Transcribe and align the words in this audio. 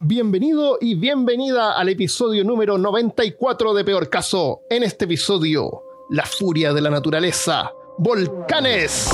Bienvenido 0.00 0.78
y 0.80 0.94
bienvenida 0.94 1.76
al 1.76 1.88
episodio 1.88 2.44
número 2.44 2.78
94 2.78 3.74
de 3.74 3.84
Peor 3.84 4.08
Caso. 4.08 4.60
En 4.70 4.84
este 4.84 5.06
episodio, 5.06 5.82
la 6.10 6.24
furia 6.24 6.72
de 6.72 6.80
la 6.80 6.88
naturaleza, 6.88 7.72
volcanes. 7.98 9.10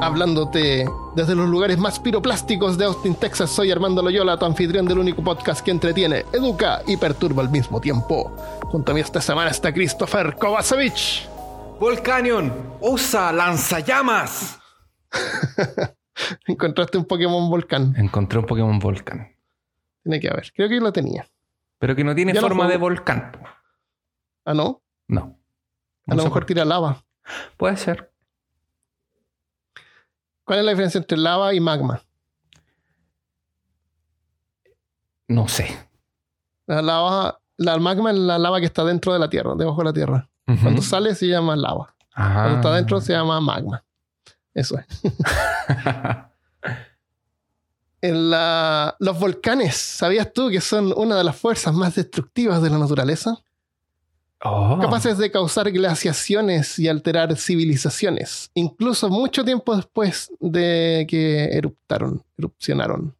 Hablándote 0.00 0.88
desde 1.16 1.34
los 1.34 1.48
lugares 1.48 1.76
más 1.76 1.98
piroplásticos 1.98 2.78
de 2.78 2.84
Austin, 2.84 3.16
Texas, 3.16 3.50
soy 3.50 3.72
Armando 3.72 4.02
Loyola, 4.02 4.38
tu 4.38 4.44
anfitrión 4.44 4.86
del 4.86 5.00
único 5.00 5.24
podcast 5.24 5.64
que 5.64 5.72
entretiene, 5.72 6.26
educa 6.32 6.80
y 6.86 6.96
perturba 6.96 7.42
al 7.42 7.50
mismo 7.50 7.80
tiempo. 7.80 8.30
Junto 8.66 8.92
a 8.92 8.94
mí 8.94 9.00
esta 9.00 9.20
semana 9.20 9.50
está 9.50 9.74
Christopher 9.74 10.36
Kovacevic. 10.36 11.28
Volcanion, 11.80 12.52
usa 12.80 13.32
lanzallamas. 13.32 14.60
Encontraste 16.46 16.98
un 16.98 17.04
Pokémon 17.04 17.48
volcán. 17.50 17.94
Encontré 17.96 18.38
un 18.38 18.46
Pokémon 18.46 18.78
volcán. 18.78 19.34
Tiene 20.02 20.20
que 20.20 20.28
haber. 20.28 20.52
Creo 20.52 20.68
que 20.68 20.80
lo 20.80 20.92
tenía. 20.92 21.28
Pero 21.78 21.96
que 21.96 22.04
no 22.04 22.14
tiene 22.14 22.32
Ya 22.32 22.40
forma 22.40 22.68
de 22.68 22.76
volcán. 22.76 23.32
Ah, 24.44 24.54
no. 24.54 24.82
No. 25.08 25.38
A 26.06 26.14
lo 26.14 26.24
mejor 26.24 26.44
tira 26.44 26.64
lava. 26.64 27.04
Puede 27.56 27.76
ser. 27.76 28.12
¿Cuál 30.44 30.58
es 30.58 30.64
la 30.66 30.70
diferencia 30.72 30.98
entre 30.98 31.16
lava 31.16 31.54
y 31.54 31.60
magma? 31.60 32.02
No 35.28 35.48
sé. 35.48 35.74
La 36.66 36.82
lava, 36.82 37.40
la 37.56 37.78
magma 37.78 38.10
es 38.10 38.18
la 38.18 38.38
lava 38.38 38.60
que 38.60 38.66
está 38.66 38.84
dentro 38.84 39.12
de 39.12 39.18
la 39.18 39.30
tierra, 39.30 39.54
debajo 39.56 39.78
de 39.78 39.84
la 39.84 39.92
tierra. 39.92 40.30
Cuando 40.44 40.82
sale 40.82 41.14
se 41.14 41.26
llama 41.26 41.56
lava. 41.56 41.94
Ajá. 42.12 42.42
Cuando 42.42 42.56
está 42.56 42.74
dentro 42.74 43.00
se 43.00 43.14
llama 43.14 43.40
magma. 43.40 43.82
Eso 44.54 44.78
es. 44.78 44.86
En 48.00 48.28
la- 48.30 48.94
los 49.00 49.18
volcanes, 49.18 49.76
¿sabías 49.76 50.30
tú 50.30 50.50
que 50.50 50.60
son 50.60 50.92
una 50.94 51.16
de 51.16 51.24
las 51.24 51.36
fuerzas 51.36 51.72
más 51.72 51.94
destructivas 51.94 52.60
de 52.60 52.68
la 52.68 52.76
naturaleza? 52.76 53.38
Oh. 54.42 54.78
Capaces 54.78 55.16
de 55.16 55.30
causar 55.30 55.70
glaciaciones 55.72 56.78
y 56.78 56.86
alterar 56.86 57.34
civilizaciones, 57.38 58.50
incluso 58.52 59.08
mucho 59.08 59.42
tiempo 59.42 59.74
después 59.74 60.30
de 60.38 61.06
que 61.08 61.44
eruptaron, 61.44 62.22
erupcionaron. 62.36 63.16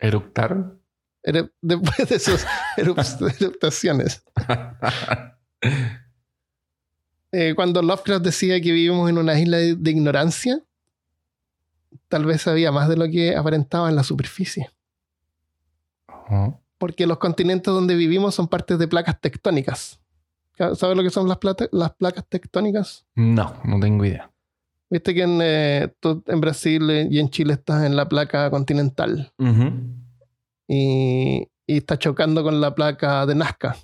¿Eructaron? 0.00 0.78
Eru- 1.24 1.50
después 1.62 2.06
de 2.06 2.18
sus 2.18 2.44
erup- 2.76 3.36
eruptaciones. 3.40 4.22
Eh, 7.32 7.54
cuando 7.56 7.80
Lovecraft 7.80 8.22
decía 8.24 8.60
que 8.60 8.72
vivimos 8.72 9.08
en 9.08 9.16
una 9.16 9.38
isla 9.40 9.56
de, 9.56 9.76
de 9.76 9.90
ignorancia, 9.90 10.60
tal 12.08 12.24
vez 12.24 12.42
sabía 12.42 12.72
más 12.72 12.88
de 12.88 12.96
lo 12.96 13.06
que 13.06 13.36
aparentaba 13.36 13.88
en 13.88 13.96
la 13.96 14.02
superficie. 14.02 14.70
Porque 16.78 17.06
los 17.06 17.18
continentes 17.18 17.72
donde 17.72 17.94
vivimos 17.94 18.34
son 18.34 18.48
partes 18.48 18.78
de 18.78 18.88
placas 18.88 19.20
tectónicas. 19.20 20.00
¿Sabes 20.56 20.96
lo 20.96 21.02
que 21.02 21.10
son 21.10 21.28
las, 21.28 21.38
plata- 21.38 21.68
las 21.72 21.92
placas 21.94 22.24
tectónicas? 22.28 23.04
No, 23.14 23.54
no 23.64 23.78
tengo 23.80 24.04
idea. 24.04 24.30
Viste 24.88 25.14
que 25.14 25.22
en, 25.22 25.38
eh, 25.42 25.92
tú 26.00 26.22
en 26.26 26.40
Brasil 26.40 27.08
y 27.10 27.18
en 27.18 27.28
Chile 27.30 27.54
estás 27.54 27.84
en 27.84 27.96
la 27.96 28.08
placa 28.08 28.50
continental 28.50 29.32
y, 30.68 31.48
y 31.66 31.76
está 31.76 31.98
chocando 31.98 32.42
con 32.42 32.60
la 32.60 32.74
placa 32.74 33.26
de 33.26 33.34
Nazca. 33.34 33.76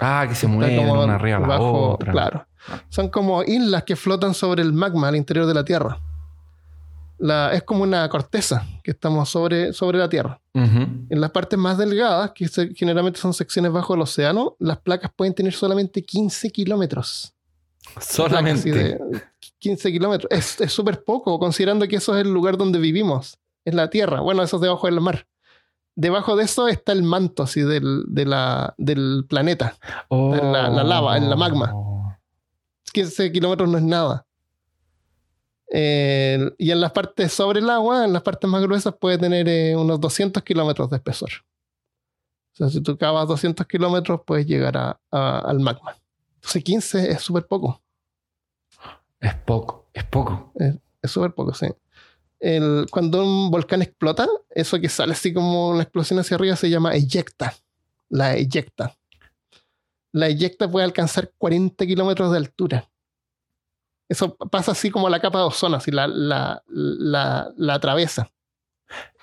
Ah, 0.00 0.24
que 0.28 0.34
se 0.34 0.46
Está 0.46 0.56
mueven 0.56 0.76
como 0.76 1.02
una 1.04 1.14
arriba 1.16 1.38
la 1.40 1.46
bajo- 1.46 1.92
otra. 1.94 2.12
Claro. 2.12 2.46
Son 2.88 3.08
como 3.08 3.42
islas 3.42 3.84
que 3.84 3.94
flotan 3.96 4.32
sobre 4.34 4.62
el 4.62 4.72
magma 4.72 5.08
al 5.08 5.16
interior 5.16 5.46
de 5.46 5.54
la 5.54 5.64
Tierra. 5.64 5.98
La, 7.18 7.52
es 7.52 7.62
como 7.62 7.82
una 7.84 8.08
corteza 8.08 8.66
que 8.82 8.90
estamos 8.90 9.28
sobre, 9.28 9.72
sobre 9.72 9.98
la 9.98 10.08
Tierra. 10.08 10.40
En 10.52 11.20
las 11.20 11.30
partes 11.30 11.58
más 11.58 11.78
delgadas, 11.78 12.32
que 12.32 12.48
se- 12.48 12.74
generalmente 12.74 13.20
son 13.20 13.32
secciones 13.34 13.72
bajo 13.72 13.94
el 13.94 14.00
océano, 14.02 14.56
las 14.58 14.78
placas 14.78 15.10
pueden 15.16 15.34
tener 15.34 15.52
solamente 15.52 16.02
15 16.04 16.50
kilómetros. 16.50 17.32
Solamente. 18.00 18.70
de 18.72 19.22
15 19.58 19.92
kilómetros. 19.92 20.30
Es 20.30 20.72
súper 20.72 21.04
poco, 21.04 21.38
considerando 21.38 21.86
que 21.88 21.96
eso 21.96 22.16
es 22.16 22.24
el 22.24 22.32
lugar 22.32 22.56
donde 22.56 22.78
vivimos. 22.78 23.38
Es 23.64 23.74
la 23.74 23.88
Tierra. 23.90 24.20
Bueno, 24.20 24.42
eso 24.42 24.56
es 24.56 24.62
debajo 24.62 24.86
del 24.86 25.00
mar. 25.00 25.26
Debajo 25.96 26.34
de 26.36 26.44
eso 26.44 26.66
está 26.68 26.92
el 26.92 27.02
manto 27.04 27.44
así 27.44 27.60
del, 27.62 28.04
de 28.08 28.24
la- 28.26 28.74
del 28.78 29.24
planeta. 29.28 29.76
Oh. 30.08 30.34
en 30.34 30.52
la- 30.52 30.68
la 30.68 30.82
lava, 30.84 31.16
en 31.16 31.30
la 31.30 31.36
magma. 31.36 31.72
15 32.92 33.32
kilómetros 33.32 33.68
no 33.68 33.78
es 33.78 33.84
nada. 33.84 34.23
Eh, 35.76 36.52
y 36.56 36.70
en 36.70 36.80
las 36.80 36.92
partes 36.92 37.32
sobre 37.32 37.58
el 37.58 37.68
agua, 37.68 38.04
en 38.04 38.12
las 38.12 38.22
partes 38.22 38.48
más 38.48 38.62
gruesas, 38.62 38.94
puede 38.94 39.18
tener 39.18 39.48
eh, 39.48 39.74
unos 39.74 39.98
200 40.00 40.42
kilómetros 40.44 40.88
de 40.90 40.96
espesor. 40.96 41.30
O 42.52 42.56
sea, 42.56 42.68
si 42.68 42.80
tú 42.80 42.96
cavas 42.96 43.26
200 43.26 43.66
kilómetros, 43.66 44.20
puedes 44.24 44.46
llegar 44.46 44.76
a- 44.76 45.00
a- 45.10 45.38
al 45.40 45.58
magma. 45.58 45.96
Entonces 46.36 46.62
15 46.62 47.10
es 47.10 47.20
súper 47.22 47.46
poco. 47.48 47.82
Es 49.20 49.34
poco, 49.34 49.88
es 49.92 50.04
poco. 50.04 50.52
Es 51.02 51.10
súper 51.10 51.32
poco, 51.34 51.52
sí. 51.54 51.66
El- 52.38 52.86
cuando 52.90 53.24
un 53.24 53.50
volcán 53.50 53.82
explota, 53.82 54.28
eso 54.50 54.78
que 54.78 54.88
sale 54.88 55.12
así 55.14 55.32
como 55.34 55.70
una 55.70 55.82
explosión 55.82 56.20
hacia 56.20 56.36
arriba 56.36 56.54
se 56.56 56.70
llama 56.70 56.94
eyecta. 56.94 57.54
La 58.10 58.36
eyecta. 58.36 58.94
La 60.12 60.28
eyecta 60.28 60.70
puede 60.70 60.84
alcanzar 60.84 61.32
40 61.36 61.84
kilómetros 61.86 62.30
de 62.30 62.36
altura. 62.38 62.88
Eso 64.08 64.36
pasa 64.36 64.72
así 64.72 64.90
como 64.90 65.08
la 65.08 65.20
capa 65.20 65.38
de 65.38 65.44
ozono, 65.44 65.76
así 65.76 65.90
la, 65.90 66.06
la, 66.06 66.62
la, 66.68 67.50
la 67.56 67.74
atraviesa. 67.74 68.30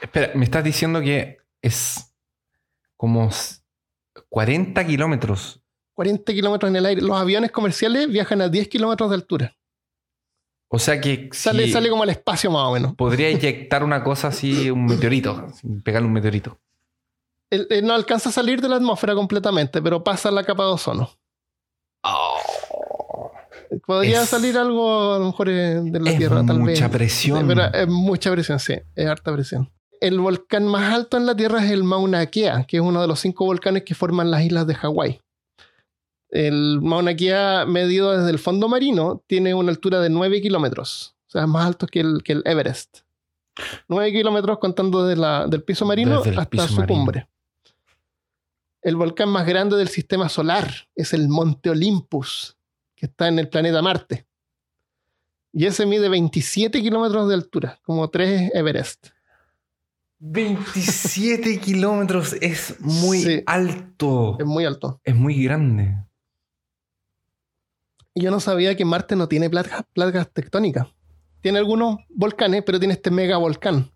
Espera, 0.01 0.31
me 0.35 0.43
estás 0.45 0.63
diciendo 0.63 1.01
que 1.01 1.37
es 1.61 2.13
como 2.97 3.27
s- 3.29 3.61
40 4.29 4.85
kilómetros. 4.85 5.61
40 5.93 6.33
kilómetros 6.33 6.69
en 6.69 6.75
el 6.77 6.85
aire. 6.87 7.01
Los 7.01 7.15
aviones 7.17 7.51
comerciales 7.51 8.07
viajan 8.09 8.41
a 8.41 8.49
10 8.49 8.67
kilómetros 8.69 9.09
de 9.11 9.15
altura. 9.15 9.55
O 10.73 10.79
sea 10.79 10.99
que 10.99 11.29
Sale, 11.33 11.65
si 11.65 11.71
sale 11.73 11.89
como 11.89 12.03
al 12.03 12.09
espacio 12.09 12.49
más 12.49 12.63
o 12.63 12.71
menos. 12.71 12.95
podría 12.95 13.29
inyectar 13.29 13.83
una 13.83 14.03
cosa 14.03 14.29
así, 14.29 14.69
un 14.71 14.85
meteorito, 14.85 15.47
pegarle 15.83 16.07
un 16.07 16.13
meteorito. 16.13 16.59
Él- 17.49 17.67
él 17.69 17.85
no 17.85 17.93
alcanza 17.93 18.29
a 18.29 18.31
salir 18.31 18.61
de 18.61 18.69
la 18.69 18.77
atmósfera 18.77 19.13
completamente, 19.13 19.81
pero 19.81 20.03
pasa 20.03 20.31
la 20.31 20.43
capa 20.45 20.63
de 20.63 20.69
ozono. 20.71 21.09
Podría 23.85 24.23
Es- 24.23 24.29
salir 24.29 24.57
algo 24.57 25.13
a 25.13 25.19
lo 25.19 25.25
mejor 25.27 25.49
eh, 25.49 25.81
de 25.81 25.99
la 25.99 26.11
Es 26.11 26.17
Tierra, 26.17 26.45
tal 26.45 26.59
mucha 26.59 26.87
vez. 26.87 26.91
presión. 26.97 27.47
Pero 27.47 27.63
es 27.73 27.87
mucha 27.87 28.31
presión, 28.31 28.59
sí. 28.59 28.75
Es 28.95 29.07
harta 29.07 29.31
presión. 29.33 29.71
El 30.01 30.19
volcán 30.19 30.65
más 30.67 30.93
alto 30.93 31.17
en 31.17 31.25
la 31.25 31.35
Tierra 31.35 31.63
es 31.63 31.71
el 31.71 31.83
Mauna 31.83 32.25
Kea, 32.25 32.63
que 32.65 32.77
es 32.77 32.83
uno 32.83 33.01
de 33.01 33.07
los 33.07 33.19
cinco 33.19 33.45
volcanes 33.45 33.83
que 33.83 33.95
forman 33.95 34.31
las 34.31 34.43
islas 34.43 34.65
de 34.67 34.75
Hawái. 34.75 35.21
El 36.29 36.79
Mauna 36.81 37.15
Kea, 37.15 37.65
medido 37.65 38.17
desde 38.17 38.31
el 38.31 38.39
fondo 38.39 38.67
marino, 38.67 39.21
tiene 39.27 39.53
una 39.53 39.69
altura 39.71 39.99
de 39.99 40.09
9 40.09 40.41
kilómetros. 40.41 41.15
O 41.27 41.31
sea, 41.31 41.41
es 41.43 41.47
más 41.47 41.65
alto 41.65 41.87
que 41.87 41.99
el, 41.99 42.23
que 42.23 42.33
el 42.33 42.41
Everest. 42.45 42.99
9 43.89 44.11
kilómetros 44.11 44.57
contando 44.59 45.05
de 45.05 45.15
la- 45.17 45.45
del 45.47 45.63
piso 45.63 45.85
marino 45.85 46.19
hasta 46.19 46.45
piso 46.45 46.67
su 46.67 46.75
marino. 46.77 46.87
cumbre. 46.99 47.27
El 48.81 48.95
volcán 48.95 49.29
más 49.29 49.45
grande 49.45 49.77
del 49.77 49.89
sistema 49.89 50.27
solar 50.29 50.71
es 50.95 51.13
el 51.13 51.27
Monte 51.29 51.69
Olympus, 51.69 52.57
que 53.01 53.07
está 53.07 53.27
en 53.27 53.39
el 53.39 53.49
planeta 53.49 53.81
Marte. 53.81 54.27
Y 55.51 55.65
ese 55.65 55.87
mide 55.87 56.07
27 56.07 56.79
kilómetros 56.83 57.27
de 57.27 57.33
altura, 57.33 57.79
como 57.81 58.07
3 58.11 58.51
Everest. 58.53 59.07
27 60.19 61.59
kilómetros 61.61 62.33
es 62.41 62.79
muy 62.79 63.21
Sí. 63.23 63.43
alto. 63.47 64.37
Es 64.39 64.45
muy 64.45 64.65
alto. 64.65 65.01
Es 65.03 65.15
muy 65.15 65.43
grande. 65.43 65.97
Y 68.13 68.21
yo 68.21 68.29
no 68.29 68.39
sabía 68.39 68.75
que 68.77 68.85
Marte 68.85 69.15
no 69.15 69.27
tiene 69.27 69.49
placas, 69.49 69.83
placas 69.93 70.31
tectónicas. 70.31 70.87
Tiene 71.41 71.57
algunos 71.57 71.97
volcanes, 72.09 72.61
pero 72.63 72.77
tiene 72.77 72.93
este 72.93 73.09
mega 73.09 73.37
volcán. 73.37 73.91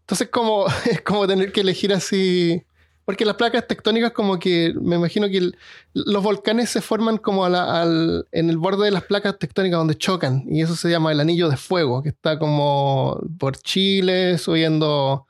Entonces 0.00 0.30
como, 0.30 0.64
es 0.90 1.02
como 1.02 1.26
tener 1.26 1.52
que 1.52 1.60
elegir 1.60 1.92
así... 1.92 2.64
Porque 3.08 3.24
las 3.24 3.36
placas 3.36 3.66
tectónicas 3.66 4.12
como 4.12 4.38
que, 4.38 4.74
me 4.82 4.96
imagino 4.96 5.28
que 5.30 5.38
el- 5.38 5.56
los 5.94 6.22
volcanes 6.22 6.68
se 6.68 6.82
forman 6.82 7.16
como 7.16 7.46
a 7.46 7.48
la- 7.48 7.80
al- 7.80 8.28
en 8.32 8.50
el 8.50 8.58
borde 8.58 8.84
de 8.84 8.90
las 8.90 9.04
placas 9.04 9.38
tectónicas 9.38 9.78
donde 9.78 9.96
chocan. 9.96 10.44
Y 10.46 10.60
eso 10.60 10.76
se 10.76 10.90
llama 10.90 11.10
el 11.10 11.20
anillo 11.20 11.48
de 11.48 11.56
fuego, 11.56 12.02
que 12.02 12.10
está 12.10 12.38
como 12.38 13.18
por 13.38 13.56
Chile, 13.56 14.36
subiendo 14.36 15.26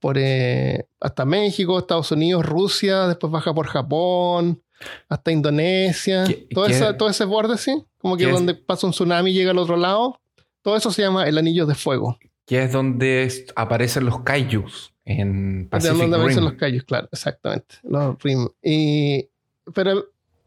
por 0.00 0.16
eh, 0.18 0.88
hasta 1.00 1.24
México, 1.24 1.78
Estados 1.78 2.10
Unidos, 2.10 2.44
Rusia, 2.44 3.06
después 3.06 3.32
baja 3.32 3.54
por 3.54 3.68
Japón, 3.68 4.60
hasta 5.08 5.30
Indonesia. 5.30 6.24
¿Qué- 6.26 6.48
todo, 6.52 6.66
qué- 6.66 6.72
esa- 6.72 6.96
todo 6.96 7.08
ese 7.08 7.24
borde, 7.26 7.58
sí. 7.58 7.84
Como 7.98 8.16
que 8.16 8.24
es? 8.24 8.34
donde 8.34 8.54
pasa 8.54 8.88
un 8.88 8.92
tsunami 8.92 9.30
y 9.30 9.34
llega 9.34 9.52
al 9.52 9.58
otro 9.58 9.76
lado. 9.76 10.20
Todo 10.62 10.76
eso 10.76 10.90
se 10.90 11.02
llama 11.02 11.28
el 11.28 11.38
anillo 11.38 11.64
de 11.64 11.76
fuego. 11.76 12.18
Que 12.46 12.62
es 12.64 12.72
donde 12.72 13.32
aparecen 13.56 14.04
los 14.04 14.20
kaijus 14.20 14.92
en 15.06 15.68
Pacific 15.70 15.96
donde 15.98 16.16
aparecen 16.16 16.44
los 16.44 16.54
callos, 16.54 16.84
claro, 16.84 17.08
exactamente. 17.12 17.76
Los 17.82 18.22
rim. 18.22 18.48
Y, 18.62 19.28
pero, 19.74 20.04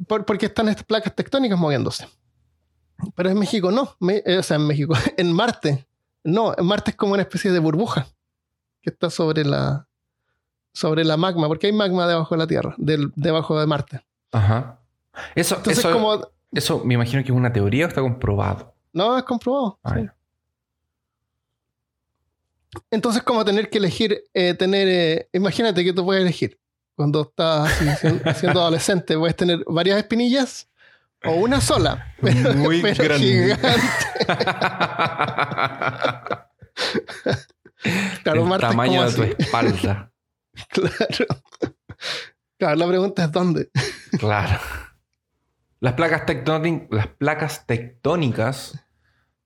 por, 0.07 0.25
porque 0.25 0.47
están 0.47 0.67
estas 0.69 0.85
placas 0.85 1.15
tectónicas 1.15 1.57
moviéndose. 1.59 2.07
Pero 3.15 3.29
en 3.29 3.37
México 3.39 3.71
no. 3.71 3.95
Me- 3.99 4.23
eh, 4.25 4.37
o 4.39 4.43
sea, 4.43 4.57
en 4.57 4.67
México, 4.67 4.93
en 5.17 5.31
Marte. 5.33 5.85
No, 6.23 6.53
en 6.57 6.65
Marte 6.65 6.91
es 6.91 6.97
como 6.97 7.13
una 7.13 7.21
especie 7.23 7.51
de 7.51 7.59
burbuja. 7.59 8.07
que 8.81 8.89
está 8.89 9.09
sobre 9.09 9.43
la, 9.45 9.87
sobre 10.73 11.03
la 11.03 11.17
magma, 11.17 11.47
porque 11.47 11.67
hay 11.67 11.73
magma 11.73 12.07
debajo 12.07 12.35
de 12.35 12.39
la 12.39 12.47
Tierra, 12.47 12.75
del, 12.77 13.11
debajo 13.15 13.59
de 13.59 13.65
Marte. 13.67 14.01
Ajá. 14.31 14.79
Eso, 15.35 15.55
Entonces, 15.57 15.79
eso, 15.83 15.93
como. 15.93 16.19
eso 16.51 16.83
me 16.85 16.93
imagino 16.93 17.23
que 17.23 17.31
es 17.31 17.37
una 17.37 17.51
teoría 17.53 17.85
o 17.85 17.89
está 17.89 18.01
comprobado. 18.01 18.73
No, 18.93 19.17
es 19.17 19.23
comprobado. 19.23 19.79
Ah, 19.83 19.95
sí. 19.95 20.07
Entonces, 22.91 23.23
como 23.23 23.43
tener 23.45 23.69
que 23.69 23.77
elegir, 23.77 24.23
eh, 24.33 24.53
tener. 24.53 24.87
eh, 24.87 25.29
imagínate 25.33 25.83
que 25.83 25.93
tú 25.93 26.05
puedes 26.05 26.21
elegir. 26.23 26.59
Cuando 26.95 27.21
estás 27.23 27.69
así, 27.71 27.85
siendo, 28.39 28.61
adolescente, 28.61 29.17
puedes 29.17 29.35
tener 29.35 29.63
varias 29.67 29.97
espinillas 29.99 30.67
o 31.23 31.31
una 31.33 31.61
sola. 31.61 32.15
Pero, 32.21 32.53
Muy 32.55 32.81
pero 32.81 33.03
grande. 33.03 33.27
gigante. 33.27 33.67
Claro, 38.23 38.41
El 38.41 38.47
Marte 38.47 38.67
tamaño 38.67 39.09
de 39.09 39.15
tu 39.15 39.23
espalda. 39.43 40.11
Claro. 40.71 41.25
Claro, 42.57 42.75
la 42.75 42.87
pregunta 42.87 43.23
es 43.25 43.31
dónde. 43.31 43.69
Claro. 44.17 44.59
Las 45.79 45.93
placas, 45.93 46.25
tectónicas, 46.25 46.87
las 46.89 47.07
placas 47.07 47.67
tectónicas 47.67 48.83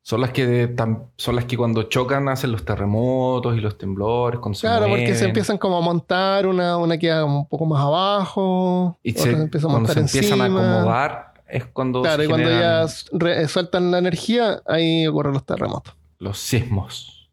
son 0.04 0.22
las 0.22 0.32
que 0.32 0.74
son 1.18 1.36
las 1.36 1.46
que 1.46 1.56
cuando 1.58 1.84
chocan 1.84 2.28
hacen 2.30 2.52
los 2.52 2.66
terremotos 2.66 3.56
y 3.56 3.62
los 3.62 3.78
temblores. 3.78 4.40
Cuando 4.40 4.58
se 4.58 4.68
Claro, 4.68 4.88
porque 4.88 5.06
se 5.08 5.12
mueven. 5.12 5.28
empiezan 5.28 5.58
como 5.58 5.78
a 5.78 5.82
montar, 5.82 6.48
una, 6.48 6.78
una 6.78 6.98
queda 6.98 7.24
un 7.26 7.48
poco 7.48 7.66
más 7.66 7.82
abajo, 7.84 8.98
y 9.04 9.12
se- 9.14 9.32
empieza 9.32 9.68
a 9.68 9.70
cuando 9.70 9.88
montar 9.88 9.94
se 10.10 10.18
empiezan 10.18 10.42
a 10.42 10.46
encima. 10.48 10.76
acomodar 10.78 11.34
es 11.48 11.66
cuando 11.66 12.02
Claro, 12.02 12.18
se 12.22 12.26
y 12.26 12.30
cuando 12.30 12.50
ya 12.50 12.86
re- 13.12 13.48
sueltan 13.48 13.92
la 13.92 14.00
energía, 14.00 14.62
ahí 14.66 15.06
ocurren 15.06 15.34
los 15.34 15.46
terremotos, 15.46 15.94
los 16.18 16.38
sismos. 16.40 17.30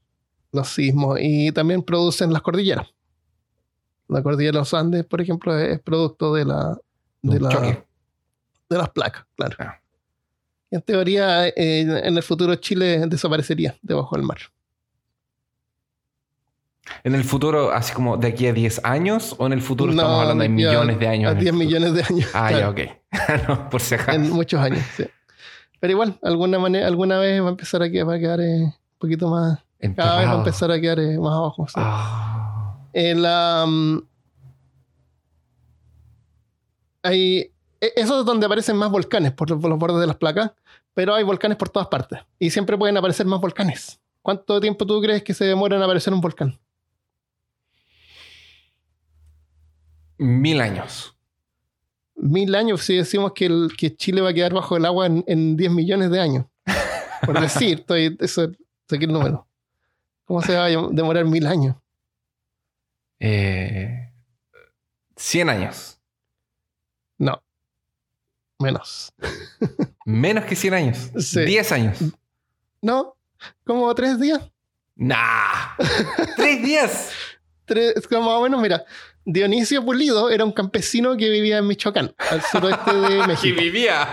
los 0.53 0.69
sismos, 0.69 1.19
y 1.21 1.53
también 1.53 1.82
producen 1.82 2.32
las 2.32 2.43
cordilleras. 2.43 2.87
La 4.09 4.23
cordillera 4.23 4.53
de 4.53 4.59
los 4.61 4.73
Andes, 4.75 5.05
por 5.05 5.21
ejemplo, 5.21 5.56
es, 5.59 5.81
producto 5.81 6.35
de 6.35 6.44
la, 6.47 6.79
De 7.23 7.35
de, 7.35 7.41
la- 7.41 7.49
choque. 7.50 7.85
de 8.71 8.79
las 8.79 8.88
placas, 8.91 9.25
claro. 9.37 9.56
Ah. 9.59 9.79
En 10.70 10.82
teoría, 10.82 11.49
eh, 11.49 11.55
en 11.81 12.17
el 12.17 12.23
futuro 12.23 12.55
Chile 12.56 12.99
desaparecería 13.06 13.76
debajo 13.82 14.17
del 14.17 14.25
mar. 14.25 14.38
En 17.05 17.15
el 17.15 17.25
futuro, 17.25 17.70
así 17.73 17.93
como 17.93 18.17
de 18.17 18.29
aquí 18.29 18.47
a 18.47 18.53
10 18.53 18.82
años, 18.85 19.35
o 19.38 19.47
en 19.47 19.53
el 19.53 19.61
futuro 19.62 19.93
No, 19.93 20.00
estamos 20.03 20.20
hablando 20.23 20.43
de 20.43 20.47
a- 20.47 20.50
millones 20.50 20.99
de 20.99 21.06
años. 21.09 21.29
A 21.29 21.32
en 21.32 21.38
el 21.38 21.44
10 21.44 21.53
futuro? 21.55 21.67
millones 21.69 21.94
de 21.94 22.03
años. 22.15 22.31
Ah, 22.35 22.49
claro. 22.49 22.75
ya, 22.76 22.91
ok. 22.91 23.49
no, 23.49 23.70
por 23.70 23.81
si 23.81 23.94
acaso. 23.94 24.12
en 24.12 24.31
muchos 24.31 24.61
años, 24.61 24.82
sí. 24.97 25.05
Pero 25.81 25.91
igual, 25.93 26.19
alguna 26.23 26.59
manera, 26.59 26.87
alguna 26.87 27.19
vez 27.19 27.41
va 27.43 27.47
a 27.47 27.50
empezar 27.50 27.82
a 27.82 27.91
quedar, 27.91 28.09
va 28.09 28.14
a 28.14 28.19
quedar 28.19 28.41
eh, 28.41 28.62
un 28.64 28.75
poquito 28.99 29.29
más, 29.29 29.59
cada 29.94 30.19
vez 30.19 30.29
va 30.29 30.32
a 30.32 30.38
empezar 30.38 30.71
a 30.73 30.81
quedar 30.81 30.99
eh, 30.99 31.19
más 31.19 31.32
abajo. 31.35 31.67
sí. 31.69 31.75
Ah. 31.76 32.79
Eh, 32.94 33.14
la, 33.14 33.64
mm, 33.69 33.99
hay, 37.03 37.50
eso 37.80 38.20
es 38.20 38.26
donde 38.26 38.46
aparecen 38.46 38.76
más 38.76 38.90
volcanes, 38.90 39.32
por 39.32 39.48
los, 39.50 39.60
por 39.60 39.70
los 39.70 39.78
bordes 39.78 40.00
de 40.00 40.06
las 40.06 40.16
placas, 40.16 40.52
pero 40.94 41.14
hay 41.14 41.25
volcanes 41.25 41.56
por 41.56 41.69
todas 41.69 41.88
partes. 41.88 42.20
Y 42.38 42.50
siempre 42.50 42.76
pueden 42.76 42.96
aparecer 42.96 43.26
más 43.26 43.40
volcanes. 43.40 44.00
¿Cuánto 44.22 44.60
tiempo 44.60 44.84
tú 44.86 45.00
crees 45.00 45.22
que 45.22 45.32
se 45.34 45.44
demora 45.44 45.76
en 45.76 45.82
aparecer 45.82 46.12
un 46.12 46.20
volcán? 46.20 46.58
Mil 50.19 50.60
años. 50.60 51.14
Mil 52.16 52.54
años, 52.56 52.82
si 52.82 52.96
decimos 52.96 53.32
que, 53.32 53.46
el- 53.46 53.70
que 53.78 53.94
Chile 53.94 54.20
va 54.20 54.30
a 54.30 54.34
quedar 54.34 54.52
bajo 54.52 54.76
el 54.76 54.84
agua 54.84 55.06
en, 55.06 55.22
en 55.28 55.56
10 55.56 55.70
millones 55.70 56.10
de 56.10 56.20
años. 56.20 56.46
Por 57.25 57.40
decir, 57.40 57.78
estoy, 57.80 58.16
eso, 58.20 58.50
saqué 58.88 59.04
el 59.04 59.12
número. 59.12 59.46
¿Cómo 60.25 60.42
se 60.42 60.56
va 60.56 60.64
a 60.64 60.69
demorar 60.69 61.25
mil 61.25 61.46
años? 61.46 61.76
Eh, 63.20 64.12
100 65.16 65.48
años. 65.48 66.00
No. 67.19 67.40
Menos. 68.58 69.12
Menos 70.05 70.44
que 70.44 70.56
100 70.56 70.75
años. 70.75 71.10
Sí. 71.19 71.40
10 71.43 71.72
años. 71.72 71.99
No. 72.82 73.14
¿Como 73.64 73.94
tres 73.94 74.19
días? 74.19 74.40
¡Nah! 74.96 75.76
¡Tres 76.37 76.62
días! 76.62 77.10
Tres, 77.64 77.94
es 77.96 78.08
como 78.08 78.22
más 78.22 78.34
o 78.38 78.43
menos, 78.43 78.60
mira. 78.60 78.84
Dionisio 79.25 79.84
Pulido 79.84 80.31
era 80.31 80.44
un 80.44 80.52
campesino 80.52 81.16
que 81.16 81.28
vivía 81.28 81.58
en 81.58 81.66
Michoacán, 81.66 82.14
al 82.31 82.43
suroeste 82.43 82.94
de 82.94 83.19
¡Y 83.25 83.26
México. 83.26 83.60
vivía! 83.60 84.08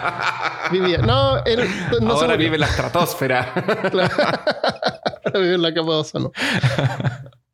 Vivía. 0.72 0.98
No, 1.00 1.44
él 1.46 1.68
no 2.02 2.12
Ahora 2.12 2.36
vive 2.36 2.56
en 2.56 2.62
la 2.62 2.68
estratosfera. 2.68 3.54
Claro. 3.90 4.14
Ahora 5.24 5.40
vive 5.40 5.56
en 5.56 5.62
la 5.62 5.74
capa 5.74 5.92
de 5.92 5.98
ozono. 5.98 6.32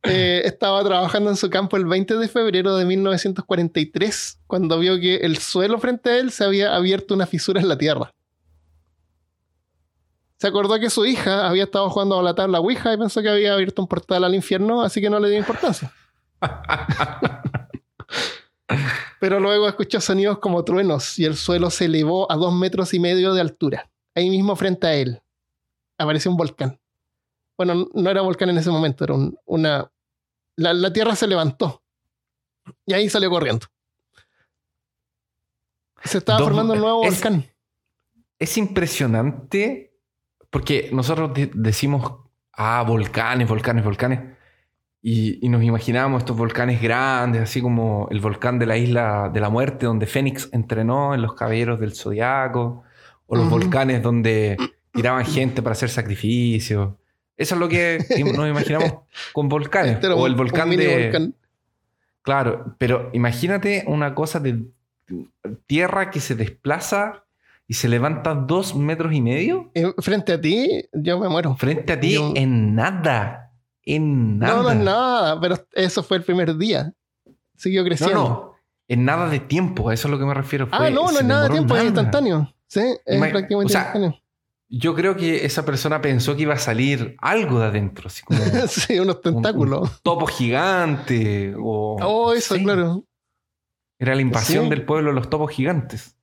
Eh, 0.03 0.41
estaba 0.45 0.83
trabajando 0.83 1.29
en 1.29 1.35
su 1.35 1.49
campo 1.49 1.77
el 1.77 1.85
20 1.85 2.17
de 2.17 2.27
febrero 2.27 2.75
de 2.75 2.85
1943, 2.85 4.39
cuando 4.47 4.79
vio 4.79 4.99
que 4.99 5.17
el 5.17 5.37
suelo 5.37 5.77
frente 5.77 6.09
a 6.09 6.17
él 6.17 6.31
se 6.31 6.43
había 6.43 6.75
abierto 6.75 7.13
una 7.13 7.27
fisura 7.27 7.61
en 7.61 7.67
la 7.67 7.77
tierra. 7.77 8.11
Se 10.37 10.47
acordó 10.47 10.79
que 10.79 10.89
su 10.89 11.05
hija 11.05 11.47
había 11.47 11.65
estado 11.65 11.87
jugando 11.91 12.19
a 12.19 12.23
la 12.23 12.33
tabla 12.33 12.59
Ouija 12.59 12.91
y 12.91 12.97
pensó 12.97 13.21
que 13.21 13.29
había 13.29 13.53
abierto 13.53 13.83
un 13.83 13.87
portal 13.87 14.23
al 14.23 14.33
infierno, 14.33 14.81
así 14.81 14.99
que 14.99 15.09
no 15.09 15.19
le 15.19 15.29
dio 15.29 15.37
importancia. 15.37 15.93
Pero 19.19 19.39
luego 19.39 19.67
escuchó 19.67 20.01
sonidos 20.01 20.39
como 20.39 20.63
truenos 20.63 21.19
y 21.19 21.25
el 21.25 21.35
suelo 21.35 21.69
se 21.69 21.85
elevó 21.85 22.31
a 22.31 22.37
dos 22.37 22.55
metros 22.55 22.95
y 22.95 22.99
medio 22.99 23.35
de 23.35 23.41
altura. 23.41 23.91
Ahí 24.15 24.31
mismo 24.31 24.55
frente 24.55 24.87
a 24.87 24.95
él 24.95 25.21
apareció 25.95 26.31
un 26.31 26.37
volcán. 26.37 26.80
Bueno, 27.63 27.87
no 27.93 28.09
era 28.09 28.21
volcán 28.21 28.49
en 28.49 28.57
ese 28.57 28.71
momento, 28.71 29.03
era 29.03 29.13
un- 29.13 29.37
una... 29.45 29.91
La, 30.57 30.73
la 30.73 30.91
tierra 30.91 31.15
se 31.15 31.27
levantó 31.27 31.83
y 32.87 32.93
ahí 32.93 33.07
salió 33.09 33.29
corriendo. 33.29 33.67
Se 36.03 36.17
estaba 36.17 36.39
formando 36.39 36.73
un 36.73 36.79
nuevo 36.79 37.03
es- 37.03 37.13
volcán. 37.13 37.45
es 38.39 38.57
impresionante 38.57 39.93
porque 40.49 40.89
nosotros 40.91 41.33
de- 41.35 41.51
decimos, 41.53 42.11
ah, 42.53 42.83
volcanes, 42.87 43.47
volcanes, 43.47 43.83
volcanes. 43.85 44.19
Y, 45.03 45.43
y 45.45 45.49
nos 45.49 45.63
imaginábamos 45.63 46.21
estos 46.23 46.37
volcanes 46.37 46.81
grandes, 46.81 47.41
así 47.43 47.61
como 47.61 48.07
el 48.11 48.19
volcán 48.19 48.59
de 48.59 48.65
la 48.65 48.77
isla 48.77 49.29
de 49.33 49.39
la 49.39 49.49
muerte, 49.49 49.85
donde 49.85 50.05
Fénix 50.07 50.49
entrenó 50.51 51.13
en 51.15 51.21
los 51.21 51.33
caballeros 51.35 51.79
del 51.79 51.93
zodiaco, 51.93 52.83
o 53.27 53.35
los 53.35 53.49
volcanes 53.49 54.01
donde 54.03 54.57
tiraban 54.91 55.25
gente 55.25 55.61
para 55.61 55.73
hacer 55.73 55.89
sacrificios. 55.89 56.95
Eso 57.37 57.55
es 57.55 57.59
lo 57.61 57.67
que 57.69 58.05
nos 58.35 58.47
imaginamos 58.49 58.93
con 59.33 59.49
volcanes. 59.49 59.93
Este 59.93 60.07
o 60.07 60.27
el 60.27 60.35
volcán 60.35 60.69
de. 60.69 61.03
volcán. 61.11 61.35
Claro, 62.21 62.75
pero 62.77 63.09
imagínate 63.13 63.83
una 63.87 64.13
cosa 64.13 64.39
de 64.39 64.63
tierra 65.65 66.11
que 66.11 66.19
se 66.19 66.35
desplaza 66.35 67.25
y 67.67 67.73
se 67.73 67.87
levanta 67.89 68.33
dos 68.35 68.75
metros 68.75 69.13
y 69.13 69.21
medio 69.21 69.71
Eh, 69.73 69.91
frente 69.99 70.33
a 70.33 70.41
ti, 70.41 70.85
yo 70.93 71.19
me 71.19 71.29
muero. 71.29 71.55
frente 71.57 71.93
a 71.93 71.99
ti 71.99 72.13
Yo- 72.13 72.33
en 72.35 72.75
nada. 72.75 73.51
En 73.83 74.37
nada. 74.37 74.55
No, 74.57 74.63
no 74.63 74.69
es 74.71 74.77
nada, 74.77 75.41
pero 75.41 75.57
eso 75.73 76.03
fue 76.03 76.17
el 76.17 76.23
primer 76.23 76.55
día. 76.57 76.93
Siguió 77.55 77.81
No, 77.81 77.87
creciendo. 77.87 78.15
no. 78.15 78.51
En 78.87 79.05
nada 79.05 79.29
de 79.29 79.39
tiempo, 79.39 79.89
a 79.89 79.93
eso 79.93 80.07
es 80.07 80.11
lo 80.11 80.19
que 80.19 80.25
me 80.25 80.33
refiero. 80.33 80.67
ah, 80.71 80.77
Fue- 80.77 80.91
no, 80.91 81.03
no 81.03 81.07
se 81.09 81.19
es 81.19 81.25
nada 81.25 81.43
de 81.43 81.49
tiempo, 81.51 81.75
es 81.75 81.83
instantáneo. 81.85 82.53
Sí, 82.67 82.81
es 83.05 83.17
Ima- 83.17 83.31
prácticamente 83.31 83.65
o 83.65 83.69
sea, 83.69 83.81
instantáneo. 83.81 84.21
Yo 84.73 84.95
creo 84.95 85.17
que 85.17 85.45
esa 85.45 85.65
persona 85.65 86.01
pensó 86.01 86.33
que 86.35 86.43
iba 86.43 86.53
a 86.53 86.57
salir 86.57 87.17
algo 87.19 87.59
de 87.59 87.65
adentro, 87.65 88.07
así 88.07 88.21
como 88.23 88.39
sí, 88.69 88.97
unos 88.99 89.17
un- 89.17 89.21
tentáculos. 89.21 89.81
un 89.89 89.97
topo 90.01 90.25
gigante. 90.27 91.53
O, 91.59 91.97
Oh, 92.01 92.33
eso, 92.33 92.55
sí. 92.55 92.63
claro. 92.63 93.03
Era 93.99 94.15
la 94.15 94.21
invasión 94.21 94.63
Sí. 94.65 94.69
del 94.69 94.85
pueblo 94.85 95.09
de 95.09 95.15
los 95.15 95.29
topos 95.29 95.51
gigantes. 95.51 96.15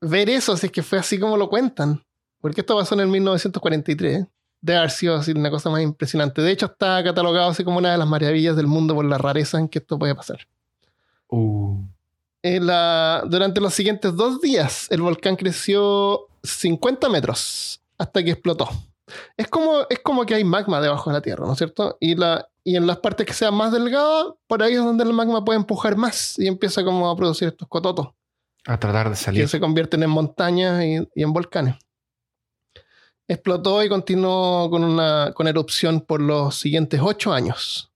Ver 0.00 0.30
eso, 0.30 0.56
si 0.56 0.66
es 0.66 0.72
que 0.72 0.82
fue 0.82 0.98
así 0.98 1.18
como 1.20 1.36
lo 1.36 1.48
cuentan. 1.50 2.02
Porque 2.40 2.62
esto 2.62 2.74
pasó 2.74 2.94
en 2.94 3.02
el 3.02 3.08
1943. 3.08 4.24
Debe 4.62 4.78
haber 4.78 4.90
sido 4.90 5.16
así 5.16 5.32
una 5.32 5.50
cosa 5.50 5.68
más 5.68 5.82
impresionante. 5.82 6.40
De 6.40 6.50
hecho, 6.52 6.66
está 6.66 7.04
catalogado 7.04 7.50
así 7.50 7.64
como 7.64 7.78
una 7.78 7.92
de 7.92 7.98
las 7.98 8.08
maravillas 8.08 8.56
del 8.56 8.66
mundo 8.66 8.94
por 8.94 9.04
la 9.04 9.18
rareza 9.18 9.58
en 9.58 9.68
que 9.68 9.78
esto 9.78 9.98
puede 9.98 10.14
pasar. 10.14 10.38
Uh. 11.28 11.82
En 12.42 12.66
la- 12.66 13.22
durante 13.28 13.60
los 13.60 13.74
siguientes 13.74 14.16
dos 14.16 14.40
días, 14.40 14.86
el 14.90 15.02
volcán 15.02 15.36
creció 15.36 16.28
50 16.42 17.08
metros 17.10 17.79
hasta 18.00 18.24
que 18.24 18.30
explotó. 18.30 18.68
Es 19.36 19.48
como, 19.48 19.82
es 19.90 19.98
como 19.98 20.24
que 20.24 20.34
hay 20.34 20.44
magma 20.44 20.80
debajo 20.80 21.10
de 21.10 21.14
la 21.14 21.20
Tierra, 21.20 21.44
¿no 21.44 21.52
es 21.52 21.58
cierto? 21.58 21.98
Y, 22.00 22.14
la, 22.14 22.48
y 22.64 22.76
en 22.76 22.86
las 22.86 22.98
partes 22.98 23.26
que 23.26 23.34
sean 23.34 23.54
más 23.54 23.72
delgadas, 23.72 24.26
por 24.46 24.62
ahí 24.62 24.74
es 24.74 24.78
donde 24.82 25.04
el 25.04 25.12
magma 25.12 25.44
puede 25.44 25.58
empujar 25.58 25.96
más 25.96 26.38
y 26.38 26.46
empieza 26.46 26.82
como 26.82 27.10
a 27.10 27.16
producir 27.16 27.48
estos 27.48 27.68
cototos 27.68 28.08
A 28.66 28.78
tratar 28.78 29.10
de 29.10 29.16
salir. 29.16 29.42
que 29.42 29.48
se 29.48 29.60
convierten 29.60 30.02
en 30.02 30.10
montañas 30.10 30.82
y, 30.82 31.08
y 31.14 31.22
en 31.22 31.32
volcanes. 31.32 31.76
Explotó 33.28 33.82
y 33.84 33.88
continuó 33.88 34.70
con 34.70 34.82
una 34.82 35.32
con 35.34 35.46
erupción 35.46 36.00
por 36.00 36.20
los 36.20 36.56
siguientes 36.56 37.00
ocho 37.02 37.32
años. 37.32 37.92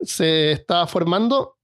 Se 0.00 0.52
estaba 0.52 0.86
formando 0.86 1.58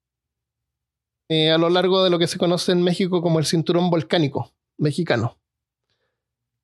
eh, 1.29 1.51
a 1.51 1.59
lo 1.59 1.71
largo 1.71 2.05
de 2.05 2.11
lo 2.11 2.19
que 2.19 2.27
se 2.27 2.39
conoce 2.39 2.73
en 2.73 2.83
México 2.83 3.23
como 3.23 3.39
el 3.39 3.47
cinturón 3.47 3.91
volcánico 3.91 4.53
mexicano, 4.79 5.39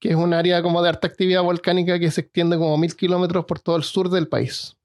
que 0.02 0.08
es 0.08 0.16
un 0.16 0.34
área 0.34 0.60
como 0.64 0.82
de 0.82 0.88
alta 0.88 1.06
actividad 1.06 1.44
volcánica 1.44 1.96
que 1.96 2.10
se 2.10 2.22
extiende 2.22 2.58
como 2.58 2.76
mil 2.76 2.96
kilómetros 2.96 3.44
por 3.44 3.60
todo 3.60 3.76
el 3.76 3.84
sur 3.84 4.10
del 4.10 4.26
país. 4.26 4.76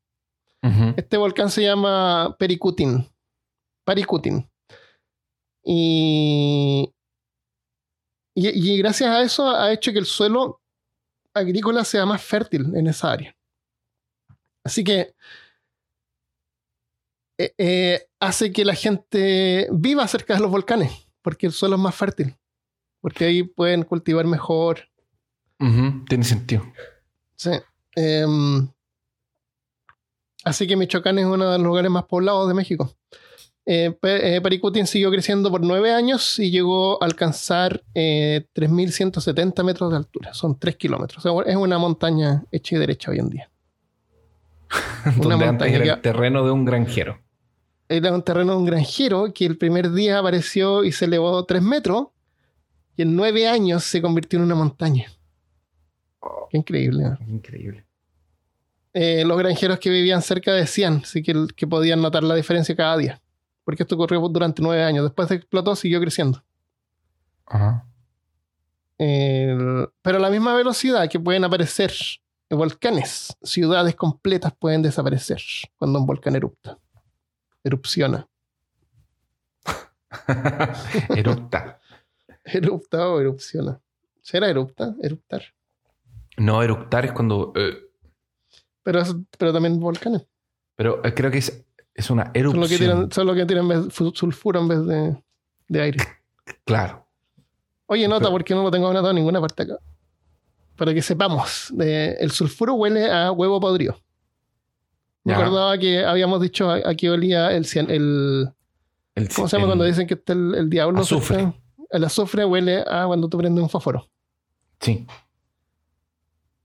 Este 0.95 1.17
volcán 1.17 1.49
se 1.49 1.63
llama 1.63 2.35
Pericutin. 2.37 3.09
Paricutin. 3.83 4.47
Y, 5.63 6.93
y, 8.35 8.73
y 8.73 8.77
gracias 8.77 9.09
a 9.09 9.23
eso 9.23 9.49
ha 9.49 9.73
hecho 9.73 9.91
que 9.91 9.97
el 9.97 10.05
suelo 10.05 10.61
agrícola 11.33 11.83
sea 11.83 12.05
más 12.05 12.21
fértil 12.21 12.75
en 12.75 12.85
esa 12.85 13.11
área. 13.11 13.35
Así 14.63 14.83
que 14.83 15.15
eh, 17.39 17.53
eh, 17.57 18.07
hace 18.19 18.51
que 18.51 18.65
la 18.65 18.75
gente 18.75 19.67
viva 19.71 20.07
cerca 20.07 20.35
de 20.35 20.41
los 20.41 20.51
volcanes, 20.51 21.07
porque 21.23 21.47
el 21.47 21.53
suelo 21.53 21.75
es 21.75 21.81
más 21.81 21.95
fértil. 21.95 22.35
Porque 23.01 23.25
ahí 23.25 23.41
pueden 23.41 23.81
cultivar 23.81 24.27
mejor. 24.27 24.87
Tiene 25.59 26.23
sentido. 26.23 26.63
Sí. 27.35 27.51
Em, 27.95 28.67
así 30.43 30.67
que 30.67 30.75
Michoacán 30.75 31.17
es 31.19 31.25
uno 31.25 31.51
de 31.51 31.57
los 31.57 31.65
lugares 31.65 31.89
más 31.89 32.05
poblados 32.05 32.47
de 32.47 32.53
México. 32.53 32.95
Eh, 33.69 33.97
eh, 34.01 34.39
Paricutin 34.41 34.87
siguió 34.87 35.11
creciendo 35.11 35.51
por 35.51 35.61
nueve 35.61 35.91
años 35.91 36.39
y 36.39 36.51
llegó 36.51 37.03
a 37.03 37.05
alcanzar 37.05 37.83
eh, 37.93 38.47
3.170 38.55 39.61
metros 39.63 39.91
de 39.91 39.97
altura. 39.97 40.33
Son 40.33 40.57
3 40.57 40.77
kilómetros. 40.77 41.25
O 41.25 41.43
sea, 41.43 41.51
es 41.51 41.57
una 41.57 41.77
montaña 41.77 42.45
hecha 42.49 42.77
y 42.77 42.79
derecha 42.79 43.11
hoy 43.11 43.19
en 43.19 43.29
día. 43.29 43.49
Donde 45.17 45.33
antes 45.33 45.47
montaña 45.47 45.75
era 45.75 45.93
el 45.95 46.01
terreno 46.01 46.45
de 46.45 46.51
un 46.51 46.63
granjero. 46.63 47.19
Era 47.89 48.13
un 48.13 48.21
terreno 48.21 48.53
de 48.53 48.57
un 48.57 48.65
granjero 48.65 49.33
que 49.33 49.45
el 49.45 49.57
primer 49.57 49.91
día 49.91 50.19
apareció 50.19 50.85
y 50.85 50.93
se 50.93 51.05
elevó 51.05 51.43
3 51.43 51.61
metros 51.61 52.07
y 52.95 53.01
en 53.01 53.15
nueve 53.17 53.49
años 53.49 53.83
se 53.83 54.01
convirtió 54.01 54.39
en 54.39 54.45
una 54.45 54.55
montaña. 54.55 55.11
Qué 56.49 56.57
increíble. 56.57 57.03
¿no? 57.03 57.17
Increíble. 57.27 57.85
eh, 58.93 59.23
los 59.25 59.37
granjeros 59.37 59.79
que 59.79 59.89
vivían 59.89 60.21
cerca 60.21 60.53
decían 60.53 61.03
sí, 61.05 61.21
que, 61.21 61.47
que 61.55 61.67
podían 61.67 62.01
notar 62.01 62.23
la 62.23 62.35
diferencia 62.35 62.75
cada 62.75 62.97
día. 62.97 63.21
Porque 63.63 63.83
esto 63.83 63.95
ocurrió 63.95 64.19
durante 64.29 64.61
nueve 64.61 64.83
años. 64.83 65.03
Después 65.03 65.29
explotó, 65.31 65.75
siguió 65.75 65.99
creciendo. 65.99 66.43
Ajá. 67.45 67.85
El- 68.97 69.89
pero 70.01 70.17
a 70.17 70.21
la 70.21 70.29
misma 70.29 70.55
velocidad 70.55 71.07
que 71.09 71.19
pueden 71.19 71.43
aparecer 71.43 71.91
volcanes, 72.49 73.35
ciudades 73.43 73.93
completas 73.95 74.53
pueden 74.57 74.81
desaparecer 74.81 75.41
cuando 75.75 75.99
un 75.99 76.05
volcán 76.07 76.35
erupta. 76.35 76.77
Erupciona. 77.63 78.27
Erupta. 81.15 81.79
Erupta 82.45 83.09
o 83.09 83.19
erupciona. 83.19 83.79
¿Será 84.21 84.47
erupta? 84.49 84.95
Eruptar. 85.01 85.43
No, 86.37 86.61
eructar 86.63 87.05
es 87.05 87.11
cuando. 87.11 87.51
eh, 87.55 87.77
Pero, 88.83 89.01
pero 89.37 89.51
también 89.53 89.79
volcanes. 89.79 90.25
pero 90.75 91.03
eh, 91.03 91.13
creo 91.13 91.29
que 91.31 91.39
es, 91.39 91.65
es 91.93 92.09
una 92.09 92.25
Son 92.25 92.31
erupción. 92.35 92.67
que 92.69 92.77
tiran, 92.77 93.11
son 93.11 93.27
lo 93.27 93.33
que 93.35 93.45
tiran 93.45 93.67
vez- 93.67 93.87
fu- 93.93 94.11
sulfuro 94.13 94.59
en 94.61 94.67
vez 94.67 94.85
de, 94.85 95.23
de 95.67 95.81
aire. 95.81 95.97
Claro. 96.63 97.05
Oye, 97.87 98.07
nota, 98.07 98.19
Pero- 98.25 98.31
porque 98.31 98.53
no 98.55 98.63
lo 98.63 98.71
tengo 98.71 98.87
anotado 98.87 99.09
en 99.11 99.15
ninguna 99.17 99.41
parte 99.41 99.63
acá. 99.63 99.77
Para 100.77 100.93
que 100.93 101.01
sepamos, 101.01 101.73
eh, 101.81 102.15
el 102.19 102.31
sulfuro 102.31 102.75
huele 102.75 103.09
a 103.11 103.31
huevo 103.31 103.59
podrido. 103.59 103.97
Me 105.23 105.33
Ya. 105.33 105.39
acordaba 105.39 105.77
que 105.77 106.05
habíamos 106.05 106.39
dicho 106.41 106.69
a, 106.69 106.75
a 106.85 106.95
que 106.95 107.09
olía 107.09 107.51
el, 107.51 107.65
el 107.89 108.49
El- 109.15 109.29
¿Cómo 109.35 109.47
se 109.47 109.57
llama 109.57 109.63
el- 109.65 109.69
cuando 109.69 109.85
dicen 109.85 110.05
que 110.07 110.13
está 110.13 110.33
el, 110.33 110.53
el 110.55 110.69
diablo? 110.69 110.99
Azufre. 110.99 111.51
El 111.89 112.03
azufre 112.03 112.45
huele 112.45 112.83
a 112.87 113.05
cuando 113.07 113.27
tú 113.27 113.37
prendes 113.37 113.61
un 113.63 113.69
fósforo. 113.69 114.07
Sí. 114.79 115.05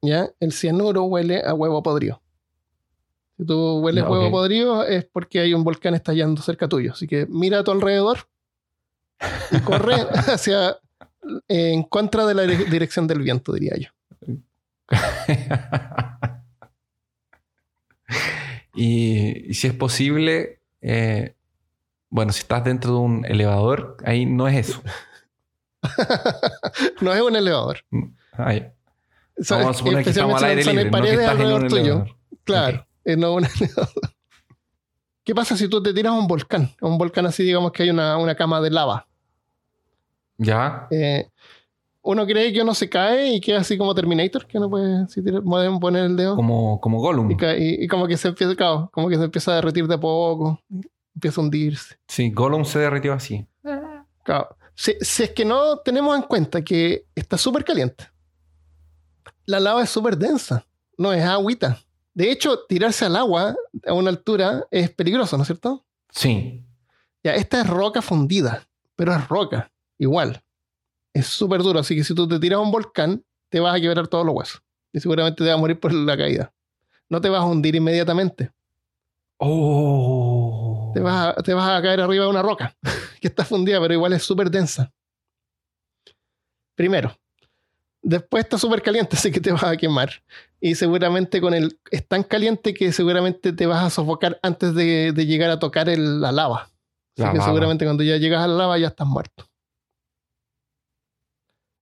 ¿Ya? 0.02 0.28
El 0.40 0.52
cianuro 0.52 1.04
huele 1.04 1.42
a 1.44 1.54
huevo 1.54 1.82
podrido. 1.82 2.20
Si 3.38 3.46
tú 3.46 3.78
hueles 3.80 4.04
huevo 4.04 4.30
podrido 4.30 4.84
es 4.84 5.04
porque 5.04 5.40
hay 5.40 5.54
un 5.54 5.64
volcán 5.64 5.94
estallando 5.94 6.42
cerca 6.42 6.68
tuyo. 6.68 6.92
Así 6.92 7.06
que 7.06 7.26
mira 7.28 7.60
a 7.60 7.64
tu 7.64 7.70
alrededor 7.70 8.18
y 9.50 9.58
corre 9.60 9.94
hacia 10.14 10.70
eh, 11.48 11.72
en 11.72 11.84
contra 11.84 12.26
de 12.26 12.34
la 12.34 12.42
dire- 12.44 12.68
dirección 12.68 13.06
del 13.06 13.20
viento, 13.20 13.52
diría 13.52 13.76
yo. 13.76 13.88
y, 18.74 19.50
y 19.50 19.54
si 19.54 19.66
es 19.68 19.74
posible, 19.74 20.60
eh, 20.80 21.34
bueno, 22.10 22.32
si 22.32 22.40
estás 22.40 22.64
dentro 22.64 22.92
de 22.92 22.98
un 22.98 23.24
elevador, 23.26 23.96
ahí 24.04 24.26
no 24.26 24.48
es 24.48 24.68
eso. 24.68 24.82
no 27.00 27.12
es 27.14 27.22
un 27.22 27.36
elevador. 27.36 27.78
Ay, 28.32 28.70
Son- 29.44 29.58
vamos 29.58 29.76
a 29.76 29.78
suponer 29.78 30.04
que 30.04 30.10
estamos 30.10 30.42
al 30.42 30.50
especialmente 30.50 30.58
aire 30.58 30.62
son- 30.64 30.70
son 30.72 30.76
libre, 30.76 30.90
no 30.90 30.96
que 30.96 31.00
paredes 31.02 31.20
estás 31.20 31.34
en 31.34 31.40
alrededor 31.40 31.62
un 31.62 31.68
tuyo. 31.68 32.16
Claro, 32.44 32.78
Ok. 32.78 32.84
es 33.04 33.18
no 33.18 33.34
un 33.34 33.44
elevador. 33.44 33.88
¿Qué 35.24 35.34
pasa 35.34 35.56
si 35.56 35.68
tú 35.68 35.82
te 35.82 35.92
tiras 35.94 36.12
a 36.12 36.18
un 36.18 36.26
volcán? 36.26 36.70
A 36.80 36.86
un 36.86 36.98
volcán 36.98 37.26
así, 37.26 37.44
digamos 37.44 37.70
que 37.72 37.84
hay 37.84 37.90
una, 37.90 38.16
una 38.18 38.34
cama 38.34 38.60
de 38.60 38.70
lava. 38.70 39.06
¿Ya? 40.38 40.88
Eh, 40.90 41.28
uno 42.02 42.26
cree 42.26 42.52
que 42.52 42.62
uno 42.62 42.74
se 42.74 42.88
cae 42.88 43.34
y 43.34 43.40
queda 43.40 43.60
así 43.60 43.78
como 43.78 43.94
Terminator, 43.94 44.46
que 44.46 44.58
uno 44.58 44.68
puede 44.68 45.06
si 45.08 45.22
tira- 45.22 45.40
pueden 45.40 45.78
poner 45.78 46.04
el 46.06 46.16
dedo 46.16 46.34
Como, 46.34 46.80
como 46.80 46.98
Gollum. 46.98 47.30
y, 47.30 47.36
cae- 47.36 47.58
y- 47.60 47.84
y 47.84 47.86
como 47.86 48.08
que 48.08 48.16
se 48.16 48.28
empieza, 48.28 48.56
claro, 48.56 48.90
como 48.92 49.08
que 49.08 49.16
se 49.16 49.24
empieza 49.24 49.52
a 49.52 49.56
derretir 49.56 49.86
de 49.86 49.94
a 49.94 50.00
poco, 50.00 50.60
empieza 51.14 51.40
a 51.40 51.44
hundirse. 51.44 51.96
Sí, 52.08 52.30
Gollum 52.32 52.64
se 52.64 52.80
derritió 52.80 53.12
así. 53.12 53.46
Claro. 54.24 54.56
Si, 54.74 54.94
si 55.00 55.24
es 55.24 55.30
que 55.30 55.44
no 55.44 55.78
tenemos 55.78 56.16
en 56.16 56.22
cuenta 56.22 56.62
que 56.62 57.04
está 57.14 57.38
súper 57.38 57.64
caliente, 57.64 58.08
la 59.46 59.60
lava 59.60 59.82
es 59.82 59.90
súper 59.90 60.16
densa, 60.16 60.66
no 60.96 61.12
es 61.12 61.24
agüita. 61.24 61.78
De 62.14 62.30
hecho, 62.30 62.60
tirarse 62.68 63.06
al 63.06 63.16
agua 63.16 63.56
a 63.86 63.92
una 63.92 64.10
altura 64.10 64.66
es 64.70 64.90
peligroso, 64.90 65.36
¿no 65.36 65.42
es 65.42 65.46
cierto? 65.46 65.84
Sí. 66.10 66.64
Ya, 67.24 67.34
esta 67.34 67.60
es 67.60 67.66
roca 67.66 68.02
fundida, 68.02 68.66
pero 68.96 69.14
es 69.14 69.28
roca, 69.28 69.72
igual. 69.98 70.42
Es 71.14 71.26
súper 71.26 71.62
duro, 71.62 71.80
así 71.80 71.94
que 71.94 72.04
si 72.04 72.14
tú 72.14 72.28
te 72.28 72.38
tiras 72.38 72.58
a 72.58 72.60
un 72.60 72.70
volcán, 72.70 73.24
te 73.48 73.60
vas 73.60 73.76
a 73.76 73.80
quebrar 73.80 74.08
todos 74.08 74.26
los 74.26 74.34
huesos. 74.34 74.62
Y 74.92 75.00
seguramente 75.00 75.42
te 75.42 75.48
vas 75.48 75.58
a 75.58 75.60
morir 75.60 75.78
por 75.80 75.92
la 75.92 76.16
caída. 76.16 76.52
No 77.08 77.20
te 77.20 77.28
vas 77.28 77.40
a 77.40 77.44
hundir 77.44 77.74
inmediatamente. 77.74 78.50
Oh. 79.38 80.90
Te 80.94 81.00
vas 81.00 81.28
a, 81.28 81.42
te 81.42 81.54
vas 81.54 81.78
a 81.78 81.82
caer 81.82 82.00
arriba 82.00 82.24
de 82.24 82.30
una 82.30 82.42
roca 82.42 82.76
que 83.20 83.28
está 83.28 83.44
fundida, 83.44 83.80
pero 83.80 83.94
igual 83.94 84.12
es 84.12 84.22
súper 84.22 84.50
densa. 84.50 84.92
Primero. 86.74 87.16
Después 88.02 88.44
está 88.44 88.58
súper 88.58 88.82
caliente, 88.82 89.16
así 89.16 89.30
que 89.30 89.40
te 89.40 89.52
vas 89.52 89.62
a 89.64 89.76
quemar. 89.76 90.10
Y 90.60 90.74
seguramente 90.74 91.40
con 91.40 91.54
el... 91.54 91.78
Es 91.90 92.06
tan 92.06 92.22
caliente 92.24 92.74
que 92.74 92.92
seguramente 92.92 93.52
te 93.52 93.66
vas 93.66 93.84
a 93.84 93.90
sofocar 93.90 94.38
antes 94.42 94.74
de, 94.74 95.12
de 95.12 95.26
llegar 95.26 95.50
a 95.50 95.58
tocar 95.58 95.88
el- 95.88 96.20
la 96.20 96.32
lava. 96.32 96.62
Así 96.62 97.22
La 97.22 97.30
que 97.32 97.38
lava. 97.38 97.44
seguramente 97.50 97.84
cuando 97.84 98.02
ya 98.02 98.16
llegas 98.16 98.42
a 98.42 98.48
la 98.48 98.54
lava 98.54 98.78
ya 98.78 98.88
estás 98.88 99.06
muerto. 99.06 99.46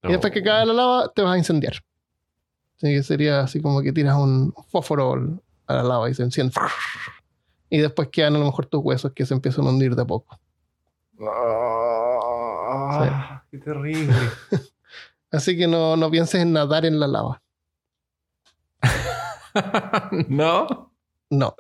Y 0.03 0.09
después 0.13 0.33
que 0.33 0.43
cae 0.43 0.65
la 0.67 0.73
lava, 0.73 1.13
te 1.15 1.21
vas 1.23 1.35
a 1.35 1.39
incendiar. 1.39 1.75
Así 2.77 2.87
que 2.95 3.03
sería 3.03 3.41
así 3.41 3.61
como 3.61 3.83
que 3.83 3.93
tiras 3.93 4.17
un 4.17 4.55
fósforo 4.71 5.41
a 5.67 5.75
la 5.75 5.83
lava 5.83 6.09
y 6.09 6.15
se 6.15 6.23
enciende. 6.23 6.55
Y 7.69 7.79
después 7.79 8.09
quedan 8.09 8.35
a 8.37 8.39
lo 8.39 8.47
mejor 8.47 8.65
tus 8.67 8.81
huesos 8.83 9.13
que 9.15 9.27
se 9.27 9.35
empiezan 9.35 9.67
a 9.67 9.71
hundir 9.71 9.95
de 9.95 10.03
a 10.03 10.07
poco. 10.07 10.41
Ah, 12.53 13.43
Qué 13.51 13.59
terrible. 13.59 14.15
Así 15.33 15.57
que 15.57 15.67
no, 15.67 15.97
no 15.97 16.11
pienses 16.11 16.41
en 16.43 16.53
nadar 16.53 16.85
en 16.85 16.99
la 17.01 17.07
lava. 17.07 17.43
no, 20.29 20.93
No. 21.31 21.55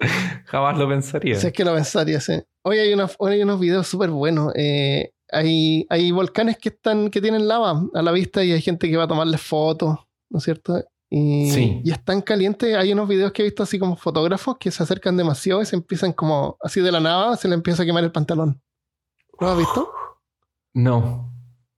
jamás 0.47 0.77
lo 0.79 0.89
pensaría. 0.89 1.37
Si 1.39 1.47
es 1.47 1.53
que 1.53 1.65
lo 1.65 1.75
pensaría, 1.75 2.21
sí. 2.21 2.43
Hoy 2.63 2.79
hay, 2.79 2.93
una- 2.93 3.09
hoy 3.19 3.33
hay 3.35 3.43
unos 3.43 3.61
videos 3.61 3.87
súper 3.87 4.11
buenos. 4.11 4.53
Eh, 4.57 5.13
hay, 5.31 5.87
hay 5.89 6.11
volcanes 6.11 6.59
que 6.59 6.71
están, 6.71 7.11
que 7.11 7.21
tienen 7.21 7.47
lava 7.47 7.83
a 7.95 8.03
la 8.03 8.13
vista 8.13 8.43
y 8.45 8.53
hay 8.53 8.61
gente 8.61 8.89
que 8.91 8.97
va 8.97 9.05
a 9.05 9.09
tomarles 9.09 9.41
fotos, 9.41 9.97
¿no 10.29 10.39
es 10.39 10.45
cierto? 10.45 10.83
Y, 11.09 11.51
Sí. 11.51 11.81
y 11.85 11.91
es 11.91 12.05
tan 12.05 12.21
caliente. 12.23 12.77
Hay 12.77 12.93
unos 12.93 13.09
videos 13.09 13.33
que 13.33 13.43
he 13.43 13.45
visto 13.45 13.63
así 13.63 13.79
como 13.79 13.97
fotógrafos 13.97 14.57
que 14.59 14.71
se 14.71 14.83
acercan 14.83 15.17
demasiado 15.17 15.63
y 15.63 15.67
se 15.67 15.77
empiezan 15.77 16.13
como 16.13 16.57
así 16.63 16.81
de 16.81 16.93
la 16.93 17.01
nada, 17.01 17.37
se 17.37 17.49
le 17.49 17.55
empieza 17.55 17.83
a 17.83 17.87
quemar 17.87 18.05
el 18.05 18.13
pantalón. 18.13 18.61
¿Lo 19.41 19.49
has 19.49 19.59
visto? 19.59 19.91
No. 20.75 21.30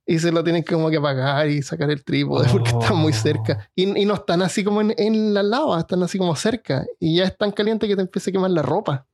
Y 0.05 0.19
se 0.19 0.33
lo 0.33 0.43
tienen 0.43 0.63
como 0.65 0.91
que 0.91 0.97
apagar 0.97 1.49
y 1.49 1.63
sacar 1.63 1.91
el 1.91 2.03
trípode 2.05 2.49
porque 2.51 2.71
están 2.71 2.97
muy 2.97 3.13
cerca. 3.13 3.69
Y, 3.75 4.01
y 4.01 4.05
no 4.05 4.15
están 4.15 4.43
así 4.43 4.65
como 4.65 4.81
en, 4.81 4.95
en 4.99 5.33
la 5.33 5.43
lava, 5.45 5.79
están 5.79 6.03
así 6.03 6.19
como 6.19 6.35
cerca. 6.35 6.85
Y 6.99 7.17
ya 7.19 7.25
es 7.25 7.37
tan 7.39 7.53
caliente 7.53 7.87
que 7.87 7.95
te 7.95 8.03
empieza 8.03 8.31
a 8.31 8.33
quemar 8.33 8.51
la 8.51 8.63
ropa. 8.63 9.07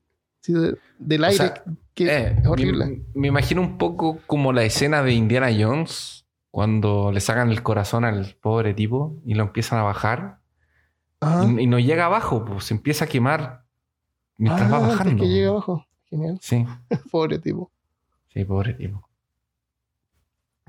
De- 0.47 0.77
del 0.99 1.23
O 1.23 1.27
aire. 1.27 1.37
sea, 1.37 1.63
que 1.93 2.07
Eh, 2.07 2.37
es 2.41 2.47
horrible. 2.47 2.87
Me, 2.87 3.03
me 3.15 3.29
imagino 3.29 3.61
un 3.61 3.77
poco 3.77 4.19
como 4.27 4.53
la 4.55 4.63
escena 4.65 5.03
de 5.03 5.13
Indiana 5.13 5.49
Jones 5.57 6.25
cuando 6.51 7.13
le 7.13 7.21
sacan 7.21 7.51
el 7.51 7.63
corazón 7.63 8.05
al 8.07 8.35
pobre 8.41 8.73
tipo 8.73 9.15
y 9.27 9.35
lo 9.35 9.43
empiezan 9.43 9.79
a 9.81 9.83
bajar 9.83 10.39
y, 11.21 11.63
y 11.63 11.67
no 11.67 11.79
llega 11.79 12.07
abajo, 12.07 12.45
pues 12.47 12.65
se 12.65 12.75
empieza 12.75 13.05
a 13.05 13.09
quemar 13.09 13.65
mientras 14.39 14.69
Ah, 14.73 14.79
va 14.79 14.87
bajando. 14.89 15.23
que 15.23 15.29
llega 15.29 15.51
abajo. 15.51 15.85
Genial. 16.09 16.39
Sí, 16.41 16.65
Pobre 17.11 17.39
tipo. 17.41 17.71
sí, 18.33 18.43
pobre 18.45 18.73
tipo. 18.73 19.07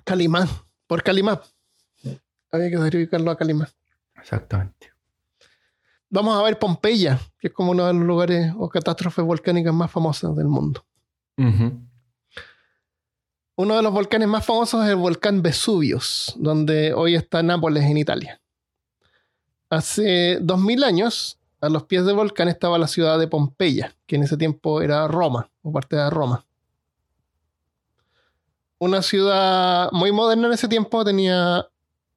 Calimán. 0.10 0.50
Por 0.88 1.04
Calimán. 1.04 1.40
Había 2.52 2.72
que 2.72 2.78
sacrificarlo 2.78 3.30
a 3.30 3.38
Calimán. 3.38 3.68
Exactamente. 4.16 4.92
vamos 6.10 6.36
a 6.36 6.42
ver 6.42 6.58
Pompeya, 6.58 7.20
que 7.38 7.50
es 7.50 7.54
como 7.54 7.74
uno 7.74 7.86
de 7.86 7.94
los 7.94 8.02
lugares 8.02 8.52
o 8.58 8.68
catástrofes 8.70 9.24
volcánicas 9.24 9.72
más 9.72 9.92
famosas 9.92 10.36
del 10.36 10.48
mundo. 10.48 10.84
Uno 13.56 13.76
de 13.76 13.84
los 13.84 13.94
volcanes 13.94 14.28
más 14.28 14.44
famosos 14.44 14.84
es 14.84 14.90
el 14.90 14.96
volcán 14.96 15.44
Vesuvius, 15.44 16.34
donde 16.38 16.92
hoy 16.94 17.14
está 17.14 17.44
Nápoles 17.44 17.84
en 17.84 17.98
Italia. 17.98 18.42
Hace 19.70 20.40
2000 20.42 20.84
años, 20.86 21.40
a 21.62 21.70
los 21.70 21.84
pies 21.84 22.04
del 22.04 22.16
volcán 22.16 22.48
estaba 22.48 22.80
la 22.80 22.88
ciudad 22.88 23.20
de 23.20 23.28
Pompeya, 23.28 23.96
que 24.08 24.16
en 24.16 24.24
ese 24.24 24.38
tiempo 24.38 24.82
era 24.82 25.08
Roma, 25.08 25.52
o 25.62 25.72
parte 25.72 25.96
de 25.96 26.10
Roma. 26.10 26.48
Una 28.80 29.02
ciudad 29.02 29.90
muy 29.92 30.12
moderna 30.12 30.48
en 30.48 30.54
ese 30.54 30.68
tiempo 30.68 31.04
tenía 31.04 31.66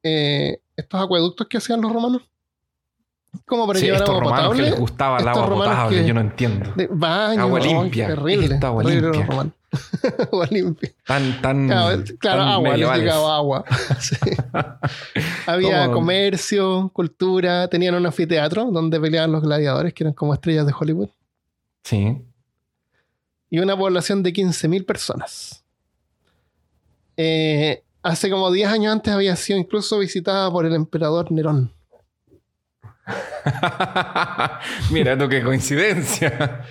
eh, 0.01 0.59
estos 0.75 1.01
acueductos 1.01 1.47
que 1.47 1.57
hacían 1.57 1.81
los 1.81 1.91
romanos. 1.91 2.21
Como 3.45 3.65
para 3.67 3.79
Sí, 3.79 3.85
llevar 3.85 4.01
estos 4.01 4.15
agua 4.15 4.23
romanos 4.23 4.43
que 4.43 4.49
potable. 4.57 4.69
les 4.71 4.79
gustaba 4.79 5.17
el 5.19 5.27
agua 5.27 5.49
potable, 5.49 6.01
que- 6.01 6.07
yo 6.07 6.13
no 6.13 6.21
entiendo. 6.21 6.71
de 6.75 6.87
baño, 6.91 7.41
Agua 7.41 7.59
no, 7.59 7.65
limpia. 7.65 8.07
Terrible. 8.07 8.53
Esta 8.53 8.67
agua 8.67 8.83
terrible 8.83 9.11
limpia. 9.17 9.53
agua 10.31 10.47
limpia. 10.51 10.91
Tan, 11.07 11.41
tan. 11.41 11.67
Claro, 11.67 12.03
claro, 12.19 12.39
tan 12.43 12.47
agua, 12.49 12.77
les 12.77 12.89
llegaba 12.99 13.35
agua. 13.35 13.65
Sí. 13.99 14.15
Había 15.47 15.91
comercio, 15.91 16.89
cultura, 16.93 17.67
tenían 17.67 17.95
un 17.95 18.05
anfiteatro 18.05 18.65
donde 18.71 18.99
peleaban 18.99 19.31
los 19.31 19.41
gladiadores, 19.41 19.93
que 19.93 20.03
eran 20.03 20.13
como 20.13 20.33
estrellas 20.33 20.65
de 20.67 20.73
Hollywood, 20.79 21.09
Sí. 21.83 22.21
y 23.49 23.59
una 23.59 23.75
población 23.75 24.21
de 24.23 24.31
15.000 24.31 24.85
personas. 24.85 25.62
Eh, 27.17 27.83
hace 28.01 28.29
como 28.29 28.51
10 28.51 28.69
años 28.69 28.91
antes 28.93 29.13
había 29.13 29.35
sido 29.35 29.59
incluso 29.59 29.99
visitada 29.99 30.51
por 30.51 30.65
el 30.65 30.73
emperador 30.73 31.31
Nerón. 31.31 31.71
Mira 34.91 35.17
tú 35.17 35.27
qué 35.29 35.43
coincidencia. 35.43 36.65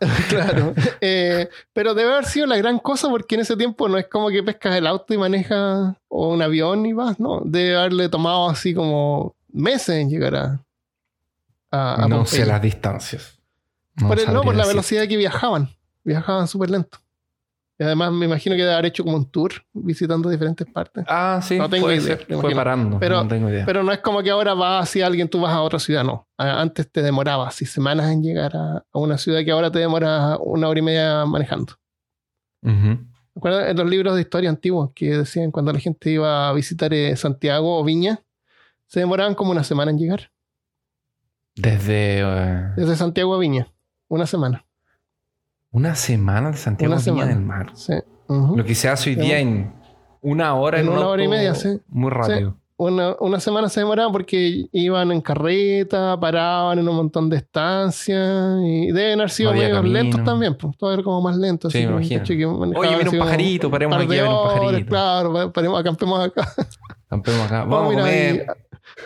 claro. 0.28 0.74
Eh, 1.00 1.48
pero 1.72 1.94
debe 1.94 2.12
haber 2.12 2.24
sido 2.26 2.46
la 2.46 2.56
gran 2.56 2.78
cosa 2.78 3.08
porque 3.08 3.34
en 3.34 3.40
ese 3.42 3.56
tiempo 3.56 3.88
no 3.88 3.98
es 3.98 4.06
como 4.06 4.28
que 4.30 4.42
pescas 4.42 4.76
el 4.76 4.86
auto 4.86 5.12
y 5.14 5.18
manejas 5.18 5.96
o 6.08 6.28
un 6.32 6.42
avión 6.42 6.86
y 6.86 6.92
vas, 6.92 7.18
¿no? 7.18 7.40
Debe 7.44 7.76
haberle 7.76 8.08
tomado 8.08 8.48
así 8.48 8.74
como 8.74 9.34
meses 9.52 9.96
en 9.96 10.10
llegar 10.10 10.34
a... 10.36 10.60
a, 11.70 12.04
a 12.04 12.08
no 12.08 12.24
sé 12.26 12.46
las 12.46 12.62
distancias. 12.62 13.38
por, 13.98 14.18
el- 14.18 14.32
no, 14.32 14.42
por 14.42 14.54
la 14.54 14.66
velocidad 14.66 15.08
que 15.08 15.16
viajaban. 15.16 15.68
Viajaban 16.04 16.46
súper 16.46 16.70
lento. 16.70 16.98
Y 17.80 17.84
además 17.84 18.10
me 18.12 18.26
imagino 18.26 18.56
que 18.56 18.62
debe 18.62 18.72
haber 18.74 18.86
hecho 18.86 19.04
como 19.04 19.16
un 19.16 19.30
tour 19.30 19.52
visitando 19.72 20.28
diferentes 20.28 20.66
partes. 20.66 21.04
Ah, 21.06 21.40
sí. 21.42 21.56
No 21.58 21.68
tengo 21.70 21.86
puede 21.86 21.98
idea, 21.98 22.16
ser. 22.16 22.40
Fue 22.40 22.52
parando. 22.54 22.98
Pero- 22.98 23.22
no 23.22 23.28
tengo 23.28 23.48
idea. 23.48 23.64
Pero 23.64 23.84
no 23.84 23.92
es 23.92 24.00
como 24.00 24.20
que 24.22 24.30
ahora 24.30 24.54
vas 24.54 24.82
así 24.88 25.00
alguien, 25.00 25.28
tú 25.28 25.40
vas 25.40 25.52
a 25.52 25.62
otra 25.62 25.78
ciudad, 25.78 26.02
no. 26.02 26.28
Antes 26.36 26.90
te 26.90 27.02
demoraba 27.02 27.46
así 27.46 27.66
semanas 27.66 28.10
en 28.10 28.22
llegar 28.22 28.56
a, 28.56 28.78
a 28.92 28.98
una 28.98 29.16
ciudad 29.16 29.44
que 29.44 29.52
ahora 29.52 29.70
te 29.70 29.78
demora 29.78 30.36
una 30.40 30.68
hora 30.68 30.78
y 30.78 30.82
media 30.82 31.24
manejando. 31.24 31.74
Ujú. 32.62 32.98
¿Recuerdas 33.36 33.68
en 33.70 33.76
los 33.76 33.88
libros 33.88 34.16
de 34.16 34.22
historia 34.22 34.50
antiguos 34.50 34.90
que 34.92 35.16
decían 35.16 35.52
cuando 35.52 35.72
la 35.72 35.78
gente 35.78 36.10
iba 36.10 36.48
a 36.48 36.52
visitar 36.52 36.92
eh, 36.92 37.14
Santiago 37.14 37.78
o 37.78 37.84
Viña? 37.84 38.20
Se 38.86 38.98
demoraban 38.98 39.36
como 39.36 39.52
una 39.52 39.62
semana 39.62 39.92
en 39.92 39.98
llegar. 39.98 40.32
Desde 41.54 42.20
eh, 42.20 42.72
Desde 42.76 42.96
Santiago 42.96 43.34
a 43.34 43.38
Viña. 43.38 43.68
Una 44.08 44.26
semana. 44.26 44.64
Una 45.78 45.94
semana 45.94 46.50
de 46.50 46.56
Santiago 46.56 46.92
Una 46.94 47.00
semana. 47.02 47.26
del 47.26 47.40
Mar. 47.40 47.70
Sí. 47.74 47.94
Lo 48.28 48.64
que 48.64 48.74
se 48.74 48.88
hace 48.88 49.10
hoy 49.10 49.16
día 49.16 49.38
en 49.38 49.72
una 50.20 50.54
hora 50.54 50.80
En 50.80 50.88
un 50.88 50.98
una 50.98 51.06
hora 51.08 51.22
y 51.24 51.28
media, 51.28 51.54
sí. 51.54 51.80
Muy 51.88 52.10
rápido. 52.10 52.56
Una, 52.76 53.16
una 53.20 53.40
semana 53.40 53.68
se 53.68 53.80
demoraban 53.80 54.12
porque 54.12 54.66
iban 54.72 55.10
en 55.10 55.20
carreta, 55.20 56.18
paraban 56.20 56.78
en 56.78 56.88
un 56.88 56.94
montón 56.96 57.28
de 57.30 57.36
estancias 57.38 58.60
y 58.64 58.92
deben 58.92 59.18
haber 59.20 59.30
sido 59.30 59.52
No 59.52 59.58
medio 59.58 59.82
lentos 59.82 60.22
también. 60.24 60.56
Pues, 60.56 60.76
todo 60.76 60.92
era 60.94 61.02
como 61.02 61.20
más 61.20 61.36
lento. 61.36 61.70
Sí, 61.70 61.78
así 61.78 61.86
me 61.86 61.92
como, 61.92 61.98
imagino. 62.04 62.24
que 62.24 62.78
Oye, 62.78 62.88
viene 62.90 63.04
así 63.08 63.16
un 63.16 63.22
pajarito, 63.24 63.70
paremos 63.70 63.96
par 63.96 64.04
aquí 64.04 64.18
a 64.18 64.22
ver 64.22 64.30
un 64.30 64.42
pajarito. 64.44 64.88
Claro, 64.90 65.32
pa- 65.32 65.52
paremos, 65.52 65.80
acampemos 65.80 66.20
acá. 66.26 66.52
Campemos 67.08 67.46
acá. 67.46 67.64
Vamos, 67.64 67.70
Vamos 67.70 67.92
a 67.94 67.96
mira, 67.96 68.04
hay, 68.04 68.30
comer. 68.38 68.46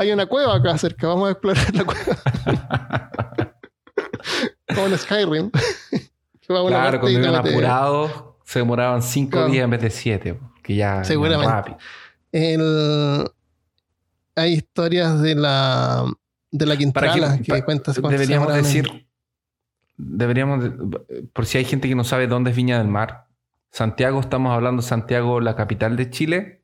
hay 0.00 0.12
una 0.12 0.26
cueva 0.26 0.54
acá 0.56 0.76
cerca, 0.78 1.06
vamos 1.06 1.28
a 1.28 1.30
explorar 1.32 1.74
la 1.74 1.84
cueva. 1.84 3.10
como 4.74 4.86
en 4.86 4.98
Skyrim. 4.98 5.50
Claro, 6.46 7.00
cuando 7.00 7.18
iban 7.18 7.34
apurados 7.34 8.24
se 8.44 8.58
demoraban 8.58 9.02
cinco 9.02 9.32
Claro. 9.32 9.48
días 9.48 9.64
en 9.64 9.70
vez 9.70 9.80
de 9.82 9.90
siete. 9.90 10.40
Que 10.62 10.76
ya 10.76 11.04
Seguramente. 11.04 11.52
rápido. 11.52 11.78
El- 12.32 13.30
Hay 14.34 14.52
historias 14.54 15.20
de 15.20 15.34
la 15.34 16.04
de 16.50 16.66
la 16.66 16.76
Quintrala 16.76 17.38
que, 17.38 17.44
pa- 17.52 17.64
cuenta 17.64 17.90
hace 17.90 18.00
cuánto 18.00 18.16
se 18.18 18.22
deberíamos 18.22 18.54
en- 18.56 18.62
decir, 18.62 19.06
deberíamos, 19.96 20.62
de- 20.64 21.22
por 21.32 21.46
si 21.46 21.58
hay 21.58 21.64
gente 21.64 21.88
que 21.88 21.94
no 21.94 22.04
sabe 22.04 22.26
dónde 22.26 22.50
es 22.50 22.56
Viña 22.56 22.78
del 22.78 22.88
Mar. 22.88 23.26
Santiago, 23.70 24.20
estamos 24.20 24.52
hablando 24.52 24.82
de 24.82 24.88
Santiago, 24.88 25.40
la 25.40 25.54
capital 25.56 25.96
de 25.96 26.10
Chile, 26.10 26.62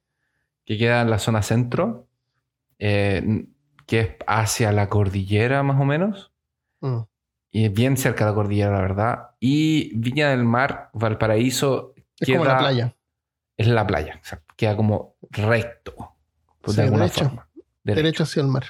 que 0.64 0.76
queda 0.78 1.00
en 1.02 1.10
la 1.10 1.18
zona 1.18 1.42
centro, 1.42 2.06
eh, 2.78 3.46
que 3.86 4.00
es 4.00 4.08
hacia 4.26 4.72
la 4.72 4.88
cordillera 4.88 5.62
más 5.62 5.80
o 5.80 5.84
menos, 5.84 6.32
Mm. 6.80 7.00
Y 7.50 7.64
es 7.66 7.72
bien 7.72 7.96
cerca 7.96 8.24
de 8.24 8.30
la 8.30 8.34
cordillera, 8.34 8.72
la 8.72 8.80
verdad. 8.82 9.18
Y 9.40 9.96
Viña 9.98 10.30
del 10.30 10.44
Mar, 10.44 10.90
Valparaíso, 10.92 11.94
Es 12.18 12.26
queda, 12.26 12.38
como 12.38 12.50
la 12.50 12.58
playa. 12.58 12.96
es 13.56 13.66
la 13.68 13.86
playa, 13.86 14.14
exacto. 14.14 14.54
queda 14.56 14.76
como 14.76 15.16
recto, 15.30 15.94
pues, 16.60 16.74
Sí, 16.74 16.80
de 16.80 16.86
alguna 16.86 17.04
derecho. 17.04 17.24
forma. 17.24 17.48
Derecho, 17.84 18.02
Derecho 18.02 18.22
hacia 18.24 18.42
el 18.42 18.48
mar. 18.48 18.64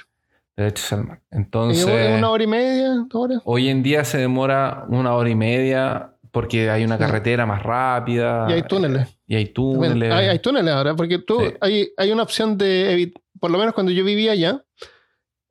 derecho 0.55 0.83
hacia 0.83 0.97
el 0.97 1.03
mar. 1.05 1.21
Entonces... 1.31 2.17
una 2.17 2.29
hora 2.29 2.43
y 2.43 2.47
media, 2.47 2.89
dos 3.09 3.23
horas. 3.23 3.41
Hoy 3.45 3.69
en 3.69 3.83
día 3.83 4.03
se 4.05 4.17
demora 4.17 4.85
una 4.89 5.13
hora 5.13 5.29
y 5.29 5.35
media 5.35 6.13
porque 6.31 6.69
hay 6.69 6.83
una 6.85 6.95
Sí. 6.97 7.03
carretera 7.03 7.45
más 7.45 7.63
rápida. 7.63 8.45
Y 8.49 8.53
hay 8.53 8.63
túneles. 8.63 9.17
Y 9.25 9.35
hay 9.35 9.45
túneles. 9.47 10.11
Hay, 10.13 10.27
hay 10.27 10.39
túneles 10.39 10.73
ahora, 10.73 10.95
porque 10.95 11.17
tú 11.19 11.39
Sí. 11.39 11.53
hay, 11.59 11.89
hay 11.97 12.11
una 12.11 12.23
opción 12.23 12.57
de 12.57 13.11
por 13.39 13.51
lo 13.51 13.57
menos 13.57 13.73
cuando 13.73 13.91
yo 13.91 14.03
vivía 14.05 14.33
allá, 14.33 14.63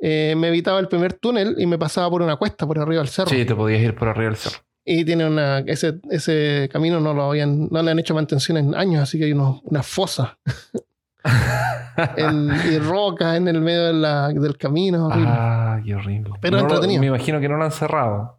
eh, 0.01 0.35
me 0.37 0.49
evitaba 0.49 0.79
el 0.81 0.89
primer 0.89 1.15
túnel 1.15 1.55
y 1.59 1.67
me 1.67 1.79
pasaba 1.79 2.09
por 2.11 2.23
una 2.23 2.37
cuesta 2.37 2.67
por 2.67 2.79
arriba 2.79 3.01
del 3.01 3.09
cerro. 3.09 3.31
Sí, 3.31 3.45
te 3.45 3.55
podías 3.55 3.81
ir 3.83 3.95
por 3.95 4.09
arriba 4.09 4.27
del 4.31 4.37
cerro. 4.37 4.59
Y 4.85 5.05
tiene 5.05 5.27
una, 5.27 5.59
ese, 5.61 6.01
ese 6.11 6.69
camino 6.73 6.99
no 7.01 7.13
lo 7.13 7.25
habían, 7.25 7.69
no 7.71 7.83
le 7.83 7.91
han 7.91 7.99
hecho 7.99 8.15
mantención 8.15 8.57
en 8.57 8.75
años, 8.75 9.03
así 9.03 9.19
que 9.19 9.27
hay 9.27 9.33
unos, 9.33 9.61
una 9.65 9.83
fosa 9.83 10.39
en- 12.17 12.51
y 12.73 12.79
rocas 12.79 13.37
en 13.37 13.49
el 13.49 13.61
medio 13.61 13.87
de 13.87 13.93
la- 13.93 14.29
del 14.29 14.57
camino. 14.57 15.07
horrible. 15.09 15.29
ah, 15.31 15.81
qué 15.85 15.95
horrible. 15.95 16.31
Pero 16.41 16.57
No 16.57 16.63
lo- 16.63 16.69
entretenido. 16.69 17.01
me 17.01 17.07
imagino 17.09 17.41
que 17.41 17.49
no 17.49 17.57
lo 17.57 17.65
han 17.65 17.73
cerrado. 17.73 18.39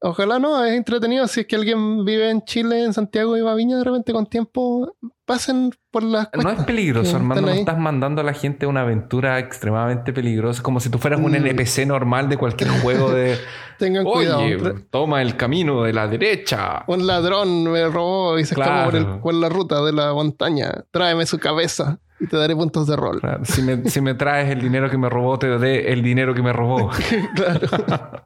Ojalá 0.00 0.38
no, 0.38 0.64
es 0.64 0.74
entretenido. 0.74 1.26
Si 1.26 1.40
es 1.40 1.46
que 1.46 1.56
alguien 1.56 2.04
vive 2.04 2.30
en 2.30 2.42
Chile, 2.42 2.84
en 2.84 2.92
Santiago 2.92 3.36
y 3.36 3.40
va 3.40 3.52
a 3.52 3.54
Viña, 3.56 3.76
de 3.78 3.84
repente 3.84 4.12
con 4.12 4.26
tiempo 4.26 4.96
pasen 5.28 5.70
por 5.92 6.02
las 6.02 6.28
No 6.32 6.50
es 6.50 6.64
peligroso, 6.64 7.14
hermano. 7.16 7.42
No 7.42 7.48
estás 7.50 7.78
mandando 7.78 8.22
a 8.22 8.24
la 8.24 8.32
gente 8.32 8.66
a 8.66 8.68
una 8.68 8.80
aventura 8.80 9.38
extremadamente 9.38 10.12
peligrosa. 10.12 10.62
Como 10.62 10.80
si 10.80 10.88
tú 10.90 10.98
fueras 10.98 11.20
un 11.20 11.30
Mm. 11.32 11.36
NPC 11.46 11.86
normal 11.86 12.28
de 12.28 12.36
cualquier 12.38 12.70
juego 12.70 13.10
de. 13.12 13.38
Tengan 13.78 14.04
cuidado. 14.04 14.40
Oye, 14.40 14.58
Tra- 14.58 14.84
toma 14.90 15.22
el 15.22 15.36
camino 15.36 15.84
de 15.84 15.92
la 15.92 16.08
derecha. 16.08 16.82
Un 16.88 17.06
ladrón 17.06 17.70
me 17.70 17.86
robó 17.88 18.38
y 18.38 18.44
se 18.44 18.54
escapó 18.54 18.86
por, 18.86 18.96
el- 18.96 19.04
Claro. 19.04 19.20
por 19.20 19.34
la 19.34 19.48
ruta 19.48 19.82
de 19.84 19.92
la 19.92 20.12
montaña. 20.14 20.72
Tráeme 20.90 21.26
su 21.26 21.38
cabeza 21.38 22.00
y 22.18 22.26
te 22.26 22.36
daré 22.36 22.56
puntos 22.56 22.86
de 22.88 22.96
rol. 22.96 23.20
Claro, 23.20 23.44
Si 23.44 23.62
me, 23.62 23.88
si 23.88 24.00
me 24.00 24.14
traes 24.14 24.50
el 24.50 24.60
dinero 24.60 24.90
que 24.90 24.98
me 24.98 25.08
robó, 25.08 25.38
te 25.38 25.48
daré 25.48 25.92
el 25.92 26.02
dinero 26.02 26.34
que 26.34 26.42
me 26.42 26.52
robó. 26.52 26.90
claro. 27.36 28.24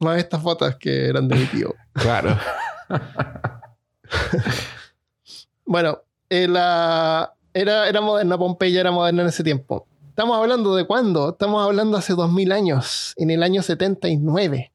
Más 0.00 0.18
estas 0.18 0.42
fotos 0.42 0.74
que 0.76 1.08
eran 1.08 1.28
de 1.28 1.36
mi 1.36 1.44
tío. 1.46 1.72
Claro. 1.94 2.36
Bueno, 5.66 5.98
eh, 6.30 6.48
la- 6.48 7.32
era, 7.52 7.88
era 7.88 8.00
moderna, 8.00 8.36
Pompeya 8.36 8.80
era 8.80 8.90
moderna 8.90 9.22
en 9.22 9.28
ese 9.28 9.44
tiempo. 9.44 9.86
Estamos 10.08 10.36
hablando 10.36 10.74
de 10.76 10.86
cuándo? 10.86 11.30
Estamos 11.30 11.64
hablando 11.64 11.96
hace 11.96 12.14
2000 12.14 12.52
años, 12.52 13.14
en 13.16 13.30
el 13.30 13.42
año 13.42 13.62
79 13.62 14.72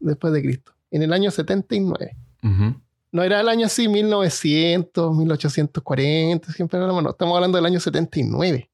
después 0.00 0.32
de 0.32 0.42
Cristo. 0.42 0.72
En 0.90 1.02
el 1.02 1.12
año 1.12 1.30
79. 1.30 2.16
Ujú. 2.42 2.80
No 3.12 3.22
era 3.22 3.40
el 3.40 3.48
año 3.48 3.66
así 3.66 3.88
1900, 3.88 5.14
1840, 5.16 6.52
siempre 6.52 6.78
hablamos, 6.80 7.02
no, 7.02 7.10
estamos 7.10 7.34
hablando 7.34 7.56
del 7.58 7.66
año 7.66 7.80
79. 7.80 8.70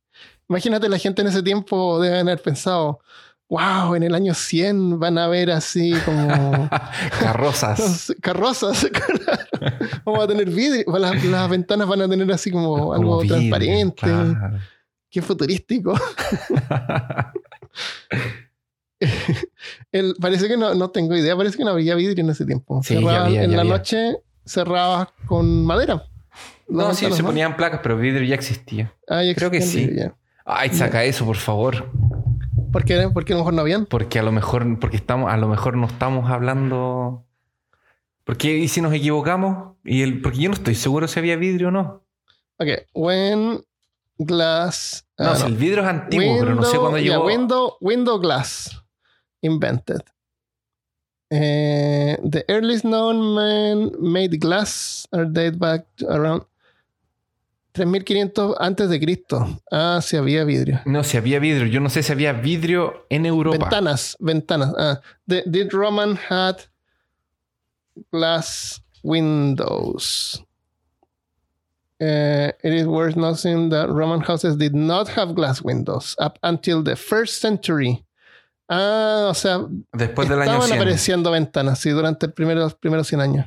Imagínate, 0.49 0.89
la 0.89 0.99
gente 0.99 1.23
en 1.23 1.29
ese 1.29 1.43
tiempo 1.43 2.01
debe 2.01 2.21
haber 2.21 2.41
pensado, 2.41 3.01
wow, 3.49 3.95
en 3.95 4.03
el 4.03 4.15
año 4.15 4.35
100 4.35 4.99
van 4.99 5.19
a 5.19 5.29
ver 5.29 5.51
así 5.51 5.93
como 6.05 6.69
Carrozas. 7.21 8.13
carrozas. 8.23 8.87
Vamos 10.05 10.25
a 10.25 10.27
tener 10.29 10.49
vidrio, 10.51 10.85
las, 10.99 11.25
las 11.25 11.49
ventanas 11.51 11.87
van 11.89 12.03
a 12.03 12.09
tener 12.09 12.31
así 12.33 12.51
como 12.51 12.93
algo 12.93 13.21
vidrio, 13.21 13.37
transparente. 13.37 14.01
claro. 14.03 14.59
Qué 15.11 15.23
futurístico. 15.23 15.95
El- 19.93 20.15
parece 20.21 20.49
que 20.49 20.57
no, 20.57 20.75
no 20.75 20.91
tengo 20.91 21.15
idea, 21.17 21.37
parece 21.37 21.57
que 21.57 21.65
no 21.65 21.71
había 21.71 21.95
vidrio 21.95 22.25
en 22.25 22.31
ese 22.31 22.45
tiempo. 22.45 22.81
Sí, 22.83 22.95
ya 22.95 23.29
en 23.29 23.53
la 23.55 23.61
había. 23.63 23.65
noche 23.65 24.17
cerrabas 24.45 25.09
con 25.27 25.65
madera. 25.65 26.03
No, 26.69 26.93
sí, 26.95 27.07
se 27.13 27.23
ponían 27.23 27.57
placas, 27.57 27.81
pero 27.83 27.97
vidrio 27.97 28.25
ya 28.27 28.35
existía. 28.35 28.93
Ah, 29.09 29.23
ya 29.23 29.35
creo 29.35 29.51
que 29.51 29.63
sí. 29.63 29.91
Ay, 30.45 30.71
saca 30.71 31.05
eso, 31.05 31.25
por 31.25 31.37
favor. 31.37 31.91
Ya. 32.85 32.97
¿Por 32.97 33.09
qué? 33.09 33.09
¿Por 33.13 33.25
qué 33.25 33.33
a 33.33 33.37
lo 33.37 33.41
mejor 33.41 33.55
no 33.55 33.61
habían? 33.63 33.87
Porque 33.87 34.19
a 34.19 34.23
lo 34.23 34.33
mejor, 34.33 34.79
porque 34.79 34.97
estamos, 34.97 35.33
a 35.33 35.37
lo 35.37 35.49
mejor 35.49 35.77
no 35.77 35.87
estamos 35.87 36.31
hablando. 36.31 37.25
Porque 38.25 38.57
y 38.57 38.69
si 38.69 38.81
nos 38.81 38.93
equivocamos, 38.93 39.77
y 39.85 40.03
el, 40.03 40.21
porque 40.21 40.39
yo 40.39 40.49
no 40.49 40.55
estoy 40.55 40.75
seguro 40.75 41.07
si 41.09 41.19
había 41.19 41.37
vidrio 41.37 41.69
o 41.69 41.71
no. 41.71 42.03
Ok, 42.59 42.69
when 42.95 43.63
glass. 44.19 45.07
No, 45.19 45.31
ah, 45.31 45.37
si 45.37 45.47
el 45.47 45.57
vidrio 45.57 45.83
es 45.83 45.89
antiguo, 45.89 46.37
pero 46.41 46.55
no 46.55 46.63
sé 46.63 46.79
cuándo 46.79 46.99
yeah, 46.99 47.13
llegó. 47.13 47.27
window, 47.27 47.77
window 47.81 48.19
glass 48.19 48.83
invented. 49.43 50.03
Eh, 51.31 52.19
the 52.23 52.45
earliest 52.49 52.85
known 52.85 53.35
man 53.35 53.93
made 53.99 54.39
glass 54.39 55.09
are 55.13 55.27
date 55.27 55.59
back 55.59 55.85
to 55.97 56.07
around 56.09 56.45
3500 57.77 58.57
antes 58.59 58.89
de 58.91 58.99
Cristo. 59.01 59.61
Ah, 59.71 60.01
sí 60.03 60.17
había 60.17 60.45
vidrio. 60.45 60.81
No, 60.87 61.05
si 61.05 61.17
había 61.17 61.39
vidrio. 61.39 61.67
Yo 61.67 61.81
no 61.81 61.89
sé 61.91 62.03
si 62.03 62.11
había 62.13 62.33
vidrio 62.33 63.07
en 63.11 63.27
Europa. 63.27 63.59
Ventanas, 63.59 64.17
ventanas. 64.19 64.73
Ah, 64.79 65.01
the, 65.29 65.43
did 65.47 65.73
Roman 65.73 66.17
had 66.29 66.57
glass 68.11 68.83
windows? 69.03 70.43
Uh, 71.99 72.53
it 72.63 72.75
is 72.75 72.87
worth 72.87 73.17
noting 73.17 73.71
that 73.71 73.89
Roman 73.89 74.21
houses 74.21 74.57
did 74.57 74.75
not 74.75 75.09
have 75.09 75.35
glass 75.35 75.63
windows 75.63 76.15
up 76.19 76.39
until 76.43 76.83
the 76.83 76.95
first 76.97 77.41
century. 77.41 78.05
Ah, 78.69 79.29
o 79.31 79.35
sea, 79.35 79.61
Después 79.95 80.29
del 80.29 80.41
año 80.43 80.51
estaban 80.51 80.69
100. 80.69 80.79
apareciendo 80.81 81.31
ventanas, 81.31 81.79
sí, 81.79 81.91
durante 81.91 82.27
el 82.27 82.33
primero- 82.33 82.61
los 82.61 82.75
primeros 82.75 83.07
100 83.07 83.21
años. 83.21 83.47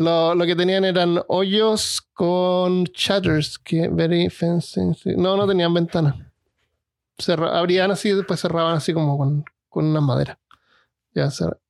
Lo, 0.00 0.34
lo 0.34 0.46
que 0.46 0.56
tenían 0.56 0.86
eran 0.86 1.20
hoyos 1.28 2.00
con 2.14 2.84
shutters, 2.84 3.58
que 3.58 3.88
very 3.88 4.30
fancy. 4.30 4.80
No, 5.16 5.36
no 5.36 5.46
tenían 5.46 5.74
ventanas. 5.74 6.14
Cerra- 7.18 7.58
abrían 7.58 7.90
así 7.90 8.08
y 8.08 8.12
después 8.14 8.40
cerraban 8.40 8.76
así 8.76 8.94
como 8.94 9.18
con, 9.18 9.44
con 9.68 9.84
una 9.84 10.00
madera. 10.00 10.38
Ya, 11.14 11.26
cer- 11.26 11.54
eh, 11.54 11.60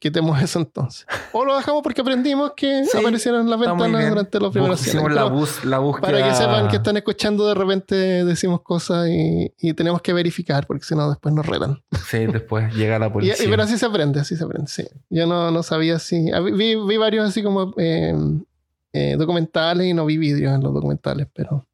quitemos 0.00 0.40
eso 0.42 0.58
entonces. 0.58 1.06
O 1.32 1.44
lo 1.44 1.56
dejamos 1.56 1.82
porque 1.82 2.00
aprendimos 2.00 2.52
que 2.56 2.84
Sí, 2.84 2.96
aparecieron 2.98 3.48
las 3.50 3.58
ventanas 3.60 4.08
durante 4.08 4.40
los 4.40 4.52
primeros 4.52 4.80
100 4.80 4.96
Hicimos 4.96 5.12
la, 5.14 5.24
Pero 5.24 5.34
bus, 5.36 5.64
la 5.64 5.78
búsqueda. 5.78 6.06
Para 6.12 6.28
que 6.28 6.34
sepan 6.34 6.68
que 6.68 6.76
están 6.76 6.96
escuchando, 6.96 7.46
de 7.46 7.54
repente 7.54 7.94
decimos 8.24 8.62
cosas 8.62 9.08
y, 9.08 9.52
y 9.58 9.74
tenemos 9.74 10.00
que 10.02 10.12
verificar 10.12 10.66
porque 10.66 10.84
si 10.84 10.94
no 10.94 11.08
después 11.10 11.34
nos 11.34 11.44
retan. 11.46 11.82
Sí, 12.08 12.26
después 12.26 12.74
llega 12.74 12.98
la 12.98 13.12
policía. 13.12 13.44
y- 13.44 13.48
pero 13.48 13.62
así 13.64 13.76
se 13.76 13.86
aprende, 13.86 14.20
así 14.20 14.36
se 14.36 14.44
aprende, 14.44 14.68
sí. 14.70 14.86
Yo 15.10 15.26
no, 15.26 15.50
no 15.50 15.62
sabía 15.62 15.98
si... 15.98 16.30
ah, 16.32 16.40
Vi, 16.40 16.74
vi 16.76 16.96
varios 16.96 17.28
así 17.28 17.42
como 17.42 17.74
eh, 17.76 18.14
eh, 18.92 19.16
documentales 19.18 19.86
y 19.86 19.92
no 19.94 20.06
vi 20.06 20.16
vídeos 20.16 20.54
en 20.54 20.62
los 20.62 20.72
documentales, 20.72 21.26
pero... 21.34 21.66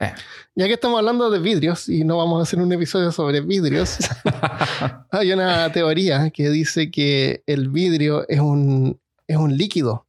Eh. 0.00 0.12
Ya 0.54 0.66
que 0.66 0.74
estamos 0.74 0.98
hablando 0.98 1.28
de 1.30 1.40
vidrios 1.40 1.88
y 1.88 2.04
no 2.04 2.18
vamos 2.18 2.38
a 2.38 2.42
hacer 2.44 2.60
un 2.60 2.72
episodio 2.72 3.10
sobre 3.10 3.40
vidrios, 3.40 3.98
hay 5.10 5.32
una 5.32 5.70
teoría 5.72 6.30
que 6.30 6.50
dice 6.50 6.90
que 6.90 7.42
el 7.46 7.68
vidrio 7.68 8.26
es 8.28 8.40
un, 8.40 9.00
es 9.26 9.36
un 9.36 9.56
líquido 9.56 10.06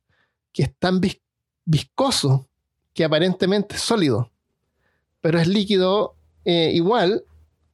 que 0.53 0.63
es 0.63 0.75
tan 0.77 0.99
vis- 1.01 1.21
viscoso 1.65 2.47
que 2.93 3.03
aparentemente 3.03 3.75
es 3.75 3.81
sólido, 3.81 4.31
pero 5.21 5.39
es 5.39 5.47
líquido 5.47 6.15
eh, 6.45 6.71
igual 6.73 7.23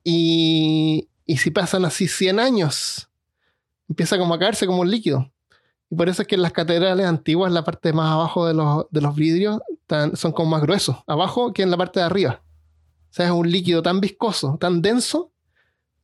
y, 0.04 1.10
y 1.26 1.38
si 1.38 1.52
pasan 1.52 1.84
así 1.86 2.08
100 2.08 2.40
años, 2.40 3.10
empieza 3.90 4.18
como 4.18 4.34
a 4.34 4.40
caerse 4.40 4.66
como 4.68 4.82
un 4.82 4.92
líquido. 4.92 5.32
Y 5.90 5.96
por 5.96 6.10
eso 6.10 6.22
es 6.22 6.28
que 6.28 6.36
en 6.36 6.42
las 6.42 6.52
catedrales 6.52 7.06
antiguas, 7.06 7.52
la 7.52 7.64
parte 7.64 7.94
más 7.94 8.12
abajo 8.12 8.48
de 8.48 8.54
los, 8.54 8.86
de 8.90 9.02
los 9.02 9.16
vidrios 9.16 9.60
tan- 9.88 10.16
son 10.16 10.32
como 10.32 10.50
más 10.52 10.62
gruesos, 10.62 10.98
abajo 11.08 11.54
que 11.54 11.64
en 11.64 11.72
la 11.72 11.78
parte 11.78 12.00
de 12.00 12.06
arriba. 12.06 12.42
O 13.10 13.14
sea, 13.16 13.26
es 13.28 13.32
un 13.32 13.50
líquido 13.50 13.82
tan 13.82 14.00
viscoso, 14.02 14.58
tan 14.60 14.82
denso, 14.82 15.32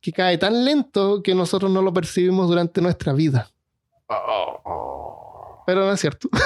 que 0.00 0.12
cae 0.12 0.38
tan 0.38 0.64
lento 0.64 1.22
que 1.22 1.34
nosotros 1.34 1.70
no 1.70 1.82
lo 1.82 1.92
percibimos 1.92 2.48
durante 2.48 2.80
nuestra 2.80 3.12
vida. 3.12 3.50
Pero 5.66 5.86
no 5.86 5.92
es 5.92 6.00
cierto. 6.00 6.28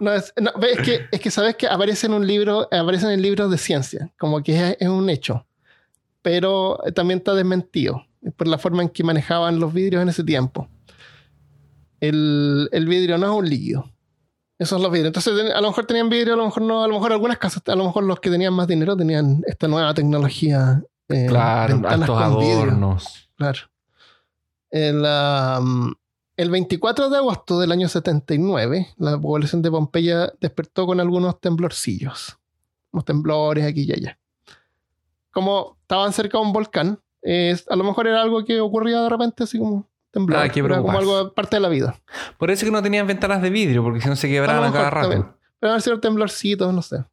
No, 0.00 0.12
es, 0.12 0.32
no, 0.40 0.50
ve, 0.60 0.72
es 0.72 0.80
que, 0.80 1.06
es 1.10 1.20
que 1.20 1.30
sabes 1.30 1.56
que 1.56 1.66
aparece 1.66 2.06
en 2.06 2.12
un 2.12 2.26
libro, 2.26 2.68
aparecen 2.70 3.10
en 3.10 3.22
libros 3.22 3.50
de 3.50 3.56
ciencia, 3.56 4.12
como 4.18 4.42
que 4.42 4.70
es, 4.72 4.76
es 4.80 4.88
un 4.88 5.08
hecho. 5.08 5.46
Pero 6.22 6.78
también 6.94 7.18
está 7.18 7.34
desmentido 7.34 8.04
por 8.36 8.46
la 8.48 8.58
forma 8.58 8.82
en 8.82 8.88
que 8.90 9.04
manejaban 9.04 9.58
los 9.60 9.72
vidrios 9.72 10.02
en 10.02 10.08
ese 10.08 10.24
tiempo. 10.24 10.68
El, 12.00 12.68
el 12.72 12.86
vidrio 12.86 13.16
no 13.16 13.26
es 13.26 13.32
un 13.32 13.48
líquido. 13.48 13.90
Esos 14.58 14.70
son 14.70 14.82
los 14.82 14.90
vidrios. 14.90 15.08
Entonces, 15.08 15.52
a 15.54 15.60
lo 15.60 15.68
mejor 15.68 15.84
tenían 15.86 16.08
vidrio, 16.08 16.34
a 16.34 16.36
lo 16.36 16.44
mejor 16.46 16.62
no, 16.62 16.82
a 16.82 16.88
lo 16.88 16.94
mejor 16.94 17.12
algunas 17.12 17.36
casas, 17.38 17.62
a 17.66 17.74
lo 17.76 17.84
mejor 17.84 18.04
los 18.04 18.20
que 18.20 18.30
tenían 18.30 18.54
más 18.54 18.66
dinero 18.66 18.96
tenían 18.96 19.42
esta 19.46 19.68
nueva 19.68 19.92
tecnología. 19.94 20.82
eh, 21.08 21.26
claro, 21.28 21.82
altos 21.86 22.18
con 22.18 22.38
vidrio. 22.38 22.56
adornos. 22.62 23.28
Claro. 23.36 23.58
El, 24.70 25.04
am, 25.06 25.94
el 26.36 26.50
24 26.50 27.08
de 27.10 27.16
agosto 27.18 27.60
del 27.60 27.70
año 27.72 27.88
79, 27.88 28.88
la 28.96 29.18
población 29.18 29.62
de 29.62 29.70
Pompeya 29.70 30.32
despertó 30.40 30.86
con 30.86 31.00
algunos 31.00 31.38
temblorcillos. 31.40 32.36
Unos 32.92 33.04
temblores 33.04 33.64
aquí 33.66 33.82
y 33.84 33.92
allá. 33.92 34.18
Como 35.32 35.76
estaban 35.82 36.12
cerca 36.12 36.38
de 36.38 36.44
un 36.44 36.52
volcán, 36.52 36.98
es- 37.22 37.68
a 37.68 37.76
lo 37.76 37.84
mejor 37.84 38.06
era 38.06 38.22
algo 38.22 38.44
que 38.44 38.60
ocurría 38.60 39.02
de 39.02 39.08
repente, 39.10 39.44
así 39.44 39.58
como 39.58 39.86
temblor. 40.10 40.38
Ah, 40.40 40.46
era 40.54 40.78
como 40.78 40.98
algo 40.98 41.32
parte 41.34 41.56
de 41.56 41.60
la 41.60 41.68
vida. 41.68 41.94
Por 42.38 42.50
eso 42.50 42.64
que 42.64 42.72
no 42.72 42.82
tenían 42.82 43.06
ventanas 43.06 43.42
de 43.42 43.50
vidrio, 43.50 43.82
porque 43.82 44.00
si 44.00 44.08
no 44.08 44.16
se 44.16 44.26
A 44.26 44.30
quebraban 44.30 44.62
lo 44.62 44.68
a 44.68 44.72
cada 44.72 44.90
rato. 44.90 45.08
también. 45.10 45.32
Pero 45.60 45.72
han 45.72 45.80
sido 45.80 46.00
temblorcitos, 46.00 46.72
no 46.72 46.82
sé. 46.82 47.04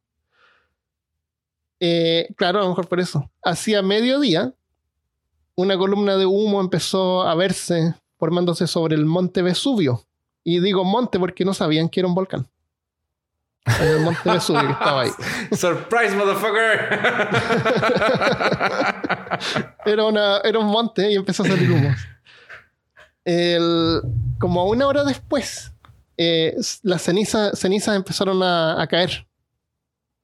Eh, 1.80 2.28
claro, 2.36 2.60
a 2.60 2.62
lo 2.62 2.68
mejor 2.70 2.88
por 2.88 3.00
eso. 3.00 3.30
Hacia 3.42 3.82
mediodía, 3.82 4.52
una 5.54 5.76
columna 5.76 6.16
de 6.16 6.26
humo 6.26 6.60
empezó 6.60 7.22
a 7.22 7.34
verse 7.34 7.94
formándose 8.18 8.66
sobre 8.66 8.94
el 8.96 9.04
monte 9.06 9.42
Vesubio. 9.42 10.04
Y 10.44 10.60
digo 10.60 10.84
monte 10.84 11.18
porque 11.18 11.44
no 11.44 11.54
sabían 11.54 11.88
que 11.88 12.00
era 12.00 12.08
un 12.08 12.14
volcán. 12.14 12.46
Era 13.66 13.92
el 13.92 14.00
monte 14.00 14.30
Vesubio 14.30 14.66
que 14.66 14.72
estaba 14.72 15.02
ahí. 15.02 15.10
Surprise, 15.52 16.14
motherfucker. 16.14 17.00
Era, 19.86 20.04
una, 20.06 20.38
era 20.38 20.58
un 20.58 20.66
monte 20.66 21.10
y 21.12 21.16
empezó 21.16 21.42
a 21.42 21.46
salir 21.48 21.70
humo. 21.70 21.90
El- 23.24 24.00
como 24.38 24.64
una 24.66 24.86
hora 24.86 25.04
después, 25.04 25.72
eh, 26.16 26.56
las 26.82 27.02
cenizas, 27.02 27.58
cenizas 27.58 27.96
empezaron 27.96 28.42
a, 28.42 28.80
a 28.80 28.86
caer, 28.86 29.26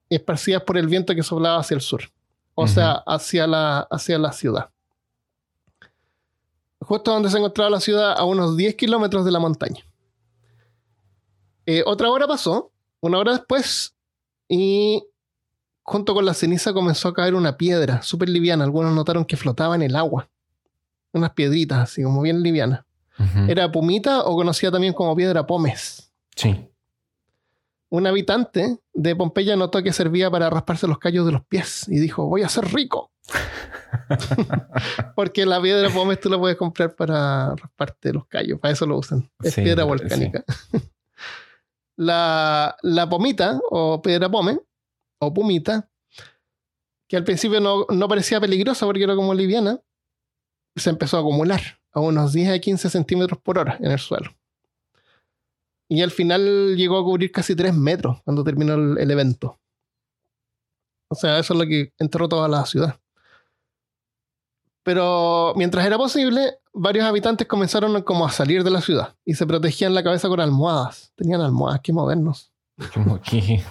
esparcidas 0.09 0.63
por 0.63 0.77
el 0.77 0.87
viento 0.87 1.15
que 1.15 1.23
soplaba 1.23 1.59
hacia 1.59 1.75
el 1.75 1.81
sur, 1.81 2.01
o 2.53 2.67
sea, 2.67 2.91
hacia 3.07 3.47
la, 3.47 3.79
hacia 3.89 4.17
la 4.19 4.31
ciudad. 4.31 4.69
Justo 6.79 7.11
donde 7.11 7.29
se 7.29 7.37
encontraba 7.37 7.69
la 7.69 7.79
ciudad, 7.79 8.13
a 8.17 8.23
unos 8.25 8.57
10 8.57 8.75
kilómetros 8.75 9.23
de 9.23 9.31
la 9.31 9.39
montaña. 9.39 9.83
Eh, 11.65 11.83
otra 11.85 12.09
hora 12.09 12.27
pasó, 12.27 12.71
una 12.99 13.19
hora 13.19 13.33
después, 13.33 13.95
y 14.49 15.03
junto 15.83 16.13
con 16.13 16.25
la 16.25 16.33
ceniza 16.33 16.73
comenzó 16.73 17.07
a 17.09 17.13
caer 17.13 17.35
una 17.35 17.55
piedra 17.57 18.01
súper 18.01 18.29
liviana. 18.29 18.63
Algunos 18.63 18.93
notaron 18.93 19.25
que 19.25 19.37
flotaba 19.37 19.75
en 19.75 19.83
el 19.83 19.95
agua. 19.95 20.29
Unas 21.13 21.31
piedritas 21.31 21.79
así 21.79 22.03
como 22.03 22.21
bien 22.21 22.41
livianas. 22.41 22.83
Era 23.47 23.71
pumita 23.71 24.23
o 24.23 24.35
conocida 24.35 24.71
también 24.71 24.93
como 24.93 25.15
piedra 25.15 25.45
pómez. 25.45 26.11
Sí. 26.35 26.67
Un 27.89 28.07
habitante 28.07 28.77
de 28.93 29.15
Pompeya 29.15 29.55
notó 29.57 29.83
que 29.83 29.91
servía 29.91 30.31
para 30.31 30.49
rasparse 30.49 30.87
los 30.87 30.97
callos 30.97 31.25
de 31.25 31.33
los 31.33 31.45
pies 31.45 31.85
y 31.89 31.99
dijo, 31.99 32.25
voy 32.27 32.41
a 32.43 32.49
ser 32.49 32.65
rico. 32.73 33.11
Porque 35.15 35.45
la 35.45 35.61
piedra 35.61 35.89
pómez 35.89 36.19
tú 36.19 36.29
la 36.29 36.37
puedes 36.39 36.57
comprar 36.57 36.95
para 36.95 37.55
rasparte 37.55 38.13
los 38.13 38.25
callos, 38.27 38.59
para 38.59 38.73
eso 38.73 38.85
lo 38.85 38.97
usan. 38.97 39.29
Es 39.43 39.53
Sí, 39.55 39.61
piedra 39.61 39.83
sí. 39.83 39.89
volcánica. 39.89 40.43
la, 41.97 42.75
la 42.81 43.09
pomita 43.09 43.59
o 43.69 44.01
piedra 44.01 44.29
pome 44.29 44.59
o 45.19 45.33
pumita, 45.33 45.89
que 47.07 47.17
al 47.17 47.23
principio 47.23 47.59
no, 47.59 47.85
no 47.89 48.07
parecía 48.07 48.39
peligrosa 48.39 48.85
porque 48.85 49.03
era 49.03 49.15
como 49.15 49.33
liviana, 49.33 49.79
se 50.75 50.89
empezó 50.89 51.17
a 51.17 51.19
acumular 51.19 51.61
a 51.93 51.99
unos 51.99 52.33
10 52.33 52.51
a 52.51 52.59
15 52.59 52.89
centímetros 52.89 53.39
por 53.39 53.57
hora 53.57 53.77
en 53.79 53.91
el 53.91 53.99
suelo. 53.99 54.31
Y 55.87 56.01
al 56.01 56.11
final 56.11 56.75
llegó 56.77 56.97
a 56.97 57.03
cubrir 57.03 57.31
casi 57.31 57.55
3 57.55 57.73
metros 57.73 58.21
cuando 58.23 58.43
terminó 58.43 58.75
el, 58.75 58.97
el 58.97 59.11
evento. 59.11 59.59
O 61.09 61.15
sea, 61.15 61.39
eso 61.39 61.53
es 61.53 61.59
lo 61.59 61.65
que 61.65 61.93
enterró 61.99 62.29
toda 62.29 62.47
la 62.47 62.65
ciudad. 62.65 62.95
Pero 64.83 65.53
mientras 65.55 65.85
era 65.85 65.97
posible, 65.97 66.59
varios 66.73 67.05
habitantes 67.05 67.47
comenzaron 67.47 68.01
como 68.01 68.25
a 68.25 68.31
salir 68.31 68.63
de 68.63 68.71
la 68.71 68.81
ciudad 68.81 69.15
y 69.25 69.35
se 69.35 69.45
protegían 69.45 69.93
la 69.93 70.03
cabeza 70.03 70.27
con 70.27 70.39
almohadas. 70.39 71.11
Tenían 71.15 71.41
almohadas, 71.41 71.81
qué 71.83 71.93
modernos. 71.93 72.51
Como 72.93 73.21
que. 73.21 73.61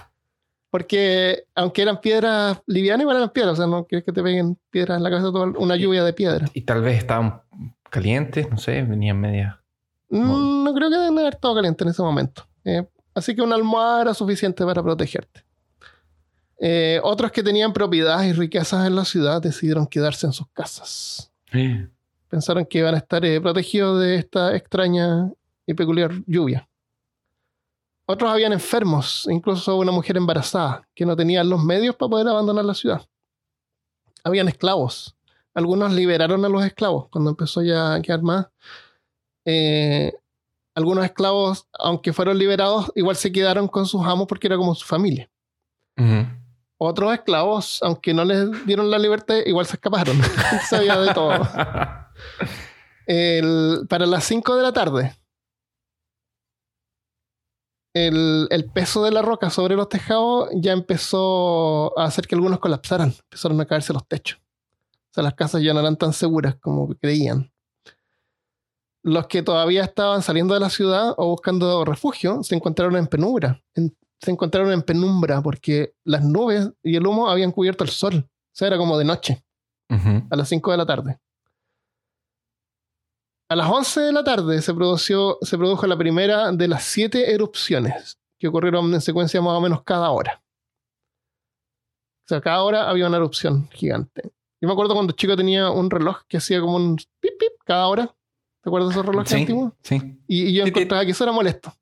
Porque 0.70 1.44
aunque 1.56 1.83
eran 1.83 2.00
piedras 2.00 2.62
livianas, 2.66 3.02
igual 3.02 3.16
eran 3.16 3.30
piedras. 3.30 3.54
O 3.54 3.56
sea, 3.56 3.66
no 3.66 3.87
quieres 3.87 4.04
que 4.04 4.12
te 4.12 4.22
peguen 4.22 4.56
piedras 4.70 4.98
en 4.98 5.02
la 5.02 5.11
cabeza, 5.11 5.33
toda 5.33 5.46
una 5.59 5.74
lluvia 5.74 6.04
de 6.04 6.12
piedra. 6.12 6.46
Y 6.54 6.61
tal 6.62 6.83
vez 6.83 6.98
estaban 6.98 7.42
calientes, 7.90 8.48
no 8.50 8.57
sé, 8.59 8.83
venían 8.83 9.20
medias. 9.20 9.57
Mm, 10.09 10.64
No 10.64 10.74
creo 10.74 10.88
que 10.90 10.96
deben 10.96 11.18
haber 11.18 11.35
estado 11.35 11.55
caliente 11.55 11.85
en 11.85 11.90
ese 11.90 12.03
momento. 12.03 12.46
Eh, 12.64 12.87
así 13.14 13.35
que 13.35 13.42
una 13.42 13.57
almohada 13.57 14.03
era 14.03 14.14
suficiente 14.14 14.64
para 14.64 14.83
protegerte. 14.83 15.44
Eh, 16.59 17.00
otros 17.03 17.33
que 17.33 17.42
tenían 17.42 17.72
propiedades 17.72 18.29
y 18.29 18.33
riquezas 18.35 18.87
en 18.87 18.94
la 18.94 19.05
ciudad 19.05 19.40
decidieron 19.40 19.87
quedarse 19.87 20.26
en 20.26 20.33
sus 20.33 20.46
casas. 20.48 21.33
Pensaron 22.29 22.64
que 22.66 22.79
iban 22.79 22.94
a 22.94 22.98
estar 22.98 23.24
eh, 23.24 23.40
protegidos 23.40 24.00
de 24.00 24.16
esta 24.16 24.55
extraña 24.55 25.31
y 25.66 25.74
peculiar 25.74 26.12
lluvia. 26.26 26.68
Otros 28.07 28.31
habían 28.31 28.53
enfermos, 28.53 29.26
incluso 29.31 29.76
una 29.76 29.92
mujer 29.92 30.16
embarazada, 30.16 30.87
que 30.94 31.07
no 31.07 31.16
tenían 31.16 31.48
los 31.48 31.62
medios 31.62 31.94
para 31.96 32.11
poder 32.11 32.29
abandonar 32.29 32.64
la 32.64 32.74
ciudad. 32.74 33.07
Habían 34.24 34.48
esclavos. 34.48 35.16
Algunos 35.54 35.92
liberaron 35.92 36.44
a 36.44 36.48
los 36.48 36.64
esclavos 36.64 37.08
cuando 37.10 37.30
empezó 37.30 37.62
ya 37.62 37.94
a 37.94 38.02
quedar 38.02 38.22
más. 38.22 38.46
Eh, 39.44 40.12
algunos 40.74 41.04
esclavos, 41.04 41.66
aunque 41.78 42.12
fueron 42.12 42.38
liberados, 42.38 42.92
igual 42.94 43.16
se 43.16 43.32
quedaron 43.32 43.68
con 43.68 43.86
sus 43.86 44.06
amos 44.06 44.26
porque 44.26 44.46
era 44.46 44.56
como 44.56 44.74
su 44.74 44.86
familia. 44.86 45.30
Otros 46.78 47.12
esclavos, 47.12 47.78
aunque 47.82 48.14
no 48.14 48.24
les 48.24 48.64
dieron 48.64 48.90
la 48.90 48.98
libertad, 48.98 49.36
igual 49.44 49.66
se 49.66 49.74
escaparon. 49.74 50.18
Sabía 50.68 50.98
de 50.98 51.12
todo. 51.12 51.46
para 53.88 54.06
las 54.06 54.24
5 54.24 54.56
de 54.56 54.62
la 54.62 54.72
tarde, 54.72 55.14
el, 57.94 58.46
el, 58.50 58.70
peso 58.70 59.04
de 59.04 59.10
la 59.10 59.20
roca 59.20 59.50
sobre 59.50 59.74
los 59.74 59.88
tejados 59.88 60.48
ya 60.54 60.72
empezó 60.72 61.98
a 61.98 62.04
hacer 62.04 62.26
que 62.26 62.36
algunos 62.36 62.60
colapsaran. 62.60 63.12
Empezaron 63.24 63.60
a 63.60 63.66
caerse 63.66 63.92
los 63.92 64.06
techos. 64.06 64.40
O 65.11 65.14
sea, 65.14 65.25
las 65.25 65.35
casas 65.35 65.62
ya 65.62 65.75
no 65.75 65.81
eran 65.81 65.96
tan 65.96 66.12
seguras 66.12 66.57
como 66.57 66.88
creían 66.96 67.51
los 69.03 69.27
que 69.27 69.42
todavía 69.42 69.83
estaban 69.83 70.23
saliendo 70.23 70.55
de 70.55 70.61
la 70.61 70.70
ciudad 70.70 71.14
o 71.16 71.29
buscando 71.29 71.85
refugio 71.85 72.42
se 72.42 72.55
encontraron 72.55 72.96
en 72.96 73.07
penumbra. 73.07 73.62
se 73.75 74.31
encontraron 74.31 74.73
en 74.73 74.83
penumbra 74.83 75.40
porque 75.40 75.94
las 76.05 76.23
nubes 76.23 76.70
y 76.83 76.96
el 76.96 77.07
humo 77.07 77.29
habían 77.29 77.53
cubierto 77.53 77.85
el 77.85 77.90
sol. 77.90 78.27
O 78.27 78.53
sea, 78.53 78.68
era 78.68 78.77
como 78.77 78.99
de 78.99 79.05
noche, 79.05 79.44
a 79.88 80.37
las 80.37 80.49
5 80.49 80.70
de 80.70 80.77
la 80.77 80.87
tarde. 80.87 81.18
A 83.49 83.57
las 83.57 83.68
11 83.68 84.01
de 84.01 84.12
la 84.12 84.23
tarde 84.23 84.61
se, 84.62 84.75
produció, 84.75 85.38
se 85.40 85.57
produjo 85.57 85.87
la 85.87 85.96
primera 85.96 86.53
de 86.53 86.68
las 86.68 86.85
siete 86.85 87.33
erupciones 87.33 88.18
que 88.38 88.49
ocurrieron 88.49 88.92
en 88.92 89.01
secuencia 89.01 89.40
más 89.40 89.55
o 89.55 89.61
menos 89.61 89.83
cada 89.83 90.11
hora. 90.11 90.42
O 92.25 92.29
sea, 92.29 92.40
cada 92.40 92.62
hora 92.62 92.88
había 92.88 93.09
una 93.09 93.16
erupción 93.16 93.68
gigante. 93.70 94.31
Yo 94.61 94.68
me 94.68 94.73
acuerdo 94.73 94.94
cuando 94.94 95.12
chico 95.12 95.37
tenía 95.37 95.70
un 95.70 95.90
reloj 95.90 96.18
que 96.29 96.37
hacía 96.37 96.61
como 96.61 96.77
un 96.77 96.96
pip 96.96 97.33
pip 97.38 97.53
cada 97.64 97.87
hora. 97.87 98.14
¿Te 98.62 98.68
acuerdas 98.68 98.90
de 98.90 98.94
esos 98.94 99.07
relojes 99.07 99.33
antiguos? 99.33 99.73
Sí. 99.83 100.18
Y, 100.27 100.53
yo 100.53 100.66
encontraba 100.66 101.05
que 101.05 101.12
eso 101.12 101.25
era 101.25 101.33
molesto. 101.33 101.73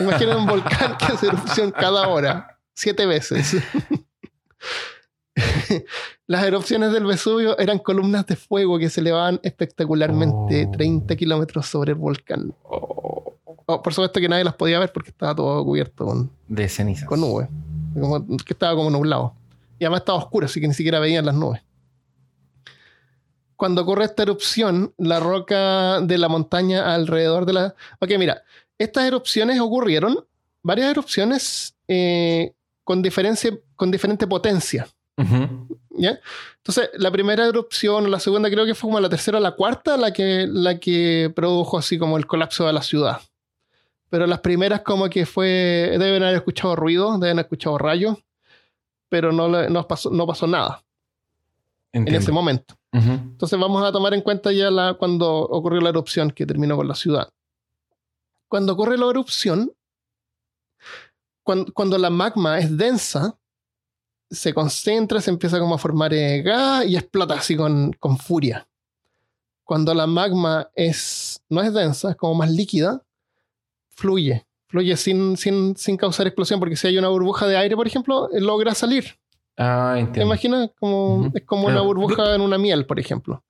Imaginen 0.00 0.38
un 0.38 0.46
volcán 0.46 0.96
que 0.96 1.04
hace 1.04 1.26
erupción 1.26 1.70
cada 1.70 2.08
hora, 2.08 2.58
siete 2.74 3.04
veces. 3.04 3.56
Las 6.26 6.44
erupciones 6.44 6.92
del 6.92 7.04
Vesubio 7.04 7.58
eran 7.58 7.78
columnas 7.78 8.26
de 8.26 8.36
fuego 8.36 8.78
que 8.78 8.88
se 8.88 9.00
elevaban 9.00 9.40
espectacularmente 9.42 10.66
30 10.66 11.16
kilómetros 11.16 11.66
sobre 11.66 11.92
el 11.92 11.98
volcán. 11.98 12.54
Oh, 12.62 13.34
por 13.66 13.92
supuesto 13.92 14.20
que 14.20 14.28
nadie 14.28 14.44
las 14.44 14.54
podía 14.54 14.78
ver 14.78 14.92
porque 14.92 15.10
estaba 15.10 15.34
todo 15.34 15.64
cubierto 15.64 16.06
con, 16.06 16.30
de 16.48 16.68
cenizas. 16.68 17.06
Con 17.06 17.20
nubes. 17.20 17.48
que 18.44 18.52
estaba 18.52 18.74
como 18.74 18.90
nublado. 18.90 19.34
Y 19.80 19.84
además 19.84 20.02
estaba 20.02 20.18
oscuro, 20.18 20.46
así 20.46 20.60
que 20.60 20.68
ni 20.68 20.74
siquiera 20.74 21.00
veían 21.00 21.26
las 21.26 21.34
nubes 21.34 21.62
cuando 23.60 23.82
ocurre 23.82 24.06
esta 24.06 24.22
erupción, 24.22 24.94
la 24.96 25.20
roca 25.20 26.00
de 26.00 26.16
la 26.16 26.30
montaña 26.30 26.94
alrededor 26.94 27.44
de 27.44 27.52
la... 27.52 27.74
Ok, 27.98 28.12
mira, 28.18 28.42
estas 28.78 29.04
erupciones 29.04 29.60
ocurrieron, 29.60 30.24
varias 30.62 30.90
erupciones 30.90 31.76
eh, 31.86 32.54
con, 32.84 33.02
con 33.76 33.90
diferente 33.90 34.26
potencia. 34.26 34.88
¿Ya? 35.90 36.18
Entonces, 36.56 36.88
la 36.94 37.10
primera 37.10 37.46
erupción, 37.46 38.10
la 38.10 38.18
segunda 38.18 38.50
creo 38.50 38.64
que 38.64 38.74
fue 38.74 38.88
como 38.88 38.98
la 38.98 39.10
tercera 39.10 39.36
o 39.36 39.42
la 39.42 39.50
cuarta, 39.50 39.98
la 39.98 40.10
que, 40.14 40.46
la 40.48 40.80
que 40.80 41.30
produjo 41.36 41.76
así 41.76 41.98
como 41.98 42.16
el 42.16 42.26
colapso 42.26 42.66
de 42.66 42.72
la 42.72 42.80
ciudad. 42.80 43.20
Pero 44.08 44.26
las 44.26 44.40
primeras 44.40 44.80
como 44.80 45.10
que 45.10 45.26
fue, 45.26 45.98
deben 45.98 46.22
haber 46.22 46.36
escuchado 46.36 46.76
ruido, 46.76 47.18
deben 47.18 47.36
haber 47.36 47.44
escuchado 47.44 47.76
rayos, 47.76 48.16
pero 49.10 49.32
no, 49.32 49.48
no, 49.48 49.86
pasó, 49.86 50.08
no 50.08 50.26
pasó 50.26 50.46
nada 50.46 50.82
en 51.92 52.08
ese 52.08 52.32
momento. 52.32 52.76
Entonces 52.92 53.58
vamos 53.58 53.84
a 53.84 53.92
tomar 53.92 54.14
en 54.14 54.22
cuenta 54.22 54.50
ya 54.52 54.70
la, 54.70 54.94
cuando 54.94 55.30
ocurrió 55.30 55.80
la 55.80 55.90
erupción 55.90 56.30
que 56.30 56.46
terminó 56.46 56.76
con 56.76 56.88
la 56.88 56.94
ciudad. 56.94 57.28
Cuando 58.48 58.72
ocurre 58.72 58.96
la 58.96 59.10
erupción, 59.10 59.72
cuando, 61.42 61.98
la 61.98 62.10
magma 62.10 62.58
es 62.58 62.76
densa, 62.76 63.36
se 64.30 64.54
concentra, 64.54 65.20
se 65.20 65.30
empieza 65.30 65.58
como 65.58 65.74
a 65.74 65.78
formar 65.78 66.14
eh, 66.14 66.42
gas 66.42 66.86
y 66.86 66.96
explota 66.96 67.34
así 67.34 67.56
con, 67.56 67.92
con, 67.98 68.16
furia. 68.18 68.68
Cuando 69.64 69.92
la 69.94 70.06
magma 70.06 70.70
es, 70.74 71.42
no 71.48 71.60
es 71.62 71.72
densa, 71.72 72.10
es 72.10 72.16
como 72.16 72.34
más 72.34 72.50
líquida, 72.50 73.02
fluye. 73.88 74.46
Fluye 74.70 74.96
sin, 74.96 75.36
sin, 75.36 75.76
sin 75.76 75.96
causar 75.96 76.28
explosión, 76.28 76.60
porque 76.60 76.76
si 76.76 76.86
hay 76.86 76.96
una 76.96 77.08
burbuja 77.08 77.46
de 77.46 77.56
aire, 77.56 77.74
por 77.76 77.86
ejemplo, 77.86 78.28
logra 78.32 78.72
salir. 78.74 79.04
Ah, 79.56 79.94
entiendo. 79.96 80.12
¿Te 80.12 80.22
imaginas? 80.22 80.70
Como, 80.78 81.30
Es 81.34 81.44
como 81.44 81.66
una 81.66 81.80
burbuja 81.80 82.34
en 82.36 82.40
una 82.40 82.56
miel, 82.56 82.86
por 82.86 83.00
ejemplo. 83.00 83.42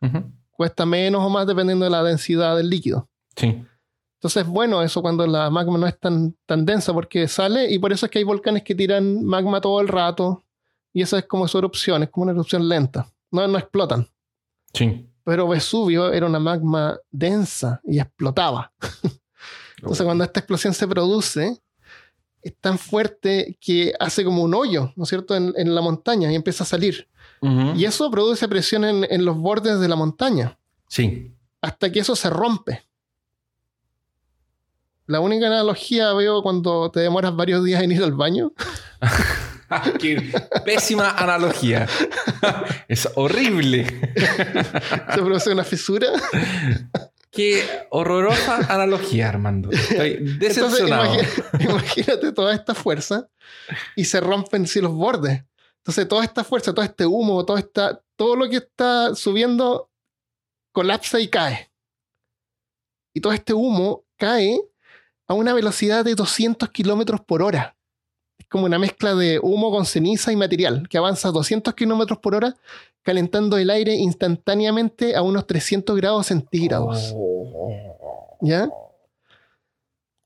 Cuesta 0.50 0.86
menos 0.86 1.22
o 1.22 1.28
más 1.28 1.46
dependiendo 1.46 1.84
de 1.84 1.90
la 1.90 2.02
densidad 2.02 2.56
del 2.56 2.70
líquido. 2.70 3.08
Sí. 3.36 3.62
Entonces, 4.18 4.46
bueno, 4.46 4.82
eso 4.82 5.02
cuando 5.02 5.26
la 5.26 5.48
magma 5.50 5.78
no 5.78 5.86
es 5.86 5.98
tan, 5.98 6.36
tan 6.46 6.66
densa 6.66 6.92
porque 6.92 7.28
sale 7.28 7.70
y 7.70 7.78
por 7.78 7.92
eso 7.92 8.06
es 8.06 8.12
que 8.12 8.18
hay 8.18 8.24
volcanes 8.24 8.62
que 8.62 8.74
tiran 8.74 9.24
magma 9.24 9.60
todo 9.60 9.80
el 9.80 9.88
rato 9.88 10.42
y 10.92 11.02
esa 11.02 11.18
es 11.18 11.26
como 11.26 11.46
su 11.48 11.58
erupción, 11.58 12.02
es 12.02 12.10
como 12.10 12.24
una 12.24 12.32
erupción 12.32 12.68
lenta. 12.68 13.06
No, 13.30 13.46
no 13.46 13.58
explotan. 13.58 14.06
Sí. 14.74 15.06
Pero 15.24 15.48
Vesubio 15.48 16.12
era 16.12 16.26
una 16.26 16.38
magma 16.38 16.98
densa 17.10 17.80
y 17.84 17.98
explotaba. 17.98 18.72
Entonces, 19.82 20.04
cuando 20.04 20.24
esta 20.24 20.40
explosión 20.40 20.74
se 20.74 20.86
produce, 20.86 21.60
es 22.42 22.54
tan 22.60 22.78
fuerte 22.78 23.56
que 23.60 23.92
hace 23.98 24.24
como 24.24 24.42
un 24.42 24.54
hoyo, 24.54 24.92
¿no 24.96 25.04
es 25.04 25.08
cierto?, 25.08 25.34
en, 25.36 25.74
la 25.74 25.80
montaña 25.80 26.30
y 26.30 26.34
empieza 26.34 26.64
a 26.64 26.66
salir. 26.66 27.08
Y 27.74 27.86
eso 27.86 28.10
produce 28.10 28.46
presión 28.48 28.84
en, 28.84 29.24
los 29.24 29.36
bordes 29.38 29.80
de 29.80 29.88
la 29.88 29.96
montaña. 29.96 30.58
Sí. 30.88 31.34
Hasta 31.62 31.90
que 31.90 32.00
eso 32.00 32.14
se 32.14 32.28
rompe. 32.28 32.82
La 35.06 35.20
única 35.20 35.46
analogía 35.46 36.12
veo 36.12 36.42
cuando 36.42 36.90
te 36.90 37.00
demoras 37.00 37.34
varios 37.34 37.64
días 37.64 37.82
en 37.82 37.92
ir 37.92 38.02
al 38.02 38.12
baño. 38.12 38.52
Qué 39.98 40.32
pésima 40.64 41.10
analogía. 41.10 41.88
es 42.88 43.08
horrible. 43.14 43.86
Se 45.14 45.22
produce 45.22 45.50
una 45.50 45.64
fisura. 45.64 46.08
Qué 47.30 47.86
horrorosa 47.90 48.56
analogía, 48.72 49.28
Armando. 49.28 49.70
Estoy 49.70 50.16
decepcionado. 50.38 51.14
imagínate, 51.60 52.32
toda 52.32 52.54
esta 52.54 52.74
fuerza 52.74 53.28
y 53.94 54.04
se 54.04 54.20
rompen 54.20 54.66
sí, 54.66 54.80
los 54.80 54.92
bordes. 54.92 55.44
Entonces, 55.78 56.08
toda 56.08 56.24
esta 56.24 56.44
fuerza, 56.44 56.74
todo 56.74 56.84
este 56.84 57.06
humo, 57.06 57.44
todo, 57.46 57.56
esta, 57.56 58.02
todo 58.16 58.36
lo 58.36 58.48
que 58.48 58.56
está 58.56 59.14
subiendo 59.14 59.90
colapsa 60.72 61.20
y 61.20 61.28
cae. 61.28 61.70
Y 63.14 63.20
todo 63.20 63.32
este 63.32 63.54
humo 63.54 64.04
cae 64.16 64.60
a 65.26 65.34
una 65.34 65.54
velocidad 65.54 66.04
de 66.04 66.14
200 66.14 66.68
kilómetros 66.70 67.20
por 67.20 67.42
hora. 67.42 67.76
Es 68.38 68.46
como 68.48 68.66
una 68.66 68.78
mezcla 68.78 69.14
de 69.14 69.38
humo 69.40 69.70
con 69.70 69.86
ceniza 69.86 70.32
y 70.32 70.36
material 70.36 70.88
que 70.88 70.98
avanza 70.98 71.28
a 71.28 71.32
200 71.32 71.74
kilómetros 71.74 72.18
por 72.18 72.34
hora 72.34 72.56
calentando 73.02 73.58
el 73.58 73.70
aire 73.70 73.94
instantáneamente 73.94 75.16
a 75.16 75.22
unos 75.22 75.46
300 75.46 75.96
grados 75.96 76.26
centígrados. 76.26 77.12
Oh. 77.14 78.38
¿Ya? 78.42 78.68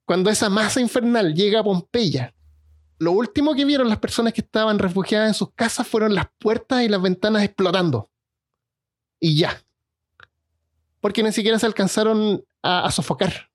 Cuando 0.04 0.30
esa 0.30 0.50
masa 0.50 0.80
infernal 0.80 1.34
llega 1.34 1.60
a 1.60 1.64
Pompeya, 1.64 2.34
lo 2.98 3.12
último 3.12 3.54
que 3.54 3.64
vieron 3.64 3.88
las 3.88 3.98
personas 3.98 4.32
que 4.32 4.40
estaban 4.40 4.78
refugiadas 4.78 5.28
en 5.28 5.34
sus 5.34 5.52
casas 5.52 5.86
fueron 5.86 6.14
las 6.14 6.26
puertas 6.38 6.82
y 6.82 6.88
las 6.88 7.00
ventanas 7.00 7.42
explotando. 7.42 8.10
Y 9.18 9.38
ya. 9.38 9.62
Porque 11.00 11.22
ni 11.22 11.32
siquiera 11.32 11.58
se 11.58 11.66
alcanzaron 11.66 12.44
a, 12.62 12.90
sofocar, 12.90 13.50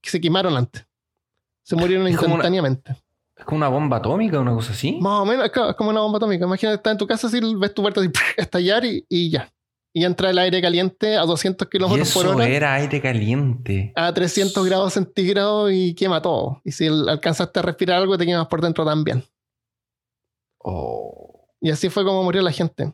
que 0.00 0.10
se 0.10 0.20
quemaron 0.20 0.56
antes. 0.56 0.86
Se 1.62 1.76
murieron 1.76 2.08
instantáneamente. 2.08 2.96
¿Es 3.38 3.44
como 3.44 3.58
una 3.58 3.68
bomba 3.68 3.98
atómica 3.98 4.38
o 4.38 4.42
una 4.42 4.52
cosa 4.52 4.72
así? 4.72 4.98
Más 5.00 5.20
o 5.20 5.24
menos, 5.24 5.46
es 5.46 5.74
como 5.76 5.90
una 5.90 6.00
bomba 6.00 6.18
atómica. 6.18 6.44
Imagínate, 6.44 6.76
estás 6.76 6.92
en 6.92 6.98
tu 6.98 7.06
casa, 7.06 7.28
así, 7.28 7.40
ves 7.56 7.72
tu 7.72 7.82
puerta 7.82 8.00
estallar 8.36 8.84
y, 8.84 9.30
ya. 9.30 9.52
Y 9.92 10.04
entra 10.04 10.30
el 10.30 10.38
aire 10.38 10.60
caliente 10.60 11.16
a 11.16 11.22
200 11.22 11.68
kilómetros 11.68 12.12
por 12.12 12.26
hora. 12.26 12.46
era 12.46 12.74
aire 12.74 13.00
caliente. 13.00 13.92
A 13.94 14.12
300 14.12 14.64
grados 14.66 14.92
centígrados 14.92 15.70
y 15.72 15.94
quema 15.94 16.20
todo. 16.20 16.60
Y 16.64 16.72
si 16.72 16.88
alcanzaste 16.88 17.60
a 17.60 17.62
respirar 17.62 17.98
algo, 17.98 18.18
te 18.18 18.26
quemas 18.26 18.48
por 18.48 18.60
dentro 18.60 18.84
también. 18.84 19.24
Oh. 20.58 21.48
Y 21.60 21.70
así 21.70 21.88
fue 21.88 22.04
como 22.04 22.22
murió 22.22 22.42
la 22.42 22.52
gente. 22.52 22.92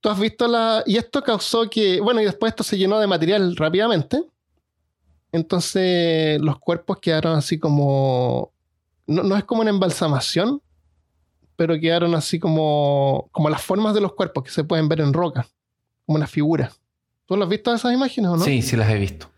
Tú 0.00 0.08
has 0.08 0.18
visto 0.18 0.46
la. 0.46 0.82
Y 0.86 0.96
esto 0.96 1.22
causó 1.22 1.68
que. 1.68 2.00
Bueno, 2.00 2.20
y 2.20 2.24
después 2.24 2.52
esto 2.52 2.62
se 2.62 2.78
llenó 2.78 2.98
de 2.98 3.06
material 3.06 3.54
rápidamente. 3.56 4.22
Entonces 5.30 6.40
los 6.40 6.58
cuerpos 6.58 6.98
quedaron 7.00 7.36
así 7.36 7.58
como 7.58 8.52
no, 9.08 9.36
es 9.36 9.44
como 9.44 9.62
una 9.62 9.70
embalsamación, 9.70 10.62
pero 11.56 11.78
quedaron 11.80 12.14
así 12.14 12.38
como, 12.38 13.28
como 13.32 13.48
las 13.48 13.62
formas 13.62 13.94
de 13.94 14.00
los 14.00 14.12
cuerpos 14.12 14.44
que 14.44 14.50
se 14.50 14.64
pueden 14.64 14.88
ver 14.88 15.00
en 15.00 15.12
roca, 15.12 15.48
como 16.06 16.16
una 16.16 16.26
figura. 16.26 16.70
¿Tú 17.26 17.36
lo 17.36 17.44
has 17.44 17.50
visto 17.50 17.74
esas 17.74 17.92
imágenes 17.92 18.30
o 18.30 18.36
no? 18.36 18.44
Sí, 18.44 18.62
sí 18.62 18.76
las 18.76 18.88
he 18.90 18.98
visto. 18.98 19.28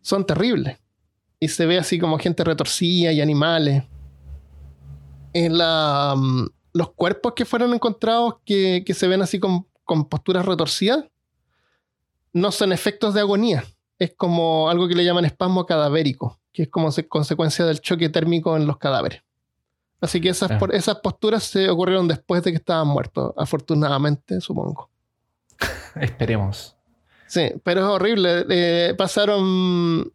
Son 0.00 0.24
terribles. 0.24 0.78
Y 1.40 1.48
se 1.48 1.66
ve 1.66 1.78
así 1.78 1.98
como 1.98 2.18
gente 2.18 2.44
retorcida 2.44 3.12
y 3.12 3.20
animales. 3.20 3.84
En 5.32 5.58
la, 5.58 6.14
mm, 6.16 6.46
los 6.74 6.92
cuerpos 6.92 7.32
que 7.34 7.44
fueron 7.44 7.74
encontrados 7.74 8.36
que, 8.44 8.84
que 8.86 8.94
se 8.94 9.08
ven 9.08 9.22
así 9.22 9.40
con, 9.40 9.66
con 9.84 10.08
posturas 10.08 10.44
retorcidas 10.46 11.04
no 12.32 12.52
son 12.52 12.72
efectos 12.72 13.14
de 13.14 13.20
agonía. 13.20 13.64
Es 13.98 14.12
como 14.14 14.68
algo 14.68 14.86
que 14.88 14.94
le 14.94 15.04
llaman 15.04 15.24
espasmo 15.24 15.64
cadavérico, 15.64 16.38
que 16.56 16.62
es 16.62 16.68
como 16.70 16.90
se- 16.90 17.06
consecuencia 17.06 17.66
del 17.66 17.80
choque 17.82 18.08
térmico 18.08 18.56
en 18.56 18.66
los 18.66 18.78
cadáveres. 18.78 19.20
Así 20.00 20.22
que 20.22 20.30
esas, 20.30 20.50
Ah. 20.52 20.58
por- 20.58 20.74
esas 20.74 20.96
posturas 21.00 21.42
se 21.44 21.68
ocurrieron 21.68 22.08
después 22.08 22.42
de 22.42 22.50
que 22.52 22.56
estaban 22.56 22.88
muertos, 22.88 23.34
afortunadamente, 23.36 24.40
supongo. 24.40 24.88
Esperemos. 26.00 26.74
Sí, 27.26 27.50
pero 27.62 27.80
es 27.82 27.86
horrible. 27.88 28.46
Eh, 28.48 28.94
pasaron 28.96 30.10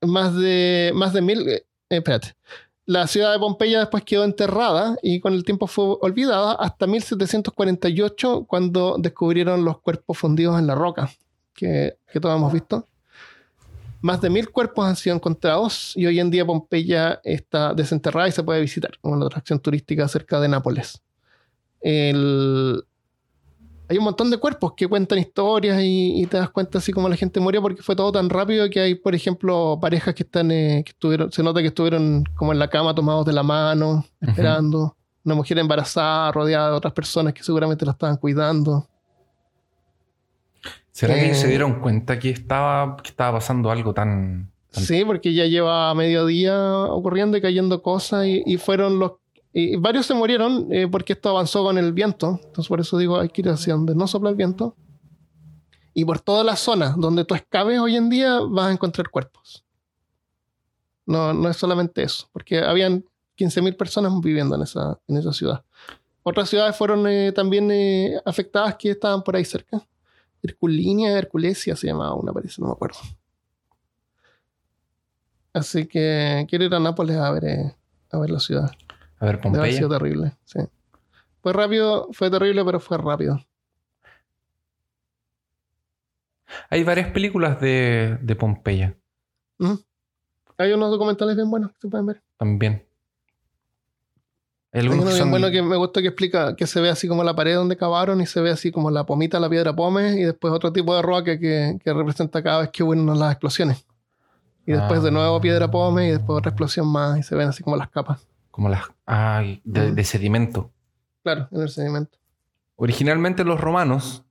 más 0.00 0.34
de, 0.34 0.90
más 0.94 1.12
de 1.12 1.22
mil. 1.22 1.48
eh, 1.48 1.64
espérate. 1.88 2.34
La 2.86 3.06
ciudad 3.06 3.32
de 3.32 3.38
Pompeya 3.38 3.78
después 3.78 4.02
quedó 4.02 4.24
enterrada 4.24 4.96
y 5.02 5.20
con 5.20 5.34
el 5.34 5.44
tiempo 5.44 5.68
fue 5.68 5.96
olvidada 6.00 6.54
hasta 6.54 6.88
1748 6.88 8.44
cuando 8.48 8.96
descubrieron 8.98 9.64
los 9.64 9.80
cuerpos 9.80 10.18
fundidos 10.18 10.58
en 10.58 10.66
la 10.66 10.74
roca, 10.74 11.08
que, 11.54 11.96
que 12.12 12.18
todos 12.18 12.36
hemos 12.36 12.52
visto. 12.52 12.88
Más 14.02 14.20
de 14.20 14.28
mil 14.30 14.50
cuerpos 14.50 14.84
han 14.84 14.96
sido 14.96 15.14
encontrados 15.14 15.92
y 15.96 16.06
hoy 16.06 16.18
en 16.18 16.30
día 16.30 16.44
Pompeya 16.44 17.20
está 17.22 17.72
desenterrada 17.72 18.26
y 18.28 18.32
se 18.32 18.42
puede 18.42 18.60
visitar 18.60 18.98
como 19.00 19.14
una 19.14 19.26
atracción 19.26 19.60
turística 19.60 20.06
cerca 20.08 20.40
de 20.40 20.48
Nápoles. 20.48 21.00
El, 21.80 22.84
hay 23.88 23.98
un 23.98 24.04
montón 24.04 24.30
de 24.30 24.38
cuerpos 24.38 24.72
que 24.76 24.88
cuentan 24.88 25.18
historias 25.18 25.80
y, 25.82 26.20
y 26.20 26.26
te 26.26 26.36
das 26.36 26.50
cuenta 26.50 26.78
así 26.78 26.92
como 26.92 27.08
la 27.08 27.16
gente 27.16 27.38
murió 27.38 27.62
porque 27.62 27.82
fue 27.82 27.94
todo 27.94 28.10
tan 28.10 28.28
rápido 28.28 28.68
que 28.70 28.80
hay, 28.80 28.94
por 28.96 29.14
ejemplo, 29.14 29.78
parejas 29.80 30.14
que 30.14 30.24
están, 30.24 30.50
eh, 30.50 30.82
que 30.84 30.90
estuvieron, 30.90 31.30
se 31.30 31.42
nota 31.42 31.60
que 31.60 31.68
estuvieron 31.68 32.24
como 32.34 32.52
en 32.52 32.58
la 32.58 32.68
cama 32.68 32.94
tomados 32.94 33.24
de 33.24 33.32
la 33.32 33.42
mano, 33.42 34.04
esperando. 34.20 34.96
Una 35.24 35.36
mujer 35.36 35.58
embarazada, 35.58 36.32
rodeada 36.32 36.70
de 36.70 36.76
otras 36.76 36.92
personas 36.92 37.34
que 37.34 37.44
seguramente 37.44 37.84
la 37.84 37.92
estaban 37.92 38.16
cuidando. 38.16 38.88
¿Será 40.92 41.14
que 41.14 41.30
Eh. 41.30 41.34
se 41.34 41.48
dieron 41.48 41.80
cuenta 41.80 42.18
que 42.18 42.30
estaba, 42.30 42.96
que 42.96 43.08
estaba 43.10 43.38
pasando 43.38 43.70
algo 43.70 43.92
tan... 43.94 44.52
tan- 44.70 44.84
Sí, 44.84 45.04
porque 45.04 45.32
ya 45.34 45.46
lleva 45.46 45.92
mediodía 45.94 46.54
ocurriendo 46.84 47.36
y 47.36 47.40
cayendo 47.40 47.82
cosas 47.82 48.26
y, 48.26 48.42
y 48.46 48.56
fueron 48.58 48.98
los... 48.98 49.12
Y 49.54 49.76
varios 49.76 50.06
se 50.06 50.14
murieron 50.14 50.68
eh, 50.70 50.86
porque 50.90 51.12
esto 51.14 51.28
avanzó 51.30 51.62
con 51.64 51.76
el 51.78 51.92
viento. 51.92 52.38
Entonces 52.44 52.68
por 52.68 52.80
eso 52.80 52.96
digo, 52.98 53.18
hay 53.18 53.28
que 53.28 53.40
ir 53.42 53.48
hacia 53.50 53.74
donde 53.74 53.94
no 53.94 54.06
sopla 54.06 54.30
el 54.30 54.36
viento. 54.36 54.76
Y 55.94 56.04
por 56.06 56.20
toda 56.20 56.42
la 56.44 56.56
zona 56.56 56.94
donde 56.96 57.24
tú 57.26 57.34
excaves 57.34 57.78
hoy 57.78 57.96
en 57.96 58.08
día 58.08 58.40
vas 58.48 58.66
a 58.68 58.72
encontrar 58.72 59.10
cuerpos. 59.10 59.64
No, 61.04 61.34
no 61.34 61.48
es 61.50 61.56
solamente 61.56 62.02
eso, 62.02 62.28
porque 62.32 62.60
habían 62.60 63.04
15.000 63.36 63.76
personas 63.76 64.12
viviendo 64.22 64.54
en 64.56 64.62
esa, 64.62 64.98
en 65.08 65.16
esa 65.16 65.32
ciudad. 65.32 65.64
Otras 66.22 66.48
ciudades 66.48 66.76
fueron 66.76 67.06
eh, 67.08 67.32
también 67.32 67.70
afectadas 68.24 68.76
que 68.76 68.90
estaban 68.92 69.22
por 69.22 69.36
ahí 69.36 69.44
cerca. 69.44 69.82
Herculinia, 70.42 71.16
Herculesia 71.18 71.76
se 71.76 71.86
llamaba 71.86 72.14
una, 72.14 72.32
parece, 72.32 72.60
no 72.60 72.68
me 72.68 72.72
acuerdo. 72.72 72.98
Así 75.52 75.86
que 75.86 76.46
quiero 76.48 76.64
ir 76.64 76.74
a 76.74 76.80
Nápoles 76.80 77.16
a 77.16 77.30
ver, 77.30 77.44
eh, 77.44 77.76
a 78.10 78.18
ver 78.18 78.30
la 78.30 78.40
ciudad. 78.40 78.70
A 79.18 79.26
ver, 79.26 79.36
Debe 79.36 79.48
haber 79.48 79.60
Pompeya. 79.60 79.76
sido 79.78 79.88
terrible, 79.90 80.32
sí. 80.44 80.60
Fue 81.42 81.52
rápido, 81.52 82.08
fue 82.12 82.30
terrible, 82.30 82.64
pero 82.64 82.80
fue 82.80 82.98
rápido. 82.98 83.38
Hay 86.70 86.84
varias 86.84 87.10
películas 87.10 87.60
de, 87.60 88.18
de 88.20 88.36
Pompeya. 88.36 88.96
Hay 90.58 90.72
unos 90.72 90.90
documentales 90.90 91.34
bien 91.36 91.50
buenos 91.50 91.72
que 91.72 91.78
se 91.82 91.88
pueden 91.88 92.06
ver. 92.06 92.22
también. 92.36 92.86
Hay 94.72 94.80
algunos 94.80 95.04
uno 95.04 95.12
que 95.12 95.18
son... 95.18 95.30
bueno 95.30 95.50
que 95.50 95.60
me 95.62 95.76
gustó 95.76 96.00
que 96.00 96.08
explica 96.08 96.56
que 96.56 96.66
se 96.66 96.80
ve 96.80 96.88
así 96.88 97.06
como 97.06 97.22
la 97.24 97.36
pared 97.36 97.54
donde 97.54 97.76
cavaron 97.76 98.20
y 98.22 98.26
se 98.26 98.40
ve 98.40 98.50
así 98.50 98.72
como 98.72 98.90
la 98.90 99.04
pomita, 99.04 99.38
la 99.38 99.50
piedra 99.50 99.76
pómez 99.76 100.16
y 100.16 100.22
después 100.22 100.52
otro 100.54 100.72
tipo 100.72 100.96
de 100.96 101.02
roca 101.02 101.38
que, 101.38 101.78
que 101.84 101.92
representa 101.92 102.42
cada 102.42 102.60
vez 102.62 102.70
que 102.70 102.82
hubo 102.82 102.94
las 102.94 103.32
explosiones. 103.32 103.84
Y 104.66 104.72
después 104.72 105.02
de 105.02 105.08
Ah. 105.08 105.12
nuevo 105.12 105.40
piedra 105.40 105.70
pómez 105.70 106.08
y 106.08 106.12
después 106.12 106.38
otra 106.38 106.50
explosión 106.50 106.86
más 106.90 107.18
y 107.18 107.22
se 107.22 107.34
ven 107.34 107.48
así 107.48 107.62
como 107.62 107.76
las 107.76 107.90
capas. 107.90 108.26
Como 108.50 108.68
las... 108.68 108.84
De, 109.64 109.86
Ujú. 109.86 109.94
de 109.94 110.04
sedimento. 110.04 110.70
Claro, 111.22 111.48
en 111.52 111.60
el 111.62 111.68
sedimento. 111.68 112.16
Originalmente 112.76 113.44
los 113.44 113.60
romanos 113.60 114.24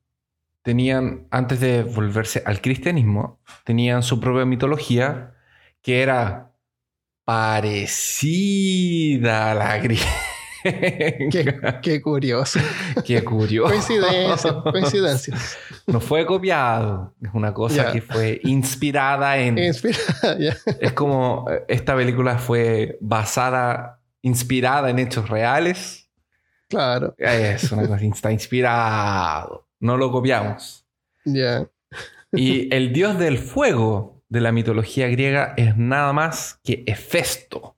tenían, 0.64 1.28
antes 1.32 1.60
de 1.60 1.84
volverse 1.84 2.42
al 2.46 2.62
cristianismo, 2.62 3.40
tenían 3.64 4.02
su 4.04 4.20
propia 4.20 4.46
mitología 4.46 5.34
que 5.82 6.02
era 6.02 6.52
parecida 8.12 9.52
a 9.52 9.56
la 9.56 9.78
griega. 9.84 10.06
Qué, 11.32 11.60
qué 11.82 12.02
curioso. 12.02 12.60
Qué 13.06 13.24
curioso. 13.24 13.70
Coincidencia, 13.70 14.54
coincidencia. 14.72 15.38
No 15.88 16.00
fue 16.00 16.26
copiado. 16.26 17.14
Es 17.22 17.30
una 17.34 17.54
cosa 17.54 17.92
que 17.92 18.02
fue 18.02 18.40
inspirada 18.44 19.38
en... 19.38 19.58
Inspira, 19.58 19.98
ya. 20.40 20.56
Es 20.80 20.94
como 20.94 21.46
eh, 21.50 21.64
esta 21.68 21.96
película 21.96 22.38
fue 22.38 22.98
basada, 23.02 24.00
inspirada 24.22 24.90
en 24.90 25.00
hechos 25.00 25.30
reales. 25.30 26.10
Claro, 26.70 27.16
Es 27.18 27.72
una 27.72 27.88
cosa, 27.88 28.06
está 28.06 28.32
inspirado. 28.32 29.68
No 29.80 29.98
lo 29.98 30.12
copiamos. 30.12 30.86
ya. 31.26 31.68
Y 32.34 32.74
el 32.74 32.94
dios 32.94 33.20
del 33.20 33.38
fuego 33.38 34.22
de 34.30 34.40
la 34.40 34.54
mitología 34.54 35.10
griega 35.10 35.54
es 35.58 35.76
nada 35.76 36.14
más 36.14 36.62
que 36.64 36.84
Hefesto. 36.88 37.76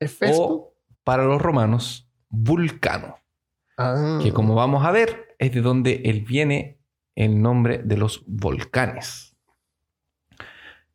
Hefesto. 0.00 0.42
O 0.42 0.67
para 1.08 1.24
los 1.24 1.40
romanos, 1.40 2.06
Vulcano. 2.28 3.16
Ah. 3.78 4.18
Que 4.22 4.30
como 4.30 4.54
vamos 4.54 4.84
a 4.84 4.90
ver, 4.90 5.34
es 5.38 5.54
de 5.54 5.62
donde 5.62 6.02
él 6.04 6.20
viene 6.20 6.82
el 7.14 7.40
nombre 7.40 7.78
de 7.78 7.96
los 7.96 8.22
volcanes. 8.26 9.34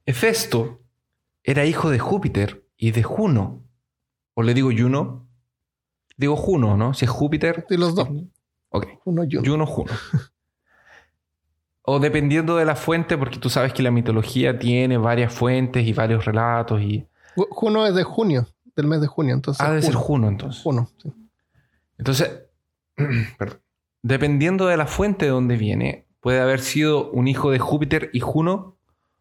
Hefesto 0.06 0.84
era 1.42 1.66
hijo 1.66 1.90
de 1.90 1.98
Júpiter 1.98 2.64
y 2.78 2.92
de 2.92 3.02
Juno. 3.02 3.64
¿O 4.36 4.44
le 4.44 4.54
digo 4.54 4.70
Juno? 4.72 5.28
Digo 6.16 6.36
Juno, 6.36 6.78
¿no? 6.78 6.94
Si 6.94 7.06
es 7.06 7.12
Júpiter. 7.12 7.66
Sí, 7.68 7.76
los 7.76 7.96
dos. 7.96 8.08
Ok. 8.70 8.86
Uno 9.06 9.24
y 9.28 9.36
uno. 9.38 9.50
Juno, 9.52 9.66
Juno. 9.66 9.92
o 11.82 12.00
dependiendo 12.00 12.56
de 12.58 12.66
la 12.66 12.76
fuente, 12.76 13.18
porque 13.18 13.40
tú 13.40 13.50
sabes 13.50 13.74
que 13.74 13.82
la 13.82 13.90
mitología 13.90 14.60
tiene 14.60 15.00
varias 15.00 15.34
fuentes 15.34 15.88
y 15.88 15.92
varios 15.94 16.24
relatos 16.26 16.82
y... 16.84 17.08
Ju- 17.36 17.48
Juno 17.50 17.88
es 17.88 17.96
de 17.96 18.04
junio, 18.04 18.46
del 18.76 18.88
mes 18.88 19.02
de 19.02 19.08
junio, 19.08 19.34
entonces. 19.34 19.62
Ah, 19.62 19.70
debe 19.70 19.82
ser 19.82 19.94
Juno. 19.94 20.04
Juno 20.06 20.28
entonces. 20.30 20.62
Juno, 20.64 20.90
sí. 21.02 21.14
Entonces, 21.98 22.32
perdón. 23.38 23.60
dependiendo 24.02 24.66
de 24.68 24.78
la 24.78 24.88
fuente 24.88 25.26
de 25.26 25.32
donde 25.32 25.58
viene, 25.58 26.08
puede 26.20 26.40
haber 26.40 26.60
sido 26.60 27.12
un 27.12 27.28
hijo 27.28 27.52
de 27.52 27.60
Júpiter 27.60 28.10
y 28.14 28.20
Juno 28.20 28.78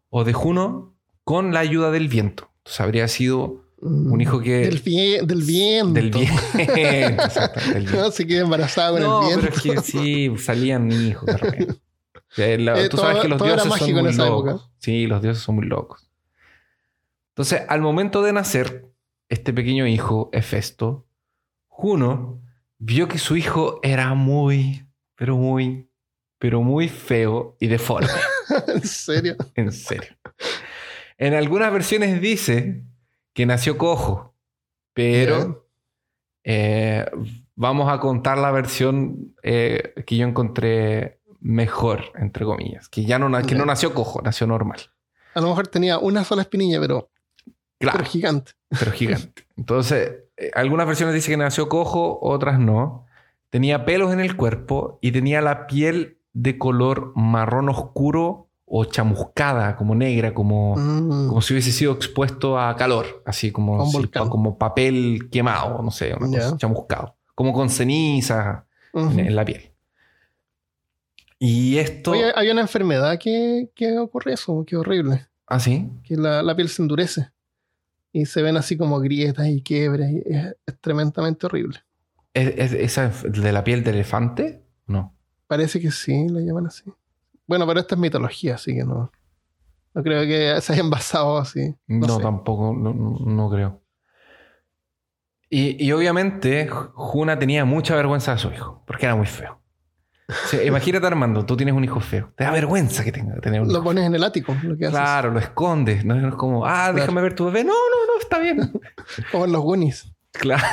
o 0.09 0.23
de 0.23 0.33
Juno 0.33 0.95
con 1.23 1.53
la 1.53 1.59
ayuda 1.59 1.91
del 1.91 2.07
viento. 2.07 2.49
Entonces 2.59 2.81
habría 2.81 3.07
sido 3.07 3.61
un 3.81 4.21
hijo 4.21 4.39
que... 4.39 4.59
Del, 4.69 4.81
del 5.27 5.41
viento. 5.43 5.93
Del 5.93 6.09
viento. 6.11 6.19
Del 6.57 7.83
viento. 7.83 7.97
No 7.97 8.11
se 8.11 8.25
queda 8.25 8.41
embarazada 8.41 8.91
con 8.91 9.01
No, 9.01 9.21
el 9.21 9.27
viento. 9.39 9.55
pero 9.59 9.79
es 9.79 9.85
que 9.85 9.91
sí, 9.91 10.33
salían 10.37 10.91
hijos 10.91 11.25
de 11.25 11.37
repente. 11.37 11.75
Eh, 12.35 12.57
la- 12.57 12.79
Eh, 12.79 12.89
tú 12.89 12.97
todo- 12.97 13.05
sabes 13.05 13.21
que 13.21 13.27
los 13.27 13.39
dioses 13.39 13.61
son 13.71 13.91
muy 13.93 14.11
locos. 14.13 14.49
época. 14.55 14.69
Sí, 14.79 15.05
los 15.05 15.21
dioses 15.21 15.43
son 15.43 15.53
muy 15.55 15.65
locos. 15.67 16.09
Entonces, 17.29 17.61
al 17.67 17.81
momento 17.81 18.23
de 18.23 18.33
nacer, 18.33 18.87
este 19.33 19.51
pequeño 19.51 19.87
hijo, 19.87 20.29
Hefesto, 20.31 21.07
Juno, 21.67 22.41
vio 22.77 23.07
que 23.07 23.17
su 23.17 23.35
hijo 23.35 23.79
era 23.81 24.13
muy, 24.13 24.85
pero 25.15 25.37
muy, 25.37 25.89
pero 26.37 26.61
muy 26.61 26.87
feo 26.87 27.57
y 27.59 27.67
deforme. 27.67 28.09
en 28.67 28.81
serio. 28.83 29.35
en 29.55 29.71
serio. 29.71 30.15
En 31.17 31.33
algunas 31.33 31.71
versiones 31.73 32.21
dice 32.21 32.83
que 33.33 33.45
nació 33.45 33.77
cojo, 33.77 34.35
pero 34.93 35.67
eh, 36.43 37.05
vamos 37.55 37.91
a 37.91 37.99
contar 37.99 38.37
la 38.37 38.51
versión 38.51 39.35
eh, 39.41 39.93
que 40.05 40.17
yo 40.17 40.27
encontré 40.27 41.21
mejor, 41.39 42.03
entre 42.15 42.45
comillas, 42.45 42.87
que 42.87 43.03
ya 43.03 43.17
no, 43.17 43.29
que 43.41 43.53
Ya. 43.53 43.57
no 43.57 43.65
nació 43.65 43.93
cojo, 43.93 44.21
nació 44.21 44.45
normal. 44.45 44.79
A 45.33 45.41
lo 45.41 45.47
mejor 45.47 45.67
tenía 45.67 45.97
una 45.97 46.23
sola 46.23 46.43
espinilla, 46.43 46.79
pero, 46.79 47.09
Claro, 47.83 47.99
pero 47.99 48.09
gigante. 48.09 48.51
pero 48.79 48.91
gigante. 48.91 49.45
Entonces, 49.57 50.11
eh, 50.37 50.51
algunas 50.55 50.87
versiones 50.87 51.13
dicen 51.15 51.33
que 51.33 51.37
nació 51.37 51.69
cojo, 51.69 52.19
otras 52.21 52.59
no. 52.59 53.05
Tenía 53.49 53.85
pelos 53.85 54.11
en 54.13 54.19
el 54.19 54.35
cuerpo 54.35 54.97
y 55.01 55.11
tenía 55.11 55.41
la 55.41 55.67
piel 55.67 56.17
de 56.33 56.57
color 56.57 57.11
marrón 57.15 57.69
oscuro 57.69 58.47
o 58.65 58.85
chamuscada, 58.85 59.75
como 59.75 59.93
negra, 59.93 60.33
como, 60.33 60.75
Mm. 60.75 61.27
como 61.27 61.41
si 61.43 61.53
hubiese 61.53 61.71
sido 61.71 61.91
expuesto 61.93 62.57
a 62.59 62.75
calor, 62.75 63.21
así 63.25 63.51
como, 63.51 63.85
si- 63.85 64.07
como 64.07 64.57
papel 64.57 65.29
quemado, 65.31 65.83
no 65.83 65.91
sé, 65.91 66.15
una 66.19 66.25
cosa, 66.27 66.57
chamuscado, 66.57 67.15
como 67.35 67.53
con 67.53 67.69
ceniza 67.69 68.65
en 68.95 69.35
la 69.35 69.45
piel. 69.45 69.69
Y 71.39 71.77
esto, 71.77 72.11
Oye, 72.11 72.31
hay 72.35 72.49
una 72.49 72.61
enfermedad 72.61 73.19
que, 73.19 73.69
que 73.75 73.97
ocurre 73.97 74.33
eso, 74.33 74.63
que 74.65 74.77
horrible. 74.77 75.27
¿ah, 75.47 75.59
sí? 75.59 75.89
Que 76.03 76.15
la, 76.15 76.41
la 76.41 76.55
piel 76.55 76.69
se 76.69 76.81
endurece. 76.81 77.29
Y 78.13 78.25
se 78.27 78.41
ven 78.43 78.55
así 78.57 78.77
como 78.77 78.99
grietas 78.99 79.47
y 79.47 79.61
quiebres. 79.61 80.09
y 80.11 80.21
es, 80.25 80.55
es 80.65 80.79
tremendamente 80.79 81.45
horrible. 81.47 81.79
¿Es, 82.33 82.53
es- 82.57 82.73
esa 82.73 83.09
de 83.23 83.51
la 83.51 83.63
piel 83.63 83.83
de 83.83 83.89
elefante? 83.91 84.63
No. 84.87 85.15
Parece 85.47 85.81
que 85.81 85.91
sí, 85.91 86.29
lo 86.29 86.39
llaman 86.39 86.67
así. 86.67 86.83
Bueno, 87.47 87.67
pero 87.67 87.79
esta 87.79 87.95
es 87.95 88.01
mitología, 88.01 88.55
así 88.55 88.73
que 88.75 88.83
no. 88.85 89.11
No 89.95 90.01
creo 90.03 90.21
que 90.23 90.61
se 90.61 90.73
hayan 90.73 90.89
basado 90.89 91.37
así. 91.37 91.75
No, 91.87 92.07
No, 92.07 92.15
sé. 92.17 92.21
tampoco, 92.23 92.73
no, 92.73 92.93
no- 92.93 93.19
no 93.25 93.49
creo. 93.49 93.81
Y, 95.49 95.83
y 95.83 95.91
obviamente 95.91 96.67
Juna 96.67 97.37
tenía 97.37 97.65
mucha 97.65 97.95
vergüenza 97.95 98.33
de 98.33 98.39
su 98.39 98.49
hijo, 98.51 98.83
porque 98.87 99.05
era 99.05 99.15
muy 99.15 99.27
feo. 99.27 99.59
Imagínate 100.65 101.05
Armando, 101.05 101.45
tú 101.45 101.57
tienes 101.57 101.75
un 101.75 101.83
hijo 101.83 101.99
feo. 101.99 102.31
Te 102.35 102.43
da 102.45 102.51
vergüenza 102.51 103.03
que 103.03 103.11
tenga 103.11 103.39
tener 103.41 103.61
un 103.61 103.67
Lo 103.67 103.73
hijo. 103.75 103.83
pones 103.83 104.05
en 104.05 104.15
el 104.15 104.23
ático, 104.23 104.55
lo 104.63 104.77
que 104.77 104.85
haces. 104.85 104.97
Claro, 104.97 105.31
lo 105.31 105.39
escondes. 105.39 106.05
No 106.05 106.15
es 106.29 106.35
como, 106.35 106.65
ah, 106.65 106.69
Claro. 106.85 106.93
déjame 106.95 107.21
ver 107.21 107.35
tu 107.35 107.45
bebé. 107.45 107.63
No, 107.63 107.73
no, 107.73 108.13
no, 108.13 108.19
está 108.21 108.39
bien. 108.39 108.71
Como 109.31 109.45
en 109.45 109.51
los 109.51 109.61
Goonies. 109.61 110.13
Claro. 110.31 110.63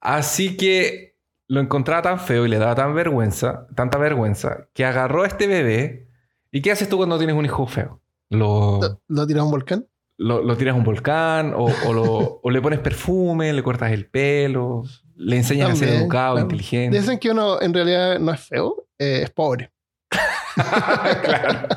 Así 0.00 0.56
que 0.56 1.16
lo 1.48 1.60
encontraba 1.60 2.02
tan 2.02 2.20
feo 2.20 2.44
y 2.46 2.48
le 2.48 2.58
daba 2.58 2.74
tan 2.74 2.94
vergüenza, 2.94 3.66
tanta 3.74 3.98
vergüenza, 3.98 4.68
que 4.74 4.84
agarró 4.84 5.22
a 5.22 5.26
este 5.26 5.46
bebé. 5.46 6.08
¿Y 6.50 6.62
qué 6.62 6.72
haces 6.72 6.88
tú 6.88 6.96
cuando 6.96 7.18
tienes 7.18 7.36
un 7.36 7.44
hijo 7.44 7.66
feo? 7.66 8.00
Lo, 8.30 8.80
Lo, 8.80 9.00
lo 9.08 9.26
tiras 9.26 9.42
a 9.42 9.44
un 9.44 9.50
volcán. 9.50 9.86
Lo, 10.16 10.42
lo 10.42 10.56
tiras 10.56 10.74
a 10.74 10.78
un 10.78 10.84
volcán 10.84 11.52
o, 11.56 11.66
o 11.86 11.92
lo- 11.92 12.40
o 12.42 12.50
le 12.50 12.60
pones 12.62 12.78
perfume, 12.80 13.52
le 13.52 13.62
cortas 13.62 13.92
el 13.92 14.06
pelo, 14.06 14.82
le 15.16 15.36
enseñas 15.36 15.70
a 15.70 15.76
ser 15.76 15.88
educado, 15.90 16.34
claro. 16.34 16.40
inteligente. 16.46 16.98
Dicen 16.98 17.18
que 17.18 17.30
uno 17.30 17.60
en 17.60 17.72
realidad 17.74 18.18
no 18.18 18.32
es 18.32 18.40
feo, 18.40 18.86
eh, 18.98 19.20
es 19.24 19.30
pobre. 19.30 19.70
Claro. 20.54 21.68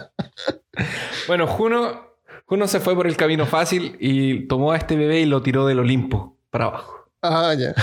Bueno, 1.28 1.48
Juno, 1.48 2.12
Juno 2.46 2.68
se 2.68 2.80
fue 2.80 2.96
por 2.96 3.08
el 3.08 3.18
camino 3.18 3.46
fácil 3.48 3.98
y 4.00 4.48
tomó 4.48 4.72
a 4.72 4.78
este 4.78 4.96
bebé 4.96 5.22
y 5.22 5.26
lo 5.26 5.42
tiró 5.42 5.66
del 5.66 5.80
Olimpo 5.80 6.38
para 6.52 6.66
abajo. 6.66 7.10
Ah, 7.24 7.54
ya. 7.58 7.74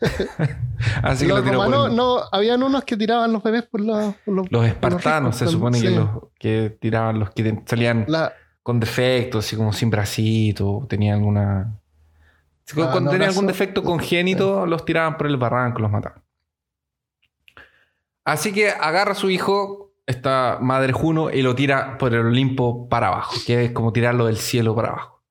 Así 1.02 1.24
que 1.26 1.32
Los 1.32 1.38
lo 1.40 1.44
tiró 1.44 1.58
por 1.58 1.66
romanos, 1.66 1.90
el- 1.90 1.96
no, 1.96 2.20
habían 2.30 2.62
unos 2.62 2.84
que 2.84 2.96
tiraban 2.96 3.32
los 3.32 3.42
bebés 3.42 3.64
por, 3.64 3.80
la- 3.80 4.14
por 4.24 4.34
los, 4.34 4.52
Los 4.52 4.64
espartanos 4.66 5.36
se 5.36 5.48
supone 5.48 5.80
que 5.80 5.90
los 5.90 6.08
que 6.38 6.76
tiraban 6.80 7.18
los 7.18 7.30
que 7.30 7.62
salían 7.66 8.04
la- 8.08 8.32
con 8.64 8.80
defectos, 8.80 9.44
así 9.44 9.56
como 9.56 9.74
sin 9.74 9.90
bracito, 9.90 10.86
tenían 10.88 11.18
alguna. 11.18 11.78
Ah, 12.70 12.88
cuando 12.90 13.12
no, 13.12 13.18
brazo. 13.18 13.30
algún 13.30 13.46
defecto 13.46 13.82
congénito, 13.82 14.64
los 14.64 14.86
tiraban 14.86 15.18
por 15.18 15.26
el 15.26 15.36
barranco, 15.36 15.80
los 15.80 15.90
mataban. 15.90 16.24
Así 18.24 18.54
que 18.54 18.70
agarra 18.70 19.12
a 19.12 19.16
su 19.16 19.28
hijo, 19.28 19.92
esta 20.06 20.58
madre 20.62 20.94
Juno, 20.94 21.30
y 21.30 21.42
lo 21.42 21.54
tira 21.54 21.98
por 21.98 22.14
el 22.14 22.24
Olimpo 22.24 22.88
para 22.88 23.08
abajo, 23.08 23.34
que 23.46 23.66
es 23.66 23.72
como 23.72 23.92
tirarlo 23.92 24.24
del 24.26 24.38
cielo 24.38 24.74
para 24.74 24.88
abajo. 24.88 25.22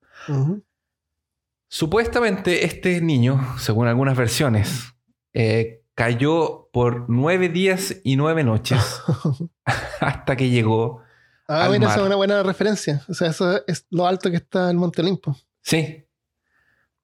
Supuestamente 1.66 2.64
este 2.64 3.00
niño, 3.00 3.58
según 3.58 3.88
algunas 3.88 4.16
versiones, 4.16 4.94
eh, 5.32 5.82
cayó 5.96 6.68
por 6.72 7.10
nueve 7.10 7.48
días 7.48 7.96
y 8.04 8.14
nueve 8.14 8.44
noches 8.44 9.02
hasta 10.00 10.36
que 10.36 10.50
llegó 10.50 11.03
Ah, 11.46 11.68
mira, 11.70 11.88
esa 11.88 12.00
es 12.00 12.06
una 12.06 12.16
buena 12.16 12.42
referencia. 12.42 13.02
O 13.08 13.14
sea, 13.14 13.28
eso 13.28 13.60
es 13.66 13.86
lo 13.90 14.06
alto 14.06 14.30
que 14.30 14.36
está 14.36 14.70
el 14.70 14.76
Monte 14.76 15.02
Olimpo. 15.02 15.36
Sí. 15.60 16.04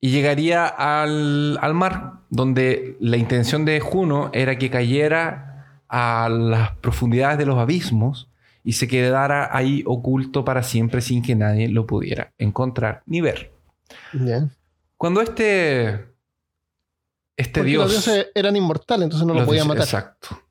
Y 0.01 0.11
llegaría 0.11 0.67
al, 0.67 1.59
al 1.61 1.75
mar, 1.75 2.21
donde 2.31 2.97
la 3.01 3.19
intención 3.19 3.65
de 3.67 3.81
Juno 3.81 4.31
era 4.33 4.57
que 4.57 4.71
cayera 4.71 5.83
a 5.89 6.29
las 6.31 6.73
profundidades 6.77 7.37
de 7.37 7.45
los 7.47 7.59
abismos 7.59 8.31
y 8.65 8.73
se 8.75 8.89
quedara 8.89 9.55
ahí 9.55 9.83
oculto 9.87 10.45
para 10.45 10.63
siempre 10.63 11.01
sin 11.03 11.23
que 11.23 11.35
nadie 11.35 11.69
lo 11.69 11.87
pudiera 11.87 12.33
encontrar 12.39 13.03
ni 13.07 13.21
ver. 13.21 13.53
Ya. 14.15 14.49
Cuando 14.97 15.21
este, 15.21 16.07
este 17.37 17.61
Porque 17.61 17.73
los 17.75 17.91
dios... 17.91 18.05
dioses 18.05 18.29
eran 18.35 18.57
inmortales, 18.57 19.05
entonces 19.05 19.27
no 19.27 19.35
lo 19.35 19.45
podía 19.45 19.63
dioses- 19.65 19.69
matar. 19.69 19.85
Exacto. 19.85 20.43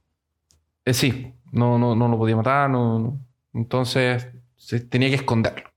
Eh, 0.85 0.93
sí, 0.93 1.33
no, 1.51 1.77
no, 1.79 1.95
no 1.95 2.07
lo 2.07 2.17
podía 2.17 2.35
matar, 2.35 2.69
no- 2.69 2.99
no. 2.99 3.19
Entonces 3.53 4.27
se 4.55 4.79
tenía 4.79 5.09
que 5.09 5.15
esconderlo. 5.15 5.69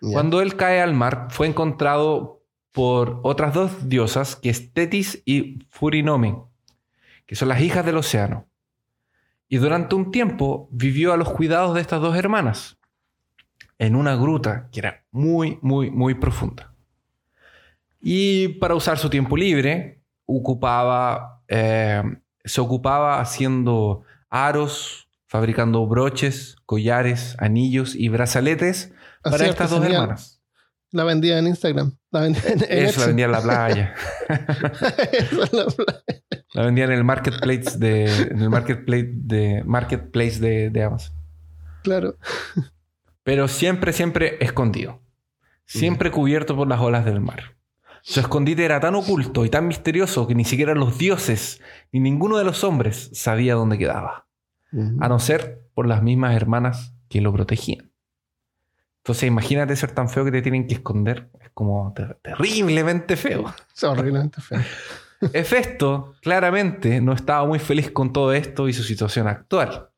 Cuando 0.00 0.40
él 0.40 0.56
cae 0.56 0.80
al 0.80 0.94
mar, 0.94 1.28
fue 1.30 1.46
encontrado 1.46 2.42
por 2.72 3.20
otras 3.22 3.54
dos 3.54 3.88
diosas, 3.88 4.36
que 4.36 4.50
es 4.50 4.72
Tetis 4.72 5.22
y 5.24 5.60
Furinome, 5.70 6.42
que 7.26 7.36
son 7.36 7.48
las 7.48 7.60
hijas 7.60 7.84
del 7.84 7.98
océano. 7.98 8.48
Y 9.48 9.58
durante 9.58 9.94
un 9.94 10.10
tiempo 10.10 10.68
vivió 10.72 11.12
a 11.12 11.16
los 11.16 11.30
cuidados 11.30 11.74
de 11.74 11.82
estas 11.82 12.00
dos 12.00 12.16
hermanas, 12.16 12.78
en 13.78 13.96
una 13.96 14.16
gruta 14.16 14.68
que 14.72 14.80
era 14.80 15.04
muy, 15.10 15.58
muy, 15.62 15.90
muy 15.90 16.14
profunda. 16.14 16.74
Y 18.00 18.48
para 18.48 18.74
usar 18.74 18.98
su 18.98 19.10
tiempo 19.10 19.36
libre, 19.36 20.02
ocupaba, 20.24 21.42
eh, 21.48 22.02
se 22.44 22.60
ocupaba 22.60 23.20
haciendo 23.20 24.02
aros, 24.28 25.01
fabricando 25.32 25.86
broches, 25.86 26.56
collares, 26.66 27.36
anillos 27.38 27.94
y 27.94 28.10
brazaletes 28.10 28.92
para 29.22 29.36
Hacía 29.36 29.48
estas 29.48 29.70
dos 29.70 29.82
hermanas. 29.82 30.42
La 30.90 31.04
vendía 31.04 31.38
en 31.38 31.46
Instagram. 31.46 31.96
La 32.10 32.20
vendía 32.20 32.42
en, 32.48 32.62
en 32.64 32.86
Eso 32.86 33.00
la 33.00 33.06
vendía 33.06 33.24
en 33.24 33.32
la 33.32 33.40
playa. 33.40 33.94
Esa 34.28 35.42
es 35.44 35.52
la 35.54 35.64
pla- 35.66 36.02
La 36.52 36.64
vendía 36.66 36.84
en 36.84 36.92
el 36.92 37.02
marketplace 37.02 37.78
de, 37.78 38.04
en 38.30 38.42
el 38.42 38.50
marketplace 38.50 39.08
de, 39.10 39.62
marketplace 39.64 40.38
de, 40.38 40.68
de 40.68 40.82
Amazon. 40.84 41.14
claro. 41.82 42.16
Pero 43.24 43.48
siempre, 43.48 43.92
siempre 43.94 44.36
escondido. 44.44 45.00
Siempre 45.64 46.10
cubierto 46.10 46.54
por 46.56 46.68
las 46.68 46.80
olas 46.80 47.06
del 47.06 47.20
mar. 47.20 47.56
Su 48.02 48.20
escondite 48.20 48.64
era 48.66 48.80
tan 48.80 48.96
oculto 48.96 49.46
y 49.46 49.48
tan 49.48 49.66
misterioso 49.68 50.26
que 50.26 50.34
ni 50.34 50.44
siquiera 50.44 50.74
los 50.74 50.98
dioses 50.98 51.62
ni 51.90 52.00
ninguno 52.00 52.36
de 52.36 52.44
los 52.44 52.64
hombres 52.64 53.08
sabía 53.14 53.54
dónde 53.54 53.78
quedaba. 53.78 54.26
A 55.00 55.08
no 55.08 55.18
ser 55.18 55.62
por 55.74 55.86
las 55.86 56.02
mismas 56.02 56.34
hermanas 56.34 56.94
que 57.08 57.20
lo 57.20 57.32
protegían. 57.32 57.90
Entonces 58.98 59.24
imagínate 59.24 59.76
ser 59.76 59.92
tan 59.92 60.08
feo 60.08 60.24
que 60.24 60.30
te 60.30 60.42
tienen 60.42 60.66
que 60.66 60.74
esconder. 60.74 61.28
Es 61.40 61.50
como 61.52 61.92
ter- 61.94 62.18
terriblemente 62.22 63.16
feo. 63.16 63.52
Es 63.76 63.84
horriblemente 63.84 64.40
feo. 64.40 64.60
Hefesto 65.32 66.14
claramente 66.22 67.00
no 67.00 67.12
estaba 67.12 67.46
muy 67.46 67.58
feliz 67.58 67.90
con 67.90 68.12
todo 68.12 68.32
esto 68.32 68.68
y 68.68 68.72
su 68.72 68.82
situación 68.82 69.28
actual. 69.28 69.90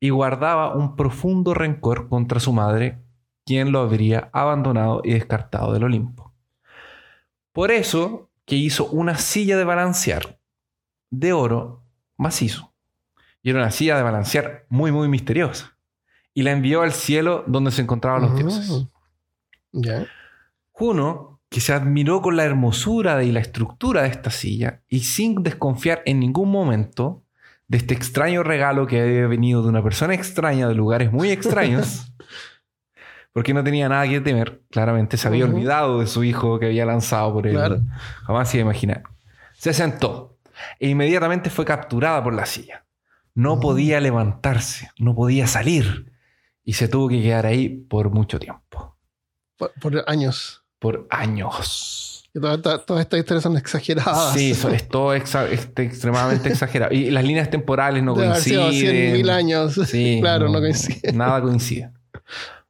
Y 0.00 0.10
guardaba 0.10 0.74
un 0.76 0.94
profundo 0.94 1.54
rencor 1.54 2.08
contra 2.08 2.38
su 2.40 2.52
madre, 2.52 2.98
quien 3.44 3.72
lo 3.72 3.80
habría 3.80 4.28
abandonado 4.32 5.00
y 5.04 5.12
descartado 5.14 5.72
del 5.72 5.84
Olimpo. 5.84 6.32
Por 7.52 7.70
eso 7.70 8.30
que 8.44 8.54
hizo 8.56 8.86
una 8.90 9.16
silla 9.16 9.56
de 9.56 9.64
balancear 9.64 10.38
de 11.10 11.32
oro 11.32 11.82
macizo. 12.16 12.67
Y 13.42 13.50
era 13.50 13.60
una 13.60 13.70
silla 13.70 13.96
de 13.96 14.02
balancear 14.02 14.66
muy, 14.68 14.92
muy 14.92 15.08
misteriosa. 15.08 15.76
Y 16.34 16.42
la 16.42 16.52
envió 16.52 16.82
al 16.82 16.92
cielo 16.92 17.44
donde 17.46 17.70
se 17.70 17.82
encontraban 17.82 18.22
los 18.22 18.36
dioses. 18.36 18.86
Ya. 19.72 20.06
Juno, 20.72 21.38
que 21.48 21.60
se 21.60 21.72
admiró 21.72 22.20
con 22.20 22.36
la 22.36 22.44
hermosura 22.44 23.22
y 23.24 23.32
la 23.32 23.40
estructura 23.40 24.02
de 24.02 24.08
esta 24.08 24.30
silla 24.30 24.82
y 24.88 25.00
sin 25.00 25.42
desconfiar 25.42 26.02
en 26.04 26.20
ningún 26.20 26.50
momento 26.50 27.24
de 27.68 27.78
este 27.78 27.94
extraño 27.94 28.42
regalo 28.42 28.86
que 28.86 29.00
había 29.00 29.26
venido 29.26 29.62
de 29.62 29.68
una 29.68 29.82
persona 29.82 30.14
extraña 30.14 30.68
de 30.68 30.74
lugares 30.74 31.12
muy 31.12 31.30
extraños, 31.30 32.12
porque 33.32 33.54
no 33.54 33.62
tenía 33.62 33.88
nada 33.88 34.08
que 34.08 34.20
temer, 34.20 34.62
claramente 34.70 35.16
se 35.16 35.28
había 35.28 35.44
olvidado 35.44 36.00
de 36.00 36.06
su 36.06 36.24
hijo 36.24 36.58
que 36.58 36.66
había 36.66 36.86
lanzado 36.86 37.32
por 37.32 37.46
él. 37.46 37.54
Claro. 37.54 37.80
Jamás 38.26 38.50
se 38.50 38.58
iba 38.58 38.64
a 38.64 38.70
imaginar. 38.70 39.02
Se 39.54 39.72
sentó 39.72 40.38
e 40.78 40.88
inmediatamente 40.88 41.50
fue 41.50 41.64
capturada 41.64 42.22
por 42.22 42.34
la 42.34 42.46
silla. 42.46 42.84
No 43.38 43.52
Ujú. 43.52 43.60
podía 43.62 44.00
levantarse, 44.00 44.90
no 44.98 45.14
podía 45.14 45.46
salir 45.46 46.10
y 46.64 46.72
se 46.72 46.88
tuvo 46.88 47.08
que 47.08 47.22
quedar 47.22 47.46
ahí 47.46 47.68
por 47.68 48.10
mucho 48.10 48.40
tiempo 48.40 48.96
Por, 49.56 49.72
por 49.80 50.04
años. 50.08 50.64
por 50.80 51.06
años. 51.10 52.28
Y 52.34 52.40
todas 52.40 52.56
estas 52.56 52.84
todas 52.84 53.02
estas 53.02 53.20
historias 53.20 53.42
son 53.44 53.56
exageradas. 53.56 54.32
Sí, 54.34 54.50
eso 54.50 54.68
es 54.70 54.88
todo 54.88 55.14
exa- 55.14 55.48
este, 55.50 55.84
extremadamente 55.84 56.48
exagerado. 56.48 56.92
Y 56.92 57.10
las 57.10 57.24
líneas 57.24 57.48
temporales 57.48 58.02
no 58.02 58.14
Debe 58.14 58.28
haber 58.28 58.40
sido 58.42 58.62
coinciden. 58.64 59.14
100.000 59.24 59.30
años. 59.30 59.74
Sí, 59.86 60.18
claro, 60.20 60.48
no, 60.48 60.58
coincide. 60.58 61.12
Nada 61.12 61.40
coincide. 61.40 61.92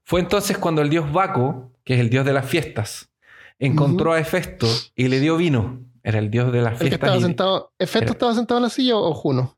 Fue 0.04 0.20
entonces 0.20 0.58
cuando 0.58 0.82
el 0.82 0.90
dios 0.90 1.10
Baco, 1.12 1.72
que 1.84 1.94
es 1.94 2.00
el 2.00 2.10
dios 2.10 2.24
de 2.26 2.32
las 2.34 2.46
fiestas, 2.46 3.10
encontró 3.58 4.12
a 4.12 4.20
Hefesto 4.20 4.66
y 4.94 5.08
le 5.08 5.18
dio 5.20 5.36
vino. 5.36 5.80
Era 6.04 6.18
el 6.20 6.30
dios 6.30 6.52
de 6.52 6.62
las 6.62 6.74
El 6.74 6.78
que 6.78 6.84
fiestas. 6.88 7.00
estaba 7.08 7.16
y- 7.18 7.22
sentado. 7.22 7.72
¿Efecto 7.78 8.04
Era- 8.04 8.12
estaba 8.12 8.34
sentado 8.34 8.58
en 8.58 8.62
la 8.64 8.70
silla 8.70 8.96
o 8.96 9.12
Juno? 9.14 9.57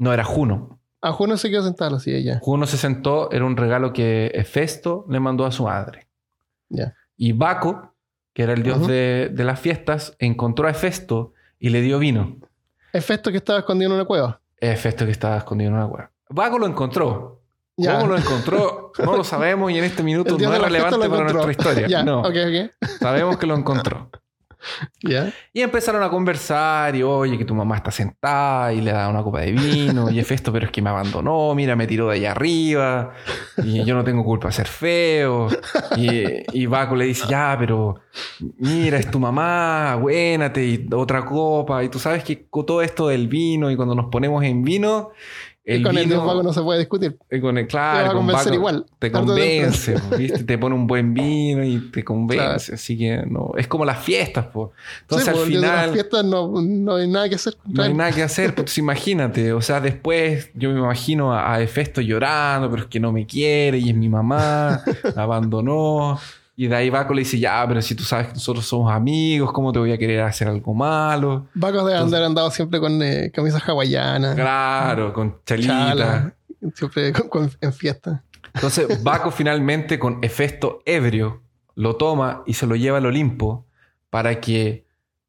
No, 0.00 0.14
era 0.14 0.24
Juno. 0.24 0.80
Ah, 1.02 1.12
Juno 1.12 1.36
se 1.36 1.50
quedó 1.50 1.62
sentado 1.62 1.90
en 1.90 1.94
la 1.94 2.00
silla 2.00 2.18
ya. 2.18 2.38
Juno 2.40 2.66
se 2.66 2.78
sentó, 2.78 3.30
era 3.30 3.44
un 3.44 3.56
regalo 3.56 3.92
que 3.92 4.30
Hefesto 4.34 5.04
le 5.10 5.20
mandó 5.20 5.44
a 5.44 5.52
su 5.52 5.64
madre. 5.64 6.08
Ya. 6.70 6.94
Y 7.18 7.32
Baco, 7.32 7.94
que 8.32 8.44
era 8.44 8.54
el 8.54 8.62
dios 8.62 8.86
de, 8.86 9.30
de 9.30 9.44
las 9.44 9.60
fiestas, 9.60 10.16
encontró 10.18 10.66
a 10.68 10.70
Hefesto 10.70 11.34
y 11.58 11.68
le 11.68 11.82
dio 11.82 11.98
vino. 11.98 12.38
Efecto 12.94 13.30
que 13.30 13.36
estaba 13.36 13.58
escondido 13.58 13.90
en 13.90 13.96
una 13.96 14.06
cueva. 14.06 14.40
Hefesto 14.58 15.04
que 15.04 15.12
estaba 15.12 15.36
escondido 15.36 15.68
en 15.70 15.76
una 15.76 15.86
cueva. 15.86 16.10
Baco 16.30 16.58
lo 16.58 16.66
encontró. 16.66 17.42
Ya. 17.76 17.94
¿Cómo 17.94 18.06
lo 18.06 18.16
encontró? 18.16 18.92
No 19.04 19.16
lo 19.16 19.24
sabemos 19.24 19.70
y 19.70 19.78
en 19.78 19.84
este 19.84 20.02
minuto 20.02 20.38
no 20.38 20.54
es 20.54 20.60
relevante 20.62 21.08
para 21.10 21.30
nuestra 21.32 21.50
historia. 21.50 21.86
ya, 21.88 22.02
no, 22.02 22.20
ok, 22.20 22.26
ok. 22.46 22.88
sabemos 22.98 23.36
que 23.36 23.46
lo 23.46 23.54
encontró. 23.54 24.10
Ya. 25.02 25.32
Y 25.52 25.62
empezaron 25.62 26.02
a 26.02 26.10
conversar 26.10 26.94
y 26.94 27.02
oye 27.02 27.38
que 27.38 27.44
tu 27.44 27.54
mamá 27.54 27.76
está 27.76 27.90
sentada 27.90 28.72
y 28.72 28.80
le 28.80 28.92
da 28.92 29.08
una 29.08 29.22
copa 29.22 29.40
de 29.40 29.52
vino 29.52 30.10
y 30.10 30.18
Hefesto 30.18 30.52
pero 30.52 30.66
es 30.66 30.72
que 30.72 30.82
me 30.82 30.90
abandonó, 30.90 31.54
mira 31.54 31.76
me 31.76 31.86
tiró 31.86 32.08
de 32.08 32.16
allá 32.16 32.32
arriba 32.32 33.12
y 33.62 33.84
yo 33.84 33.94
no 33.94 34.04
tengo 34.04 34.24
culpa 34.24 34.48
de 34.48 34.54
ser 34.54 34.66
feo 34.66 35.48
y, 35.96 36.42
y 36.52 36.66
Baco 36.66 36.94
le 36.96 37.06
dice 37.06 37.24
ya 37.28 37.56
pero 37.58 37.96
mira 38.58 38.98
es 38.98 39.10
tu 39.10 39.18
mamá, 39.18 39.96
buénate 39.96 40.64
y 40.64 40.88
otra 40.92 41.24
copa 41.24 41.82
y 41.82 41.88
tú 41.88 41.98
sabes 41.98 42.24
que 42.24 42.46
todo 42.50 42.82
esto 42.82 43.08
del 43.08 43.28
vino 43.28 43.70
y 43.70 43.76
cuando 43.76 43.94
nos 43.94 44.06
ponemos 44.06 44.44
en 44.44 44.62
vino 44.62 45.10
el 45.64 45.80
y 45.80 45.82
con 45.82 45.96
el 45.96 46.04
vino 46.04 46.16
dios 46.16 46.26
vago 46.26 46.42
no 46.42 46.52
se 46.52 46.62
puede 46.62 46.78
discutir. 46.78 47.18
con 47.40 47.58
el, 47.58 47.66
claro, 47.66 47.98
Te 47.98 48.02
va 48.02 48.08
a 48.08 48.12
con 48.12 48.16
convencer 48.20 48.46
Baco 48.46 48.54
igual, 48.54 48.86
Te 48.98 49.12
convence, 49.12 49.94
¿viste? 50.16 50.44
Te 50.44 50.58
pone 50.58 50.74
un 50.74 50.86
buen 50.86 51.12
vino 51.14 51.62
y 51.62 51.90
te 51.90 52.02
convence. 52.02 52.66
Claro. 52.66 52.74
Así 52.74 52.96
que 52.98 53.24
no. 53.28 53.52
Es 53.56 53.66
como 53.66 53.84
las 53.84 53.98
fiestas, 53.98 54.46
pues. 54.52 54.70
Entonces 55.02 55.24
Sí, 55.26 55.30
al 55.30 55.36
pues, 55.36 55.46
el 55.48 55.60
de 55.60 55.60
las 55.60 55.70
final 55.76 55.92
fiestas 55.92 56.24
no, 56.24 56.60
no 56.62 56.96
hay 56.96 57.08
nada 57.08 57.28
que 57.28 57.34
hacer. 57.34 57.56
no 57.66 57.82
hay 57.82 57.92
nada 57.92 58.12
que 58.12 58.22
hacer. 58.22 58.54
Pues 58.54 58.76
imagínate. 58.78 59.52
O 59.52 59.60
sea, 59.60 59.80
después 59.80 60.50
yo 60.54 60.70
me 60.70 60.78
imagino 60.78 61.34
a, 61.34 61.54
a 61.54 61.60
llorando, 61.62 62.70
pero 62.70 62.82
es 62.82 62.88
que 62.88 63.00
no 63.00 63.12
me 63.12 63.26
quiere 63.26 63.78
y 63.78 63.90
es 63.90 63.94
mi 63.94 64.08
mamá, 64.08 64.82
la 65.14 65.22
abandonó. 65.22 66.18
Y 66.62 66.66
de 66.68 66.76
ahí 66.76 66.90
Baco 66.90 67.14
le 67.14 67.20
dice, 67.22 67.38
ya, 67.38 67.64
pero 67.66 67.80
si 67.80 67.94
tú 67.94 68.02
sabes 68.04 68.26
que 68.26 68.32
nosotros 68.34 68.66
somos 68.66 68.92
amigos, 68.92 69.50
¿cómo 69.50 69.72
te 69.72 69.78
voy 69.78 69.92
a 69.92 69.96
querer 69.96 70.20
hacer 70.20 70.46
algo 70.46 70.74
malo? 70.74 71.46
Vacos 71.54 71.86
de 71.86 71.96
andar 71.96 72.22
andado 72.22 72.50
siempre 72.50 72.78
con 72.80 73.00
eh, 73.02 73.30
camisas 73.32 73.66
hawaianas. 73.66 74.34
Claro, 74.34 75.14
con 75.14 75.38
chalita. 75.46 75.72
Chala, 75.88 76.34
siempre 76.74 77.14
con- 77.14 77.28
con- 77.30 77.50
en 77.62 77.72
fiesta. 77.72 78.24
Entonces 78.52 79.02
Baco 79.02 79.30
finalmente 79.40 79.98
con 79.98 80.18
Hefesto 80.22 80.82
ebrio 80.84 81.42
lo 81.76 81.96
toma 81.96 82.42
y 82.46 82.52
se 82.52 82.66
lo 82.66 82.76
lleva 82.76 82.98
al 82.98 83.06
Olimpo 83.06 83.66
para 84.10 84.38
que 84.38 84.84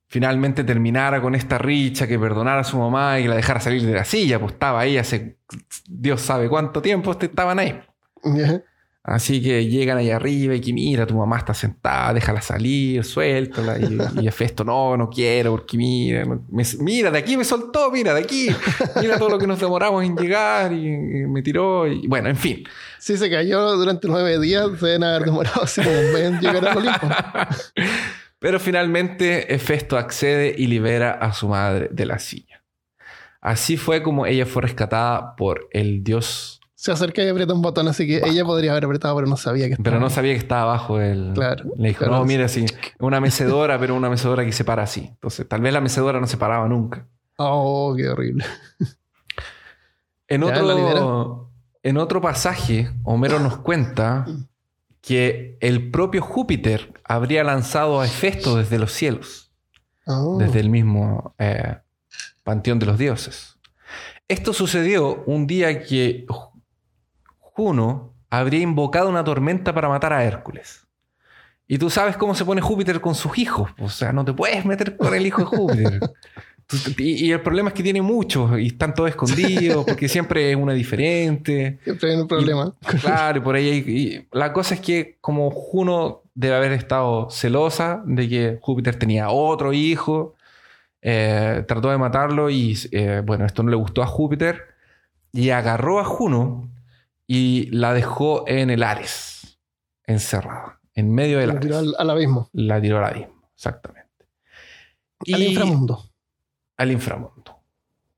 finalmente 0.07 0.65
terminara 0.65 1.21
con 1.21 1.33
esta 1.33 1.57
richa, 1.57 2.07
que 2.07 2.19
perdonara 2.19 2.59
a 2.59 2.63
su 2.65 2.77
mamá 2.77 3.17
y 3.19 3.23
que 3.23 3.29
la 3.29 3.35
dejara 3.37 3.61
salir 3.61 3.85
de 3.85 3.93
la 3.93 4.03
silla, 4.03 4.37
pues 4.37 4.51
estaba 4.51 4.81
ahí 4.81 4.97
hace 4.97 5.37
Dios 5.87 6.19
sabe 6.19 6.49
cuánto 6.49 6.81
tiempo 6.81 7.17
estaban 7.17 7.57
ahí. 7.59 7.79
Así 9.03 9.41
que 9.41 9.65
llegan 9.65 9.97
ahí 9.97 10.11
arriba 10.11 10.53
y 10.53 10.61
que 10.61 10.71
mira, 10.73 11.07
tu 11.07 11.15
mamá 11.17 11.37
está 11.39 11.55
sentada, 11.55 12.13
déjala 12.13 12.39
salir, 12.39 13.03
suéltala. 13.03 13.79
Y, 13.79 13.97
y 14.21 14.27
Hefesto, 14.27 14.63
no, 14.63 14.95
no 14.95 15.09
quiero, 15.09 15.51
porque 15.51 15.75
mira, 15.75 16.23
me- 16.25 16.63
mira, 16.81 17.09
de 17.09 17.17
aquí 17.17 17.35
me 17.35 17.43
soltó, 17.43 17.89
mira, 17.91 18.13
de 18.13 18.21
aquí. 18.21 18.49
Mira 19.01 19.17
todo 19.17 19.29
lo 19.29 19.39
que 19.39 19.47
nos 19.47 19.59
demoramos 19.59 20.03
en 20.05 20.15
llegar 20.15 20.71
y, 20.71 20.85
y 20.85 21.25
me 21.27 21.41
tiró. 21.41 21.87
Y 21.87 22.05
bueno, 22.07 22.29
en 22.29 22.35
fin. 22.35 22.63
Sí, 22.99 23.17
se 23.17 23.27
cayó 23.31 23.75
durante 23.75 24.07
nueve 24.07 24.39
días. 24.39 24.67
Se 24.79 24.85
deben 24.85 25.03
haber 25.03 25.23
demorado 25.23 25.63
así 25.63 25.81
como 25.81 25.99
un 25.99 26.13
mes 26.13 26.21
en 26.23 26.39
llegar 26.39 26.67
al 26.67 26.77
Olimpo. 26.77 27.09
Pero 28.39 28.59
finalmente 28.59 29.53
Hefesto 29.53 29.97
accede 29.97 30.53
y 30.55 30.67
libera 30.67 31.11
a 31.13 31.33
su 31.33 31.47
madre 31.47 31.89
de 31.91 32.05
la 32.05 32.19
silla. 32.19 32.63
Así 33.41 33.77
fue 33.77 34.03
como 34.03 34.27
ella 34.27 34.45
fue 34.45 34.61
rescatada 34.61 35.35
por 35.35 35.67
el 35.71 36.03
dios, 36.03 36.60
Se 36.81 36.91
acerca 36.91 37.23
y 37.23 37.27
aprieta 37.27 37.53
un 37.53 37.61
botón, 37.61 37.87
así 37.87 38.07
que 38.07 38.23
ella 38.25 38.43
podría 38.43 38.71
haber 38.71 38.85
apretado, 38.85 39.15
pero 39.15 39.27
no 39.27 39.37
sabía 39.37 39.69
que 39.69 39.75
pero 39.75 39.97
estaba. 39.97 39.99
no 39.99 40.09
sabía 40.09 40.33
que 40.33 40.39
estaba 40.39 40.61
abajo 40.63 40.99
el... 40.99 41.31
Claro, 41.35 41.65
Le 41.77 41.89
dijo, 41.89 41.99
claro. 41.99 42.15
no, 42.15 42.25
mira, 42.25 42.47
sí, 42.47 42.65
una 42.97 43.21
mecedora, 43.21 43.77
pero 43.77 43.93
una 43.93 44.09
mecedora 44.09 44.43
que 44.43 44.51
se 44.51 44.63
para 44.63 44.81
así. 44.81 45.05
Entonces, 45.11 45.47
tal 45.47 45.61
vez 45.61 45.73
la 45.73 45.79
mecedora 45.79 46.19
no 46.19 46.25
se 46.25 46.37
paraba 46.37 46.67
nunca. 46.67 47.05
Oh, 47.37 47.93
qué 47.95 48.09
horrible. 48.09 48.45
En 50.27 50.43
otro, 50.43 51.51
en 51.83 51.97
otro 51.97 52.19
pasaje, 52.19 52.89
Homero 53.03 53.39
nos 53.39 53.57
cuenta 53.57 54.25
que 55.01 55.57
el 55.59 55.91
propio 55.91 56.23
Júpiter 56.23 56.93
habría 57.03 57.43
lanzado 57.43 58.01
a 58.01 58.07
Hefesto 58.07 58.55
desde 58.55 58.79
los 58.79 58.91
cielos. 58.91 59.51
Oh. 60.07 60.39
desde 60.39 60.61
el 60.61 60.71
mismo 60.71 61.35
eh, 61.37 61.77
panteón 62.43 62.79
de 62.79 62.87
los 62.87 62.97
dioses. 62.97 63.59
Esto 64.27 64.53
sucedió 64.53 65.23
un 65.25 65.45
día 65.45 65.83
que 65.83 66.25
Juno 67.53 68.13
habría 68.29 68.61
invocado 68.61 69.09
una 69.09 69.23
tormenta 69.23 69.73
para 69.73 69.89
matar 69.89 70.13
a 70.13 70.23
Hércules. 70.23 70.87
Y 71.67 71.77
tú 71.77 71.89
sabes 71.89 72.17
cómo 72.17 72.35
se 72.35 72.43
pone 72.43 72.59
Júpiter 72.61 72.99
con 72.99 73.15
sus 73.15 73.37
hijos. 73.37 73.71
O 73.79 73.87
sea, 73.89 74.11
no 74.11 74.25
te 74.25 74.33
puedes 74.33 74.65
meter 74.65 74.97
con 74.97 75.13
el 75.13 75.25
hijo 75.25 75.41
de 75.41 75.45
Júpiter. 75.47 75.99
Y, 76.97 77.25
y 77.25 77.31
el 77.33 77.41
problema 77.41 77.67
es 77.67 77.73
que 77.73 77.83
tiene 77.83 78.01
muchos 78.01 78.57
y 78.57 78.67
están 78.67 78.93
todos 78.93 79.09
escondidos 79.09 79.83
porque 79.85 80.07
siempre 80.07 80.51
es 80.51 80.55
una 80.55 80.71
diferente. 80.71 81.79
Siempre 81.83 82.11
hay 82.13 82.17
un 82.21 82.29
problema. 82.29 82.73
Claro, 83.01 83.39
y 83.39 83.41
por 83.41 83.55
ahí. 83.55 83.69
hay- 83.69 83.83
y 83.89 84.27
la 84.31 84.53
cosa 84.53 84.75
es 84.75 84.79
que, 84.79 85.17
como 85.19 85.51
Juno 85.51 86.21
debe 86.33 86.55
haber 86.55 86.71
estado 86.71 87.29
celosa 87.29 88.01
de 88.05 88.29
que 88.29 88.57
Júpiter 88.61 88.95
tenía 88.95 89.31
otro 89.31 89.73
hijo, 89.73 90.35
eh, 91.01 91.65
trató 91.67 91.89
de 91.91 91.97
matarlo 91.97 92.49
y, 92.49 92.77
eh, 92.93 93.21
bueno, 93.25 93.45
esto 93.45 93.63
no 93.63 93.69
le 93.69 93.75
gustó 93.75 94.01
a 94.01 94.07
Júpiter 94.07 94.67
y 95.33 95.49
agarró 95.49 95.99
a 95.99 96.05
Juno 96.05 96.69
y 97.33 97.69
la 97.71 97.93
dejó 97.93 98.43
en 98.47 98.69
el 98.69 98.83
Ares, 98.83 99.57
encerrada, 100.05 100.79
en 100.95 101.13
medio 101.13 101.39
del 101.39 101.49
Lo 101.51 101.59
tiró 101.59 101.77
al, 101.77 101.95
al 101.97 102.09
abismo, 102.09 102.49
La 102.51 102.81
tiró 102.81 102.97
al 102.97 103.05
abismo, 103.05 103.49
exactamente. 103.55 104.09
al 105.33 105.41
inframundo. 105.43 106.03
al 106.77 106.91
inframundo. 106.91 107.59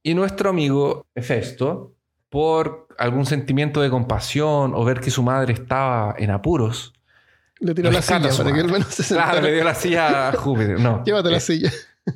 Y 0.02 0.16
nuestro 0.16 0.50
amigo 0.50 1.06
Hefesto, 1.14 1.94
por 2.30 2.88
algún 2.98 3.26
sentimiento 3.28 3.82
de 3.82 3.90
compasión 3.92 4.74
o 4.74 4.84
ver 4.84 5.00
que 5.00 5.12
su 5.12 5.22
madre 5.22 5.54
estaba 5.54 6.16
en 6.18 6.32
apuros, 6.32 6.94
Le 7.60 7.76
tiró 7.76 7.92
la 7.92 8.02
silla 8.02 8.20
para 8.20 8.32
que 8.32 8.44
madre. 8.44 8.62
al 8.62 8.72
menos 8.72 8.88
se 8.88 9.14
claro, 9.14 9.42
le 9.42 9.54
dio 9.54 9.64
la 9.64 9.76
silla 9.76 10.30
a 10.30 10.34
Júpiter. 10.34 10.80
No, 10.80 11.04
Llévate 11.06 11.30
la 11.30 11.38
Eh, 11.38 11.42
silla. 11.42 11.72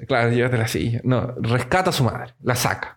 Claro, 0.07 0.31
llévate 0.31 0.57
la 0.57 0.67
silla. 0.67 0.99
No, 1.03 1.27
rescata 1.41 1.91
a 1.91 1.93
su 1.93 2.03
madre, 2.03 2.33
la 2.41 2.55
saca. 2.55 2.96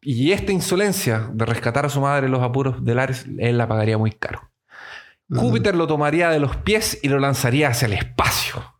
Y 0.00 0.32
esta 0.32 0.52
insolencia 0.52 1.30
de 1.32 1.44
rescatar 1.44 1.86
a 1.86 1.88
su 1.88 2.00
madre 2.00 2.26
en 2.26 2.32
los 2.32 2.42
apuros 2.42 2.84
del 2.84 2.98
Ares, 2.98 3.26
él 3.38 3.58
la 3.58 3.68
pagaría 3.68 3.98
muy 3.98 4.12
caro. 4.12 4.50
Júpiter 5.28 5.74
lo 5.74 5.86
tomaría 5.86 6.30
de 6.30 6.38
los 6.38 6.56
pies 6.56 7.00
y 7.02 7.08
lo 7.08 7.18
lanzaría 7.18 7.68
hacia 7.68 7.86
el 7.86 7.94
espacio. 7.94 8.74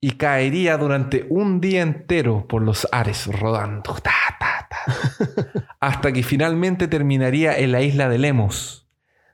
Y 0.00 0.12
caería 0.12 0.76
durante 0.76 1.26
un 1.30 1.60
día 1.60 1.82
entero 1.82 2.46
por 2.46 2.62
los 2.62 2.86
ares 2.92 3.26
rodando 3.26 3.94
ta, 3.94 4.12
ta, 4.38 4.68
ta, 4.68 5.74
hasta 5.80 6.12
que 6.12 6.22
finalmente 6.22 6.88
terminaría 6.88 7.58
en 7.58 7.72
la 7.72 7.82
isla 7.82 8.08
de 8.08 8.18
Lemos, 8.18 8.88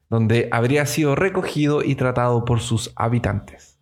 donde 0.08 0.48
habría 0.50 0.86
sido 0.86 1.14
recogido 1.14 1.82
y 1.84 1.94
tratado 1.94 2.44
por 2.44 2.60
sus 2.60 2.92
habitantes. 2.96 3.78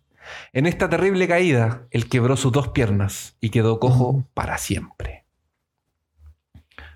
En 0.53 0.65
esta 0.65 0.89
terrible 0.89 1.27
caída, 1.27 1.87
él 1.91 2.09
quebró 2.09 2.35
sus 2.35 2.51
dos 2.51 2.69
piernas 2.69 3.35
y 3.39 3.49
quedó 3.49 3.79
cojo 3.79 4.27
para 4.33 4.57
siempre. 4.57 5.24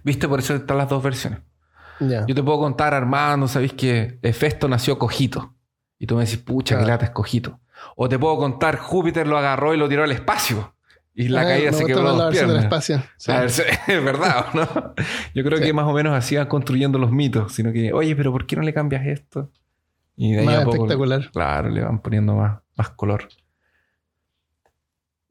¿Viste? 0.04 0.28
Por 0.28 0.39
eso 0.39 0.56
están 0.56 0.78
las 0.78 0.89
dos 0.89 1.02
versiones. 1.04 1.39
Ya. 2.00 2.26
Yo 2.26 2.34
te 2.36 2.41
puedo 2.43 2.60
contar, 2.60 2.93
Armando, 2.93 3.47
sabéis 3.47 3.74
que 3.74 4.20
Hefesto 4.22 4.68
nació 4.68 4.97
cojito. 4.97 5.54
Y 5.97 6.08
tú 6.08 6.16
me 6.16 6.24
decís, 6.24 6.38
pucha, 6.38 6.76
Claro. 6.76 6.86
que 6.86 6.91
lata 6.91 7.06
es 7.06 7.12
cojito. 7.12 7.60
O 7.95 8.08
te 8.08 8.18
puedo 8.18 8.38
contar, 8.38 8.78
Júpiter 8.78 9.28
lo 9.28 9.38
agarró 9.38 9.74
y 9.74 9.78
lo 9.78 9.89
tiró 9.89 10.04
al 10.04 10.12
espacio. 10.12 10.76
Y 11.14 11.28
la 11.28 11.41
Ah, 11.41 11.45
caída 11.45 11.72
me 11.72 11.78
se 11.78 11.86
quebró 11.86 12.04
dos 12.14 12.26
versión 12.28 12.47
del 12.50 12.60
piernas. 12.60 12.64
espacio. 12.84 13.04
Sí. 13.18 13.32
Ver, 13.32 13.45
Es 13.88 14.04
verdad, 14.06 14.45
¿o 14.54 14.58
¿no? 14.58 14.93
Yo 15.36 15.43
creo 15.43 15.58
Sí. 15.58 15.66
que 15.66 15.74
más 15.74 15.86
o 15.86 15.91
menos 15.93 16.14
así 16.14 16.38
van 16.38 16.47
construyendo 16.47 16.97
los 16.97 17.12
mitos. 17.12 17.52
Sino 17.54 17.74
que, 17.74 17.91
oye, 17.91 18.16
pero 18.16 18.32
¿por 18.32 18.45
qué 18.47 18.56
no 18.56 18.62
le 18.62 18.74
cambias 18.74 19.06
esto? 19.06 19.52
Y 20.16 20.32
de 20.34 20.39
ahí 20.39 20.45
Más 20.45 20.56
a 20.60 20.64
poco, 20.64 20.76
espectacular. 20.78 21.30
claro, 21.32 21.70
le 21.70 21.82
van 21.82 22.02
poniendo 22.02 22.36
más, 22.36 22.60
más 22.78 22.89
color. 22.91 23.28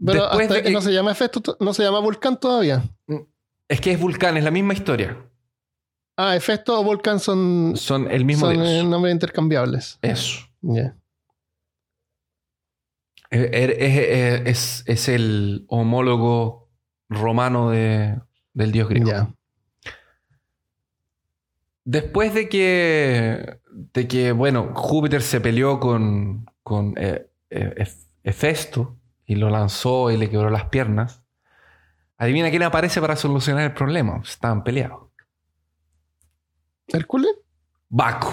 Pero 0.04 0.22
Después 0.22 0.42
hasta 0.42 0.54
de 0.54 0.60
que 0.62 0.68
que- 0.68 0.72
no 0.74 0.80
se 0.80 0.92
llama 0.92 1.12
Hefesto, 1.12 1.56
no 1.60 1.74
se 1.74 1.82
llama 1.82 1.98
Volcán 2.00 2.38
todavía. 2.38 2.82
Es 3.68 3.80
que 3.80 3.92
es 3.92 4.00
Vulcán, 4.00 4.36
es 4.36 4.44
la 4.44 4.50
misma 4.50 4.72
historia. 4.72 5.16
Ah, 6.16 6.34
Hefesto 6.34 6.80
o 6.80 6.82
Volcán 6.84 7.20
son, 7.20 7.74
Son 7.76 8.10
el 8.10 8.24
mismo 8.24 8.46
son 8.46 8.54
dios. 8.56 8.66
eh, 8.68 8.82
nombres 8.84 9.12
intercambiables. 9.12 9.98
Eso. 10.02 10.40
Eh, 13.30 13.50
er- 13.52 13.76
Es, 13.78 14.46
es- 14.46 14.82
es- 14.86 15.08
el 15.08 15.64
homólogo 15.68 16.68
romano 17.08 17.70
de- 17.70 18.18
del 18.54 18.72
dios 18.72 18.88
griego. 18.88 19.10
Ya. 19.10 19.28
Después 21.84 22.34
de 22.34 22.48
que, 22.48 23.60
de 23.94 24.08
que, 24.08 24.32
bueno, 24.32 24.72
Júpiter 24.74 25.22
se 25.22 25.40
peleó 25.40 25.78
con, 25.80 26.46
con 26.62 26.94
eh, 26.98 27.30
eh, 27.50 27.74
Hef- 27.78 28.06
Hefesto 28.24 28.96
y 29.24 29.36
lo 29.36 29.48
lanzó 29.50 30.10
y 30.10 30.16
le 30.16 30.28
quebró 30.28 30.50
las 30.50 30.66
piernas, 30.66 31.22
adivina 32.18 32.50
quién 32.50 32.64
aparece 32.64 33.00
para 33.00 33.16
solucionar 33.16 33.64
el 33.64 33.72
problema. 33.72 34.20
Estaban 34.24 34.62
peleados. 34.64 35.08
¿Hércules? 36.88 37.32
Baco. 37.88 38.32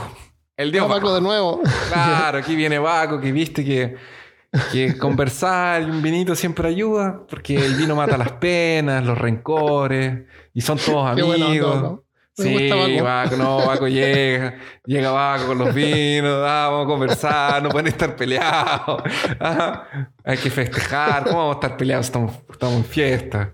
El 0.57 0.71
dios 0.71 0.86
Ah, 0.86 0.93
Baco 0.93 1.13
de 1.13 1.21
nuevo. 1.21 1.61
Claro, 1.91 2.39
aquí 2.39 2.55
viene 2.55 2.79
Baco, 2.79 3.19
que 3.19 3.31
viste 3.31 3.63
que, 3.63 3.95
que 4.71 4.97
conversar 4.97 5.81
y 5.81 5.86
un 5.86 6.01
vinito 6.01 6.36
siempre 6.36 6.67
ayuda, 6.67 7.21
porque 7.29 7.55
el 7.57 7.75
vino 7.75 7.95
mata 7.95 8.17
las 8.17 8.31
penas, 8.33 9.05
los 9.05 9.17
rencores, 9.17 10.23
y 10.53 10.61
son 10.61 10.77
todos 10.77 11.13
Qué 11.15 11.21
amigos. 11.21 11.81
¿no? 11.81 12.03
Sí, 12.38 12.51
gusta 12.51 12.75
Baco. 12.75 13.03
Baco, 13.03 13.36
no, 13.38 13.65
Baco 13.65 13.88
llega, 13.88 14.55
llega 14.86 15.11
Baco 15.11 15.47
con 15.47 15.57
los 15.57 15.73
vinos, 15.73 16.41
ah, 16.45 16.69
vamos 16.69 16.86
a 16.86 16.88
conversar, 16.88 17.63
no 17.63 17.69
pueden 17.69 17.88
estar 17.88 18.15
peleados, 18.15 19.03
ah, 19.39 20.09
hay 20.23 20.38
que 20.38 20.49
festejar, 20.49 21.23
¿cómo 21.25 21.38
vamos 21.38 21.55
a 21.55 21.59
estar 21.59 21.77
peleados? 21.77 22.05
Estamos, 22.07 22.33
estamos 22.49 22.75
en 22.77 22.86
fiesta. 22.86 23.53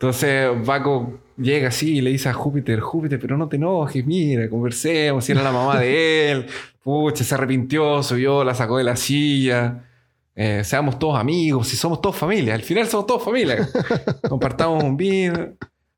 Entonces 0.00 0.48
Baco 0.64 1.20
llega 1.36 1.68
así 1.68 1.98
y 1.98 2.00
le 2.00 2.08
dice 2.08 2.30
a 2.30 2.32
Júpiter, 2.32 2.80
Júpiter, 2.80 3.20
pero 3.20 3.36
no 3.36 3.50
te 3.50 3.56
enojes, 3.56 4.06
mira, 4.06 4.48
conversemos, 4.48 5.22
si 5.22 5.32
era 5.32 5.42
la 5.42 5.52
mamá 5.52 5.78
de 5.78 6.30
él, 6.30 6.46
pucha, 6.82 7.22
se 7.22 7.34
arrepintió, 7.34 8.02
subió, 8.02 8.42
la 8.42 8.54
sacó 8.54 8.78
de 8.78 8.84
la 8.84 8.96
silla, 8.96 9.84
eh, 10.34 10.62
seamos 10.64 10.98
todos 10.98 11.18
amigos, 11.18 11.68
si 11.68 11.76
somos 11.76 12.00
todos 12.00 12.16
familia, 12.16 12.54
al 12.54 12.62
final 12.62 12.86
somos 12.86 13.06
todos 13.06 13.22
familia, 13.22 13.68
compartamos 14.26 14.82
un 14.82 14.96
vino. 14.96 15.50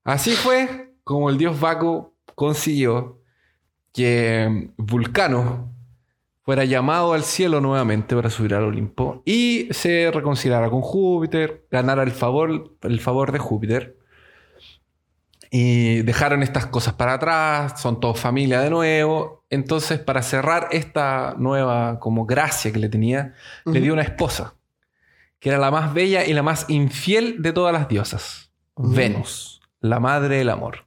Así 0.02 0.32
fue 0.32 0.96
como 1.04 1.30
el 1.30 1.38
dios 1.38 1.60
Baco 1.60 2.16
consiguió 2.34 3.20
que 3.92 4.72
Vulcano 4.78 5.71
fuera 6.42 6.64
llamado 6.64 7.12
al 7.12 7.22
cielo 7.22 7.60
nuevamente 7.60 8.14
para 8.14 8.30
subir 8.30 8.54
al 8.54 8.64
Olimpo 8.64 9.22
y 9.24 9.68
se 9.70 10.10
reconciliara 10.12 10.70
con 10.70 10.80
Júpiter, 10.80 11.66
ganara 11.70 12.02
el 12.02 12.10
favor, 12.10 12.76
el 12.82 13.00
favor 13.00 13.32
de 13.32 13.38
Júpiter. 13.38 13.96
Y 15.54 16.00
dejaron 16.02 16.42
estas 16.42 16.66
cosas 16.66 16.94
para 16.94 17.14
atrás, 17.14 17.80
son 17.80 18.00
todos 18.00 18.18
familia 18.18 18.60
de 18.60 18.70
nuevo. 18.70 19.44
Entonces, 19.50 19.98
para 19.98 20.22
cerrar 20.22 20.68
esta 20.72 21.34
nueva 21.36 22.00
como 22.00 22.24
gracia 22.24 22.72
que 22.72 22.78
le 22.78 22.88
tenía, 22.88 23.34
le 23.66 23.82
dio 23.82 23.92
una 23.92 24.00
esposa, 24.00 24.54
que 25.38 25.50
era 25.50 25.58
la 25.58 25.70
más 25.70 25.92
bella 25.92 26.24
y 26.24 26.32
la 26.32 26.42
más 26.42 26.64
infiel 26.70 27.42
de 27.42 27.52
todas 27.52 27.74
las 27.74 27.86
diosas. 27.86 28.50
Venus, 28.76 29.60
la 29.80 30.00
madre 30.00 30.38
del 30.38 30.48
amor. 30.48 30.86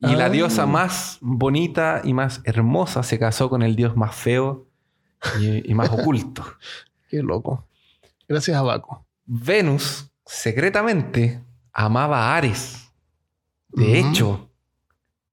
Y 0.00 0.14
la 0.16 0.26
Ah. 0.26 0.30
diosa 0.30 0.66
más 0.66 1.18
bonita 1.20 2.00
y 2.04 2.14
más 2.14 2.40
hermosa 2.44 3.02
se 3.02 3.18
casó 3.18 3.50
con 3.50 3.62
el 3.62 3.76
dios 3.76 3.96
más 3.96 4.14
feo 4.14 4.66
y, 5.38 5.70
y 5.70 5.74
más 5.74 5.90
oculto. 5.90 6.44
Qué 7.08 7.22
loco. 7.22 7.66
Gracias 8.28 8.56
a 8.56 8.62
Baco. 8.62 9.04
Venus 9.26 10.10
secretamente 10.24 11.42
amaba 11.72 12.28
a 12.32 12.36
Ares. 12.36 12.90
De 13.68 13.98
hecho, 13.98 14.50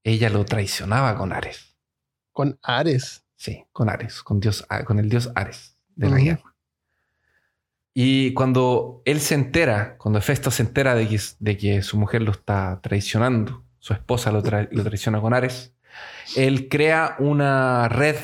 ella 0.03 0.29
lo 0.29 0.43
traicionaba 0.45 1.15
con 1.17 1.31
Ares. 1.33 1.75
Con 2.31 2.59
Ares. 2.61 3.23
Sí, 3.35 3.63
con 3.71 3.89
Ares, 3.89 4.21
con, 4.23 4.39
dios, 4.39 4.65
con 4.85 4.99
el 4.99 5.09
dios 5.09 5.31
Ares 5.35 5.77
de 5.95 6.09
la 6.09 6.17
guerra. 6.17 6.55
Y 7.93 8.33
cuando 8.33 9.01
él 9.05 9.19
se 9.21 9.35
entera, 9.35 9.97
cuando 9.97 10.19
Hefesto 10.19 10.51
se 10.51 10.63
entera 10.63 10.93
de 10.93 11.07
que, 11.07 11.19
de 11.39 11.57
que 11.57 11.81
su 11.81 11.97
mujer 11.97 12.21
lo 12.21 12.31
está 12.31 12.79
traicionando, 12.81 13.63
su 13.79 13.93
esposa 13.93 14.31
lo, 14.31 14.43
tra- 14.43 14.67
lo 14.71 14.83
traiciona 14.83 15.21
con 15.21 15.33
Ares, 15.33 15.73
él 16.35 16.67
crea 16.69 17.15
una 17.19 17.87
red 17.89 18.15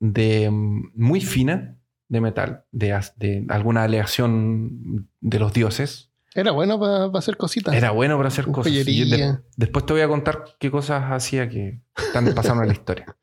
de, 0.00 0.50
mm, 0.50 0.92
muy 0.94 1.20
fina 1.20 1.76
de 2.08 2.20
metal, 2.20 2.64
de, 2.72 3.44
alguna 3.48 3.82
aleación 3.84 5.08
de 5.20 5.38
los 5.38 5.52
dioses. 5.52 6.10
Era 6.34 6.52
bueno 6.52 6.78
para 6.78 7.06
hacer 7.18 7.36
cositas. 7.36 7.74
Era 7.74 7.90
bueno 7.90 8.16
para 8.16 8.28
hacer 8.28 8.46
cosas. 8.46 8.72
De- 8.72 9.38
después 9.56 9.84
te 9.86 9.92
voy 9.92 10.02
a 10.02 10.08
contar 10.08 10.44
qué 10.58 10.70
cosas 10.70 11.02
hacía 11.10 11.48
que 11.48 11.80
están 11.96 12.32
pasando 12.34 12.62
en 12.62 12.68
la 12.68 12.74
historia. 12.74 13.16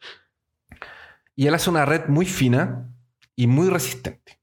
Y 1.35 1.47
él 1.47 1.53
hace 1.53 1.69
una 1.69 1.85
red 1.85 2.07
muy 2.07 2.25
fina 2.25 2.89
y 3.35 3.47
muy 3.47 3.69
resistente. 3.69 4.39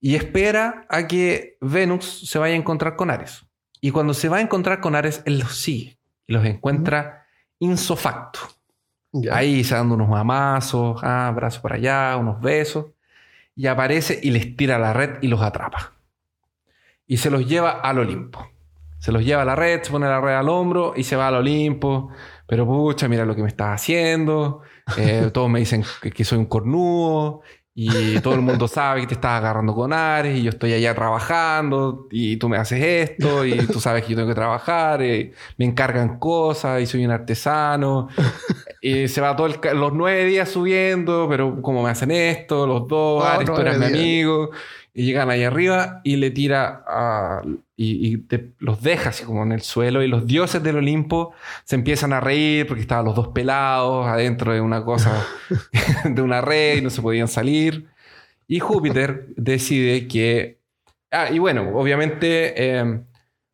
Y 0.00 0.16
espera 0.16 0.84
a 0.88 1.06
que 1.06 1.56
Venus 1.60 2.28
se 2.28 2.38
vaya 2.38 2.54
a 2.54 2.58
encontrar 2.58 2.96
con 2.96 3.10
Ares. 3.10 3.44
Y 3.84 3.90
cuando 3.90 4.14
se 4.14 4.28
va 4.28 4.36
a 4.36 4.40
encontrar 4.40 4.80
con 4.80 4.94
Ares, 4.94 5.22
él 5.26 5.40
los 5.40 5.56
sigue 5.56 5.98
y 6.28 6.32
los 6.32 6.44
encuentra 6.44 7.26
insofacto. 7.58 8.38
Ahí 9.32 9.64
se 9.64 9.74
dando 9.74 9.96
unos 9.96 10.08
mamazos, 10.08 11.02
ah, 11.02 11.26
abrazos 11.26 11.60
para 11.60 11.74
allá, 11.74 12.16
unos 12.16 12.40
besos. 12.40 12.86
Y 13.56 13.66
aparece 13.66 14.20
y 14.22 14.30
les 14.30 14.56
tira 14.56 14.78
la 14.78 14.92
red 14.92 15.18
y 15.20 15.26
los 15.26 15.42
atrapa. 15.42 15.94
Y 17.08 17.16
se 17.16 17.28
los 17.28 17.44
lleva 17.46 17.72
al 17.72 17.98
Olimpo. 17.98 18.48
Se 19.00 19.10
los 19.10 19.24
lleva 19.24 19.42
a 19.42 19.44
la 19.44 19.56
red, 19.56 19.82
se 19.82 19.90
pone 19.90 20.06
la 20.06 20.20
red 20.20 20.34
al 20.34 20.48
hombro 20.48 20.94
y 20.96 21.02
se 21.02 21.16
va 21.16 21.26
al 21.26 21.34
Olimpo. 21.34 22.10
Pero 22.46 22.64
pucha, 22.64 23.08
mira 23.08 23.26
lo 23.26 23.34
que 23.34 23.42
me 23.42 23.48
estás 23.48 23.74
haciendo. 23.80 24.62
Eh, 24.96 25.28
todos 25.34 25.50
me 25.50 25.58
dicen 25.58 25.84
que, 26.00 26.12
que 26.12 26.24
soy 26.24 26.38
un 26.38 26.46
cornudo. 26.46 27.42
Y 27.74 28.20
todo 28.20 28.34
el 28.34 28.42
mundo 28.42 28.68
sabe 28.68 29.00
que 29.00 29.06
te 29.06 29.14
estás 29.14 29.38
agarrando 29.38 29.74
con 29.74 29.92
Ares. 29.94 30.38
Y 30.38 30.42
yo 30.42 30.50
estoy 30.50 30.74
allá 30.74 30.94
trabajando. 30.94 32.06
Y 32.10 32.36
tú 32.36 32.48
me 32.48 32.58
haces 32.58 32.82
esto. 33.10 33.44
Y 33.46 33.56
tú 33.66 33.80
sabes 33.80 34.02
que 34.04 34.10
yo 34.10 34.16
tengo 34.16 34.28
que 34.28 34.34
trabajar. 34.34 35.02
y 35.02 35.32
me 35.56 35.64
encargan 35.64 36.18
cosas. 36.18 36.82
Y 36.82 36.86
soy 36.86 37.04
un 37.04 37.10
artesano. 37.12 38.08
Y 38.82 39.08
se 39.08 39.20
va 39.20 39.34
todo 39.36 39.46
el 39.46 39.58
los 39.78 39.92
nueve 39.94 40.24
días 40.26 40.48
subiendo, 40.50 41.26
pero 41.30 41.62
como 41.62 41.82
me 41.82 41.90
hacen 41.90 42.10
esto, 42.10 42.66
los 42.66 42.86
dos, 42.88 43.24
Ares, 43.24 43.46
tú 43.46 43.60
eres 43.60 43.78
mi 43.78 43.86
amigo. 43.86 44.50
Y 44.92 45.04
llegan 45.06 45.30
ahí 45.30 45.42
arriba 45.44 46.00
y 46.04 46.16
le 46.16 46.30
tira 46.30 46.84
a- 46.86 47.40
y, 47.82 48.06
y 48.14 48.16
te- 48.18 48.52
los 48.58 48.82
deja 48.82 49.10
así 49.10 49.24
como 49.24 49.42
en 49.42 49.52
el 49.52 49.62
suelo. 49.62 50.02
Y 50.02 50.08
los 50.08 50.26
dioses 50.26 50.62
del 50.62 50.76
Olimpo 50.76 51.32
se 51.64 51.76
empiezan 51.76 52.12
a 52.12 52.20
reír 52.20 52.66
porque 52.66 52.82
estaban 52.82 53.04
los 53.04 53.14
dos 53.16 53.28
pelados 53.28 54.06
adentro 54.06 54.52
de 54.52 54.60
una 54.60 54.84
cosa, 54.84 55.26
de 56.04 56.22
una 56.22 56.40
red 56.40 56.78
y 56.78 56.80
no 56.82 56.90
se 56.90 57.02
podían 57.02 57.28
salir. 57.28 57.88
Y 58.48 58.58
Júpiter 58.60 59.26
decide 59.36 60.06
que. 60.08 60.60
Ah, 61.10 61.28
y 61.30 61.38
bueno, 61.38 61.70
obviamente 61.74 62.54
eh, 62.56 63.00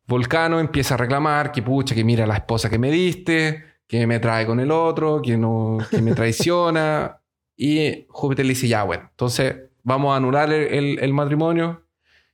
Volcano 0.07 0.59
empieza 0.59 0.93
a 0.95 0.97
reclamar 0.97 1.51
que 1.51 1.61
pucha, 1.61 1.93
que 1.93 2.03
mira 2.03 2.25
la 2.25 2.35
esposa 2.35 2.69
que 2.69 2.79
me 2.79 2.89
diste, 2.89 3.63
que 3.87 4.07
me 4.07 4.19
trae 4.19 4.45
con 4.45 4.59
el 4.59 4.71
otro, 4.71 5.21
que, 5.21 5.37
no, 5.37 5.77
que 5.89 6.01
me 6.01 6.13
traiciona. 6.13 7.17
y 7.57 8.05
Júpiter 8.09 8.45
le 8.45 8.53
dice, 8.53 8.67
ya, 8.67 8.83
bueno, 8.83 9.07
entonces 9.11 9.55
vamos 9.83 10.13
a 10.13 10.17
anular 10.17 10.51
el, 10.51 10.73
el- 10.73 10.99
el 10.99 11.13
matrimonio. 11.13 11.83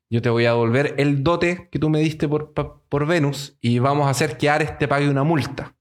Yo 0.09 0.21
te 0.21 0.29
voy 0.29 0.45
a 0.45 0.49
devolver 0.51 0.95
el 0.97 1.23
dote 1.23 1.67
que 1.71 1.79
tú 1.79 1.89
me 1.89 1.99
diste 1.99 2.27
por, 2.27 2.53
por 2.53 3.05
Venus 3.07 3.57
y 3.59 3.79
vamos 3.79 4.07
a 4.07 4.11
hacer 4.11 4.37
que 4.37 4.49
Ares 4.49 4.77
te 4.77 4.87
pague 4.87 5.09
una 5.09 5.23
multa. 5.23 5.75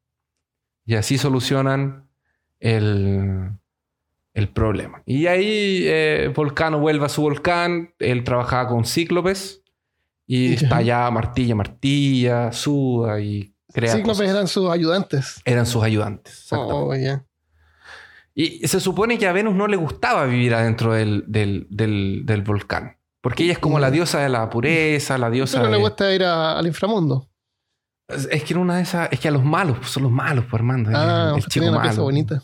Y 0.87 0.95
así 0.95 1.19
solucionan 1.19 2.09
el, 2.61 3.51
el 4.33 4.49
problema. 4.49 5.03
Y 5.07 5.27
ahí 5.27 5.83
eh, 5.87 6.33
Volcano 6.35 6.79
vuelve 6.79 7.07
a 7.07 7.09
su 7.09 7.23
volcán. 7.23 7.95
Él 7.99 8.25
trabajaba 8.25 8.69
con 8.69 8.85
Cíclopes. 8.85 9.63
Y 10.27 10.55
está 10.55 10.79
allá, 10.79 11.11
martilla, 11.11 11.55
martilla, 11.55 12.51
suda 12.51 13.21
y 13.21 13.55
crea 13.73 13.93
Cíclopes 13.93 14.19
cosas. 14.21 14.31
eran 14.35 14.49
sus 14.49 14.71
ayudantes. 14.71 15.43
Eran 15.45 15.67
sus 15.67 15.83
ayudantes. 15.83 16.49
Oh. 16.51 16.95
Y 18.35 18.67
se 18.67 18.81
supone 18.81 19.19
que 19.19 19.27
a 19.27 19.33
Venus 19.33 19.55
no 19.55 19.67
le 19.69 19.77
gustaba 19.77 20.25
vivir 20.25 20.55
adentro 20.55 20.95
del, 20.95 21.25
del, 21.29 21.67
del- 21.71 22.23
del 22.25 22.43
volcán. 22.43 22.94
Porque 23.25 23.43
ella 23.43 23.55
es 23.55 23.59
como 23.59 23.81
la 23.81 23.91
diosa 23.91 24.21
de 24.21 24.29
la 24.29 24.49
pureza, 24.51 25.19
la 25.19 25.31
diosa 25.31 25.59
Pero 25.59 25.71
de... 25.73 25.77
le 25.79 25.83
gusta 25.83 26.15
ir 26.15 26.23
a- 26.23 26.57
al 26.59 26.67
inframundo. 26.69 27.29
Es 28.09 28.45
que 28.45 28.53
era 28.53 28.61
una 28.61 28.77
de 28.77 28.83
esas... 28.83 29.09
Es 29.11 29.19
que 29.19 29.29
a 29.29 29.31
los 29.33 29.43
malos, 29.43 29.79
son 29.91 30.03
los 30.05 30.13
malos, 30.13 30.45
pues, 30.45 30.61
Armando. 30.61 30.91
El- 30.91 30.97
Ah, 30.97 31.33
el, 31.37 31.45
chico 31.47 31.65
una 31.67 31.77
malo. 31.79 31.89
pieza 31.89 32.03
bonita. 32.03 32.43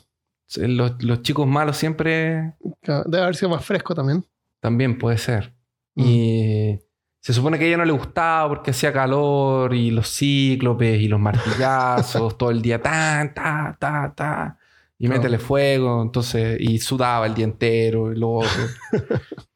Los, 0.57 1.01
los 1.05 1.23
chicos 1.23 1.47
malos 1.47 1.77
siempre 1.77 2.55
Debe 2.83 3.23
haber 3.23 3.37
sido 3.37 3.51
más 3.51 3.65
fresco 3.65 3.95
también. 3.95 4.25
también 4.61 4.99
puede 4.99 5.19
ser. 5.19 5.55
Mm. 5.95 6.03
Y 6.05 6.81
se 7.21 7.33
supone 7.35 7.59
que 7.59 7.67
a 7.67 7.69
ella 7.69 7.77
no 7.77 7.85
le 7.85 7.93
gustaba 7.93 8.49
porque 8.49 8.71
hacía 8.73 8.91
calor 8.93 9.75
y 9.75 9.91
los 9.91 10.09
cíclopes 10.09 10.99
y 11.01 11.09
los 11.09 11.21
martillazos 11.21 12.37
todo 12.39 12.51
el 12.51 12.63
día, 12.63 12.81
ta, 12.83 13.31
ta, 13.35 13.77
ta, 13.79 14.13
ta. 14.17 14.59
Y 14.99 15.07
Claro. 15.07 15.21
métele 15.21 15.39
fuego, 15.39 16.03
entonces, 16.03 16.59
y 16.59 16.79
sudaba 16.79 17.27
el 17.27 17.35
día 17.35 17.45
entero 17.45 18.13
y 18.13 18.17
luego 18.17 18.43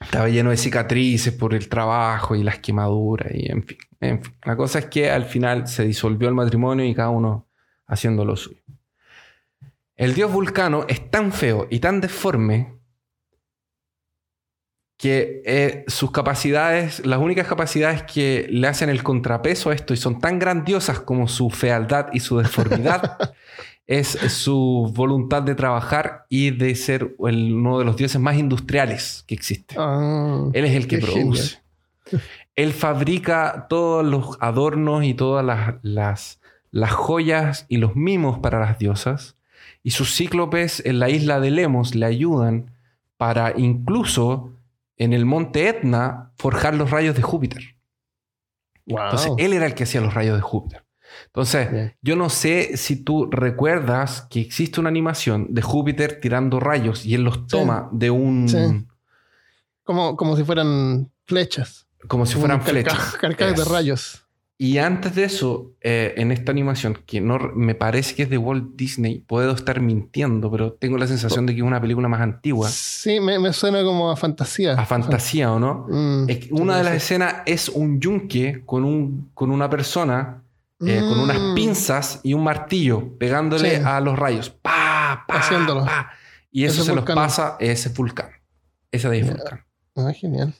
estaba 0.00 0.28
lleno 0.28 0.50
de 0.50 0.56
cicatrices 0.56 1.32
por 1.32 1.54
el 1.54 1.68
trabajo 1.68 2.36
y 2.36 2.42
las 2.42 2.58
quemaduras 2.58 3.32
y 3.34 3.50
en 3.50 3.64
fin. 3.64 3.78
La 4.44 4.56
cosa 4.56 4.78
es 4.78 4.86
que 4.86 5.10
al 5.10 5.24
final 5.24 5.66
se 5.66 5.84
disolvió 5.84 6.28
el 6.28 6.34
matrimonio 6.34 6.84
y 6.84 6.94
cada 6.94 7.10
uno 7.10 7.48
haciendo 7.86 8.24
lo 8.24 8.36
suyo. 8.36 8.62
El 9.96 10.14
dios 10.14 10.32
Vulcano 10.32 10.84
es 10.88 11.10
tan 11.10 11.32
feo 11.32 11.66
y 11.70 11.80
tan 11.80 12.00
deforme 12.00 12.78
que 14.96 15.42
eh, 15.44 15.84
sus 15.86 16.10
capacidades, 16.10 17.04
las 17.06 17.20
únicas 17.20 17.46
capacidades 17.46 18.02
que 18.02 18.46
le 18.50 18.66
hacen 18.66 18.90
el 18.90 19.02
contrapeso 19.02 19.70
a 19.70 19.74
esto 19.74 19.94
y 19.94 19.96
son 19.96 20.20
tan 20.20 20.38
grandiosas 20.38 21.00
como 21.00 21.28
su 21.28 21.50
fealdad 21.50 22.08
y 22.12 22.20
su 22.20 22.38
deformidad, 22.38 23.16
es 23.88 24.06
su 24.08 24.92
voluntad 24.94 25.42
de 25.42 25.54
trabajar 25.56 26.26
y 26.28 26.50
de 26.50 26.74
ser 26.76 27.16
el- 27.26 27.54
uno 27.54 27.78
de 27.80 27.84
los 27.86 27.96
dioses 27.96 28.20
más 28.20 28.36
industriales 28.36 29.24
que 29.26 29.34
existe. 29.34 29.74
Ah, 29.78 30.44
Él 30.52 30.64
es 30.66 30.74
el 30.76 30.86
que 30.86 30.98
produce. 30.98 31.58
Él 32.54 32.72
fabrica 32.72 33.66
todos 33.68 34.04
los 34.04 34.36
adornos 34.40 35.04
y 35.04 35.14
todas 35.14 35.44
las, 35.44 35.74
las, 35.82 36.40
las 36.70 36.92
joyas 36.92 37.66
y 37.68 37.78
los 37.78 37.96
mimos 37.96 38.38
para 38.40 38.60
las 38.60 38.78
diosas, 38.78 39.36
y 39.82 39.90
sus 39.92 40.14
cíclopes 40.14 40.82
en 40.84 40.98
la 40.98 41.08
isla 41.08 41.40
de 41.40 41.50
Lemos 41.50 41.94
le 41.94 42.04
ayudan 42.06 42.72
para 43.16 43.54
incluso 43.58 44.52
en 44.96 45.12
el 45.14 45.24
monte 45.24 45.68
Etna 45.68 46.32
forjar 46.36 46.74
los 46.74 46.90
rayos 46.90 47.14
de 47.16 47.22
Júpiter. 47.22 47.76
Wow. 48.86 49.00
Entonces, 49.04 49.32
él 49.38 49.52
era 49.54 49.66
el 49.66 49.74
que 49.74 49.84
hacía 49.84 50.00
los 50.00 50.12
rayos 50.14 50.36
de 50.36 50.42
Júpiter. 50.42 50.84
Entonces, 51.26 51.70
Bien. 51.70 51.94
yo 52.02 52.16
no 52.16 52.28
sé 52.30 52.76
si 52.76 52.96
tú 53.02 53.28
recuerdas 53.30 54.26
que 54.30 54.40
existe 54.40 54.80
una 54.80 54.88
animación 54.88 55.46
de 55.50 55.62
Júpiter 55.62 56.18
tirando 56.20 56.60
rayos 56.60 57.04
y 57.06 57.14
él 57.14 57.22
los 57.22 57.46
toma 57.46 57.88
de 57.92 58.10
un... 58.10 58.48
Sí. 58.48 58.86
como, 59.84 60.16
como 60.16 60.36
si 60.36 60.44
fueran 60.44 61.10
flechas. 61.26 61.86
como 62.06 62.26
si 62.26 62.34
fueran 62.36 62.58
Como 62.58 62.70
flechas. 62.70 63.16
Carcajes 63.20 63.56
de 63.56 63.64
rayos. 63.64 64.24
Y 64.60 64.78
antes 64.78 65.14
de 65.14 65.22
eso, 65.22 65.70
eh, 65.82 66.14
en 66.16 66.32
esta 66.32 66.50
animación, 66.50 66.98
que 67.06 67.20
no 67.20 67.38
me 67.54 67.76
parece 67.76 68.16
que 68.16 68.24
es 68.24 68.30
de 68.30 68.38
Walt 68.38 68.74
Disney, 68.74 69.20
puedo 69.20 69.52
estar 69.52 69.80
mintiendo, 69.80 70.50
pero 70.50 70.72
tengo 70.72 70.98
la 70.98 71.06
sensación 71.06 71.46
de 71.46 71.52
que 71.54 71.60
es 71.60 71.64
una 71.64 71.80
película 71.80 72.08
más 72.08 72.20
antigua. 72.20 72.68
Sí, 72.68 73.20
me, 73.20 73.38
me 73.38 73.52
suena 73.52 73.84
como 73.84 74.10
a 74.10 74.16
fantasía. 74.16 74.72
A 74.74 74.84
fantasía, 74.84 75.52
¿o 75.52 75.60
no? 75.60 75.86
Mm, 75.88 76.28
Es 76.28 76.38
que 76.38 76.48
una 76.54 76.76
de 76.76 76.82
las 76.82 76.94
escenas 76.94 77.36
es 77.46 77.68
un 77.68 78.00
yunque 78.00 78.62
con, 78.66 78.82
un, 78.84 79.30
con 79.32 79.52
una 79.52 79.70
persona 79.70 80.42
eh, 80.86 81.00
con 81.00 81.18
unas 81.20 81.38
Mm. 81.40 81.54
pinzas 81.54 82.20
y 82.22 82.34
un 82.34 82.44
martillo 82.44 83.16
pegándole 83.18 83.76
Sí. 83.78 83.82
a 83.84 84.00
los 84.00 84.18
rayos. 84.18 84.50
¡Pa! 84.50 85.24
¡Pa! 85.26 85.38
Haciéndolo. 85.38 85.84
pa. 85.84 86.10
Y 86.50 86.64
eso 86.64 86.82
Ese 86.82 86.90
se 86.90 86.94
los 86.96 87.04
pasa 87.04 87.56
ese 87.60 87.88
vulcán. 87.90 88.30
Ese 88.90 89.08
de 89.08 89.22
vulcán. 89.22 89.64
Ah, 89.96 90.12
genial. 90.14 90.54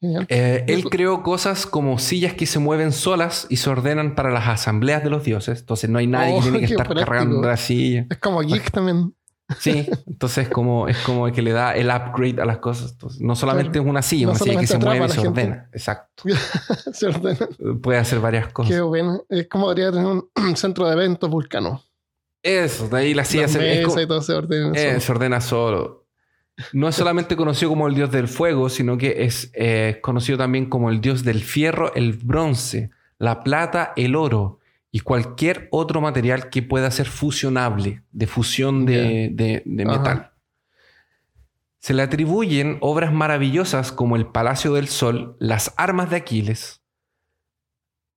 Genial. 0.00 0.26
Eh, 0.28 0.64
él 0.68 0.84
creó 0.90 1.22
cosas 1.22 1.66
como 1.66 1.98
sillas 1.98 2.34
que 2.34 2.46
se 2.46 2.58
mueven 2.60 2.92
solas 2.92 3.46
y 3.50 3.56
se 3.56 3.68
ordenan 3.68 4.14
para 4.14 4.30
las 4.30 4.46
asambleas 4.48 5.02
de 5.02 5.10
los 5.10 5.24
dioses. 5.24 5.60
Entonces 5.60 5.90
no 5.90 5.98
hay 5.98 6.06
nadie 6.06 6.34
Oh, 6.34 6.36
que 6.38 6.42
tiene 6.42 6.58
que 6.60 6.64
estar 6.74 6.86
práctico. 6.86 7.06
cargando 7.10 7.42
la 7.42 7.56
silla. 7.56 8.06
Es 8.08 8.18
como 8.18 8.40
geek 8.40 8.70
también. 8.70 9.14
Sí, 9.58 9.88
entonces 10.06 10.44
es 10.46 10.48
como, 10.50 10.88
es 10.88 10.98
como 10.98 11.30
que 11.32 11.40
le 11.40 11.52
da 11.52 11.74
el 11.74 11.86
upgrade 11.88 12.40
a 12.42 12.44
las 12.44 12.58
cosas. 12.58 12.92
Entonces, 12.92 13.20
no 13.22 13.34
solamente 13.34 13.70
Claro. 13.72 13.84
es 13.86 13.90
una 13.90 14.02
silla, 14.02 14.26
No 14.26 14.32
una 14.32 14.38
silla 14.40 14.60
que 14.60 14.66
se 14.66 14.78
mueve 14.78 15.06
y 15.06 15.08
se 15.08 15.14
gente. 15.14 15.28
ordena. 15.28 15.68
Exacto. 15.72 16.22
Se 16.92 17.06
ordena. 17.06 17.48
Puede 17.82 17.98
hacer 17.98 18.20
varias 18.20 18.52
cosas. 18.52 18.72
Qué 18.74 18.80
bueno. 18.82 19.24
Es 19.30 19.48
como 19.48 19.72
debería 19.74 19.90
tener 19.90 20.06
un 20.06 20.28
centro 20.56 20.86
de 20.86 20.92
eventos 20.92 21.30
vulcano. 21.30 21.82
Eso, 22.42 22.88
de 22.88 22.98
ahí 22.98 23.14
la 23.14 23.24
silla 23.24 23.48
se, 23.48 23.80
es 23.80 23.86
como- 23.86 24.00
y 24.00 24.06
todo 24.06 24.20
se 24.22 24.32
ordena. 24.34 24.72
eh, 24.78 24.88
solo. 24.90 25.00
se 25.00 25.12
ordena 25.12 25.40
solo. 25.40 26.06
No 26.72 26.88
es 26.88 26.94
solamente 26.96 27.36
conocido 27.36 27.70
como 27.70 27.86
el 27.88 27.94
dios 27.94 28.10
del 28.10 28.28
fuego, 28.28 28.68
sino 28.68 28.98
que 28.98 29.24
es 29.24 29.50
eh, 29.54 29.98
conocido 30.02 30.36
también 30.38 30.68
como 30.68 30.90
el 30.90 31.00
dios 31.00 31.24
del 31.24 31.40
fierro, 31.42 31.94
el 31.94 32.12
bronce, 32.14 32.90
la 33.18 33.42
plata, 33.44 33.92
el 33.96 34.14
oro 34.16 34.57
y 34.90 35.00
cualquier 35.00 35.68
otro 35.70 36.00
material 36.00 36.48
que 36.50 36.62
pueda 36.62 36.90
ser 36.90 37.06
fusionable, 37.06 38.02
de 38.12 38.26
fusión 38.26 38.86
de, 38.86 39.30
de- 39.32 39.62
de 39.64 39.82
Ajá. 39.84 39.98
metal. 39.98 40.30
Se 41.78 41.94
le 41.94 42.02
atribuyen 42.02 42.78
obras 42.80 43.12
maravillosas 43.12 43.92
como 43.92 44.16
el 44.16 44.26
Palacio 44.26 44.72
del 44.74 44.88
Sol, 44.88 45.36
las 45.38 45.74
armas 45.76 46.10
de 46.10 46.16
Aquiles, 46.16 46.82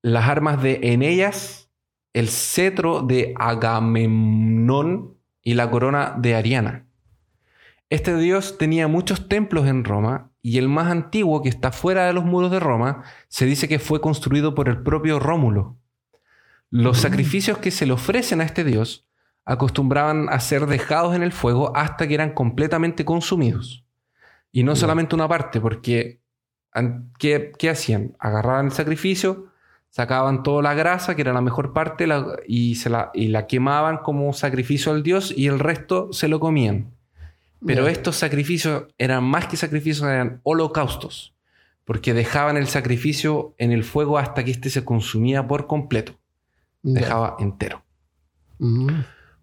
las 0.02 0.28
armas 0.28 0.62
de 0.64 0.80
Eneas, 0.82 1.70
el 2.14 2.28
cetro 2.30 3.02
de 3.02 3.34
Agamemnón 3.38 5.18
y 5.44 5.54
la 5.54 5.70
corona 5.70 6.16
de 6.18 6.36
Ariana. 6.36 6.88
Este 7.90 8.16
dios 8.18 8.58
tenía 8.58 8.88
muchos 8.88 9.28
templos 9.28 9.68
en 9.68 9.84
Roma 9.84 10.32
y 10.42 10.58
el 10.58 10.70
más 10.70 10.88
antiguo, 10.90 11.42
que 11.44 11.50
está 11.50 11.72
fuera 11.72 12.06
de 12.08 12.14
los 12.14 12.24
muros 12.26 12.50
de 12.52 12.60
Roma, 12.60 13.04
se 13.28 13.46
dice 13.46 13.68
que 13.68 13.80
fue 13.80 14.02
construido 14.02 14.56
por 14.56 14.70
el 14.70 14.82
propio 14.82 15.20
Rómulo. 15.20 15.78
Los 16.72 17.00
sacrificios 17.00 17.58
que 17.58 17.70
se 17.70 17.86
le 17.86 17.94
ofrecen 17.94 18.42
a 18.42 18.46
este 18.46 18.64
dios 18.64 19.06
acostumbraban 19.46 20.28
a 20.30 20.40
ser 20.40 20.66
dejados 20.66 21.16
en 21.16 21.22
el 21.22 21.32
fuego 21.32 21.76
hasta 21.76 22.08
que 22.08 22.14
eran 22.14 22.34
completamente 22.34 23.06
consumidos. 23.06 23.84
Y 24.52 24.64
no 24.64 24.76
solamente 24.76 25.16
una 25.16 25.28
parte, 25.28 25.60
porque 25.60 26.22
¿qué, 27.20 27.52
qué 27.58 27.70
hacían? 27.70 28.16
Agarraban 28.20 28.68
el 28.68 28.72
sacrificio, 28.72 29.48
sacaban 29.90 30.44
toda 30.44 30.62
la 30.62 30.74
grasa, 30.74 31.16
que 31.16 31.22
era 31.22 31.34
la 31.34 31.42
mejor 31.42 31.74
parte, 31.74 32.08
la- 32.08 32.38
y, 32.48 32.76
se 32.76 32.90
la, 32.90 33.12
y 33.14 33.28
la 33.28 33.48
quemaban 33.48 33.98
como 33.98 34.32
sacrificio 34.34 34.92
al 34.92 35.04
dios 35.04 35.34
y 35.36 35.48
el 35.48 35.60
resto 35.60 36.14
se 36.14 36.28
lo 36.30 36.40
comían. 36.40 36.92
Pero 37.66 37.88
estos 37.88 38.16
sacrificios 38.16 38.86
eran 38.98 39.24
más 39.24 39.46
que 39.48 39.56
sacrificios, 39.58 40.08
eran 40.08 40.40
holocaustos, 40.44 41.36
porque 41.86 42.14
dejaban 42.14 42.58
el 42.58 42.68
sacrificio 42.68 43.54
en 43.60 43.72
el 43.72 43.84
fuego 43.84 44.18
hasta 44.18 44.44
que 44.44 44.52
éste 44.52 44.70
se 44.72 44.84
consumía 44.84 45.48
por 45.48 45.68
completo, 45.68 46.14
Dejaba 46.84 47.36
entero. 47.40 47.84
Mm. 48.60 48.88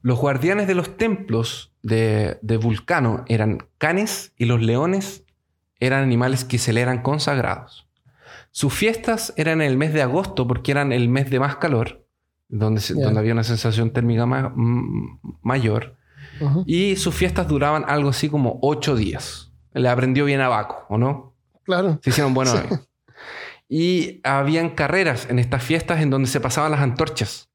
Los 0.02 0.18
guardianes 0.18 0.66
de 0.68 0.74
los 0.74 0.96
templos 0.96 1.72
de, 1.82 2.38
de 2.42 2.56
Vulcano 2.56 3.24
eran 3.28 3.66
canes 3.78 4.32
y 4.36 4.44
los 4.44 4.62
leones 4.62 5.24
eran 5.80 6.02
animales 6.02 6.44
que 6.44 6.58
se 6.58 6.72
le 6.72 6.80
eran 6.80 7.02
consagrados. 7.02 7.88
Sus 8.50 8.72
fiestas 8.72 9.32
eran 9.36 9.60
en 9.60 9.68
el 9.70 9.76
mes 9.76 9.92
de 9.92 10.02
agosto 10.02 10.46
porque 10.46 10.70
eran 10.72 10.92
el 10.92 11.08
mes 11.08 11.30
de 11.30 11.38
más 11.40 11.56
calor, 11.56 12.04
donde, 12.48 12.80
donde 12.94 13.18
había 13.20 13.32
una 13.32 13.44
sensación 13.44 13.92
térmica 13.92 14.26
ma- 14.26 14.52
mayor. 15.42 15.96
Y 16.66 16.96
sus 16.96 17.14
fiestas 17.14 17.48
duraban 17.48 17.84
algo 17.88 18.10
así 18.10 18.28
como 18.28 18.58
ocho 18.62 18.94
días. 18.96 19.52
Le 19.74 19.88
aprendió 19.88 20.24
bien 20.24 20.40
a 20.40 20.48
Baco, 20.48 20.86
¿o 20.88 20.96
no? 20.98 21.34
Claro. 21.64 21.98
Se 22.02 22.10
hicieron 22.10 22.32
buenos 22.34 22.54
Sí. 22.56 22.60
amigos. 22.60 22.87
Y 23.68 24.20
habían 24.24 24.70
carreras 24.70 25.28
en 25.30 25.38
estas 25.38 25.62
fiestas 25.62 26.00
en 26.00 26.10
donde 26.10 26.28
se 26.28 26.40
pasaban 26.40 26.70
las 26.72 26.80
antorchas. 26.80 27.50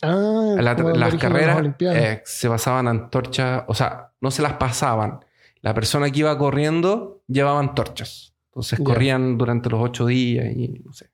Ah, 0.00 0.54
La- 0.58 0.74
las 0.74 1.14
carreras 1.16 1.56
eh, 1.96 2.22
se 2.24 2.48
pasaban 2.48 2.86
antorchas, 2.86 3.64
o 3.66 3.74
sea, 3.74 4.12
no 4.20 4.30
se 4.30 4.42
las 4.42 4.52
pasaban. 4.54 5.24
La 5.60 5.74
persona 5.74 6.08
que 6.10 6.20
iba 6.20 6.38
corriendo 6.38 7.22
llevaba 7.26 7.58
antorchas. 7.58 8.32
Entonces 8.50 8.78
corrían 8.80 9.36
durante 9.38 9.68
los 9.70 9.80
ocho 9.82 10.06
días 10.06 10.46
y 10.54 10.80
no 10.84 10.92
sé. 10.92 11.10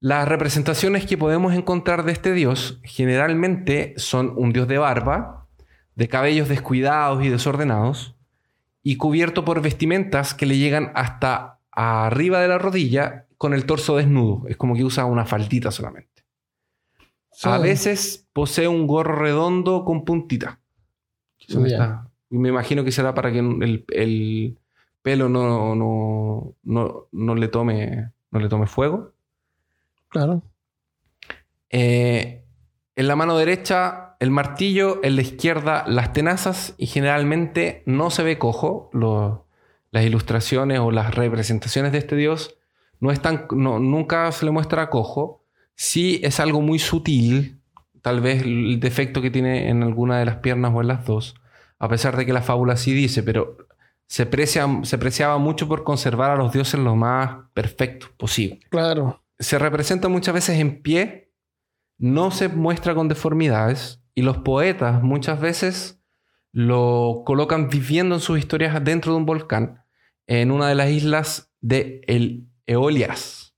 Las 0.00 0.26
representaciones 0.26 1.06
que 1.06 1.16
podemos 1.16 1.54
encontrar 1.54 2.04
de 2.04 2.12
este 2.12 2.32
dios 2.32 2.80
generalmente 2.82 3.94
son 3.96 4.32
un 4.36 4.52
dios 4.52 4.66
de 4.66 4.78
barba, 4.78 5.46
de 5.94 6.08
cabellos 6.08 6.48
descuidados 6.48 7.24
y 7.24 7.28
desordenados, 7.28 8.16
y 8.82 8.96
cubierto 8.96 9.44
por 9.44 9.62
vestimentas 9.62 10.34
que 10.34 10.46
le 10.46 10.58
llegan 10.58 10.90
hasta 10.96 11.60
arriba 11.72 12.40
de 12.40 12.48
la 12.48 12.58
rodilla 12.58 13.26
con 13.38 13.54
el 13.54 13.66
torso 13.66 13.96
desnudo. 13.96 14.46
Es 14.48 14.56
como 14.56 14.74
que 14.74 14.84
usa 14.84 15.04
una 15.06 15.24
faldita 15.24 15.70
solamente. 15.70 16.24
A 17.44 17.58
veces 17.58 18.28
posee 18.32 18.68
un 18.68 18.86
gorro 18.86 19.16
redondo 19.16 19.84
con 19.84 20.04
puntita. 20.04 20.60
Son 21.38 21.66
estas- 21.66 22.06
y 22.30 22.38
me 22.38 22.48
imagino 22.50 22.84
que 22.84 22.92
será 22.92 23.14
para 23.14 23.32
que 23.32 23.40
el, 23.40 23.84
el 23.88 24.58
pelo 25.02 25.28
no, 25.28 25.74
no, 25.74 26.54
no, 26.62 27.06
no 27.10 27.34
le 27.34 27.48
tome, 27.48 28.12
no 28.30 28.38
le 28.40 28.48
tome 28.48 28.66
fuego. 28.66 29.12
Claro. 30.08 30.42
Eh, 31.70 32.44
en 32.96 33.08
la 33.08 33.16
mano 33.16 33.36
derecha 33.36 34.16
el 34.20 34.30
martillo, 34.30 35.00
en 35.02 35.16
la 35.16 35.22
izquierda 35.22 35.84
las 35.88 36.12
tenazas 36.12 36.74
y 36.78 36.86
generalmente 36.86 37.82
no 37.86 38.10
se 38.10 38.22
ve 38.22 38.38
cojo. 38.38 38.90
Las 39.92 40.04
ilustraciones 40.04 40.80
o 40.80 40.90
las 40.90 41.14
representaciones 41.14 41.92
de 41.92 41.98
este 41.98 42.16
dios 42.16 42.56
no 42.98 43.12
están, 43.12 43.46
no, 43.50 43.78
nunca 43.78 44.32
se 44.32 44.44
le 44.44 44.50
muestra 44.50 44.90
cojo. 44.90 45.44
Sí 45.76 46.20
es 46.24 46.40
algo 46.40 46.60
muy 46.60 46.78
sutil, 46.78 47.60
tal 48.00 48.20
vez 48.20 48.42
el 48.42 48.80
defecto 48.80 49.20
que 49.20 49.30
tiene 49.30 49.68
en 49.68 49.82
alguna 49.82 50.18
de 50.18 50.24
las 50.24 50.36
piernas 50.36 50.72
o 50.74 50.80
en 50.80 50.88
las 50.88 51.04
dos, 51.04 51.34
a 51.78 51.88
pesar 51.88 52.16
de 52.16 52.26
que 52.26 52.32
la 52.32 52.42
fábula 52.42 52.76
sí 52.76 52.92
dice, 52.92 53.22
pero 53.22 53.58
se, 54.06 54.24
precia, 54.26 54.66
se 54.82 54.98
preciaba 54.98 55.38
mucho 55.38 55.68
por 55.68 55.84
conservar 55.84 56.30
a 56.30 56.36
los 56.36 56.52
dioses 56.52 56.80
lo 56.80 56.96
más 56.96 57.46
perfectos 57.54 58.10
posible 58.10 58.60
Claro. 58.70 59.22
se 59.38 59.58
representa 59.58 60.08
muchas 60.08 60.34
veces 60.34 60.58
en 60.58 60.82
pie, 60.82 61.32
no 61.98 62.30
se 62.30 62.48
muestra 62.48 62.94
con 62.94 63.08
deformidades 63.08 64.02
y 64.14 64.22
los 64.22 64.38
poetas 64.38 65.02
muchas 65.02 65.40
veces 65.40 66.00
lo 66.52 67.22
colocan 67.24 67.68
viviendo 67.68 68.14
en 68.14 68.20
sus 68.20 68.38
historias 68.38 68.82
dentro 68.84 69.12
de 69.12 69.18
un 69.18 69.26
volcán 69.26 69.81
en 70.26 70.50
una 70.50 70.68
de 70.68 70.74
las 70.74 70.90
islas 70.90 71.52
de 71.60 72.00
el 72.06 72.48
Eolias, 72.66 73.54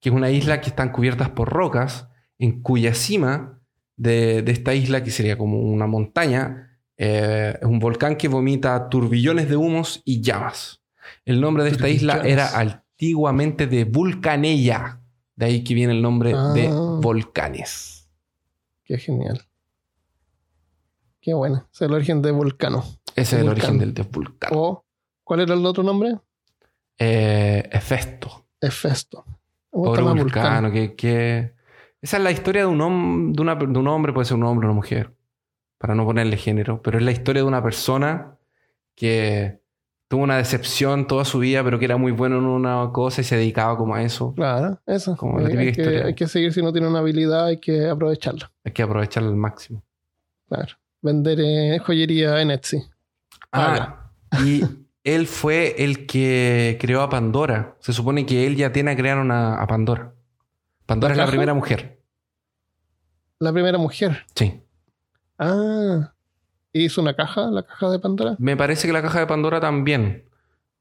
que 0.00 0.08
es 0.10 0.14
una 0.14 0.30
isla 0.30 0.60
que 0.60 0.68
están 0.70 0.92
cubiertas 0.92 1.30
por 1.30 1.48
rocas, 1.48 2.08
en 2.38 2.62
cuya 2.62 2.94
cima 2.94 3.60
de, 3.96 4.42
de 4.42 4.52
esta 4.52 4.74
isla, 4.74 5.02
que 5.02 5.10
sería 5.10 5.38
como 5.38 5.58
una 5.58 5.86
montaña, 5.86 6.78
eh, 6.98 7.58
es 7.60 7.66
un 7.66 7.78
volcán 7.78 8.16
que 8.16 8.28
vomita 8.28 8.88
turbillones 8.88 9.48
de 9.48 9.56
humos 9.56 10.02
y 10.04 10.20
llamas. 10.22 10.82
El 11.24 11.40
nombre 11.40 11.64
de 11.64 11.70
esta 11.70 11.88
isla 11.88 12.22
era 12.24 12.58
antiguamente 12.58 13.66
de 13.66 13.84
Vulcanella, 13.84 15.00
de 15.34 15.46
ahí 15.46 15.64
que 15.64 15.74
viene 15.74 15.92
el 15.92 16.02
nombre 16.02 16.30
de 16.54 16.68
Ah. 16.68 16.98
volcanes. 17.02 18.08
Qué 18.84 18.98
genial. 18.98 19.42
Qué 21.20 21.34
bueno. 21.34 21.68
Es 21.72 21.80
el 21.82 21.92
origen 21.92 22.22
de 22.22 22.30
Vulcano. 22.30 22.84
Ese 23.16 23.36
es 23.36 23.42
el 23.42 23.48
origen 23.48 23.78
del 23.78 23.92
dios 23.94 24.08
Vulcano. 24.10 24.56
O, 24.56 24.85
¿cuál 25.26 25.40
era 25.40 25.54
el 25.54 25.66
otro 25.66 25.82
nombre? 25.82 26.16
Eh, 26.98 27.68
Hefesto. 27.72 28.46
Hefesto. 28.60 29.24
Pobre 29.70 30.02
vulcano, 30.02 30.70
que, 30.70 30.94
que- 30.94 31.52
Esa 32.00 32.16
es 32.18 32.22
la 32.22 32.30
historia 32.30 32.62
de 32.62 32.66
un, 32.68 32.78
hom- 32.78 33.34
de, 33.34 33.42
una- 33.42 33.54
de 33.56 33.66
un 33.78 33.88
hombre, 33.88 34.12
puede 34.12 34.24
ser 34.26 34.36
un 34.36 34.44
hombre 34.44 34.66
o 34.66 34.70
una 34.70 34.76
mujer, 34.76 35.12
para 35.78 35.94
no 35.94 36.04
ponerle 36.04 36.36
género, 36.36 36.80
pero 36.80 36.98
es 36.98 37.04
la 37.04 37.10
historia 37.10 37.42
de 37.42 37.48
una 37.48 37.62
persona 37.62 38.36
que 38.94 39.60
tuvo 40.08 40.22
una 40.22 40.36
decepción 40.36 41.06
toda 41.08 41.24
su 41.24 41.40
vida, 41.40 41.64
pero 41.64 41.78
que 41.80 41.84
era 41.86 41.96
muy 41.96 42.12
bueno 42.12 42.38
en 42.38 42.44
una 42.44 42.90
cosa 42.92 43.20
y 43.22 43.24
se 43.24 43.36
dedicaba 43.36 43.76
como 43.76 43.94
a 43.96 44.02
eso. 44.02 44.32
Claro, 44.34 44.80
eso. 44.86 45.16
Como 45.16 45.40
la 45.40 45.48
típica 45.48 45.60
hay, 45.60 45.72
que, 45.72 45.80
historia. 45.82 46.04
hay 46.06 46.14
que 46.14 46.28
seguir 46.28 46.52
si 46.52 46.60
uno 46.60 46.72
tiene 46.72 46.86
una 46.88 47.00
habilidad, 47.00 47.46
hay 47.46 47.58
que 47.58 47.88
aprovecharla. 47.88 48.50
Hay 48.64 48.72
que 48.72 48.82
aprovecharlo 48.82 49.28
al 49.30 49.36
máximo. 49.36 49.82
Claro. 50.48 50.74
Vender 51.02 51.38
eh, 51.40 51.78
joyería 51.80 52.40
en 52.40 52.52
Etsy. 52.52 52.82
Ah, 53.52 54.10
y 54.44 54.62
él 55.06 55.26
fue 55.26 55.82
el 55.84 56.06
que 56.06 56.76
creó 56.80 57.00
a 57.02 57.08
Pandora. 57.08 57.76
Se 57.80 57.92
supone 57.92 58.26
que 58.26 58.46
él 58.46 58.56
ya 58.56 58.72
tiene 58.72 58.90
a 58.90 58.96
crear 58.96 59.18
una, 59.18 59.54
a 59.54 59.66
Pandora. 59.66 60.12
Pandora 60.84 61.14
¿La 61.14 61.22
es 61.22 61.26
la 61.26 61.30
primera 61.30 61.54
mujer. 61.54 62.00
La 63.38 63.52
primera 63.52 63.78
mujer. 63.78 64.24
Sí. 64.34 64.60
Ah. 65.38 66.12
¿Hizo 66.72 67.00
una 67.00 67.14
caja? 67.16 67.46
¿La 67.50 67.62
caja 67.62 67.90
de 67.90 67.98
Pandora? 67.98 68.36
Me 68.38 68.56
parece 68.56 68.86
que 68.86 68.92
la 68.92 69.02
caja 69.02 69.20
de 69.20 69.26
Pandora 69.26 69.60
también. 69.60 70.24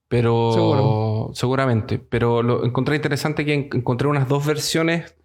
Pero 0.07 0.51
Seguro. 0.53 1.31
seguramente. 1.33 1.99
Pero 1.99 2.43
lo 2.43 2.65
encontré 2.65 2.95
interesante 2.95 3.45
que 3.45 3.53
en- 3.53 3.69
encontré 3.73 4.07
unas 4.07 4.27
dos 4.27 4.45
versiones 4.45 5.15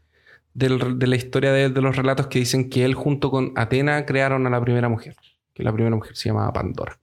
del- 0.55 0.98
de 0.98 1.07
la 1.07 1.16
historia 1.16 1.53
de, 1.53 1.68
de 1.70 1.80
los 1.82 1.96
relatos 1.96 2.28
que 2.28 2.38
dicen 2.38 2.70
que 2.70 2.84
él 2.84 2.94
junto 2.94 3.30
con 3.30 3.53
Atena 3.57 4.07
crearon 4.07 4.46
a 4.46 4.51
la 4.51 4.61
primera 4.61 4.88
mujer. 4.88 5.16
Que 5.55 5.62
la 5.62 5.72
primera 5.72 5.94
mujer 5.96 6.16
se 6.16 6.28
llamaba 6.28 6.53
Pandora. 6.53 6.98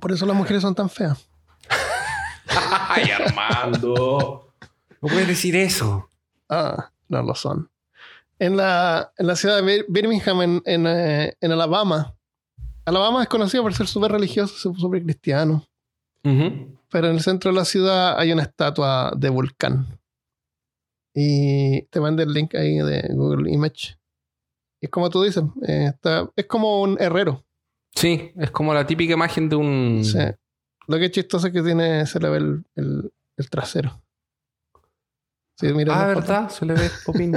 Por 0.00 0.12
eso 0.12 0.26
las 0.26 0.36
mujeres 0.36 0.62
son 0.62 0.74
tan 0.74 0.88
feas. 0.88 1.28
¡Ay, 2.88 3.10
Armando! 3.10 4.52
No 5.02 5.08
puedes 5.08 5.26
decir 5.28 5.56
eso. 5.56 6.08
Ah, 6.48 6.90
no 7.08 7.22
lo 7.22 7.34
son. 7.34 7.70
En 8.38 8.56
la, 8.56 9.12
en 9.16 9.26
la 9.26 9.36
ciudad 9.36 9.56
de 9.56 9.62
Bir- 9.62 9.84
Birmingham, 9.88 10.42
en, 10.42 10.62
en, 10.64 10.86
eh, 10.86 11.34
en 11.40 11.52
Alabama. 11.52 12.14
Alabama 12.84 13.22
es 13.22 13.28
conocido 13.28 13.62
por 13.62 13.74
ser 13.74 13.86
súper 13.86 14.12
religioso, 14.12 14.74
súper 14.74 15.02
cristiano. 15.02 15.64
Pero 16.22 17.06
en 17.08 17.14
el 17.14 17.20
centro 17.20 17.50
de 17.52 17.56
la 17.56 17.64
ciudad 17.64 18.18
hay 18.18 18.32
una 18.32 18.42
estatua 18.42 19.12
de 19.16 19.28
volcán. 19.28 19.86
Y 21.14 21.82
te 21.82 22.00
mandé 22.00 22.24
el 22.24 22.32
link 22.32 22.54
ahí 22.54 22.78
de 22.78 23.08
Google 23.14 23.50
Image. 23.50 23.96
Y 24.80 24.86
es 24.86 24.90
como 24.90 25.08
tú 25.08 25.22
dices, 25.22 25.44
eh, 25.66 25.92
está- 25.94 26.28
es 26.36 26.46
como 26.46 26.82
un 26.82 26.96
herrero. 27.00 27.44
Sí, 27.96 28.32
es 28.36 28.50
como 28.52 28.72
la 28.74 28.86
típica 28.86 29.14
imagen 29.14 29.48
de 29.48 29.56
un. 29.56 30.02
Sí. 30.04 30.18
Lo 30.86 30.98
que 30.98 31.06
es 31.06 31.10
chistoso 31.10 31.48
es 31.48 31.52
que 31.52 31.62
tiene, 31.62 32.06
se 32.06 32.20
le 32.20 32.28
ve 32.28 32.36
el, 32.38 32.64
el- 32.76 33.12
el 33.36 33.50
trasero. 33.50 34.00
Sí, 35.58 35.72
mira 35.72 35.98
Ah. 36.00 36.06
¿verdad? 36.06 36.48
Se 36.50 36.64
le 36.64 36.74
ve 36.74 36.90
popín. 37.04 37.34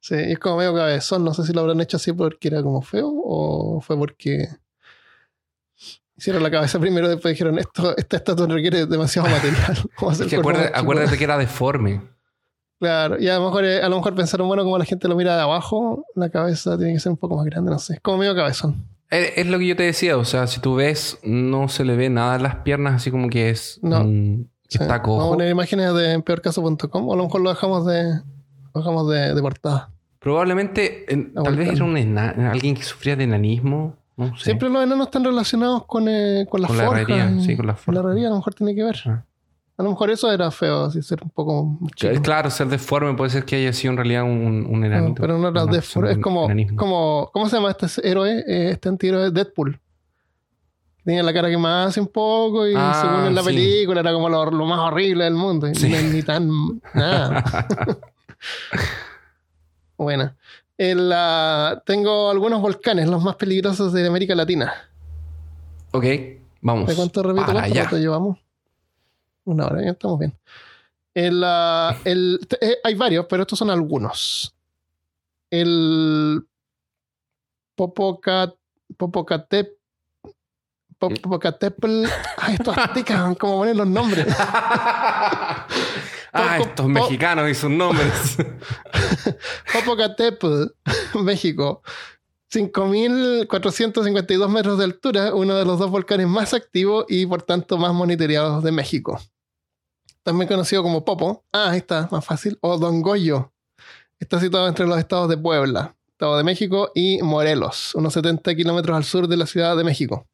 Sí, 0.00 0.14
y 0.16 0.32
es 0.32 0.38
como 0.38 0.56
medio 0.58 0.74
cabezón. 0.74 1.24
No 1.24 1.32
sé 1.34 1.44
si 1.44 1.52
lo 1.52 1.60
habrán 1.60 1.80
hecho 1.80 1.96
así 1.98 2.12
porque 2.12 2.48
era 2.48 2.62
como 2.62 2.82
feo 2.82 3.10
o 3.12 3.80
fue 3.80 3.96
porque 3.96 4.48
hicieron 6.16 6.42
la 6.42 6.50
cabeza 6.50 6.78
primero 6.78 7.08
después 7.08 7.32
dijeron 7.34 7.58
esto, 7.58 7.96
esta 7.96 8.16
estatua 8.16 8.46
requiere 8.46 8.86
demasiado 8.86 9.28
material. 9.28 9.76
Es 10.12 10.18
que 10.26 10.34
el 10.36 10.40
acuérdate, 10.40 10.64
más 10.70 10.72
chico". 10.72 10.80
acuérdate 10.80 11.18
que 11.18 11.24
era 11.24 11.38
deforme. 11.38 12.02
Claro, 12.80 13.18
y 13.20 13.28
a 13.28 13.38
lo 13.38 13.44
mejor, 13.46 13.64
eh, 13.64 13.82
a 13.82 13.88
lo 13.88 13.96
mejor 13.96 14.14
pensaron, 14.14 14.46
bueno, 14.48 14.62
como 14.64 14.76
la 14.78 14.84
gente 14.84 15.08
lo 15.08 15.16
mira 15.16 15.36
de 15.36 15.42
abajo, 15.42 16.04
la 16.14 16.28
cabeza 16.28 16.76
tiene 16.76 16.92
que 16.94 17.00
ser 17.00 17.12
un 17.12 17.18
poco 17.18 17.36
más 17.36 17.46
grande, 17.46 17.70
no 17.70 17.78
sé. 17.78 17.94
Es 17.94 18.00
como 18.00 18.18
medio 18.18 18.34
cabezón. 18.34 18.84
Es, 19.14 19.46
lo 19.46 19.58
que 19.58 19.66
yo 19.66 19.76
te 19.76 19.82
decía, 19.84 20.16
o 20.16 20.24
sea, 20.24 20.46
si 20.46 20.60
tú 20.60 20.74
ves, 20.76 21.18
no 21.22 21.68
se 21.68 21.84
le 21.84 21.96
ve 21.96 22.10
nada 22.10 22.36
en 22.36 22.42
las 22.42 22.56
piernas, 22.56 22.94
así 22.94 23.10
como 23.10 23.28
que 23.28 23.50
es. 23.50 23.78
No. 23.82 24.02
que 24.04 24.44
Sí. 24.68 24.78
está 24.82 24.98
Vamos 24.98 25.26
a 25.26 25.28
poner 25.28 25.50
imágenes 25.50 25.94
de 25.94 26.20
peorcaso.com 26.22 27.08
o 27.08 27.12
a 27.12 27.16
lo 27.16 27.24
mejor 27.24 27.40
lo 27.42 27.50
dejamos 27.50 27.86
de, 27.86 28.02
lo 28.74 28.80
dejamos 28.80 29.08
de, 29.10 29.34
de 29.34 29.40
portada. 29.42 29.90
Probablemente, 30.18 31.12
en- 31.12 31.34
tal 31.34 31.54
vez 31.56 31.68
era 31.74 31.84
un 31.84 31.96
ena- 31.96 32.50
alguien 32.50 32.74
que 32.74 32.82
sufría 32.82 33.14
de 33.14 33.24
enanismo. 33.24 33.94
No 34.16 34.36
sé. 34.36 34.44
Siempre 34.44 34.68
los 34.70 34.82
enanos 34.82 35.06
están 35.08 35.22
relacionados 35.24 35.84
con, 35.86 36.08
eh, 36.08 36.46
con 36.48 36.62
las 36.62 36.68
Con 36.68 36.78
la 36.78 36.84
herrería, 36.86 37.28
sí, 37.40 37.56
con 37.56 37.66
las 37.66 37.76
La 37.76 37.82
forjas. 37.82 38.04
herrería 38.04 38.26
a 38.28 38.30
lo 38.30 38.36
mejor 38.36 38.54
tiene 38.54 38.74
que 38.74 38.82
ver. 38.84 38.96
Ah. 39.06 39.24
A 39.76 39.82
lo 39.82 39.90
mejor 39.90 40.10
eso 40.10 40.30
era 40.30 40.50
feo, 40.52 40.84
así 40.84 41.02
ser 41.02 41.20
un 41.22 41.30
poco 41.30 41.78
chico. 41.96 42.22
Claro, 42.22 42.48
ser 42.50 42.68
deforme 42.68 43.14
puede 43.14 43.30
ser 43.30 43.44
que 43.44 43.56
haya 43.56 43.72
sido 43.72 43.90
en 43.92 43.96
realidad 43.96 44.22
un, 44.22 44.66
un 44.70 44.80
No, 44.80 45.14
pero 45.16 45.36
no 45.36 45.48
era 45.48 45.64
No, 45.64 45.66
de 45.66 45.82
solo 45.82 46.08
Es 46.08 46.18
como. 46.18 46.48
¿Cómo 47.32 47.48
se 47.48 47.56
llama 47.56 47.70
este 47.76 47.86
héroe? 48.08 48.44
Eh, 48.46 48.70
Este 48.70 48.88
antihéroe 48.88 49.30
Deadpool. 49.32 49.80
Tenía 51.04 51.22
la 51.22 51.34
cara 51.34 51.50
que 51.50 51.58
más 51.58 51.88
hace 51.88 52.00
un 52.00 52.06
poco 52.06 52.66
y 52.66 52.72
Ah, 52.76 52.98
según 53.02 53.26
en 53.26 53.34
la 53.34 53.42
sí. 53.42 53.46
película 53.48 54.00
era 54.00 54.12
como 54.12 54.28
lo, 54.28 54.50
lo 54.50 54.64
más 54.64 54.78
horrible 54.78 55.24
del 55.24 55.34
mundo. 55.34 55.66
Sí. 55.74 55.88
Ni, 55.88 56.02
ni 56.04 56.22
tan. 56.22 56.48
Nada. 56.94 57.44
Buena. 59.96 60.36
En 60.78 61.08
la- 61.08 61.82
tengo 61.86 62.30
algunos 62.30 62.60
volcanes, 62.60 63.08
los 63.08 63.22
más 63.22 63.36
peligrosos 63.36 63.92
de 63.92 64.06
América 64.06 64.34
Latina. 64.34 64.72
Ok, 65.92 66.04
vamos. 66.60 66.86
¿De 66.88 66.94
cuánto 66.94 67.22
repito? 67.22 67.44
¿Cuánto 67.52 67.60
allá. 67.60 67.90
llevamos? 67.92 68.38
Una 69.44 69.66
hora, 69.66 69.82
ya 69.82 69.90
estamos 69.90 70.18
bien. 70.18 70.36
El, 71.14 71.42
ah, 71.44 71.96
el- 72.04 72.40
eh, 72.60 72.78
hay 72.82 72.94
varios, 72.94 73.26
pero 73.28 73.42
estos 73.42 73.58
son 73.58 73.70
algunos. 73.70 74.54
El 75.50 76.44
Popocat, 77.76 78.54
Popocatep, 78.96 79.76
Popocatépetl. 80.98 82.04
Ay, 82.38 82.54
estos 82.54 82.76
aztecas, 82.78 83.36
¿cómo 83.38 83.58
ponen 83.58 83.76
los 83.76 83.86
nombres? 83.86 84.26
ah, 84.38 85.66
estos 86.60 86.86
mexicanos 86.88 87.50
y 87.50 87.54
sus 87.54 87.70
nombres. 87.70 88.36
Popocatépetl, 89.72 90.64
México. 91.22 91.82
5.452 92.52 94.48
metros 94.48 94.78
de 94.78 94.84
altura, 94.84 95.34
uno 95.34 95.56
de 95.56 95.64
los 95.64 95.78
dos 95.78 95.90
volcanes 95.90 96.28
más 96.28 96.54
activos 96.54 97.04
y 97.08 97.26
por 97.26 97.42
tanto 97.42 97.78
más 97.78 97.92
monitoreados 97.92 98.62
de 98.62 98.70
México. 98.70 99.20
También 100.24 100.48
conocido 100.48 100.82
como 100.82 101.04
Popo. 101.04 101.44
Ah, 101.52 101.70
ahí 101.70 101.78
está, 101.78 102.08
más 102.10 102.24
fácil. 102.24 102.58
O 102.62 102.76
Don 102.78 103.00
Goyo. 103.02 103.52
Está 104.18 104.40
situado 104.40 104.66
entre 104.68 104.86
los 104.86 104.98
estados 104.98 105.28
de 105.28 105.36
Puebla, 105.36 105.94
Estado 106.08 106.36
de 106.38 106.44
México 106.44 106.90
y 106.94 107.20
Morelos, 107.22 107.94
unos 107.94 108.12
70 108.14 108.54
kilómetros 108.54 108.96
al 108.96 109.04
sur 109.04 109.28
de 109.28 109.36
la 109.36 109.46
Ciudad 109.46 109.76
de 109.76 109.84
México. 109.84 110.26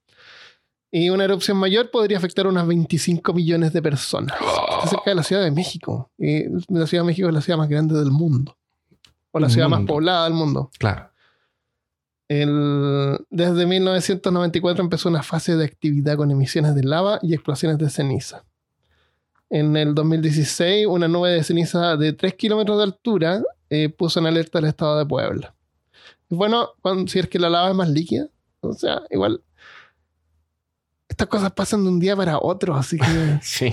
Y 0.93 1.11
una 1.11 1.25
erupción 1.25 1.57
mayor 1.57 1.91
podría 1.91 2.19
afectar 2.19 2.47
a 2.47 2.49
unas 2.49 2.67
25 2.67 3.33
millones 3.33 3.73
de 3.73 3.83
personas. 3.83 4.37
Está 4.41 4.89
cerca 4.89 5.11
de 5.11 5.15
la 5.17 5.23
Ciudad 5.23 5.43
de 5.43 5.51
México. 5.51 6.11
Y 6.19 6.45
la 6.69 6.87
Ciudad 6.87 7.03
de 7.05 7.07
México 7.07 7.29
es 7.29 7.35
la 7.35 7.41
ciudad 7.41 7.59
más 7.59 7.69
grande 7.69 7.99
del 7.99 8.11
mundo. 8.11 8.57
O 9.33 9.39
la 9.41 9.49
ciudad 9.49 9.69
más 9.69 9.83
poblada 9.87 10.25
del 10.25 10.35
mundo. 10.35 10.71
claro. 10.79 11.11
El- 12.29 13.19
desde 13.31 13.67
1994 13.67 14.85
empezó 14.85 15.09
una 15.09 15.23
fase 15.25 15.57
de 15.57 15.65
actividad 15.65 16.17
con 16.17 16.31
emisiones 16.31 16.77
de 16.77 16.85
lava 16.85 17.19
y 17.23 17.35
explosiones 17.35 17.79
de 17.79 17.91
ceniza. 17.91 18.45
En 19.51 19.77
el 19.77 19.95
2016, 19.95 20.87
una 20.87 21.09
nube 21.09 21.31
de 21.31 21.43
ceniza 21.45 21.97
de 21.97 22.13
3 22.13 22.35
kilómetros 22.35 22.79
de 22.79 22.85
altura 22.85 23.43
eh, 23.69 23.89
puso 23.89 24.21
en 24.21 24.27
alerta 24.27 24.61
el 24.61 24.67
estado 24.67 24.99
de 24.99 25.07
Puebla. 25.07 25.55
Bueno, 26.29 26.71
cuando, 26.81 27.11
si 27.11 27.19
es 27.19 27.29
que 27.29 27.39
la 27.41 27.51
lava 27.51 27.71
es 27.71 27.75
más 27.75 27.89
líquida, 27.89 28.29
o 28.61 28.73
sea, 28.73 29.03
igual. 29.11 29.43
Estas 31.09 31.27
cosas 31.27 31.51
pasan 31.53 31.83
de 31.83 31.91
un 31.91 31.99
día 31.99 32.15
para 32.17 32.39
otro, 32.39 32.77
así 32.77 32.97
que 32.99 33.39
Sí. 33.43 33.73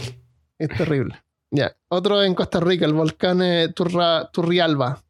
es 0.58 0.70
terrible. 0.70 1.22
Ya, 1.52 1.76
otro 1.88 2.24
en 2.24 2.34
Costa 2.34 2.60
Rica, 2.60 2.86
el 2.86 2.94
volcán 2.94 3.42
eh, 3.44 3.70
Turra- 3.74 4.30
Turrialba. 4.34 5.04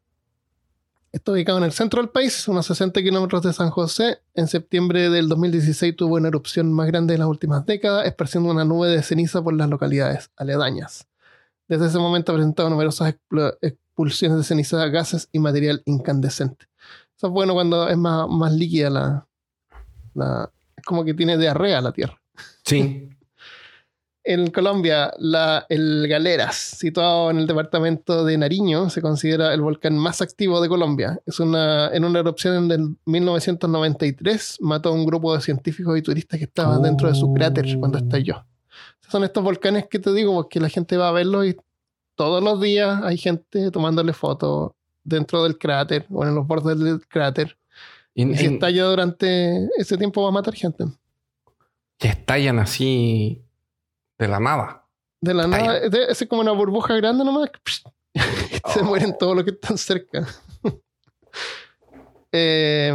Está 1.10 1.32
ubicado 1.32 1.58
en 1.58 1.64
el 1.64 1.72
centro 1.72 2.02
del 2.02 2.10
país, 2.10 2.46
unos 2.48 2.66
60 2.66 3.00
kilómetros 3.02 3.42
de 3.42 3.52
San 3.54 3.70
José. 3.70 4.18
En 4.34 4.46
septiembre 4.46 5.08
del 5.08 5.28
2016 5.28 5.96
tuvo 5.96 6.16
una 6.16 6.28
erupción 6.28 6.72
más 6.72 6.86
grande 6.86 7.14
de 7.14 7.18
las 7.18 7.28
últimas 7.28 7.64
décadas, 7.64 8.06
esparciendo 8.06 8.50
una 8.50 8.64
nube 8.64 8.88
de 8.88 9.02
ceniza 9.02 9.42
por 9.42 9.54
las 9.54 9.68
localidades 9.70 10.30
aledañas. 10.36 11.06
Desde 11.66 11.86
ese 11.86 11.98
momento 11.98 12.32
ha 12.32 12.34
presentado 12.34 12.68
numerosas 12.70 13.14
expulsiones 13.62 14.38
de 14.38 14.44
ceniza, 14.44 14.86
gases 14.88 15.28
y 15.32 15.38
material 15.38 15.82
incandescente. 15.86 16.66
Eso 17.16 17.26
es 17.28 17.32
bueno 17.32 17.54
cuando 17.54 17.88
es 17.88 17.96
más, 17.96 18.28
más 18.28 18.52
líquida 18.52 18.90
la, 18.90 19.26
la- 20.14 20.50
Es 20.76 20.84
como 20.84 21.04
que 21.04 21.14
tiene 21.14 21.36
diarrea 21.38 21.80
la 21.80 21.92
tierra. 21.92 22.20
Sí. 22.64 23.08
En 24.30 24.50
Colombia, 24.50 25.10
la- 25.18 25.64
el 25.70 26.06
Galeras, 26.06 26.54
situado 26.56 27.30
en 27.30 27.38
el 27.38 27.46
departamento 27.46 28.24
de 28.26 28.36
Nariño, 28.36 28.90
se 28.90 29.00
considera 29.00 29.54
el 29.54 29.62
volcán 29.62 29.96
más 29.96 30.20
activo 30.20 30.60
de 30.60 30.68
Colombia. 30.68 31.18
Es 31.24 31.40
una, 31.40 31.88
en 31.94 32.04
una 32.04 32.18
erupción 32.18 32.64
en 32.64 32.70
el 32.72 32.96
1993 33.06 34.58
mató 34.60 34.90
a 34.90 34.92
un 34.92 35.06
grupo 35.06 35.34
de 35.34 35.40
científicos 35.40 35.96
y 35.98 36.02
turistas 36.02 36.38
que 36.38 36.44
estaban 36.44 36.82
dentro 36.82 37.08
de 37.08 37.14
su 37.14 37.32
cráter 37.32 37.78
cuando 37.78 37.98
estalló. 37.98 38.44
Son 39.08 39.24
estos 39.24 39.42
volcanes 39.42 39.86
que 39.88 39.98
te 39.98 40.12
digo, 40.12 40.34
porque 40.34 40.60
la 40.60 40.68
gente 40.68 40.96
va 40.96 41.08
a 41.08 41.12
verlos 41.12 41.46
y 41.46 41.56
todos 42.14 42.42
los 42.42 42.60
días 42.60 43.00
hay 43.04 43.16
gente 43.16 43.70
tomándole 43.70 44.12
fotos 44.12 44.72
dentro 45.04 45.42
del 45.44 45.56
cráter 45.56 46.04
o 46.10 46.24
en 46.24 46.34
los 46.34 46.46
bordes 46.46 46.78
del 46.78 47.00
cráter. 47.08 47.56
Y, 48.14 48.30
Y 48.30 48.36
si 48.36 48.44
en- 48.46 48.54
estalla 48.54 48.84
durante 48.84 49.68
ese 49.78 49.96
tiempo 49.96 50.22
va 50.22 50.28
a 50.28 50.32
matar 50.32 50.54
gente. 50.54 50.84
que 51.96 52.08
estallan 52.08 52.58
así 52.60 53.42
de 54.18 54.28
la 54.28 54.40
nada. 54.40 54.84
De 55.20 55.34
la 55.34 55.46
nada, 55.46 55.78
es, 55.78 56.24
como 56.28 56.42
una 56.42 56.52
burbuja 56.52 56.94
grande 56.94 57.24
nomás. 57.24 57.50
y 58.14 58.20
se 58.72 58.80
Oh. 58.80 58.84
mueren 58.84 59.16
todos 59.18 59.34
los 59.36 59.44
que 59.44 59.50
están 59.52 59.78
cerca. 59.78 60.26
Eh, 62.30 62.92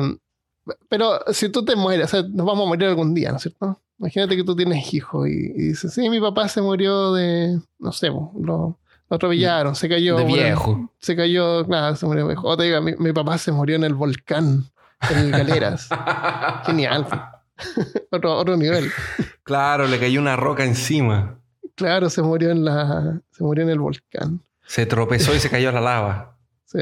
pero 0.90 1.20
si 1.32 1.50
tú 1.50 1.66
te 1.66 1.76
mueres, 1.76 2.06
o 2.06 2.10
sea, 2.10 2.22
nos 2.22 2.46
vamos 2.46 2.66
a 2.66 2.70
morir 2.70 2.88
algún 2.88 3.14
día, 3.14 3.32
¿no 3.32 3.38
es 3.38 3.44
cierto? 3.44 3.82
Imagínate 3.98 4.36
que 4.36 4.44
tú 4.44 4.56
tienes 4.56 4.94
hijos 4.94 5.28
y, 5.28 5.32
y 5.32 5.68
dices, 5.70 5.94
sí, 5.94 6.08
mi 6.10 6.20
papá 6.22 6.48
se 6.48 6.62
murió 6.62 7.14
de, 7.14 7.60
no 7.80 7.92
sé, 7.92 8.10
lo, 8.10 8.32
lo 8.40 8.80
atropellaron, 9.10 9.76
se 9.76 9.90
cayó. 9.90 10.18
de 10.18 10.26
viejo. 10.26 10.92
se 11.00 11.16
cayó, 11.16 11.66
claro, 11.66 11.96
se 11.96 12.06
murió 12.06 12.28
viejo. 12.28 12.48
O 12.48 12.56
te 12.58 12.64
diga, 12.64 12.80
mi, 12.82 12.94
mi 12.98 13.12
papá 13.12 13.38
se 13.40 13.52
murió 13.52 13.76
en 13.76 13.84
el 13.86 13.94
volcán, 13.96 14.66
en 15.10 15.18
el 15.18 15.32
Galeras. 15.32 15.90
Genial. 16.66 17.08
otro, 18.12 18.38
otro 18.38 18.58
nivel. 18.58 18.92
Claro, 19.44 19.88
le 19.88 20.00
cayó 20.00 20.20
una 20.20 20.36
roca 20.36 20.64
encima. 20.66 21.40
Claro, 21.76 22.10
se 22.10 22.22
murió 22.22 22.52
en 22.52 22.66
la, 22.66 23.22
se 23.32 23.44
murió 23.44 23.64
en 23.64 23.70
el 23.70 23.80
volcán. 23.80 24.42
Se 24.66 24.86
tropezó 24.86 25.36
y 25.36 25.40
se 25.40 25.50
cayó 25.50 25.70
a 25.70 25.74
la 25.74 25.82
lava. 25.82 26.38
Sí. 26.66 26.80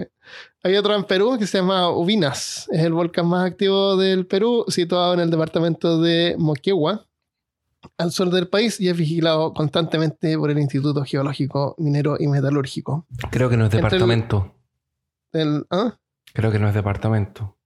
Hay 0.64 0.76
otro 0.76 0.96
en 0.96 1.04
Perú 1.06 1.38
que 1.40 1.48
se 1.48 1.58
llama 1.58 1.90
Ubinas. 1.90 2.68
Es 2.72 2.84
el 2.84 2.94
volcán 2.94 3.28
más 3.28 3.46
activo 3.46 3.98
del 3.98 4.28
Perú, 4.28 4.66
situado 4.68 5.14
en 5.14 5.22
el 5.22 5.32
departamento 5.32 6.00
de 6.02 6.36
Moquegua, 6.38 7.08
al 7.98 8.12
sur 8.12 8.30
del 8.30 8.48
país, 8.48 8.80
y 8.80 8.90
es 8.90 8.96
vigilado 8.96 9.54
constantemente 9.54 10.38
por 10.38 10.52
el 10.52 10.60
Instituto 10.60 11.04
Geológico, 11.04 11.76
Minero 11.80 12.16
y 12.20 12.28
Metalúrgico. 12.28 13.06
Creo 13.32 13.50
que 13.50 13.58
no 13.58 13.66
es 13.66 13.74
el- 13.74 13.78
departamento. 13.82 14.54
¿ah? 15.72 15.98
Creo 16.34 16.52
que 16.52 16.60
no 16.60 16.68
es 16.68 16.74
departamento. 16.74 17.58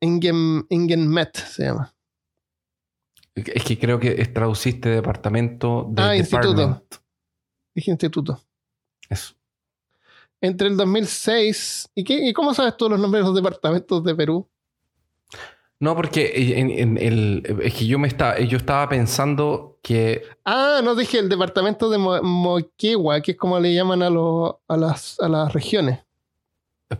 Ingen, 0.00 0.66
Ingenmet 0.68 1.36
se 1.36 1.64
llama. 1.64 1.94
Es 3.36 3.64
que 3.64 3.78
creo 3.78 4.00
que 4.00 4.12
traduciste 4.26 4.88
departamento 4.88 5.86
de 5.90 6.02
Ah, 6.02 6.16
instituto. 6.16 6.82
Dije 7.74 7.90
instituto. 7.90 8.40
Eso. 9.10 9.34
Entre 10.40 10.68
el 10.68 10.76
2006... 10.76 11.90
¿Y, 11.94 12.04
qué, 12.04 12.28
¿Y 12.28 12.32
cómo 12.32 12.54
sabes 12.54 12.76
tú 12.76 12.88
los 12.88 12.98
nombres 12.98 13.22
de 13.22 13.26
los 13.28 13.36
departamentos 13.36 14.02
de 14.04 14.14
Perú? 14.14 14.48
No, 15.78 15.94
porque 15.94 16.32
en, 16.58 16.70
en 16.70 16.96
el, 16.98 17.60
es 17.62 17.74
que 17.74 17.86
yo 17.86 17.98
me 17.98 18.08
estaba, 18.08 18.38
yo 18.40 18.56
estaba 18.56 18.88
pensando 18.88 19.78
que 19.82 20.22
Ah, 20.46 20.80
no 20.82 20.94
dije 20.94 21.18
el 21.18 21.28
departamento 21.28 21.90
de 21.90 21.98
Mo- 21.98 22.22
Moquegua, 22.22 23.20
que 23.20 23.32
es 23.32 23.36
como 23.36 23.60
le 23.60 23.74
llaman 23.74 24.02
a, 24.02 24.08
los 24.08 24.54
a, 24.68 24.76
las, 24.78 25.20
a 25.20 25.28
las 25.28 25.52
regiones. 25.52 26.00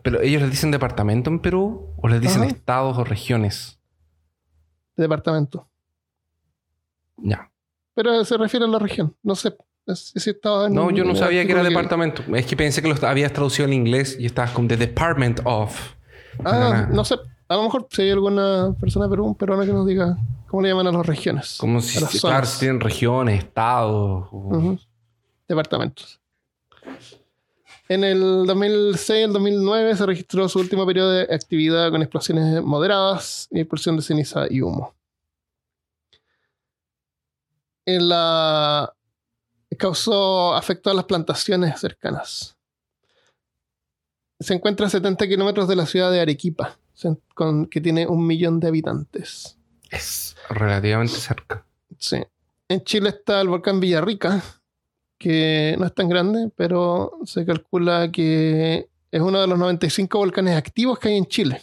pero 0.02 0.20
ellos 0.20 0.42
les 0.42 0.50
dicen 0.50 0.70
departamento 0.70 1.30
en 1.30 1.40
Perú 1.40 1.94
o 2.02 2.08
les 2.08 2.20
dicen 2.20 2.42
Ajá. 2.42 2.50
estados 2.50 2.98
o 2.98 3.04
regiones. 3.04 3.80
Departamento. 4.96 5.68
Ya. 7.16 7.50
Pero 7.94 8.24
se 8.24 8.36
refiere 8.36 8.66
a 8.66 8.68
la 8.68 8.78
región. 8.78 9.16
No 9.22 9.34
sé 9.34 9.56
si 9.94 10.30
estaba 10.30 10.66
en 10.66 10.74
No, 10.74 10.90
yo 10.90 11.04
no 11.04 11.14
sabía 11.14 11.44
que 11.46 11.52
era 11.52 11.62
departamento. 11.62 12.22
Es 12.34 12.46
que 12.46 12.56
pensé 12.56 12.82
que 12.82 12.88
lo 12.88 13.06
habías 13.06 13.32
traducido 13.32 13.66
en 13.66 13.72
inglés 13.72 14.16
y 14.18 14.26
estabas 14.26 14.50
con 14.50 14.68
The 14.68 14.76
Department 14.76 15.40
of. 15.44 15.94
Ah, 16.44 16.88
no 16.90 17.04
sé. 17.04 17.16
A 17.48 17.54
lo 17.54 17.62
mejor 17.62 17.86
si 17.90 18.02
hay 18.02 18.10
alguna 18.10 18.74
persona 18.80 19.08
Perú, 19.08 19.24
un 19.24 19.34
peruano 19.36 19.64
que 19.64 19.72
nos 19.72 19.86
diga 19.86 20.18
cómo 20.48 20.62
le 20.62 20.70
llaman 20.70 20.88
a 20.88 20.92
las 20.92 21.06
regiones. 21.06 21.56
Como 21.58 21.80
si, 21.80 22.00
las 22.00 22.20
claro, 22.20 22.44
si 22.46 22.58
tienen 22.58 22.80
regiones, 22.80 23.44
estados. 23.44 24.28
o-. 24.32 24.76
Departamentos. 25.46 26.20
En 27.88 28.02
el 28.02 28.46
2006 28.46 29.26
el 29.26 29.32
2009 29.32 29.96
se 29.96 30.06
registró 30.06 30.48
su 30.48 30.58
último 30.58 30.84
periodo 30.84 31.12
de 31.12 31.22
actividad 31.32 31.90
con 31.92 32.02
explosiones 32.02 32.60
moderadas 32.62 33.46
y 33.52 33.60
expulsión 33.60 33.96
de 33.96 34.02
ceniza 34.02 34.46
y 34.50 34.60
humo. 34.60 34.92
En 37.86 38.08
la 38.08 38.92
causó 39.78 40.54
afectó 40.54 40.90
a 40.90 40.94
las 40.94 41.04
plantaciones 41.04 41.80
cercanas. 41.80 42.56
Se 44.38 44.54
encuentra 44.54 44.86
a 44.86 44.90
70 44.90 45.26
kilómetros 45.28 45.68
de 45.68 45.76
la 45.76 45.86
ciudad 45.86 46.10
de 46.10 46.20
Arequipa, 46.20 46.78
con, 47.34 47.66
que 47.66 47.80
tiene 47.80 48.06
un 48.06 48.26
millón 48.26 48.60
de 48.60 48.68
habitantes. 48.68 49.56
Es 49.90 50.36
relativamente 50.50 51.16
cerca. 51.16 51.64
Sí. 51.98 52.18
En 52.68 52.82
Chile 52.84 53.10
está 53.10 53.40
el 53.40 53.48
volcán 53.48 53.80
Villarrica, 53.80 54.42
que 55.18 55.76
no 55.78 55.86
es 55.86 55.94
tan 55.94 56.08
grande, 56.08 56.50
pero 56.54 57.12
se 57.24 57.46
calcula 57.46 58.10
que 58.10 58.88
es 59.10 59.20
uno 59.20 59.40
de 59.40 59.46
los 59.46 59.58
95 59.58 60.18
volcanes 60.18 60.56
activos 60.56 60.98
que 60.98 61.08
hay 61.08 61.16
en 61.16 61.26
Chile. 61.26 61.62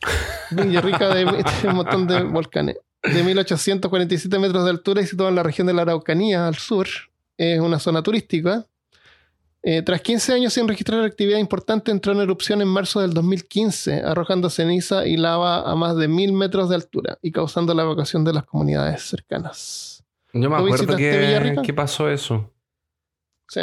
Villarrica 0.50 1.14
de, 1.14 1.24
tiene 1.24 1.70
un 1.70 1.76
montón 1.76 2.06
de 2.06 2.22
volcanes. 2.22 2.76
De 3.12 3.22
1847 3.22 4.38
metros 4.38 4.64
de 4.64 4.70
altura 4.70 5.02
y 5.02 5.06
situado 5.06 5.28
en 5.28 5.36
la 5.36 5.42
región 5.42 5.66
de 5.66 5.74
la 5.74 5.82
Araucanía, 5.82 6.46
al 6.46 6.56
sur. 6.56 6.86
Es 7.36 7.60
una 7.60 7.78
zona 7.78 8.02
turística. 8.02 8.66
Eh, 9.66 9.82
tras 9.82 10.02
15 10.02 10.34
años 10.34 10.52
sin 10.52 10.68
registrar 10.68 11.02
actividad 11.04 11.38
importante, 11.38 11.90
entró 11.90 12.12
en 12.12 12.20
erupción 12.20 12.60
en 12.60 12.68
marzo 12.68 13.00
del 13.00 13.14
2015, 13.14 14.02
arrojando 14.02 14.50
ceniza 14.50 15.06
y 15.06 15.16
lava 15.16 15.70
a 15.70 15.74
más 15.74 15.96
de 15.96 16.06
mil 16.06 16.34
metros 16.34 16.68
de 16.68 16.74
altura 16.74 17.18
y 17.22 17.32
causando 17.32 17.72
la 17.72 17.82
evacuación 17.82 18.24
de 18.24 18.34
las 18.34 18.44
comunidades 18.44 19.02
cercanas. 19.02 20.04
Yo 20.34 20.50
me 20.50 20.56
¿Tú 20.58 20.64
acuerdo 20.66 20.96
que, 20.96 21.56
que 21.62 21.72
pasó 21.72 22.10
eso. 22.10 22.52
Sí. 23.48 23.62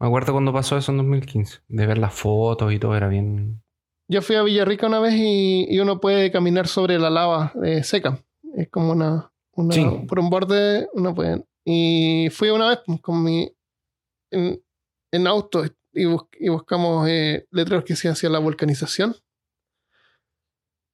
Me 0.00 0.06
acuerdo 0.08 0.32
cuando 0.32 0.52
pasó 0.52 0.76
eso 0.76 0.90
en 0.90 0.98
2015. 0.98 1.60
De 1.68 1.86
ver 1.86 1.98
las 1.98 2.14
fotos 2.14 2.72
y 2.72 2.80
todo, 2.80 2.96
era 2.96 3.06
bien. 3.06 3.62
Yo 4.08 4.22
fui 4.22 4.34
a 4.34 4.42
Villarrica 4.42 4.88
una 4.88 4.98
vez 4.98 5.14
y, 5.14 5.66
y 5.70 5.78
uno 5.78 6.00
puede 6.00 6.32
caminar 6.32 6.66
sobre 6.66 6.98
la 6.98 7.10
lava 7.10 7.52
eh, 7.62 7.84
seca. 7.84 8.18
Es 8.56 8.68
como 8.70 8.92
una, 8.92 9.32
una- 9.52 9.74
Sí. 9.74 9.84
por 10.08 10.18
un 10.18 10.30
borde, 10.30 10.88
uno 10.94 11.14
puede. 11.14 11.44
Y 11.64 12.28
fui 12.32 12.50
una 12.50 12.68
vez 12.70 12.80
pues, 12.84 13.00
con 13.00 13.22
mi 13.22 13.54
en, 14.30 14.62
en 15.12 15.26
auto 15.26 15.64
y, 15.92 16.04
bus- 16.06 16.26
y 16.38 16.48
buscamos 16.48 17.06
eh, 17.08 17.46
letreros 17.50 17.84
que 17.84 17.92
decían 17.94 18.12
hacia 18.12 18.28
la 18.30 18.38
vulcanización. 18.38 19.14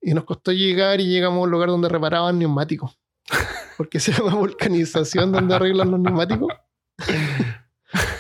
Y 0.01 0.15
nos 0.15 0.25
costó 0.25 0.53
llegar 0.53 1.01
y 1.01 1.07
llegamos 1.09 1.39
a 1.39 1.43
un 1.43 1.51
lugar 1.51 1.69
donde 1.71 1.89
reparaban 1.89 2.39
neumáticos. 2.39 2.99
Porque 3.77 4.01
se 4.01 4.13
llama 4.13 4.35
vulcanización 4.35 5.33
donde 5.33 5.55
arreglan 5.55 5.91
los 5.91 6.01
neumáticos. 6.01 6.53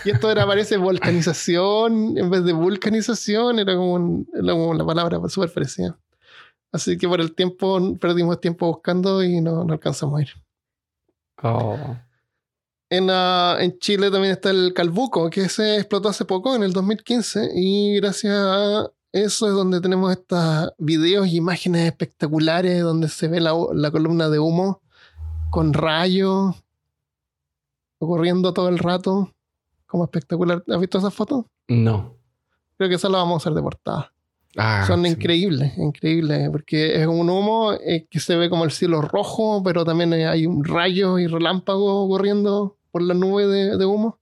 Y 0.05 0.11
esto 0.11 0.31
era, 0.31 0.47
parece, 0.47 0.79
volcanización 0.79 2.17
en 2.17 2.31
vez 2.31 2.43
de 2.45 2.53
vulcanización, 2.55 3.59
era 3.59 3.75
como, 3.77 3.95
un- 3.95 4.29
era 4.33 4.53
como 4.53 4.73
la 4.73 4.87
palabra 4.87 5.21
súper 5.29 5.53
parecida. 5.53 5.99
Así 6.73 6.99
que 6.99 7.09
por 7.09 7.21
el 7.21 7.35
tiempo, 7.35 7.97
perdimos 7.99 8.41
tiempo 8.41 8.67
buscando 8.67 9.23
y 9.23 9.41
no, 9.41 9.65
no 9.65 9.73
alcanzamos 9.73 10.19
a 10.19 10.23
ir. 10.23 10.29
Oh. 11.43 11.97
En, 12.91 13.09
ah, 13.11 13.57
en 13.61 13.79
Chile 13.79 14.11
también 14.11 14.33
está 14.33 14.51
el 14.51 14.73
Calbuco, 14.75 15.31
que 15.31 15.49
se 15.49 15.77
explotó 15.77 16.09
hace 16.09 16.25
poco, 16.25 16.55
en 16.55 16.63
el 16.63 16.73
2015, 16.73 17.51
y 17.55 17.97
gracias 17.97 18.35
a 18.35 18.91
eso 19.13 19.47
es 19.47 19.55
donde 19.55 19.81
tenemos 19.81 20.13
estos 20.13 20.73
videos 20.79 21.29
y 21.29 21.37
imágenes 21.37 21.87
espectaculares 21.87 22.83
donde 22.83 23.09
se 23.09 23.29
ve 23.29 23.41
la, 23.41 23.55
la 23.73 23.91
columna 23.91 24.29
de 24.29 24.39
humo 24.39 24.83
con 25.51 25.73
rayos 25.73 26.55
ocurriendo 27.99 28.53
todo 28.53 28.69
el 28.69 28.79
rato, 28.79 29.33
como 29.87 30.05
espectacular. 30.05 30.63
¿Has 30.69 30.81
visto 30.81 30.99
esas 30.99 31.15
fotos? 31.15 31.45
No. 31.69 32.17
Creo 32.77 32.89
que 32.89 32.97
esa 32.97 33.09
la 33.09 33.19
vamos 33.19 33.35
a 33.35 33.37
hacer 33.39 33.55
de 33.55 33.63
portada. 33.63 34.13
Ah, 34.57 34.85
Son 34.87 35.05
sí. 35.05 35.11
increíbles, 35.11 35.77
increíbles, 35.79 36.49
porque 36.51 37.01
es 37.01 37.07
un 37.07 37.29
humo 37.31 37.73
eh, 37.75 38.07
que 38.11 38.19
se 38.19 38.35
ve 38.37 38.49
como 38.51 38.65
el 38.65 38.71
cielo 38.71 39.01
rojo, 39.03 39.63
pero 39.63 39.85
también 39.85 40.13
eh, 40.15 40.27
hay 40.27 40.47
un 40.47 40.65
rayo 40.65 41.19
y 41.19 41.27
relámpagos 41.27 42.09
corriendo 42.09 42.77
por 42.91 43.03
la 43.03 43.15
nube 43.15 43.47
de, 43.47 43.77
de 43.77 43.85
humo. 43.85 44.19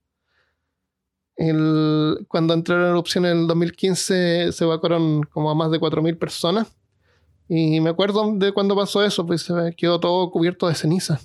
El- 1.35 2.25
cuando 2.27 2.53
entró 2.53 2.75
en 2.75 2.89
erupción 2.89 3.25
en 3.25 3.37
el 3.41 3.47
2015 3.47 4.51
se 4.51 4.63
evacuaron 4.63 5.23
como 5.23 5.49
a 5.51 5.55
más 5.55 5.71
de 5.71 5.79
4.000 5.79 6.17
personas. 6.17 6.67
Y 7.47 7.79
me 7.79 7.91
acuerdo 7.91 8.33
de 8.35 8.51
cuando 8.51 8.75
pasó 8.75 9.03
eso, 9.03 9.25
pues 9.25 9.43
se 9.43 9.53
quedó 9.77 9.99
todo 9.99 10.29
cubierto 10.31 10.67
de 10.67 10.75
ceniza. 10.75 11.19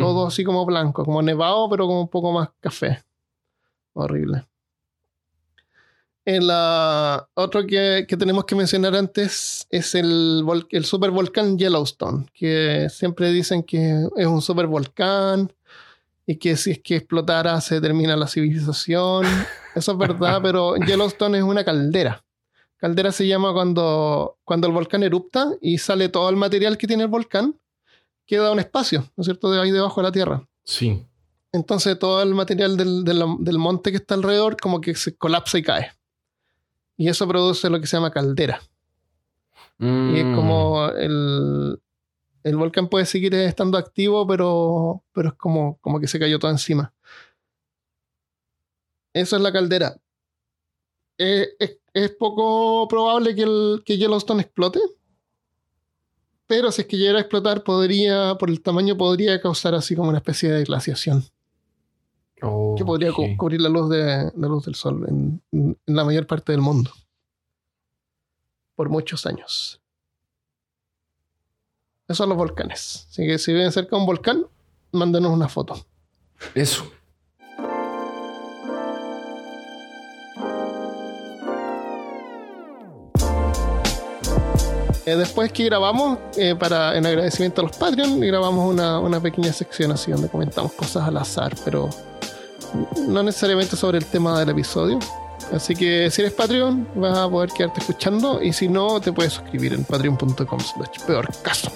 Todo 0.00 0.26
así 0.28 0.44
como 0.44 0.64
blanco, 0.66 1.04
como 1.04 1.20
nevado, 1.22 1.68
pero 1.68 1.86
como 1.86 2.02
un 2.02 2.08
poco 2.08 2.30
más 2.32 2.50
café. 2.60 3.02
Horrible. 3.92 4.44
El 6.24 6.48
otro 7.34 7.66
que, 7.66 8.06
que 8.08 8.16
tenemos 8.16 8.44
que 8.46 8.54
mencionar 8.54 8.94
antes 8.96 9.66
es 9.68 9.94
el, 9.94 10.42
el 10.70 10.84
supervolcán 10.86 11.58
Yellowstone, 11.58 12.26
que 12.32 12.88
siempre 12.90 13.30
dicen 13.30 13.62
que 13.62 14.06
es 14.16 14.26
un 14.26 14.40
supervolcán 14.40 15.52
y 16.26 16.36
que 16.36 16.56
si 16.56 16.70
es 16.70 16.80
que 16.80 16.96
explotara 16.96 17.60
se 17.60 17.78
termina 17.80 18.16
la 18.16 18.26
civilización. 18.26 19.26
Eso 19.74 19.92
es 19.92 19.98
verdad, 19.98 20.40
pero 20.42 20.76
Yellowstone 20.76 21.36
es 21.38 21.44
una 21.44 21.62
caldera. 21.64 22.24
Caldera 22.78 23.12
se 23.12 23.26
llama 23.26 23.52
cuando, 23.52 24.38
cuando 24.44 24.66
el 24.66 24.72
volcán 24.72 25.02
erupta 25.02 25.50
y 25.60 25.76
sale 25.78 26.08
todo 26.08 26.30
el 26.30 26.36
material 26.36 26.78
que 26.78 26.86
tiene 26.86 27.02
el 27.02 27.08
volcán, 27.10 27.58
queda 28.26 28.50
un 28.50 28.58
espacio, 28.60 29.00
¿no 29.16 29.20
es 29.22 29.26
cierto?, 29.26 29.50
de 29.50 29.60
ahí 29.60 29.70
debajo 29.70 30.00
de 30.00 30.06
la 30.08 30.12
tierra. 30.12 30.48
Sí. 30.64 31.02
Entonces 31.52 31.98
todo 31.98 32.22
el 32.22 32.34
material 32.34 32.76
del, 32.78 33.04
del- 33.04 33.36
del 33.40 33.58
monte 33.58 33.90
que 33.90 33.98
está 33.98 34.14
alrededor 34.14 34.56
como 34.58 34.80
que 34.80 34.94
se 34.94 35.14
colapsa 35.16 35.58
y 35.58 35.62
cae. 35.62 35.92
Y 36.96 37.08
eso 37.08 37.26
produce 37.26 37.68
lo 37.70 37.80
que 37.80 37.86
se 37.86 37.96
llama 37.96 38.10
caldera. 38.10 38.60
Y 39.78 40.18
es 40.18 40.24
Mm. 40.24 40.34
como 40.36 40.86
el, 40.90 41.80
el 42.44 42.56
volcán 42.56 42.88
puede 42.88 43.06
seguir 43.06 43.34
estando 43.34 43.76
activo, 43.76 44.26
pero, 44.26 45.02
pero 45.12 45.30
es 45.30 45.34
como, 45.34 45.78
como 45.80 45.98
que 45.98 46.06
se 46.06 46.18
cayó 46.20 46.38
todo 46.38 46.50
encima. 46.52 46.92
Eso 49.12 49.36
es 49.36 49.42
la 49.42 49.52
caldera. 49.52 49.96
Eh, 51.18 51.48
es, 51.58 51.78
es 51.92 52.10
poco 52.12 52.86
probable 52.88 53.34
que, 53.34 53.42
el, 53.42 53.82
que 53.84 53.96
Yellowstone 53.98 54.42
explote. 54.42 54.80
Pero 56.46 56.70
si 56.70 56.82
es 56.82 56.88
que 56.88 56.96
llegara 56.98 57.18
a 57.18 57.22
explotar, 57.22 57.64
podría, 57.64 58.36
por 58.38 58.50
el 58.50 58.60
tamaño, 58.60 58.96
podría 58.96 59.40
causar 59.40 59.74
así 59.74 59.96
como 59.96 60.08
una 60.10 60.18
especie 60.18 60.50
de 60.50 60.64
glaciación. 60.64 61.24
Que 62.36 62.84
podría 62.84 63.12
cubrir 63.36 63.60
la 63.60 63.68
luz, 63.68 63.88
de, 63.90 64.32
la 64.36 64.48
luz 64.48 64.64
del 64.66 64.74
sol 64.74 65.04
en, 65.08 65.42
en 65.52 65.76
la 65.86 66.04
mayor 66.04 66.26
parte 66.26 66.52
del 66.52 66.60
mundo. 66.60 66.90
Por 68.74 68.88
muchos 68.88 69.24
años. 69.24 69.80
Esos 72.06 72.18
son 72.18 72.28
los 72.28 72.36
volcanes. 72.36 73.06
Así 73.10 73.26
que 73.26 73.38
si 73.38 73.52
viven 73.52 73.72
cerca 73.72 73.96
de 73.96 74.00
un 74.00 74.06
volcán, 74.06 74.46
mándanos 74.92 75.32
una 75.32 75.48
foto. 75.48 75.86
Eso. 76.54 76.84
Eh, 85.06 85.16
después 85.16 85.52
que 85.52 85.64
grabamos, 85.64 86.18
eh, 86.36 86.54
para, 86.54 86.96
en 86.96 87.04
agradecimiento 87.04 87.60
a 87.60 87.64
los 87.64 87.76
Patreon, 87.76 88.20
grabamos 88.20 88.72
una, 88.72 88.98
una 89.00 89.20
pequeña 89.20 89.52
sección 89.52 89.92
así 89.92 90.10
donde 90.10 90.28
comentamos 90.28 90.72
cosas 90.72 91.06
al 91.06 91.18
azar, 91.18 91.54
pero 91.62 91.90
no 93.06 93.22
necesariamente 93.22 93.76
sobre 93.76 93.98
el 93.98 94.06
tema 94.06 94.38
del 94.38 94.50
episodio. 94.50 94.98
Así 95.52 95.74
que 95.74 96.10
si 96.10 96.22
eres 96.22 96.32
Patreon, 96.32 96.88
vas 96.96 97.18
a 97.18 97.28
poder 97.28 97.50
quedarte 97.50 97.80
escuchando 97.80 98.42
y 98.42 98.52
si 98.52 98.68
no, 98.68 99.00
te 99.00 99.12
puedes 99.12 99.34
suscribir 99.34 99.74
en 99.74 99.84
patreon.com 99.84 100.58
peor 101.06 101.28
caso. 101.42 101.70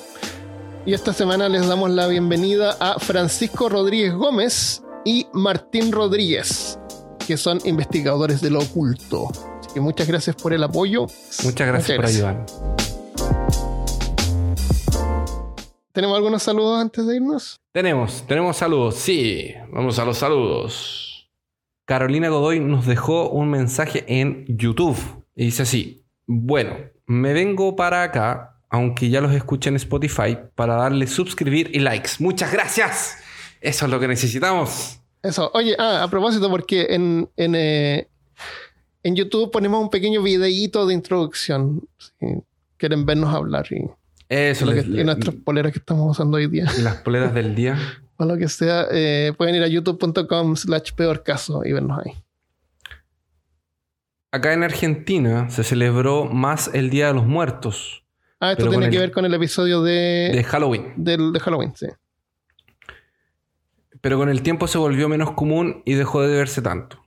Y 0.86 0.94
esta 0.94 1.12
semana 1.12 1.48
les 1.48 1.66
damos 1.66 1.90
la 1.90 2.06
bienvenida 2.06 2.76
a 2.80 2.98
Francisco 2.98 3.68
Rodríguez 3.68 4.14
Gómez 4.14 4.82
y 5.04 5.26
Martín 5.32 5.92
Rodríguez, 5.92 6.78
que 7.26 7.36
son 7.36 7.60
investigadores 7.64 8.40
de 8.40 8.50
lo 8.50 8.60
oculto. 8.60 9.28
Así 9.60 9.68
que 9.74 9.80
muchas 9.80 10.08
gracias 10.08 10.34
por 10.36 10.54
el 10.54 10.62
apoyo. 10.62 11.06
Muchas 11.44 11.66
gracias 11.66 11.96
por 11.96 12.06
ayudar. 12.06 12.46
¿Tenemos 15.98 16.16
algunos 16.16 16.44
saludos 16.44 16.80
antes 16.80 17.04
de 17.08 17.16
irnos? 17.16 17.60
Tenemos, 17.72 18.24
tenemos 18.28 18.56
saludos. 18.56 18.94
Sí, 18.94 19.52
vamos 19.72 19.98
a 19.98 20.04
los 20.04 20.16
saludos. 20.16 21.28
Carolina 21.86 22.28
Godoy 22.28 22.60
nos 22.60 22.86
dejó 22.86 23.30
un 23.30 23.50
mensaje 23.50 24.04
en 24.06 24.44
YouTube 24.46 24.96
y 25.34 25.46
dice 25.46 25.62
así: 25.62 26.06
Bueno, 26.24 26.76
me 27.06 27.32
vengo 27.32 27.74
para 27.74 28.04
acá, 28.04 28.60
aunque 28.70 29.10
ya 29.10 29.20
los 29.20 29.32
escuché 29.32 29.70
en 29.70 29.74
Spotify, 29.74 30.38
para 30.54 30.76
darle 30.76 31.08
suscribir 31.08 31.74
y 31.74 31.80
likes. 31.80 32.10
Muchas 32.20 32.52
gracias. 32.52 33.16
Eso 33.60 33.86
es 33.86 33.90
lo 33.90 33.98
que 33.98 34.06
necesitamos. 34.06 35.00
Eso, 35.20 35.50
oye, 35.52 35.74
ah, 35.80 36.04
a 36.04 36.08
propósito, 36.08 36.48
porque 36.48 36.94
en, 36.94 37.28
en, 37.36 37.56
eh, 37.56 38.08
en 39.02 39.16
YouTube 39.16 39.50
ponemos 39.50 39.82
un 39.82 39.90
pequeño 39.90 40.22
videíto 40.22 40.86
de 40.86 40.94
introducción. 40.94 41.88
Si 41.98 42.24
quieren 42.76 43.04
vernos 43.04 43.34
hablar 43.34 43.66
y, 43.72 43.97
Eso 44.28 44.66
lo 44.66 44.72
que- 44.72 44.82
les- 44.82 45.00
y 45.00 45.04
nuestras 45.04 45.34
poleras 45.36 45.72
que 45.72 45.78
estamos 45.78 46.10
usando 46.10 46.36
hoy 46.36 46.46
día. 46.48 46.66
las 46.82 46.96
poleras 46.96 47.32
del 47.34 47.54
día. 47.54 47.76
O 48.20 48.24
lo 48.24 48.36
que 48.36 48.48
sea, 48.48 48.84
eh, 48.90 49.32
pueden 49.38 49.54
ir 49.54 49.62
a 49.62 49.68
youtube.com 49.68 50.56
slash 50.56 50.90
peor 50.96 51.22
caso 51.22 51.62
y 51.64 51.72
vernos 51.72 52.00
ahí. 52.04 52.12
Acá 54.32 54.52
en 54.52 54.64
Argentina 54.64 55.48
se 55.50 55.62
celebró 55.62 56.24
más 56.24 56.68
el 56.74 56.90
Día 56.90 57.06
de 57.06 57.14
los 57.14 57.26
Muertos 57.26 58.04
Ah, 58.40 58.50
esto 58.52 58.68
tiene 58.68 58.90
que 58.90 58.96
el- 58.96 59.02
ver 59.02 59.12
con 59.12 59.24
el 59.24 59.32
episodio 59.34 59.82
de, 59.84 60.30
de 60.34 60.42
Halloween. 60.44 60.94
del, 60.96 61.32
de 61.32 61.38
Halloween, 61.40 61.72
sí. 61.76 61.86
pero 64.00 64.18
con 64.18 64.28
el 64.28 64.42
tiempo 64.42 64.66
se 64.66 64.78
volvió 64.78 65.08
menos 65.08 65.32
común 65.32 65.82
y 65.84 65.94
dejó 65.94 66.22
de 66.22 66.36
verse 66.36 66.60
tanto. 66.62 67.04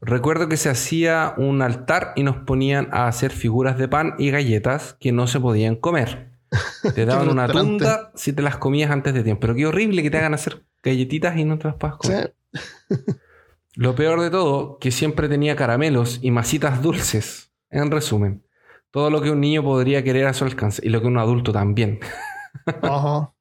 Recuerdo 0.00 0.48
que 0.48 0.56
se 0.58 0.68
hacía 0.70 1.34
un 1.38 1.60
altar 1.60 2.12
y 2.16 2.22
nos 2.22 2.36
ponían 2.36 2.88
a 2.92 3.08
hacer 3.08 3.30
figuras 3.30 3.78
de 3.78 3.88
pan 3.88 4.14
y 4.18 4.30
galletas 4.30 4.94
que 5.00 5.10
no 5.12 5.26
se 5.26 5.40
podían 5.40 5.74
comer. 5.76 6.27
Te 6.94 7.04
daban 7.06 7.28
una 7.28 7.48
tunda 7.48 8.12
si 8.14 8.32
te 8.32 8.42
las 8.42 8.56
comías 8.56 8.90
antes 8.90 9.14
de 9.14 9.22
tiempo. 9.22 9.40
Pero 9.40 9.54
qué 9.54 9.66
horrible 9.66 10.02
que 10.02 10.10
te 10.10 10.18
hagan 10.18 10.34
hacer 10.34 10.64
galletitas 10.82 11.36
y 11.36 11.44
no 11.44 11.58
te 11.58 11.68
las 11.68 11.76
puedas 11.76 11.96
Sí. 12.02 12.08
comer. 12.08 12.34
Lo 13.74 13.94
peor 13.94 14.20
de 14.20 14.30
todo, 14.30 14.78
que 14.78 14.90
siempre 14.90 15.28
tenía 15.28 15.54
caramelos 15.54 16.18
y 16.22 16.30
masitas 16.32 16.82
dulces. 16.82 17.52
En 17.70 17.90
resumen, 17.90 18.44
todo 18.90 19.10
lo 19.10 19.20
que 19.20 19.30
un 19.30 19.40
niño 19.40 19.62
podría 19.62 20.02
querer 20.02 20.26
a 20.26 20.32
su 20.34 20.44
alcance 20.44 20.80
y 20.84 20.88
lo 20.88 21.00
que 21.00 21.06
un 21.06 21.18
adulto 21.18 21.52
también. 21.52 22.00
Ajá. 22.82 23.32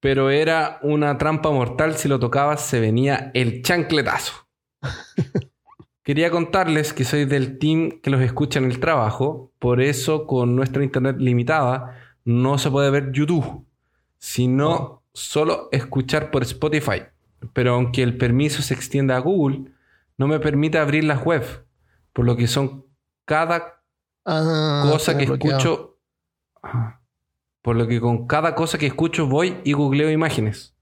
Pero 0.00 0.30
era 0.30 0.78
una 0.82 1.18
trampa 1.18 1.50
mortal. 1.50 1.96
Si 1.96 2.08
lo 2.08 2.18
tocabas, 2.18 2.62
se 2.64 2.80
venía 2.80 3.30
el 3.34 3.60
chancletazo. 3.62 4.32
Quería 6.08 6.30
contarles 6.30 6.94
que 6.94 7.04
soy 7.04 7.26
del 7.26 7.58
team 7.58 8.00
que 8.00 8.08
los 8.08 8.22
escucha 8.22 8.58
en 8.58 8.64
el 8.64 8.80
trabajo. 8.80 9.52
Por 9.58 9.82
eso, 9.82 10.26
con 10.26 10.56
nuestra 10.56 10.82
internet 10.82 11.16
limitada, 11.18 11.98
no 12.24 12.56
se 12.56 12.70
puede 12.70 12.90
ver 12.90 13.12
YouTube, 13.12 13.66
sino 14.16 15.02
solo 15.12 15.68
escuchar 15.70 16.30
por 16.30 16.44
Spotify. 16.44 17.02
Pero 17.52 17.74
aunque 17.74 18.02
el 18.02 18.16
permiso 18.16 18.62
se 18.62 18.72
extienda 18.72 19.16
a 19.16 19.20
Google, 19.20 19.70
no 20.16 20.26
me 20.28 20.40
permite 20.40 20.78
abrir 20.78 21.04
las 21.04 21.22
web. 21.22 21.44
Por 22.14 22.24
lo 22.24 22.38
que 22.38 22.46
son 22.46 22.86
cada 23.26 23.82
Ah, 24.24 24.88
cosa 24.90 25.18
que 25.18 25.26
bloqueado. 25.26 25.58
escucho. 25.58 25.98
Por 27.60 27.76
lo 27.76 27.86
que 27.86 28.00
con 28.00 28.26
cada 28.26 28.54
cosa 28.54 28.78
que 28.78 28.86
escucho 28.86 29.26
voy 29.26 29.58
y 29.62 29.74
googleo 29.74 30.10
imágenes. 30.10 30.74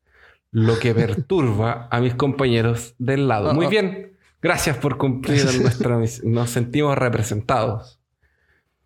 Lo 0.53 0.79
que 0.79 0.95
perturba 0.95 1.89
a 1.91 1.99
mis 1.99 2.15
compañeros 2.15 2.95
del 3.01 3.27
lado. 3.27 3.53
Muy 3.55 3.67
ah. 3.67 3.71
bien. 3.71 4.16
Gracias 4.47 4.77
por 4.77 4.97
cumplir 4.97 5.45
nuestra 5.61 5.97
misión. 5.99 6.33
Nos 6.33 6.51
sentimos 6.51 6.97
representados. 6.97 7.99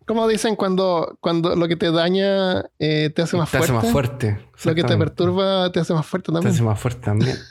Como 0.07 0.27
dicen 0.27 0.55
cuando, 0.55 1.19
cuando 1.21 1.55
lo 1.55 1.67
que 1.67 1.75
te 1.75 1.91
daña 1.91 2.65
eh, 2.79 3.11
te 3.15 3.21
hace 3.21 3.37
más 3.37 3.51
te 3.51 3.59
fuerte. 3.59 3.77
hace 3.77 3.85
más 3.85 3.91
fuerte. 3.93 4.39
Lo 4.65 4.73
que 4.73 4.83
te 4.83 4.97
perturba 4.97 5.71
te 5.71 5.79
hace 5.79 5.93
más 5.93 6.05
fuerte 6.07 6.31
Te 6.31 6.33
también. 6.33 6.53
hace 6.55 6.63
más 6.63 6.79
fuerte 6.79 7.01
también. 7.01 7.37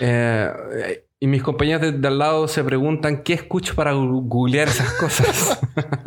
Eh, 0.00 1.04
y 1.24 1.26
mis 1.26 1.42
compañeros 1.42 1.80
de, 1.80 1.92
de 1.92 2.06
al 2.06 2.18
lado 2.18 2.46
se 2.48 2.62
preguntan 2.62 3.22
qué 3.22 3.32
escucho 3.32 3.74
para 3.74 3.94
googlear 3.94 4.68
esas 4.68 4.92
cosas. 4.92 5.58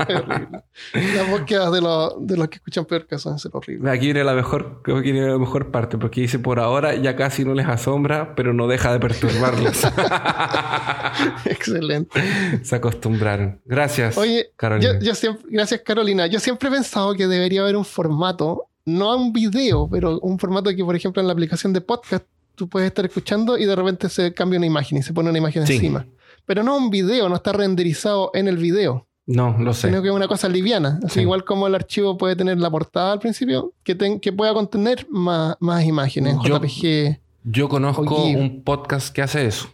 Es 0.07 0.15
horrible. 0.15 0.61
Las 0.93 1.29
búsquedas 1.31 1.71
de, 1.71 1.81
los 1.81 2.13
de 2.19 2.37
los 2.37 2.47
que 2.49 2.57
escuchan 2.57 2.85
peor 2.85 3.07
a 3.09 3.17
ser 3.17 3.51
horribles. 3.51 3.91
Aquí 3.91 4.05
viene 4.05 4.23
la 4.23 4.35
mejor, 4.35 4.81
creo 4.83 4.97
que 4.97 5.11
viene 5.11 5.27
la 5.27 5.39
mejor 5.39 5.71
parte, 5.71 5.97
porque 5.97 6.21
dice 6.21 6.37
por 6.37 6.59
ahora 6.59 6.93
ya 6.93 7.15
casi 7.15 7.43
no 7.43 7.55
les 7.55 7.65
asombra, 7.65 8.35
pero 8.35 8.53
no 8.53 8.67
deja 8.67 8.93
de 8.93 8.99
perturbarlos. 8.99 9.85
Excelente. 11.45 12.21
Se 12.61 12.75
acostumbraron. 12.75 13.59
Gracias. 13.65 14.19
Oye, 14.19 14.51
Carolina. 14.55 14.99
yo, 14.99 14.99
yo 15.03 15.15
siempre, 15.15 15.45
gracias 15.49 15.81
Carolina. 15.81 16.27
Yo 16.27 16.39
siempre 16.39 16.69
he 16.69 16.71
pensado 16.71 17.15
que 17.15 17.25
debería 17.25 17.61
haber 17.61 17.75
un 17.75 17.85
formato, 17.85 18.67
no 18.85 19.17
un 19.17 19.33
video, 19.33 19.89
pero 19.89 20.19
un 20.19 20.37
formato 20.37 20.69
que, 20.75 20.85
por 20.85 20.95
ejemplo, 20.95 21.23
en 21.23 21.25
la 21.25 21.33
aplicación 21.33 21.73
de 21.73 21.81
podcast 21.81 22.23
tú 22.57 22.67
puedes 22.67 22.87
estar 22.87 23.05
escuchando 23.05 23.55
y 23.57 23.65
de 23.65 23.75
repente 23.75 24.09
se 24.09 24.33
cambia 24.33 24.57
una 24.57 24.65
imagen 24.65 24.97
y 24.97 25.03
se 25.03 25.13
pone 25.13 25.29
una 25.29 25.37
imagen 25.37 25.65
Sí. 25.67 25.75
encima. 25.75 26.07
Pero 26.45 26.63
no 26.63 26.75
un 26.75 26.89
video, 26.89 27.29
no 27.29 27.35
está 27.35 27.51
renderizado 27.53 28.31
en 28.33 28.47
el 28.47 28.57
video, 28.57 29.05
No, 29.27 29.55
lo 29.59 29.73
sé. 29.73 29.89
sino 29.89 30.01
que 30.01 30.07
es 30.07 30.13
una 30.13 30.27
cosa 30.27 30.49
liviana. 30.49 30.99
Así 31.05 31.15
Sí. 31.15 31.19
igual 31.21 31.45
como 31.45 31.67
el 31.67 31.75
archivo 31.75 32.17
puede 32.17 32.35
tener 32.35 32.57
la 32.57 32.69
portada 32.71 33.13
al 33.13 33.19
principio, 33.19 33.73
que, 33.83 33.95
que 34.19 34.33
pueda 34.33 34.53
contener 34.55 35.05
más, 35.09 35.55
más 35.59 35.85
imágenes 35.85 36.33
en 36.33 36.41
Yo- 36.41 36.57
JPG. 36.57 37.19
Yo 37.43 37.69
conozco 37.69 38.23
un 38.25 38.63
podcast 38.63 39.13
que 39.13 39.21
hace 39.21 39.45
eso. 39.45 39.67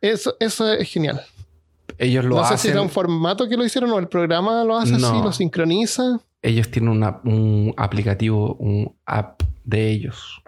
Eso, 0.00 0.34
eso 0.40 0.72
es 0.72 0.88
genial. 0.90 1.20
Ellos 1.98 2.24
lo 2.24 2.36
no 2.36 2.42
sé 2.44 2.48
si 2.48 2.54
hacen. 2.54 2.70
era 2.72 2.82
un 2.82 2.88
formato 2.90 3.48
que 3.48 3.56
lo 3.56 3.64
hicieron 3.64 3.90
o 3.92 3.98
el 3.98 4.08
programa 4.08 4.64
lo 4.64 4.76
hace 4.78 4.94
así, 4.94 5.02
No. 5.02 5.22
lo 5.22 5.30
sincroniza. 5.32 6.20
Ellos 6.42 6.70
tienen 6.70 6.90
una- 6.90 7.20
un 7.24 7.72
aplicativo, 7.76 8.54
un 8.58 8.94
app 9.06 9.42
de 9.64 9.90
ellos. 9.90 10.40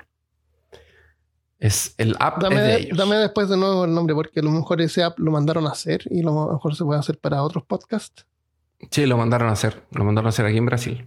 Es 1.59 1.95
el 1.97 2.15
app 2.21 2.43
Dame, 2.43 2.57
es 2.57 2.63
de 2.63 2.77
ellos. 2.77 2.99
dame 2.99 3.17
después 3.17 3.49
de 3.49 3.57
nuevo 3.57 3.85
el 3.87 3.95
nombre, 3.95 4.15
porque 4.15 4.41
a 4.41 4.43
lo 4.43 4.51
mejor 4.51 4.81
ese 4.83 5.03
app 5.03 5.19
lo 5.19 5.31
mandaron 5.31 5.67
a 5.67 5.71
hacer 5.71 6.03
y 6.11 6.21
a 6.21 6.25
lo 6.25 6.53
mejor 6.53 6.77
se 6.77 6.85
puede 6.85 7.01
hacer 7.01 7.19
para 7.19 7.43
otros 7.43 7.65
podcasts. 7.65 8.27
Sí, 8.91 9.07
lo 9.07 9.17
mandaron 9.17 9.49
a 9.49 9.53
hacer. 9.53 9.83
Lo 9.93 10.05
mandaron 10.05 10.27
a 10.27 10.29
hacer 10.29 10.45
aquí 10.45 10.59
en 10.59 10.67
Brasil. 10.67 11.07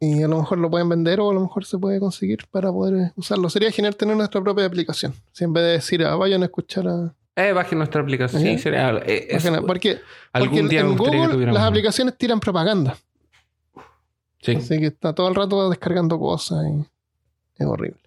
Y 0.00 0.22
a 0.22 0.28
lo 0.28 0.38
mejor 0.38 0.58
lo 0.58 0.70
pueden 0.70 0.88
vender 0.88 1.20
o 1.20 1.30
a 1.30 1.34
lo 1.34 1.40
mejor 1.40 1.64
se 1.64 1.78
puede 1.78 2.00
conseguir 2.00 2.46
para 2.50 2.70
poder 2.70 3.12
usarlo. 3.16 3.48
Sería 3.48 3.70
genial 3.70 3.96
tener 3.96 4.16
nuestra 4.16 4.42
propia 4.42 4.66
aplicación. 4.66 5.14
Si 5.32 5.44
en 5.44 5.52
vez 5.52 5.64
de 5.64 5.70
decir, 5.70 6.04
ah, 6.04 6.16
vayan 6.16 6.42
a 6.42 6.46
escuchar 6.46 6.86
a. 6.88 7.14
Eh, 7.36 7.52
bajen 7.52 7.78
nuestra 7.78 8.00
aplicación. 8.02 8.42
Sí, 8.42 8.58
sería. 8.58 8.90
eh, 9.06 9.38
porque 9.66 10.00
algún 10.32 10.58
porque 10.58 10.68
día 10.68 10.80
en 10.80 10.96
Google 10.96 11.52
las 11.52 11.62
aplicaciones 11.62 12.16
tiran 12.18 12.40
propaganda. 12.40 12.96
Sí. 14.42 14.56
Así 14.56 14.78
que 14.78 14.86
está 14.86 15.14
todo 15.14 15.28
el 15.28 15.34
rato 15.34 15.70
descargando 15.70 16.18
cosas 16.18 16.64
y 16.66 16.84
es 17.62 17.66
horrible. 17.66 18.00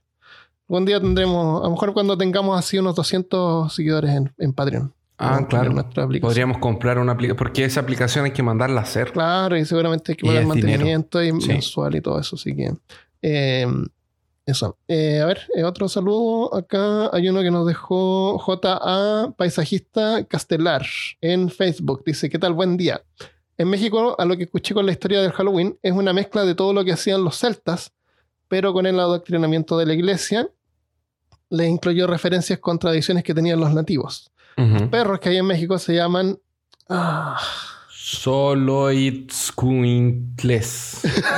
Algún 0.69 0.85
día 0.85 0.99
tendremos, 1.01 1.61
a 1.61 1.65
lo 1.65 1.71
mejor 1.71 1.93
cuando 1.93 2.15
tengamos 2.17 2.57
así 2.57 2.77
unos 2.77 2.95
200 2.95 3.73
seguidores 3.73 4.11
en, 4.11 4.31
en 4.37 4.53
Patreon. 4.53 4.93
Ah, 5.17 5.45
claro. 5.49 5.73
Podríamos 6.21 6.59
comprar 6.59 6.97
una 6.99 7.11
aplicación. 7.11 7.37
Porque 7.37 7.65
esa 7.65 7.81
aplicación 7.81 8.25
hay 8.25 8.31
que 8.31 8.43
mandarla 8.43 8.79
a 8.81 8.83
hacer. 8.83 9.11
Claro, 9.11 9.57
y 9.57 9.65
seguramente 9.65 10.13
hay 10.13 10.15
que 10.15 10.37
es 10.37 10.47
mantenimiento 10.47 11.21
y 11.21 11.29
Sí. 11.41 11.47
mensual 11.49 11.95
y 11.95 12.01
todo 12.01 12.19
eso. 12.19 12.35
Así 12.37 12.55
que 12.55 12.71
eh, 13.21 13.67
Eso. 14.45 14.77
Eh, 14.87 15.19
a 15.21 15.25
ver, 15.25 15.41
eh, 15.55 15.63
otro 15.63 15.89
saludo. 15.89 16.55
Acá 16.55 17.09
hay 17.13 17.27
uno 17.29 17.41
que 17.41 17.51
nos 17.51 17.67
dejó 17.67 18.39
JA 18.39 19.33
Paisajista 19.35 20.23
Castelar 20.23 20.85
en 21.19 21.49
Facebook. 21.49 22.03
Dice, 22.05 22.29
¿qué 22.29 22.39
tal? 22.39 22.53
Buen 22.53 22.77
día. 22.77 23.01
En 23.57 23.69
México, 23.69 24.15
a 24.17 24.23
lo 24.23 24.37
que 24.37 24.43
escuché 24.43 24.73
con 24.73 24.85
la 24.85 24.93
historia 24.93 25.21
del 25.21 25.33
Halloween, 25.33 25.77
es 25.83 25.91
una 25.91 26.13
mezcla 26.13 26.45
de 26.45 26.55
todo 26.55 26.73
lo 26.73 26.85
que 26.85 26.93
hacían 26.93 27.23
los 27.25 27.37
celtas, 27.37 27.91
pero 28.47 28.71
con 28.71 28.85
el 28.85 28.97
adoctrinamiento 28.99 29.77
de 29.77 29.85
la 29.85 29.93
iglesia. 29.93 30.49
Le 31.49 31.67
incluyó 31.67 32.05
referencias 32.07 32.59
con 32.59 32.77
tradiciones 32.79 33.23
que 33.23 33.33
tenían 33.33 33.59
los 33.59 33.73
nativos. 33.73 34.31
Ujú. 34.57 34.89
Perros 34.89 35.19
que 35.19 35.29
hay 35.29 35.37
en 35.37 35.45
México 35.45 35.77
se 35.79 35.95
llaman... 35.95 36.37
ah, 36.89 37.39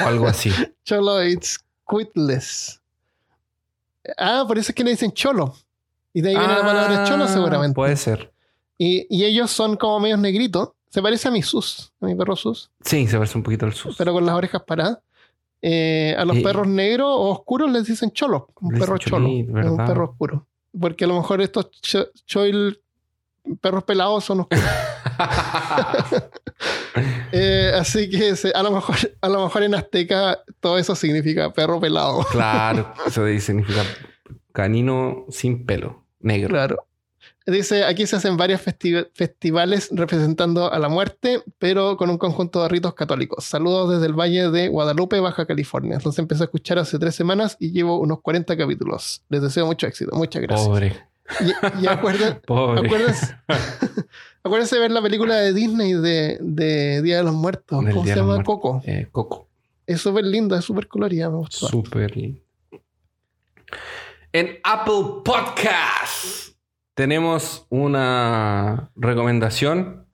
o 0.03 0.07
algo 0.07 0.27
así. 0.27 0.51
Choloitzcuintles. 0.85 2.81
Ah, 4.17 4.45
por 4.47 4.57
eso 4.57 4.71
es 4.71 4.75
que 4.75 4.83
le 4.83 4.91
dicen 4.91 5.11
cholo. 5.11 5.55
Y 6.13 6.21
de 6.21 6.29
ahí 6.29 6.35
viene 6.38 6.53
la 6.53 6.61
palabra 6.61 7.03
cholo 7.05 7.25
Ah, 7.25 7.27
seguramente. 7.27 7.75
Puede 7.75 7.95
ser. 7.95 8.31
Y, 8.77 9.05
y 9.09 9.25
ellos 9.25 9.51
son 9.51 9.77
como 9.77 9.99
medios 9.99 10.19
negritos. 10.19 10.69
Se 10.89 11.01
parece 11.01 11.27
a 11.29 11.31
mi 11.31 11.41
sus, 11.41 11.93
a 12.01 12.05
mi 12.05 12.15
perro 12.15 12.35
sus, 12.35 12.69
Sí, 12.83 13.07
se 13.07 13.15
parece 13.17 13.38
un 13.38 13.43
poquito 13.43 13.65
al 13.65 13.73
sus. 13.73 13.95
pero 13.95 14.11
con 14.11 14.25
las 14.25 14.35
orejas 14.35 14.61
paradas. 14.67 14.97
Eh, 15.61 16.15
a 16.17 16.25
los 16.25 16.38
Y- 16.38 16.43
perros 16.43 16.67
negros 16.67 17.07
o 17.09 17.29
oscuros 17.29 17.71
les 17.71 17.85
dicen 17.85 18.11
cholo. 18.11 18.47
Un 18.61 18.71
perro 18.79 18.97
cholo. 18.97 19.27
un 19.29 19.77
perro 19.77 20.05
oscuro. 20.11 20.47
Porque 20.79 21.05
a 21.05 21.07
lo 21.07 21.15
mejor 21.17 21.41
estos 21.41 21.69
cho- 21.81 22.07
choil 22.25 22.79
perros 23.59 23.83
pelados 23.83 24.23
son 24.23 24.41
oscuros. 24.41 24.63
Eh, 27.33 27.71
así 27.73 28.09
que 28.09 28.35
se- 28.35 28.51
a, 28.53 28.61
lo 28.61 28.71
mejor, 28.71 28.95
a 29.21 29.29
lo 29.29 29.43
mejor 29.45 29.63
en 29.63 29.73
azteca 29.73 30.39
todo 30.59 30.77
eso 30.77 30.95
significa 30.95 31.51
perro 31.53 31.79
pelado. 31.79 32.25
claro, 32.31 32.93
eso 33.07 33.25
significa 33.39 33.83
canino 34.51 35.25
sin 35.29 35.65
pelo, 35.65 36.03
negro. 36.19 36.49
Claro. 36.49 36.85
Dice, 37.47 37.84
aquí 37.85 38.05
se 38.05 38.15
hacen 38.18 38.38
varios 38.38 38.61
festi- 38.63 39.07
festivales 39.15 39.89
representando 39.91 40.72
a 40.72 40.77
la 40.77 40.89
muerte, 40.89 41.41
pero 41.57 41.97
con 41.97 42.09
un 42.11 42.18
conjunto 42.19 42.61
de 42.61 42.69
ritos 42.69 42.93
católicos. 42.93 43.43
Saludos 43.45 43.89
desde 43.91 44.05
el 44.05 44.13
Valle 44.13 44.51
de 44.51 44.68
Guadalupe, 44.68 45.19
Baja 45.19 45.47
California. 45.47 45.97
Los 46.05 46.19
empecé 46.19 46.43
a 46.43 46.45
escuchar 46.45 46.77
hace 46.77 46.99
tres 46.99 47.15
semanas 47.15 47.57
y 47.59 47.72
llevo 47.72 47.99
unos 47.99 48.22
40 48.22 48.55
capítulos. 48.55 49.23
Les 49.30 49.41
deseo 49.41 49.65
mucho 49.65 49.88
éxito. 49.88 50.15
Muchas 50.15 50.41
gracias. 50.43 50.68
Pobre, 50.68 50.95
Y, 51.39 51.84
y 51.84 51.88
acuérdense, 51.88 52.41
acuérdense 54.43 54.76
de 54.76 54.80
ver 54.81 54.91
la 54.91 55.01
película 55.01 55.35
de 55.38 55.53
Disney 55.53 55.93
de, 55.93 56.38
de 56.41 57.01
Día 57.01 57.18
de 57.18 57.23
los 57.23 57.34
Muertos. 57.34 57.80
¿Cómo 57.80 58.03
Día 58.03 58.13
se 58.13 58.19
llama? 58.19 58.34
Muertos. 58.35 58.45
Coco. 58.55 58.81
Eh, 58.85 59.07
Coco. 59.11 59.47
Es 59.88 59.99
súper 60.01 60.26
linda, 60.26 60.59
es 60.59 60.65
súper 60.65 60.88
colorida. 60.88 61.30
Me 61.30 61.38
gustó. 61.38 61.68
Súper 61.68 62.15
lindo. 62.15 62.39
En 64.31 64.59
Apple 64.63 65.22
Podcast 65.26 66.51
tenemos 67.02 67.65
una 67.69 68.91
recomendación. 68.95 70.06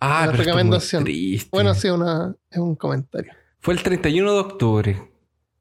Ah, 0.00 0.22
Una 0.24 0.32
pero 0.32 0.42
es 0.42 0.46
recomendación. 0.46 1.04
Bueno, 1.52 1.74
sí, 1.74 1.90
una, 1.90 2.34
es 2.50 2.58
un 2.58 2.74
comentario. 2.74 3.32
Fue 3.60 3.74
el 3.74 3.84
31 3.84 4.32
de 4.32 4.38
octubre. 4.40 5.12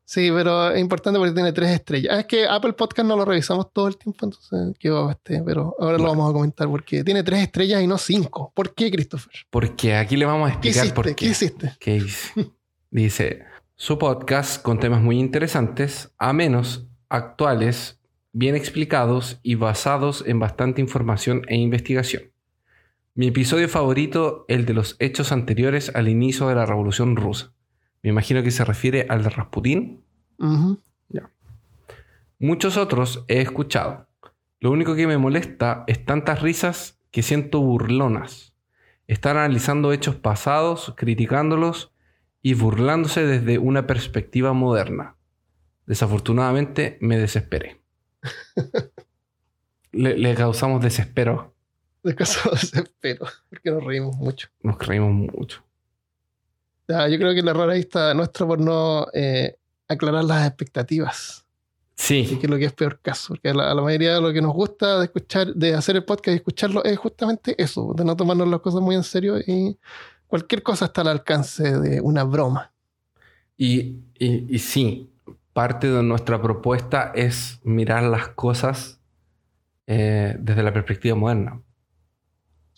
Sí, 0.04 0.32
pero 0.34 0.72
es 0.72 0.82
importante 0.82 1.20
porque 1.20 1.36
tiene 1.36 1.54
tres 1.54 1.70
estrellas. 1.70 2.12
Ah, 2.12 2.20
es 2.22 2.26
que 2.26 2.48
Apple 2.48 2.74
Podcast 2.74 3.08
no 3.08 3.16
lo 3.18 3.24
revisamos 3.24 3.72
todo 3.72 3.88
el 3.88 3.98
tiempo, 3.98 4.26
entonces 4.26 4.76
quedó 4.80 5.12
este, 5.12 5.44
pero 5.44 5.76
ahora 5.80 6.00
lo 6.00 6.06
vamos 6.06 6.32
a 6.32 6.34
comentar 6.34 6.68
porque 6.68 7.04
tiene 7.04 7.22
tres 7.22 7.44
estrellas 7.44 7.84
y 7.84 7.86
no 7.86 8.00
cinco. 8.00 8.52
¿Por 8.56 8.74
qué, 8.74 8.90
Christopher? 8.90 9.32
Porque 9.52 9.94
aquí 9.94 10.18
le 10.18 10.26
vamos 10.26 10.50
a 10.50 10.60
¿Qué 10.60 10.70
explicar 10.70 10.96
por 10.96 11.06
¿Qué 11.06 11.14
qué. 11.14 11.26
hiciste? 11.28 11.76
¿Qué 11.80 11.94
dice? 12.02 12.52
Dice, 12.90 13.46
su 13.76 14.00
podcast 14.00 14.64
con 14.64 14.80
temas 14.80 15.04
muy 15.04 15.20
interesantes, 15.20 16.12
a 16.18 16.34
menos 16.34 16.88
actuales, 17.10 18.01
bien 18.34 18.56
explicados 18.56 19.40
y 19.44 19.56
basados 19.56 20.24
en 20.26 20.40
bastante 20.40 20.82
información 20.82 21.42
e 21.48 21.58
investigación. 21.58 22.32
Mi 23.14 23.28
episodio 23.28 23.68
favorito, 23.68 24.46
el 24.48 24.66
de 24.66 24.74
los 24.74 24.96
hechos 25.00 25.32
anteriores 25.32 25.92
al 25.96 26.08
inicio 26.08 26.48
de 26.48 26.56
la 26.56 26.66
Revolución 26.66 27.18
Rusa. 27.18 27.54
Me 28.04 28.10
imagino 28.10 28.42
que 28.42 28.52
se 28.52 28.64
refiere 28.64 29.06
al 29.10 29.24
de 29.24 29.30
Rasputín. 29.30 30.06
Muchos 32.40 32.78
otros 32.78 33.24
he 33.28 33.42
escuchado. 33.42 34.08
Lo 34.60 34.72
único 34.72 34.96
que 34.96 35.08
me 35.08 35.18
molesta 35.18 35.84
es 35.88 36.04
tantas 36.06 36.42
risas 36.42 37.00
que 37.12 37.22
siento 37.22 37.62
burlonas. 37.62 38.56
Estar 39.08 39.38
analizando 39.38 39.92
hechos 39.92 40.16
pasados, 40.16 40.94
criticándolos 40.96 41.94
y 42.42 42.54
burlándose 42.54 43.26
desde 43.26 43.60
una 43.60 43.86
perspectiva 43.86 44.54
moderna. 44.54 45.18
Desafortunadamente 45.86 46.98
me 47.02 47.18
desesperé. 47.18 47.81
Le, 49.92 50.18
le 50.18 50.36
causamos 50.36 50.82
desespero. 50.82 51.54
De 52.04 52.16
caso 52.16 52.50
desespero, 52.52 53.26
porque 53.50 53.72
nos 53.72 53.84
reímos 53.84 54.16
mucho. 54.18 54.48
Nos 54.64 54.78
reímos 54.86 55.12
mucho. 55.34 55.64
Ya, 56.88 57.08
yo 57.08 57.18
creo 57.18 57.34
que 57.34 57.40
el 57.40 57.48
error 57.48 57.70
ahí 57.70 57.82
está 57.82 58.14
nuestro 58.14 58.48
por 58.48 58.60
no 58.60 59.08
eh, 59.14 59.56
aclarar 59.88 60.24
las 60.24 60.48
expectativas. 60.48 61.46
Sí, 61.96 62.26
que 62.40 62.48
es 62.48 62.50
lo 62.50 62.58
que 62.58 62.66
es 62.66 62.74
peor 62.74 63.00
caso. 63.00 63.30
Porque 63.30 63.50
a 63.50 63.54
la, 63.54 63.72
a 63.72 63.76
la 63.76 63.82
mayoría 63.84 64.16
de 64.16 64.22
lo 64.22 64.34
que 64.34 64.42
nos 64.42 64.54
gusta 64.54 64.98
de 65.00 65.06
escuchar, 65.06 65.54
de 65.54 65.76
hacer 65.76 65.96
el 65.98 66.04
podcast 66.04 66.30
y 66.34 66.38
escucharlo 66.38 66.84
es 66.84 66.98
justamente 66.98 67.56
eso, 67.62 67.94
de 67.96 68.04
no 68.04 68.16
tomarnos 68.16 68.48
las 68.48 68.60
cosas 68.62 68.82
muy 68.82 68.96
en 68.96 69.04
serio 69.04 69.38
y 69.38 69.78
cualquier 70.26 70.64
cosa 70.64 70.86
está 70.86 71.02
al 71.02 71.10
alcance 71.10 71.80
de 71.80 72.02
una 72.02 72.24
broma. 72.24 72.72
y, 73.56 73.98
y- 74.18 74.48
y 74.56 74.60
sí, 74.60 75.11
parte 75.54 75.88
de 75.90 76.04
nuestra 76.04 76.42
propuesta 76.42 77.12
es 77.16 77.60
mirar 77.64 78.04
las 78.04 78.30
cosas 78.30 79.00
eh, 79.88 80.36
desde 80.40 80.64
la 80.64 80.72
perspectiva 80.74 81.16
moderna. 81.16 81.62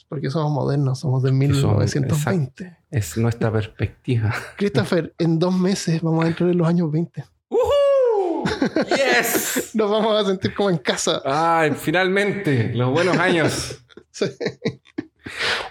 Porque 0.09 0.29
somos 0.29 0.51
modernos, 0.51 0.99
somos 0.99 1.23
de 1.23 1.29
somos- 1.29 1.39
1920. 1.39 2.77
Es 2.91 3.17
nuestra 3.17 3.51
perspectiva. 3.51 4.33
Christopher, 4.57 5.13
en 5.17 5.39
dos 5.39 5.53
meses 5.57 6.01
vamos 6.01 6.25
a 6.25 6.27
entrar 6.27 6.49
en 6.51 6.57
los 6.57 6.67
años 6.67 6.91
20. 6.91 7.23
¡Uhú! 7.49 8.43
¡Yes! 8.89 9.71
Nos 9.75 9.89
vamos 9.89 10.21
a 10.21 10.25
sentir 10.27 10.53
como 10.53 10.69
en 10.69 10.77
casa. 10.77 11.19
¡Ay, 11.25 11.71
finalmente! 11.71 12.73
Los 12.75 12.91
buenos 12.91 13.17
años. 13.17 13.79
Sí. 14.15 14.25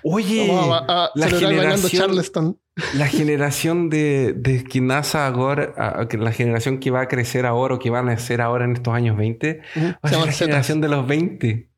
Oye, 0.02 0.48
Vamos 0.48 0.82
a, 0.88 1.04
a 1.04 1.10
la 1.14 1.28
generación- 1.28 1.92
Charleston. 2.02 2.58
La 2.94 3.06
generación 3.06 3.90
de, 3.90 4.32
de 4.32 4.64
que 4.64 4.80
nace 4.80 5.18
ahora, 5.18 6.06
la 6.10 6.32
generación 6.32 6.78
que 6.78 6.90
va 6.90 7.02
a 7.02 7.08
crecer 7.08 7.44
ahora 7.46 7.74
o 7.74 7.78
que 7.78 7.90
va 7.90 7.98
a 7.98 8.02
nacer 8.02 8.40
ahora 8.40 8.64
en 8.64 8.72
estos 8.72 8.94
años 8.94 9.16
20, 9.16 9.60
Ujú. 9.76 9.86
va 9.86 9.98
a 10.02 10.08
Se 10.08 10.14
ser 10.14 10.18
la 10.18 10.32
Zetas. 10.32 10.38
generación 10.38 10.80
de 10.80 10.88
los 10.88 11.06
20. 11.06 11.68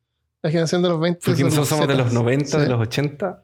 La 0.41 0.49
generación 0.51 0.81
de 0.83 0.89
los 0.89 0.99
20. 0.99 1.19
Porque 1.25 1.43
nosotros 1.43 1.67
somos 1.67 1.87
de 1.87 1.95
los 1.95 2.03
Zetas. 2.07 2.13
90, 2.13 2.57
de 2.59 2.63
Sí. 2.65 2.71
los 2.71 2.79
80. 2.81 3.43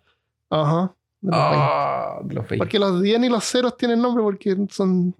Ajá. 0.49 0.95
de 1.23 1.29
los 1.31 1.39
20. 1.39 1.57
Ah, 1.61 2.19
de 2.23 2.33
los 2.35 2.43
20. 2.49 2.57
Porque 2.57 2.79
los 2.79 3.01
10 3.01 3.23
y 3.23 3.29
los 3.29 3.43
ceros 3.43 3.77
tienen 3.77 4.01
nombre 4.01 4.23
porque 4.23 4.55
son 4.69 5.15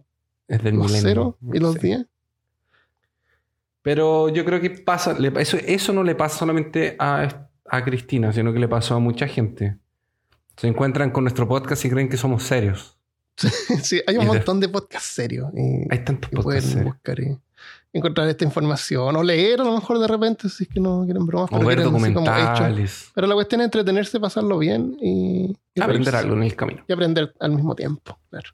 es 0.48 0.64
del 0.64 0.76
los 0.76 0.86
milenio. 0.88 1.10
ceros 1.10 1.36
y 1.54 1.60
los 1.60 1.74
Sí. 1.76 1.80
10. 1.82 2.06
Pero 3.82 4.30
yo 4.30 4.46
creo 4.46 4.62
que 4.62 4.70
pasa, 4.70 5.18
eso, 5.40 5.58
eso 5.58 5.94
no 5.94 6.04
le 6.04 6.16
pasa 6.16 6.38
solamente 6.40 6.96
a, 7.00 7.48
a 7.66 7.84
Cristina, 7.84 8.32
sino 8.32 8.54
que 8.54 8.60
le 8.60 8.68
pasó 8.68 8.96
a 8.96 9.00
mucha 9.00 9.28
gente. 9.28 9.78
Se 10.62 10.68
encuentran 10.68 11.10
con 11.10 11.24
nuestro 11.24 11.48
podcast 11.48 11.84
y 11.86 11.90
creen 11.90 12.08
que 12.08 12.18
somos 12.18 12.44
serios. 12.44 12.96
Sí, 13.82 14.00
hay 14.06 14.18
un 14.18 14.24
Y 14.24 14.28
montón 14.28 14.60
de 14.60 14.70
podcasts 14.70 15.10
serios. 15.10 15.50
Y, 15.56 15.88
Hay 15.90 16.06
tantos 16.06 16.32
y 16.32 16.36
podcasts 16.36 16.70
pueden 16.74 16.86
buscar 16.86 17.20
y 17.20 17.38
encontrar 17.92 18.28
esta 18.28 18.46
información. 18.46 19.16
O 19.16 19.24
leer 19.24 19.60
a 19.62 19.64
lo 19.64 19.74
mejor 19.74 19.98
de 19.98 20.08
repente 20.08 20.50
si 20.50 20.66
es 20.66 20.70
que 20.70 20.80
no 20.80 21.04
quieren 21.06 21.26
bromas. 21.26 21.50
O 21.52 21.56
pero 21.56 21.66
ver 21.68 21.78
quieren 21.80 21.96
así 21.96 22.14
documentales. 22.14 23.12
Pero 23.16 23.26
la 23.26 23.34
cuestión 23.34 23.62
es 23.62 23.66
entretenerse, 23.66 24.20
pasarlo 24.20 24.60
bien 24.60 24.96
y, 25.02 25.58
y 25.74 25.82
Aprender 25.82 26.16
algo 26.16 26.36
en 26.36 26.44
el 26.44 26.56
camino. 26.56 26.84
Y 26.88 26.94
aprender 26.94 27.34
al 27.40 27.52
mismo 27.54 27.74
tiempo. 27.74 28.20
Claro. 28.30 28.50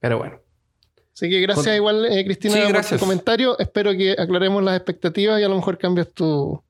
Pero 0.00 0.18
bueno. 0.18 0.38
Así 1.14 1.30
que 1.30 1.40
gracias 1.40 1.64
Con- 1.64 1.74
igual, 1.76 2.04
eh, 2.12 2.24
Cristina, 2.26 2.54
Sí, 2.56 2.60
por 2.60 2.72
gracias. 2.72 3.00
tu 3.00 3.06
comentario. 3.06 3.58
Espero 3.58 3.92
que 3.92 4.12
aclaremos 4.18 4.62
las 4.62 4.76
expectativas 4.76 5.40
y 5.40 5.44
a 5.44 5.48
lo 5.48 5.56
mejor 5.56 5.78
cambias 5.78 6.12
tu... 6.12 6.62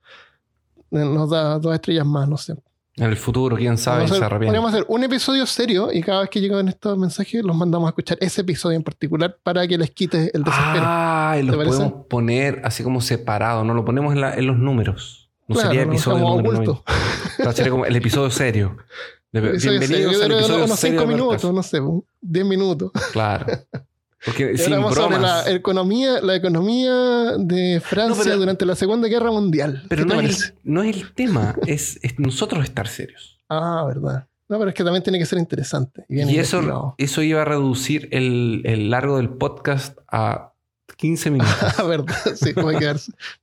Nos 0.90 1.30
da 1.30 1.58
dos 1.58 1.74
estrellas 1.74 2.06
más, 2.06 2.28
no 2.28 2.36
sé. 2.36 2.54
En 2.96 3.04
el 3.04 3.16
futuro, 3.16 3.56
quién 3.56 3.78
sabe, 3.78 4.00
Podríamos 4.02 4.10
se 4.10 4.14
hacer, 4.16 4.24
arrepiente. 4.26 4.46
podríamos 4.58 4.74
hacer 4.74 4.84
un 4.88 5.04
episodio 5.04 5.46
serio 5.46 5.88
y 5.92 6.02
cada 6.02 6.20
vez 6.20 6.30
que 6.30 6.40
llegan 6.42 6.68
estos 6.68 6.98
mensajes 6.98 7.42
los 7.42 7.56
mandamos 7.56 7.86
a 7.86 7.90
escuchar 7.90 8.18
ese 8.20 8.42
episodio 8.42 8.76
en 8.76 8.82
particular 8.82 9.38
para 9.42 9.66
que 9.66 9.78
les 9.78 9.90
quite 9.92 10.30
el 10.36 10.44
desespero. 10.44 10.84
Ah, 10.86 11.36
y 11.38 11.42
los 11.42 11.52
¿Te 11.52 11.56
parece? 11.64 11.76
podemos 11.78 12.06
poner 12.06 12.60
así 12.64 12.82
como 12.82 13.00
separado, 13.00 13.64
no 13.64 13.72
lo 13.72 13.84
ponemos 13.84 14.12
en, 14.14 14.20
la- 14.20 14.34
en 14.34 14.46
los 14.46 14.58
números. 14.58 15.30
No 15.48 15.54
Claro, 15.54 15.70
sería 15.70 15.84
lo 15.86 15.92
episodio 15.92 16.18
número 16.18 16.50
oculto. 16.50 16.84
90. 16.86 17.34
Claro, 17.36 17.52
sería 17.52 17.70
como 17.72 17.86
el 17.86 17.96
episodio 17.96 18.30
serio. 18.30 18.76
Episodio 19.32 19.78
Bienvenidos 19.80 20.12
serio. 20.18 20.24
al 20.26 20.32
episodio 20.40 20.64
unos 20.66 20.78
serio 20.78 21.00
cinco 21.00 21.08
de 21.08 21.14
minutos, 21.14 21.42
Podcast. 21.42 21.54
no 21.54 21.62
sé, 21.62 21.80
un 21.80 22.04
10 22.20 22.44
minutos. 22.46 22.92
Claro. 23.12 23.46
Porque 24.24 24.56
sin 24.56 24.74
hablamos 24.74 24.94
sobre 24.94 25.18
bromas. 25.18 25.46
la 25.46 25.52
economía, 25.52 26.20
la 26.20 26.36
economía 26.36 26.92
de 27.38 27.80
Francia 27.84 28.16
No, 28.18 28.22
pero- 28.24 28.38
durante 28.38 28.64
la 28.66 28.76
Segunda 28.76 29.08
Guerra 29.08 29.30
Mundial. 29.30 29.84
Pero 29.88 30.04
¿Qué 30.04 30.08
te 30.10 30.14
no 30.14 30.20
es, 30.20 30.42
el, 30.48 30.54
no 30.64 30.82
es 30.82 30.96
el 30.96 31.12
tema, 31.14 31.56
es, 31.66 31.98
es 32.02 32.18
nosotros 32.18 32.64
estar 32.64 32.86
serios. 32.88 33.38
Ah, 33.48 33.84
verdad. 33.86 34.26
No, 34.48 34.58
pero 34.58 34.68
es 34.68 34.74
que 34.74 34.84
también 34.84 35.02
tiene 35.02 35.18
que 35.18 35.26
ser 35.26 35.38
interesante. 35.38 36.04
Y, 36.08 36.20
eso, 36.38 36.94
eso 36.98 37.22
iba 37.22 37.42
a 37.42 37.44
reducir 37.44 38.08
el, 38.12 38.60
el 38.64 38.90
largo 38.90 39.16
del 39.16 39.30
podcast 39.30 39.98
a 40.08 40.52
15 40.96 41.30
minutos. 41.30 41.54
Ah, 41.78 41.82
verdad, 41.84 42.14
sí, 42.36 42.52
va 42.52 42.70
a, 42.70 42.78
quedar, 42.78 42.96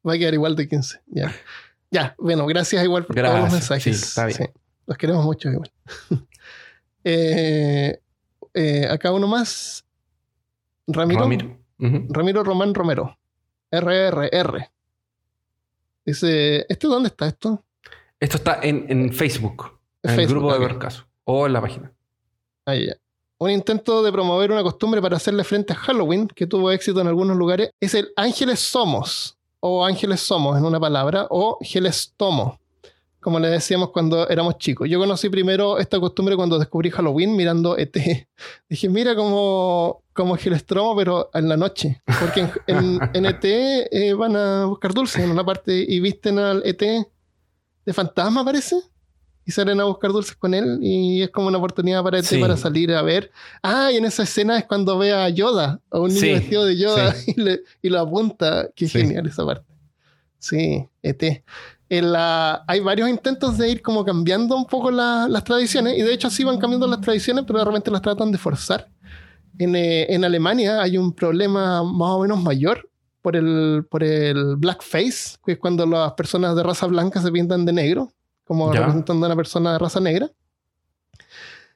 va 0.08 0.14
a 0.14 0.18
quedar 0.18 0.34
igual 0.34 0.56
de 0.56 0.68
15. 0.70 1.02
Ya. 1.08 1.34
Ya, 1.92 2.16
bueno, 2.20 2.46
gracias 2.46 2.84
igual 2.84 3.06
por 3.06 3.16
todos 3.16 3.28
los 3.28 3.34
Gracias, 3.42 3.54
mensajes. 3.54 3.84
sí, 4.00 4.04
está 4.04 4.26
bien. 4.28 4.52
los 4.86 4.98
queremos 4.98 5.26
mucho 5.26 5.50
igual. 5.50 5.72
Eh, 7.04 7.98
eh, 8.54 8.88
acá 8.90 9.12
uno 9.14 9.26
más. 9.28 9.86
Ramiro. 10.90 11.22
Ramiro. 11.22 11.58
Ujú. 11.80 12.08
Ramiro 12.10 12.44
Román 12.44 12.74
Romero. 12.74 13.18
RRR. 13.72 14.70
Dice, 16.06 16.66
¿este 16.68 16.88
dónde 16.88 17.08
está 17.08 17.28
esto? 17.28 17.64
Esto 18.20 18.38
está 18.38 18.60
en, 18.62 18.86
en 18.90 19.14
Facebook, 19.14 19.80
en 20.04 20.20
el 20.20 20.28
grupo 20.28 20.52
de. 20.52 20.60
Vercaso 20.60 21.06
o 21.32 21.46
en 21.46 21.54
la 21.54 21.62
página. 21.62 21.92
Ahí 22.66 22.88
ya. 22.88 22.96
Un 23.38 23.52
intento 23.52 24.04
de 24.04 24.12
promover 24.12 24.52
una 24.52 24.64
costumbre 24.64 25.02
para 25.02 25.18
hacerle 25.18 25.44
frente 25.44 25.74
a 25.74 25.76
Halloween 25.76 26.28
que 26.28 26.48
tuvo 26.48 26.72
éxito 26.72 27.00
en 27.00 27.08
algunos 27.08 27.38
lugares 27.38 27.72
es 27.80 27.94
el 27.94 28.10
Ángeles 28.16 28.60
Somos 28.60 29.38
o 29.60 29.86
Ángeles 29.86 30.20
Somos 30.22 30.58
en 30.58 30.66
una 30.66 30.80
palabra 30.80 31.28
o 31.30 31.58
Geles 31.62 32.14
Tomo, 32.18 32.60
como 33.22 33.40
le 33.40 33.50
decíamos 33.50 33.90
cuando 33.92 34.28
éramos 34.30 34.58
chicos. 34.58 34.88
Yo 34.90 34.98
conocí 35.00 35.30
primero 35.30 35.78
esta 35.78 36.00
costumbre 36.00 36.36
cuando 36.36 36.58
descubrí 36.58 36.90
Halloween 36.90 37.36
mirando 37.36 37.78
ET. 37.78 37.96
Dije, 38.70 38.90
mira 38.90 39.16
como, 39.16 40.04
como 40.14 40.38
Gelestromo, 40.38 40.96
pero 40.96 41.30
en 41.34 41.50
la 41.50 41.58
noche. 41.58 42.02
Porque 42.20 42.42
en, 42.42 42.52
en- 42.68 43.00
en 43.14 43.26
ET 43.26 43.44
eh, 43.44 44.14
van 44.14 44.36
a 44.36 44.66
buscar 44.66 44.94
dulces 44.94 45.24
en 45.24 45.32
una 45.32 45.46
parte 45.46 45.74
y 45.88 46.00
visten 46.00 46.40
al 46.40 46.62
ET 46.66 46.80
de 47.86 47.94
fantasma, 47.94 48.44
parece. 48.46 48.78
Y 49.46 49.52
salen 49.52 49.80
a 49.82 49.86
buscar 49.86 50.12
dulces 50.12 50.36
con 50.36 50.54
él 50.54 50.78
y 50.80 51.24
es 51.24 51.30
como 51.32 51.48
una 51.48 51.58
oportunidad 51.58 52.04
para 52.04 52.20
ET 52.20 52.26
Sí. 52.26 52.38
para 52.40 52.56
salir 52.56 52.94
a 52.94 53.02
ver. 53.02 53.32
Ah, 53.64 53.90
y 53.92 53.98
en 53.98 54.06
esa 54.06 54.22
escena 54.24 54.58
es 54.60 54.66
cuando 54.66 54.98
ve 55.00 55.12
a 55.12 55.28
Yoda, 55.30 55.82
a 55.90 56.00
un 56.00 56.10
niño 56.10 56.20
Sí, 56.22 56.30
vestido 56.34 56.66
de 56.66 56.78
Yoda 56.78 57.14
sí. 57.16 57.34
y, 57.36 57.42
le- 57.42 57.62
y 57.82 57.90
lo 57.90 58.00
apunta. 58.00 58.70
Qué 58.76 58.88
genial 58.88 59.26
esa 59.26 59.44
parte. 59.46 59.66
Sí, 60.38 60.88
ET. 61.02 61.44
En 61.90 62.12
la- 62.12 62.64
hay 62.68 62.80
varios 62.82 63.10
intentos 63.10 63.58
de 63.58 63.70
ir 63.70 63.82
como 63.82 64.06
cambiando 64.06 64.56
un 64.56 64.66
poco 64.66 64.92
la- 64.92 65.28
las 65.28 65.44
tradiciones 65.44 65.98
y 65.98 66.02
de 66.04 66.14
hecho 66.14 66.30
sí 66.30 66.44
van 66.44 66.60
cambiando 66.60 66.86
las 66.88 67.02
tradiciones, 67.02 67.46
pero 67.48 67.60
de 67.60 67.66
repente 67.66 67.90
las 67.90 68.02
tratan 68.02 68.32
de 68.32 68.38
forzar. 68.38 68.88
En, 69.58 69.76
eh, 69.76 70.06
en 70.14 70.24
Alemania 70.24 70.82
hay 70.82 70.98
un 70.98 71.12
problema 71.14 71.84
más 71.84 72.10
o 72.12 72.22
menos 72.22 72.42
mayor 72.42 72.88
por 73.22 73.36
el, 73.36 73.86
por 73.90 74.04
el 74.04 74.56
blackface, 74.56 75.38
que 75.46 75.54
es 75.54 75.58
cuando 75.60 75.86
las 75.86 76.14
personas 76.14 76.56
de 76.56 76.64
raza 76.64 76.86
blanca 76.86 77.22
se 77.22 77.32
pintan 77.32 77.66
de 77.66 77.74
negro, 77.74 78.12
como 78.46 78.72
Ya. 78.74 78.80
representando 78.82 79.26
a 79.26 79.30
una 79.30 79.36
persona 79.36 79.74
de 79.74 79.80
raza 79.80 80.00
negra. 80.00 80.30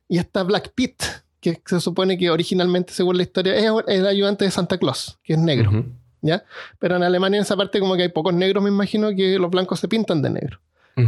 Y 0.07 0.17
está 0.19 0.43
Black 0.43 0.71
Pete, 0.75 1.05
que 1.39 1.61
se 1.65 1.79
supone 1.81 2.17
que 2.17 2.29
originalmente, 2.29 2.93
según 2.93 3.17
la 3.17 3.23
historia, 3.23 3.55
es 3.55 3.65
el 3.87 4.07
ayudante 4.07 4.45
de 4.45 4.51
Santa 4.51 4.77
Claus, 4.77 5.17
que 5.23 5.33
es 5.33 5.39
negro. 5.39 5.69
Ujú. 5.71 5.85
¿Ya? 6.23 6.43
Pero 6.79 6.95
en 6.95 7.03
Alemania 7.03 7.37
en 7.37 7.43
esa 7.43 7.55
parte 7.55 7.79
como 7.79 7.95
que 7.95 8.01
hay 8.03 8.09
pocos 8.09 8.33
negros, 8.33 8.63
me 8.63 8.69
imagino 8.69 9.09
que 9.15 9.37
los 9.37 9.51
blancos 9.51 9.79
se 9.79 9.87
pintan 9.87 10.23
de 10.23 10.31
negro. 10.31 10.59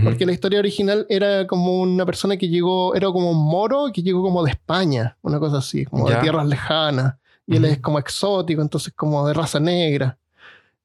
Porque 0.04 0.26
la 0.26 0.32
historia 0.32 0.58
original 0.58 1.06
era 1.10 1.46
como 1.46 1.80
una 1.80 2.08
persona 2.08 2.38
que 2.38 2.48
llegó, 2.50 2.96
era 2.96 3.06
como 3.08 3.30
un 3.30 3.38
moro 3.38 3.92
que 3.94 4.02
llegó 4.02 4.24
como 4.24 4.44
de 4.44 4.50
España, 4.50 5.16
una 5.22 5.40
cosa 5.40 5.58
así, 5.60 5.86
como 5.86 6.10
Ya. 6.10 6.16
de 6.16 6.22
tierras 6.24 6.48
lejanas. 6.48 7.16
Y 7.46 7.58
él 7.58 7.66
es 7.66 7.80
como 7.80 8.00
exótico, 8.00 8.64
entonces 8.64 8.92
como 8.96 9.28
de 9.28 9.36
raza 9.36 9.60
negra. 9.60 10.18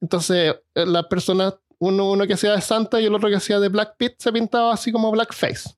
Entonces, 0.02 0.54
eh, 0.74 0.84
las 0.86 1.06
personas, 1.06 1.54
uno, 1.78 2.10
uno 2.10 2.26
que 2.26 2.34
hacía 2.34 2.52
de 2.52 2.60
Santa 2.60 3.00
y 3.00 3.06
el 3.06 3.14
otro 3.14 3.30
que 3.30 3.36
hacía 3.36 3.58
de 3.58 3.70
Black 3.70 3.94
Pit, 3.96 4.12
se 4.18 4.30
pintaba 4.32 4.74
así 4.74 4.92
como 4.92 5.10
blackface. 5.10 5.70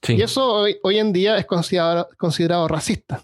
Sí. 0.00 0.14
Y 0.14 0.22
eso 0.22 0.50
hoy, 0.50 0.78
hoy 0.82 0.98
en 0.98 1.12
día 1.12 1.36
es 1.36 1.44
considerado, 1.44 2.08
considerado 2.16 2.66
racista. 2.68 3.22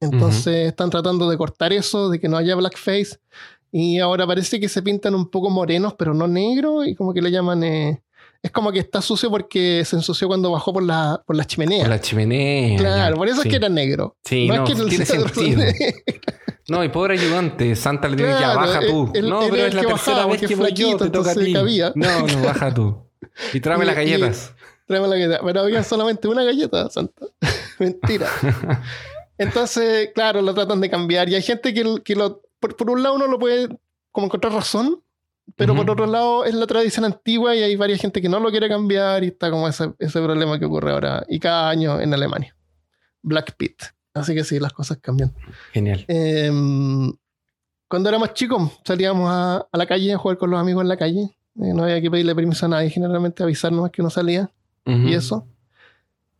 Entonces 0.00 0.68
están 0.68 0.90
tratando 0.90 1.28
de 1.30 1.36
cortar 1.38 1.72
eso, 1.72 2.08
de 2.10 2.18
que 2.20 2.28
no 2.28 2.36
haya 2.36 2.54
blackface. 2.54 3.18
Y 3.72 3.98
ahora 3.98 4.26
parece 4.26 4.60
que 4.60 4.68
se 4.68 4.82
pintan 4.82 5.14
un 5.14 5.28
poco 5.30 5.50
morenos, 5.50 5.94
pero 5.94 6.14
no 6.14 6.26
negros, 6.28 6.86
y 6.86 6.94
como 6.94 7.12
que 7.12 7.22
le 7.22 7.30
llaman... 7.30 7.62
eh, 7.64 8.02
es 8.42 8.52
como 8.52 8.70
que 8.70 8.78
está 8.78 9.02
sucio 9.02 9.28
porque 9.30 9.82
se 9.84 9.96
ensució 9.96 10.28
cuando 10.28 10.52
bajó 10.52 10.72
por 10.72 10.82
la, 10.82 11.20
por 11.26 11.34
la 11.34 11.44
chimenea. 11.44 11.80
Por 11.80 11.88
la 11.90 12.00
chimenea. 12.00 12.76
claro, 12.78 13.14
ya. 13.14 13.18
por 13.18 13.28
eso 13.28 13.42
Sí. 13.42 13.48
es 13.48 13.52
que 13.52 13.56
era 13.56 13.68
negro. 13.68 14.16
Sí, 14.24 14.46
no, 14.46 14.64
es 14.64 14.70
que 14.74 14.84
tiene 14.84 15.04
sentido. 15.06 15.62
No, 16.68 16.82
y 16.82 16.88
pobre 16.88 17.14
ayudante, 17.14 17.76
Santa 17.76 18.08
le 18.08 18.16
que 18.16 18.24
Claro, 18.24 18.58
baja 18.60 18.80
tú. 18.80 19.10
él- 19.14 19.28
no, 19.28 19.38
pero 19.48 19.54
es 19.56 19.70
el 19.70 19.76
la 19.76 19.82
tercera 19.84 20.26
vez 20.26 20.40
que 20.40 20.56
flaquito, 20.56 20.96
te 20.96 21.10
toca 21.10 21.30
a 21.30 21.34
ti. 21.36 21.52
cabía. 21.52 21.92
No, 21.94 22.26
no, 22.26 22.42
baja 22.42 22.74
tú. 22.74 23.04
Y 23.52 23.60
tráeme 23.60 23.84
Y- 23.84 23.86
las 23.86 23.94
y- 23.94 23.98
galletas. 23.98 24.54
Tráeme 24.86 25.06
la 25.06 25.16
galleta. 25.16 25.40
Pero 25.44 25.60
había 25.60 25.82
solamente 25.84 26.26
una 26.26 26.42
galleta, 26.42 26.90
Santa. 26.90 27.26
Mentira. 27.78 28.26
Entonces, 29.38 30.10
claro, 30.14 30.42
lo 30.42 30.54
tratan 30.54 30.80
de 30.80 30.90
cambiar. 30.90 31.28
Y 31.28 31.34
hay 31.34 31.42
gente 31.42 31.74
que, 31.74 32.02
que 32.04 32.14
lo. 32.14 32.42
Por, 32.58 32.76
por 32.76 32.90
un 32.90 33.02
lado, 33.02 33.14
uno 33.14 33.26
lo 33.26 33.38
puede 33.38 33.68
como 34.10 34.26
encontrar 34.26 34.54
razón, 34.54 35.02
pero 35.54 35.76
por 35.76 35.88
otro 35.88 36.06
lado, 36.06 36.44
es 36.44 36.54
la 36.54 36.66
tradición 36.66 37.04
antigua 37.04 37.54
y 37.54 37.62
hay 37.62 37.76
varias 37.76 38.00
gente 38.00 38.20
que 38.20 38.28
no 38.28 38.40
lo 38.40 38.50
quiere 38.50 38.68
cambiar 38.68 39.22
y 39.22 39.28
está 39.28 39.50
como 39.50 39.68
ese, 39.68 39.92
ese 39.98 40.20
problema 40.20 40.58
que 40.58 40.64
ocurre 40.64 40.90
ahora 40.90 41.24
y 41.28 41.38
cada 41.38 41.68
año 41.68 42.00
en 42.00 42.12
Alemania. 42.12 42.56
Black 43.22 43.56
Pit. 43.56 43.82
Así 44.14 44.34
que 44.34 44.42
sí, 44.42 44.58
las 44.58 44.72
cosas 44.72 44.98
cambian. 44.98 45.34
Genial. 45.72 46.04
Em, 46.08 47.12
cuando 47.88 48.08
éramos 48.08 48.34
chicos, 48.34 48.72
salíamos 48.84 49.30
a, 49.30 49.68
a 49.70 49.78
la 49.78 49.86
calle 49.86 50.14
a 50.14 50.18
jugar 50.18 50.38
con 50.38 50.50
los 50.50 50.58
amigos 50.58 50.82
en 50.82 50.88
la 50.88 50.96
calle. 50.96 51.36
Eh, 51.62 51.72
no 51.74 51.84
había 51.84 52.00
que 52.00 52.10
pedirle 52.10 52.34
permiso 52.34 52.66
a 52.66 52.70
nadie, 52.70 52.90
generalmente 52.90 53.42
avisarnos 53.42 53.90
que 53.90 54.00
uno 54.00 54.10
salía 54.10 54.50
y 54.84 55.14
eso. 55.14 55.46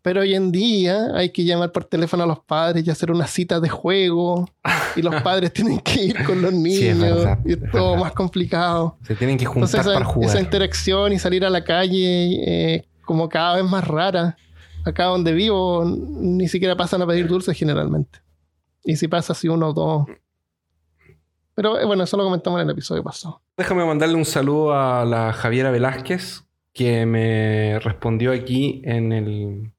Pero 0.07 0.21
hoy 0.21 0.37
en 0.37 0.53
día 0.53 1.09
hay 1.17 1.31
que 1.31 1.43
llamar 1.43 1.73
por 1.73 1.83
teléfono 1.83 2.23
a 2.23 2.27
los 2.29 2.39
padres 2.39 2.87
y 2.87 2.91
hacer 2.91 3.11
una 3.11 3.27
cita 3.27 3.59
de 3.59 3.69
juego. 3.69 4.49
Y 4.95 5.03
los 5.03 5.13
padres 5.23 5.53
tienen 5.53 5.81
que 5.81 6.01
ir 6.01 6.25
con 6.25 6.41
los 6.41 6.53
niños. 6.53 6.79
Sí, 6.79 6.87
es 6.87 7.01
verdad, 7.01 7.39
y 7.45 7.55
es 7.55 7.59
todo 7.73 7.91
verdad. 7.91 8.05
más 8.05 8.13
complicado. 8.13 8.99
Se 9.03 9.17
tienen 9.17 9.37
que 9.37 9.47
juntar 9.47 9.63
Entonces 9.65 9.81
esa, 9.81 9.93
para 9.95 10.05
jugar. 10.05 10.31
esa 10.31 10.41
interacción 10.41 11.13
y 11.13 11.19
salir 11.19 11.45
a 11.45 11.51
la 11.51 11.65
calle 11.65 12.77
eh, 12.77 12.89
como 13.05 13.29
cada 13.29 13.57
vez 13.57 13.65
más 13.65 13.85
rara. 13.85 14.37
Acá 14.85 15.07
donde 15.07 15.33
vivo 15.33 15.83
ni 15.85 16.47
siquiera 16.47 16.77
pasan 16.77 17.03
a 17.03 17.07
pedir 17.09 17.27
dulces 17.27 17.59
generalmente. 17.59 18.21
Y 18.85 18.95
si 18.95 19.09
pasa 19.09 19.33
así 19.33 19.49
uno 19.49 19.71
o 19.71 19.73
dos. 19.73 20.07
Pero 21.57 21.81
eh, 21.81 21.85
bueno, 21.85 22.05
eso 22.05 22.17
lo 22.17 22.23
comentamos 22.23 22.61
en 22.61 22.69
el 22.69 22.75
episodio 22.75 23.03
pasado. 23.03 23.43
Déjame 23.57 23.85
mandarle 23.85 24.15
un 24.15 24.25
saludo 24.25 24.73
a 24.73 25.05
la 25.05 25.33
Javiera 25.33 25.73
Velázquez, 25.73 26.45
que 26.77 27.07
me 27.07 27.79
respondió 27.81 28.33
aquí 28.33 28.83
en 28.85 29.13
el, 29.13 29.73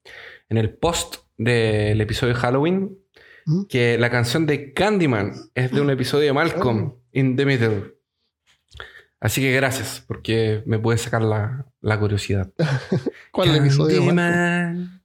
en 0.48 0.58
el 0.58 0.74
post 0.74 1.16
del 1.36 2.00
episodio 2.00 2.34
de 2.34 2.40
Halloween, 2.40 2.98
¿Mm? 3.46 3.64
que 3.66 3.96
la 3.98 4.10
canción 4.10 4.46
de 4.46 4.72
Candyman 4.72 5.32
es 5.54 5.70
de 5.70 5.80
un 5.80 5.90
episodio 5.90 6.26
de 6.26 6.32
Malcolm 6.32 6.94
in 7.12 7.36
the 7.36 7.46
Middle. 7.46 7.94
Así 9.20 9.40
que 9.40 9.52
gracias, 9.52 10.04
porque 10.06 10.62
me 10.66 10.78
puede 10.80 10.98
sacar 10.98 11.22
la, 11.22 11.66
la 11.80 11.98
curiosidad. 12.00 12.52
¿Cuál 13.32 13.50
es 13.50 13.54
el 13.54 13.60
episodio? 13.62 13.98
Candyman. 13.98 15.02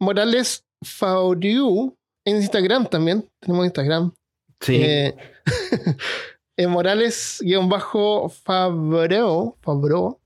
Morales 0.00 0.64
Fauriu 0.82 1.96
en 2.24 2.36
Instagram 2.36 2.88
también. 2.88 3.28
Tenemos 3.38 3.64
Instagram. 3.66 4.12
Sí, 4.60 4.76
Eh, 4.82 5.14
eh, 6.60 6.66
Morales-Fabreo, 6.66 9.56
Fabreo, 9.60 10.20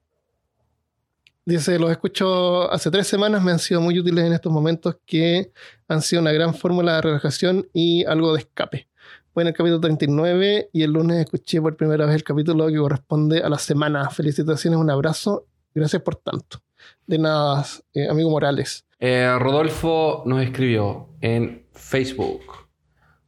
dice, 1.44 1.78
los 1.78 1.90
escucho 1.90 2.70
hace 2.72 2.90
tres 2.90 3.06
semanas, 3.06 3.42
me 3.42 3.52
han 3.52 3.58
sido 3.58 3.80
muy 3.80 3.98
útiles 3.98 4.24
en 4.24 4.32
estos 4.32 4.52
momentos 4.52 4.96
que 5.06 5.52
han 5.86 6.02
sido 6.02 6.22
una 6.22 6.32
gran 6.32 6.54
fórmula 6.54 6.96
de 6.96 7.02
relajación 7.02 7.68
y 7.72 8.04
algo 8.06 8.34
de 8.34 8.40
escape. 8.40 8.88
Voy 9.34 9.42
en 9.42 9.48
el 9.48 9.54
capítulo 9.54 9.80
39 9.80 10.70
y 10.72 10.82
el 10.82 10.92
lunes 10.92 11.18
escuché 11.18 11.60
por 11.60 11.76
primera 11.76 12.06
vez 12.06 12.14
el 12.14 12.24
capítulo 12.24 12.68
que 12.68 12.78
corresponde 12.78 13.42
a 13.42 13.48
la 13.48 13.58
semana. 13.58 14.08
Felicitaciones, 14.10 14.78
un 14.78 14.90
abrazo. 14.90 15.46
Gracias 15.74 16.02
por 16.02 16.16
tanto. 16.16 16.62
De 17.06 17.18
nada, 17.18 17.64
eh, 17.92 18.08
amigo 18.08 18.30
Morales. 18.30 18.86
Eh, 19.00 19.36
Rodolfo 19.38 20.22
nos 20.26 20.42
escribió 20.42 21.08
en 21.20 21.66
Facebook. 21.72 22.42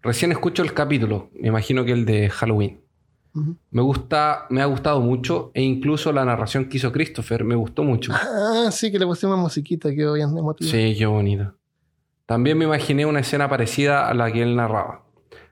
Recién 0.03 0.31
escucho 0.31 0.63
el 0.63 0.73
capítulo, 0.73 1.31
me 1.35 1.49
imagino 1.49 1.85
que 1.85 1.93
el 1.93 2.05
de 2.05 2.31
Halloween. 2.31 2.86
Me 3.71 3.83
gusta, 3.83 4.47
me 4.51 4.63
ha 4.63 4.67
gustado 4.67 5.01
mucho 5.01 5.51
e 5.55 5.63
incluso 5.63 6.13
la 6.13 6.25
narración 6.25 6.69
que 6.69 6.79
hizo 6.79 6.91
Christopher 6.93 7.45
me 7.45 7.55
gustó 7.55 7.83
mucho. 7.83 8.13
Ah, 8.15 8.71
sí, 8.71 8.91
que 8.91 8.99
le 8.99 9.07
pusimos 9.07 9.39
musiquita, 9.39 9.95
quedó 9.95 10.15
bien 10.15 10.37
emotivo. 10.37 10.71
Sí, 10.71 10.95
qué 10.97 11.07
bonito. 11.07 11.55
También 12.25 12.59
me 12.59 12.65
imaginé 12.65 13.07
una 13.07 13.21
escena 13.21 13.49
parecida 13.49 14.09
a 14.09 14.15
la 14.15 14.33
que 14.33 14.43
él 14.43 14.57
narraba. 14.57 15.05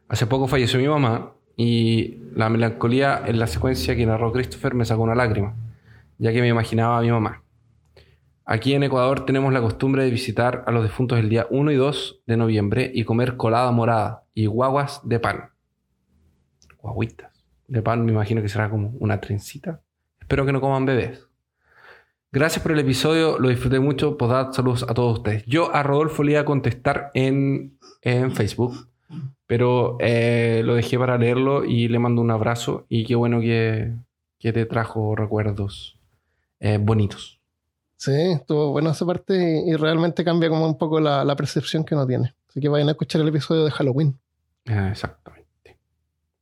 Hace 0.09 0.27
poco 0.27 0.49
falleció 0.49 0.81
mi 0.81 0.89
mamá 0.89 1.35
y 1.57 2.19
la 2.35 2.49
melancolía 2.49 3.23
en 3.27 3.39
la 3.39 3.47
secuencia 3.47 3.95
que 3.95 4.07
narró 4.07 4.33
Christopher 4.33 4.75
me 4.75 4.85
sacó 4.85 5.03
una 5.03 5.15
lágrima, 5.15 5.55
ya 6.19 6.33
que 6.33 6.41
me 6.41 6.49
imaginaba 6.49 6.99
a 6.99 7.03
mi 7.03 7.11
mamá. 7.11 7.43
Aquí 8.47 8.75
en 8.75 8.83
Ecuador 8.83 9.25
tenemos 9.25 9.53
la 9.53 9.61
costumbre 9.61 10.05
de 10.05 10.11
visitar 10.11 10.65
a 10.67 10.73
los 10.73 10.83
difuntos 10.83 11.19
el 11.19 11.29
día 11.29 11.47
1 11.51 11.71
y 11.71 11.77
2 11.77 12.23
de 12.27 12.37
noviembre 12.37 12.91
y 12.93 13.05
comer 13.05 13.37
colada 13.37 13.71
morada 13.71 14.25
y 14.35 14.47
guaguas 14.47 15.01
de 15.05 15.19
pan. 15.19 15.51
Guaguitas. 16.79 17.34
De 17.67 17.83
pan 17.83 18.05
me 18.05 18.13
imagino 18.13 18.43
que 18.43 18.49
será 18.49 18.71
como 18.71 18.95
una 19.01 19.21
trencita. 19.21 19.81
Espero 20.21 20.47
que 20.47 20.53
no 20.53 20.61
coman 20.61 20.87
bebés. 20.87 21.27
Gracias 22.33 22.63
por 22.63 22.73
el 22.73 22.81
episodio, 22.81 23.39
lo 23.39 23.49
disfruté 23.49 23.79
mucho. 23.79 24.19
Podad, 24.19 24.53
saludos 24.53 24.83
a 24.89 24.93
todos 24.95 25.19
ustedes. 25.19 25.45
Yo 25.47 25.73
a 25.75 25.83
Rodolfo 25.85 26.25
le 26.25 26.33
iba 26.33 26.41
a 26.41 26.45
contestar 26.45 27.11
en, 27.15 27.79
en 28.03 28.33
Facebook, 28.33 28.89
Pero 29.47 29.99
eh, 30.01 30.63
lo 30.65 30.75
dejé 30.75 30.99
para 30.99 31.17
leerlo 31.17 31.65
y 31.65 31.89
le 31.89 31.99
mando 31.99 32.23
un 32.23 32.31
abrazo. 32.31 32.87
Y 32.89 33.05
qué 33.05 33.15
bueno 33.15 33.41
que, 33.41 33.93
que 34.39 34.53
te 34.53 34.67
trajo 34.67 35.15
recuerdos 35.15 35.99
eh, 36.59 36.79
bonitos. 36.79 37.41
Sí, 37.97 38.13
estuvo 38.13 38.73
bueno 38.73 38.91
esa 38.91 39.07
parte 39.07 39.63
y, 39.67 39.71
y 39.71 39.77
realmente 39.77 40.25
cambia 40.25 40.49
como 40.49 40.67
un 40.67 40.77
poco 40.77 41.01
la, 41.01 41.25
la 41.25 41.37
percepción 41.37 41.85
que 41.85 41.95
uno 41.95 42.07
tiene. 42.07 42.35
Así 42.49 42.61
que 42.61 42.69
vayan 42.69 42.89
a 42.89 42.93
escuchar 42.93 43.21
el 43.21 43.29
episodio 43.29 43.65
de 43.65 43.71
Halloween. 43.71 44.19
Ah, 44.67 44.89
exactamente. 44.91 45.34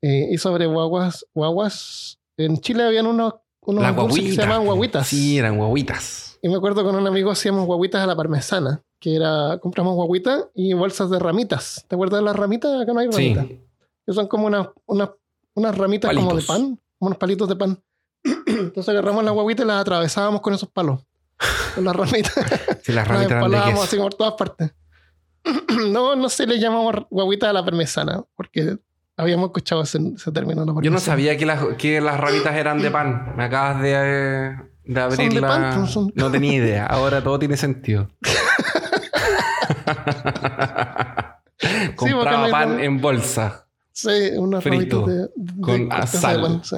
Eh, 0.02 0.28
y 0.32 0.38
sobre 0.38 0.66
guaguas, 0.66 1.24
guaguas, 1.32 2.18
en 2.36 2.58
Chile 2.58 2.82
habían 2.82 3.06
unos, 3.06 3.34
unos 3.60 3.82
Las 3.82 3.94
dulces 3.94 4.14
que 4.16 4.20
guaguitas. 4.22 4.34
se 4.34 4.42
llamaban 4.42 4.66
guaguitas. 4.66 5.06
Sí, 5.06 5.38
eran 5.38 5.56
guaguitas. 5.56 6.38
Y 6.42 6.48
me 6.48 6.56
acuerdo 6.56 6.82
con 6.82 6.96
un 6.96 7.06
amigo 7.06 7.30
hacíamos 7.30 7.66
guaguitas 7.66 8.02
a 8.02 8.06
la 8.06 8.16
parmesana, 8.16 8.82
que 8.98 9.14
era, 9.14 9.58
compramos 9.62 9.94
guaguitas 9.94 10.46
y 10.54 10.72
bolsas 10.72 11.08
de 11.08 11.20
ramitas. 11.20 11.84
¿Te 11.86 11.94
acuerdas 11.94 12.18
de 12.18 12.24
las 12.24 12.34
ramitas? 12.34 12.82
Acá 12.82 12.92
no 12.92 12.98
hay 12.98 13.08
ramitas. 13.08 13.46
Sí. 13.46 13.60
Que 14.04 14.12
son 14.12 14.26
como 14.26 14.48
unas, 14.48 14.68
unas, 14.86 15.10
unas 15.54 15.78
ramitas 15.78 16.12
como 16.12 16.34
de 16.34 16.42
pan, 16.42 16.80
como 16.98 17.06
unos 17.08 17.18
palitos 17.18 17.48
de 17.48 17.54
pan. 17.56 17.80
Entonces 18.46 18.88
agarramos 18.88 19.22
las 19.22 19.34
guaguitas 19.34 19.64
y 19.64 19.68
las 19.68 19.80
atravesábamos 19.82 20.40
con 20.40 20.54
esos 20.54 20.68
palos. 20.68 21.00
Con 21.74 21.84
las 21.84 21.94
ramitas. 21.94 22.34
Sí, 22.82 22.90
las 22.90 23.06
las 23.06 23.08
ramitas 23.08 23.46
eran 23.46 23.70
queso. 23.70 23.82
así 23.84 23.96
por 23.96 24.14
todas 24.14 24.34
partes. 24.34 24.74
no, 25.90 26.16
no 26.16 26.28
se 26.28 26.48
le 26.48 26.58
llamamos 26.58 27.06
guaguita 27.10 27.48
a 27.50 27.52
la 27.52 27.64
parmesana, 27.64 28.24
porque 28.34 28.78
habíamos 29.22 29.46
escuchado 29.46 29.82
ese, 29.82 29.98
ese 30.16 30.32
término. 30.32 30.64
Yo 30.82 30.90
no 30.90 30.98
sabía 31.00 31.36
que 31.36 31.46
las, 31.46 31.60
que 31.78 32.00
las 32.00 32.18
ramitas 32.20 32.54
eran 32.56 32.80
de 32.80 32.90
pan. 32.90 33.32
Me 33.36 33.44
acabas 33.44 33.80
de, 33.82 33.92
eh, 33.94 34.56
de 34.84 35.00
abrir 35.00 35.32
de 35.32 35.40
la... 35.40 35.48
pan, 35.48 35.74
pues, 35.80 35.90
son- 35.90 36.12
No 36.14 36.30
tenía 36.30 36.54
idea. 36.54 36.86
Ahora 36.86 37.22
todo 37.22 37.38
tiene 37.38 37.56
sentido. 37.56 38.08
Compraba 41.96 42.46
no 42.46 42.50
pan 42.50 42.80
en 42.80 43.00
bolsa. 43.00 43.66
Sí, 43.92 44.08
unas 44.36 44.62
Frito, 44.62 45.06
ramitas 45.06 45.30
de, 45.36 45.54
de 45.54 45.60
con 45.60 45.88
sal. 46.06 46.36
de 46.36 46.42
pan, 46.48 46.64
sí. 46.64 46.76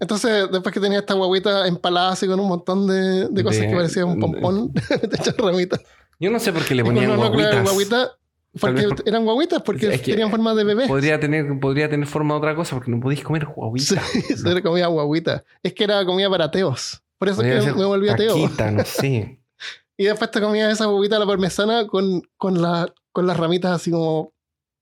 Entonces, 0.00 0.46
después 0.50 0.72
que 0.74 0.80
tenía 0.80 0.98
esta 1.00 1.14
guaguita 1.14 1.66
empalada 1.66 2.12
así 2.12 2.26
con 2.26 2.40
un 2.40 2.48
montón 2.48 2.86
de, 2.86 3.28
de 3.28 3.44
cosas 3.44 3.66
que 3.66 3.74
parecían 3.74 4.08
un 4.08 4.18
pompón, 4.20 4.72
te 4.72 5.16
echan 5.16 5.34
ramitas. 5.38 5.80
Yo 6.18 6.30
no 6.30 6.38
sé 6.38 6.52
por 6.52 6.64
qué 6.64 6.74
le 6.74 6.84
ponían 6.84 7.10
uno 7.10 7.30
creaba 7.30 7.62
guaguitas. 7.62 7.64
guaguita, 7.64 8.10
porque 8.58 8.82
por- 8.88 9.02
eran 9.08 9.24
guaguitas, 9.24 9.62
porque 9.62 9.92
Es 9.94 10.00
que- 10.02 10.12
tenían 10.12 10.30
forma 10.30 10.54
de 10.54 10.64
bebé. 10.64 10.88
Podría 10.88 11.20
tener, 11.20 11.46
podría 11.60 11.88
tener 11.88 12.06
forma 12.06 12.34
de 12.34 12.38
otra 12.38 12.54
cosa 12.56 12.74
porque 12.76 12.90
no 12.90 12.98
podéis 13.00 13.22
comer 13.22 13.44
Sí, 13.44 13.52
guaguitas. 13.54 14.04
se 14.40 14.54
le 14.54 14.62
comía 14.62 14.86
guaguita. 14.88 15.44
Es 15.62 15.72
que 15.74 15.84
era 15.84 16.04
comida 16.04 16.28
para 16.30 16.46
ateos. 16.46 17.02
Por 17.18 17.28
eso 17.28 17.36
Podría 17.36 17.58
es 17.58 17.64
que 17.66 17.72
me 17.74 17.84
volví 17.84 18.08
ateo. 18.08 18.36
no 18.72 18.84
sé. 18.84 19.36
Y 19.96 20.04
después 20.04 20.30
te 20.30 20.40
comías 20.40 20.72
esa 20.72 20.86
guaguita 20.86 21.16
a 21.16 21.18
la 21.18 21.26
parmesana 21.26 21.86
con, 21.86 22.22
con, 22.38 22.62
la, 22.62 22.90
con 23.12 23.26
las 23.26 23.36
ramitas 23.36 23.72
así 23.72 23.90
como... 23.90 24.32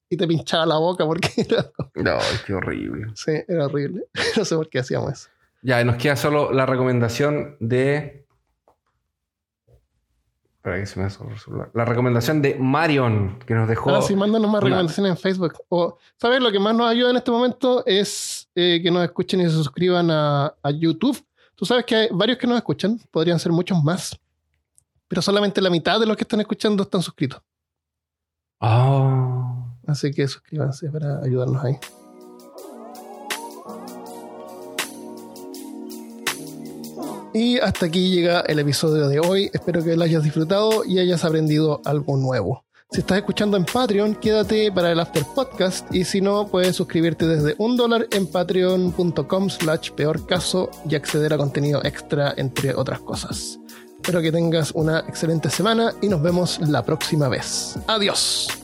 Y 0.09 0.17
te 0.17 0.29
pinchaba 0.29 0.65
la 0.65 0.79
boca 0.79 1.05
porque 1.05 1.29
era, 1.37 1.67
No, 1.97 2.19
qué 2.47 2.55
horrible. 2.55 3.09
sí, 3.17 3.33
era 3.49 3.67
horrible. 3.67 4.05
No 4.37 4.45
sé 4.45 4.55
por 4.55 4.69
qué 4.71 4.79
hacíamos 4.79 5.13
eso. 5.13 5.29
Ya, 5.61 5.83
nos 5.85 5.97
queda 5.97 6.15
solo 6.15 6.53
la 6.53 6.65
recomendación 6.67 7.57
de. 7.59 8.25
Que 10.75 10.87
se 10.87 11.01
me. 11.01 11.09
La 11.75 11.85
recomendación 11.85 12.43
de 12.43 12.57
Marion, 12.57 13.39
que 13.41 13.55
nos 13.55 13.69
dejó. 13.69 13.91
Ahora 13.91 14.03
sí, 14.03 14.15
mándanos 14.15 14.51
más 14.51 14.63
recomendaciones 14.63 15.11
en 15.11 15.17
Facebook. 15.17 15.55
O, 15.69 15.99
¿sabes? 16.17 16.41
Lo 16.41 16.51
que 16.53 16.59
más 16.59 16.75
nos 16.75 16.89
ayuda 16.89 17.11
en 17.11 17.17
este 17.17 17.31
momento 17.31 17.85
es 17.87 18.49
eh, 18.55 18.81
que 18.83 18.91
nos 18.91 19.05
escuchen 19.05 19.41
y 19.41 19.45
se 19.45 19.51
suscriban 19.51 20.11
a, 20.11 20.55
a 20.63 20.71
YouTube. 20.71 21.23
Tú 21.55 21.65
sabes 21.65 21.85
que 21.85 21.97
hay 21.97 22.09
varios 22.13 22.39
que 22.39 22.47
nos 22.47 22.57
escuchan, 22.57 23.01
podrían 23.11 23.39
ser 23.39 23.51
muchos 23.51 23.83
más, 23.83 24.17
pero 25.09 25.21
solamente 25.21 25.61
la 25.61 25.71
mitad 25.71 25.99
de 25.99 26.07
los 26.07 26.17
que 26.17 26.23
están 26.23 26.41
escuchando 26.41 26.85
están 26.85 27.03
suscritos. 27.03 27.43
Oh. 28.61 29.67
Así 29.87 30.13
que 30.13 30.29
suscríbanse 30.29 30.91
para 30.91 31.21
ayudarnos 31.21 31.65
ahí. 31.65 31.79
Y 37.33 37.59
hasta 37.59 37.87
aquí 37.87 38.11
llega 38.11 38.41
el 38.41 38.59
episodio 38.59 39.09
de 39.09 39.21
hoy. 39.21 39.51
Espero 39.53 39.83
que 39.85 39.97
lo 39.97 40.05
hayas 40.05 40.23
disfrutado 40.23 40.85
y 40.85 40.99
hayas 40.99 41.25
aprendido 41.25 41.81
algo 41.85 42.17
nuevo. 42.17 42.65
Si 42.91 43.01
estás 43.01 43.19
escuchando 43.19 43.59
en 43.59 43.67
Patreon, 43.67 44.15
quédate 44.15 44.73
para 44.73 44.91
el 44.91 44.99
After 44.99 45.23
Podcast 45.35 45.95
y 45.95 46.05
si 46.05 46.23
no, 46.23 46.49
puedes 46.49 46.75
suscribirte 46.75 47.27
desde 47.27 47.55
un 47.59 47.77
dólar 47.77 48.09
en 48.13 48.27
patreon.com 48.27 49.51
slash 49.51 49.91
peor 49.91 50.27
caso 50.27 50.71
y 50.89 50.95
acceder 50.95 51.35
a 51.35 51.37
contenido 51.37 51.85
extra, 51.85 52.33
entre 52.39 52.75
otras 52.75 53.01
cosas. 53.01 53.59
Espero 53.97 54.23
que 54.23 54.33
tengas 54.33 54.71
una 54.73 55.01
excelente 55.01 55.51
semana 55.51 55.93
y 56.01 56.09
nos 56.09 56.23
vemos 56.23 56.61
la 56.67 56.83
próxima 56.83 57.29
vez. 57.29 57.75
Adiós. 57.89 58.58